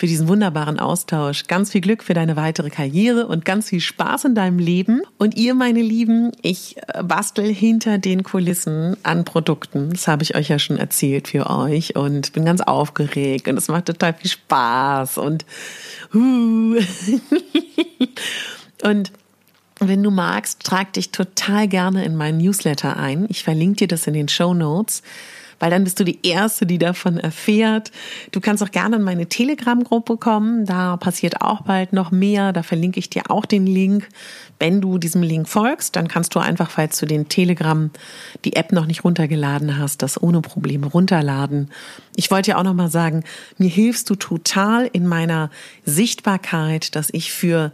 für 0.00 0.06
diesen 0.06 0.28
wunderbaren 0.28 0.80
Austausch. 0.80 1.46
Ganz 1.46 1.72
viel 1.72 1.82
Glück 1.82 2.02
für 2.02 2.14
deine 2.14 2.34
weitere 2.34 2.70
Karriere 2.70 3.26
und 3.26 3.44
ganz 3.44 3.68
viel 3.68 3.82
Spaß 3.82 4.24
in 4.24 4.34
deinem 4.34 4.58
Leben. 4.58 5.02
Und 5.18 5.36
ihr, 5.36 5.52
meine 5.52 5.82
Lieben, 5.82 6.32
ich 6.40 6.78
äh, 6.88 7.02
bastel 7.02 7.52
hinter 7.52 7.98
den 7.98 8.22
Kulissen 8.22 8.96
an 9.02 9.26
Produkten. 9.26 9.90
Das 9.90 10.08
habe 10.08 10.22
ich 10.22 10.36
euch 10.36 10.48
ja 10.48 10.58
schon 10.58 10.78
erzählt 10.78 11.28
für 11.28 11.50
euch 11.50 11.96
und 11.96 12.32
bin 12.32 12.46
ganz 12.46 12.62
aufgeregt 12.62 13.46
und 13.46 13.58
es 13.58 13.68
macht 13.68 13.84
total 13.84 14.14
viel 14.14 14.30
Spaß 14.30 15.18
und 15.18 15.44
uh. 16.14 16.78
und 18.82 19.12
wenn 19.80 20.02
du 20.02 20.10
magst, 20.10 20.60
trag 20.60 20.94
dich 20.94 21.10
total 21.10 21.68
gerne 21.68 22.06
in 22.06 22.16
meinen 22.16 22.38
Newsletter 22.38 22.96
ein. 22.96 23.26
Ich 23.28 23.44
verlinke 23.44 23.80
dir 23.80 23.88
das 23.88 24.06
in 24.06 24.14
den 24.14 24.28
Show 24.28 24.54
Notes 24.54 25.02
weil 25.60 25.70
dann 25.70 25.84
bist 25.84 26.00
du 26.00 26.04
die 26.04 26.18
Erste, 26.26 26.66
die 26.66 26.78
davon 26.78 27.18
erfährt. 27.18 27.92
Du 28.32 28.40
kannst 28.40 28.62
auch 28.62 28.70
gerne 28.70 28.96
in 28.96 29.02
meine 29.02 29.26
Telegram-Gruppe 29.26 30.16
kommen. 30.16 30.66
Da 30.66 30.96
passiert 30.96 31.42
auch 31.42 31.60
bald 31.60 31.92
noch 31.92 32.10
mehr. 32.10 32.52
Da 32.52 32.64
verlinke 32.64 32.98
ich 32.98 33.10
dir 33.10 33.30
auch 33.30 33.44
den 33.44 33.66
Link. 33.66 34.08
Wenn 34.58 34.80
du 34.80 34.98
diesem 34.98 35.22
Link 35.22 35.48
folgst, 35.48 35.96
dann 35.96 36.08
kannst 36.08 36.34
du 36.34 36.38
einfach, 36.38 36.70
falls 36.70 36.98
du 36.98 37.06
den 37.06 37.28
Telegram, 37.28 37.90
die 38.44 38.56
App 38.56 38.72
noch 38.72 38.86
nicht 38.86 39.04
runtergeladen 39.04 39.78
hast, 39.78 40.02
das 40.02 40.20
ohne 40.20 40.40
Probleme 40.40 40.86
runterladen. 40.86 41.70
Ich 42.16 42.30
wollte 42.30 42.50
ja 42.50 42.56
auch 42.58 42.64
noch 42.64 42.74
mal 42.74 42.90
sagen, 42.90 43.24
mir 43.56 43.70
hilfst 43.70 44.08
du 44.10 44.16
total 44.16 44.88
in 44.92 45.06
meiner 45.06 45.50
Sichtbarkeit, 45.84 46.94
dass 46.96 47.10
ich 47.12 47.32
für 47.32 47.72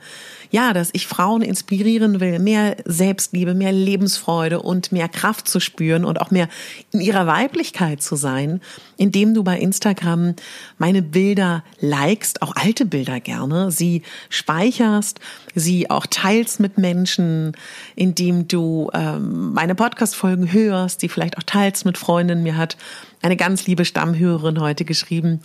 ja, 0.51 0.73
dass 0.73 0.91
ich 0.93 1.07
Frauen 1.07 1.43
inspirieren 1.43 2.21
will, 2.21 2.39
mehr 2.39 2.77
Selbstliebe, 2.85 3.55
mehr 3.55 3.73
Lebensfreude 3.73 4.61
und 4.61 4.93
mehr 4.93 5.09
Kraft 5.09 5.49
zu 5.49 5.61
spüren 5.61 6.05
und 6.05 6.21
auch 6.21 6.31
mehr 6.31 6.49
in 6.93 7.01
ihrer 7.01 7.27
Weiblichkeit 7.27 8.03
zu 8.03 8.17
sein, 8.17 8.61
indem 8.97 9.35
du 9.35 9.43
bei 9.43 9.59
Instagram 9.59 10.35
meine 10.79 11.03
Bilder 11.03 11.65
likest, 11.81 12.43
auch 12.43 12.55
alte 12.57 12.87
Bilder 12.87 13.21
gerne, 13.21 13.71
sie 13.71 14.03
speicherst, 14.29 15.21
sie 15.55 15.91
auch 15.91 16.07
teilst 16.07 16.61
mit 16.61 16.79
Menschen, 16.79 17.53
indem 17.95 18.49
du 18.49 18.91
ähm, 18.95 19.53
meine 19.53 19.75
Podcast-Folgen 19.75 20.53
hörst, 20.53 21.03
die 21.03 21.09
vielleicht 21.09 21.39
auch 21.39 21.43
teilst 21.43 21.85
mit 21.85 21.99
Freundinnen. 21.99 22.43
Mir 22.43 22.57
hat 22.57 22.77
eine 23.23 23.37
ganz 23.37 23.67
liebe 23.67 23.85
Stammhörerin 23.85 24.61
heute 24.61 24.85
geschrieben, 24.85 25.41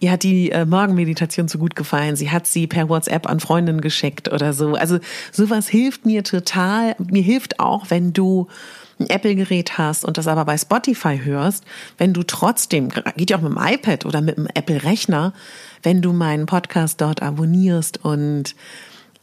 ihr 0.00 0.10
hat 0.10 0.22
die 0.22 0.50
äh, 0.50 0.64
Morgenmeditation 0.64 1.48
so 1.48 1.58
gut 1.58 1.76
gefallen. 1.76 2.16
Sie 2.16 2.30
hat 2.30 2.46
sie 2.46 2.66
per 2.66 2.88
WhatsApp 2.88 3.28
an 3.28 3.40
Freundinnen 3.40 3.80
geschickt 3.80 4.30
oder 4.30 4.52
so. 4.52 4.74
Also 4.74 4.98
sowas 5.30 5.68
hilft 5.68 6.04
mir 6.06 6.24
total. 6.24 6.96
Mir 6.98 7.22
hilft 7.22 7.60
auch, 7.60 7.90
wenn 7.90 8.12
du 8.12 8.48
ein 8.98 9.08
Apple-Gerät 9.08 9.78
hast 9.78 10.04
und 10.04 10.18
das 10.18 10.26
aber 10.26 10.44
bei 10.44 10.56
Spotify 10.56 11.20
hörst, 11.22 11.64
wenn 11.98 12.12
du 12.12 12.22
trotzdem, 12.22 12.88
geht 13.16 13.30
ja 13.30 13.38
auch 13.38 13.42
mit 13.42 13.52
dem 13.52 13.58
iPad 13.58 14.06
oder 14.06 14.20
mit 14.20 14.36
dem 14.36 14.46
Apple-Rechner, 14.46 15.32
wenn 15.82 16.02
du 16.02 16.12
meinen 16.12 16.46
Podcast 16.46 17.00
dort 17.00 17.22
abonnierst 17.22 18.04
und 18.04 18.54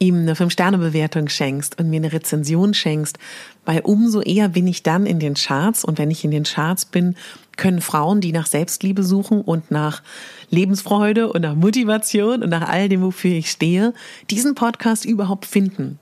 ihm 0.00 0.16
eine 0.16 0.34
Fünf-Sterne-Bewertung 0.34 1.28
schenkst 1.28 1.78
und 1.78 1.90
mir 1.90 1.98
eine 1.98 2.12
Rezension 2.12 2.72
schenkst, 2.72 3.18
weil 3.66 3.80
umso 3.80 4.22
eher 4.22 4.48
bin 4.48 4.66
ich 4.66 4.82
dann 4.82 5.04
in 5.04 5.20
den 5.20 5.34
Charts 5.34 5.84
und 5.84 5.98
wenn 5.98 6.10
ich 6.10 6.24
in 6.24 6.30
den 6.30 6.44
Charts 6.44 6.86
bin, 6.86 7.16
können 7.56 7.82
Frauen, 7.82 8.22
die 8.22 8.32
nach 8.32 8.46
Selbstliebe 8.46 9.02
suchen 9.04 9.42
und 9.42 9.70
nach 9.70 10.02
Lebensfreude 10.48 11.30
und 11.30 11.42
nach 11.42 11.54
Motivation 11.54 12.42
und 12.42 12.48
nach 12.48 12.66
all 12.66 12.88
dem, 12.88 13.02
wofür 13.02 13.32
ich 13.32 13.50
stehe, 13.50 13.92
diesen 14.30 14.54
Podcast 14.54 15.04
überhaupt 15.04 15.44
finden. 15.44 15.98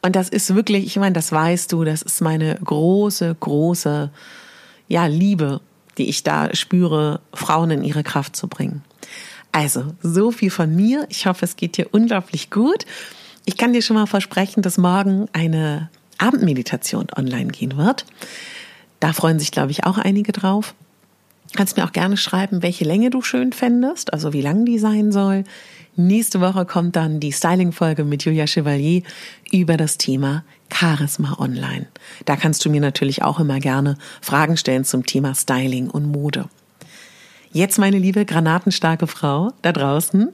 Und 0.00 0.16
das 0.16 0.30
ist 0.30 0.54
wirklich, 0.54 0.86
ich 0.86 0.96
meine, 0.96 1.12
das 1.12 1.30
weißt 1.30 1.70
du, 1.72 1.84
das 1.84 2.00
ist 2.00 2.22
meine 2.22 2.56
große, 2.64 3.36
große, 3.38 4.10
ja, 4.88 5.06
Liebe, 5.06 5.60
die 5.98 6.08
ich 6.08 6.22
da 6.22 6.54
spüre, 6.54 7.20
Frauen 7.34 7.70
in 7.70 7.84
ihre 7.84 8.02
Kraft 8.02 8.36
zu 8.36 8.48
bringen. 8.48 8.82
Also, 9.52 9.94
so 10.02 10.30
viel 10.30 10.50
von 10.50 10.74
mir. 10.74 11.06
Ich 11.10 11.26
hoffe, 11.26 11.44
es 11.44 11.56
geht 11.56 11.76
dir 11.76 11.88
unglaublich 11.92 12.50
gut. 12.50 12.86
Ich 13.44 13.56
kann 13.56 13.72
dir 13.72 13.82
schon 13.82 13.96
mal 13.96 14.06
versprechen, 14.06 14.62
dass 14.62 14.78
morgen 14.78 15.26
eine 15.32 15.90
Abendmeditation 16.18 17.06
online 17.16 17.48
gehen 17.48 17.76
wird. 17.76 18.06
Da 19.00 19.12
freuen 19.12 19.38
sich, 19.38 19.50
glaube 19.50 19.70
ich, 19.70 19.84
auch 19.84 19.98
einige 19.98 20.32
drauf. 20.32 20.74
Kannst 21.54 21.76
mir 21.76 21.84
auch 21.84 21.92
gerne 21.92 22.16
schreiben, 22.16 22.62
welche 22.62 22.84
Länge 22.84 23.10
du 23.10 23.22
schön 23.22 23.52
fändest, 23.52 24.12
also 24.12 24.32
wie 24.32 24.40
lang 24.40 24.64
die 24.64 24.78
sein 24.78 25.12
soll. 25.12 25.44
Nächste 25.94 26.40
Woche 26.40 26.64
kommt 26.64 26.96
dann 26.96 27.20
die 27.20 27.32
Styling-Folge 27.32 28.02
mit 28.02 28.24
Julia 28.24 28.46
Chevalier 28.46 29.02
über 29.52 29.76
das 29.76 29.98
Thema 29.98 30.42
Charisma 30.72 31.38
Online. 31.38 31.86
Da 32.24 32.34
kannst 32.36 32.64
du 32.64 32.70
mir 32.70 32.80
natürlich 32.80 33.22
auch 33.22 33.38
immer 33.38 33.60
gerne 33.60 33.96
Fragen 34.20 34.56
stellen 34.56 34.84
zum 34.84 35.06
Thema 35.06 35.34
Styling 35.34 35.88
und 35.88 36.10
Mode. 36.10 36.46
Jetzt, 37.52 37.78
meine 37.78 37.98
liebe 37.98 38.24
granatenstarke 38.24 39.06
Frau 39.06 39.52
da 39.62 39.70
draußen, 39.70 40.32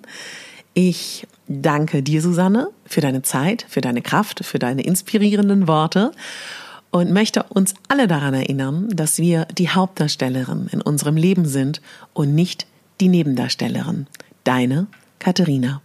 ich 0.73 1.27
danke 1.51 2.03
dir, 2.03 2.23
Susanne, 2.23 2.69
für 2.87 3.01
deine 3.01 3.23
Zeit, 3.23 3.67
für 3.69 3.81
deine 3.81 4.01
Kraft, 4.01 4.45
für 4.45 4.59
deine 4.59 4.83
inspirierenden 4.83 5.67
Worte 5.67 6.13
und 6.91 7.13
möchte 7.13 7.43
uns 7.45 7.75
alle 7.89 8.07
daran 8.07 8.35
erinnern, 8.35 8.89
dass 8.91 9.19
wir 9.19 9.47
die 9.47 9.69
Hauptdarstellerin 9.69 10.69
in 10.73 10.81
unserem 10.81 11.17
Leben 11.17 11.45
sind 11.45 11.81
und 12.15 12.35
nicht 12.35 12.67
die 13.01 13.09
Nebendarstellerin. 13.09 14.07
Deine 14.45 14.87
Katharina. 15.19 15.83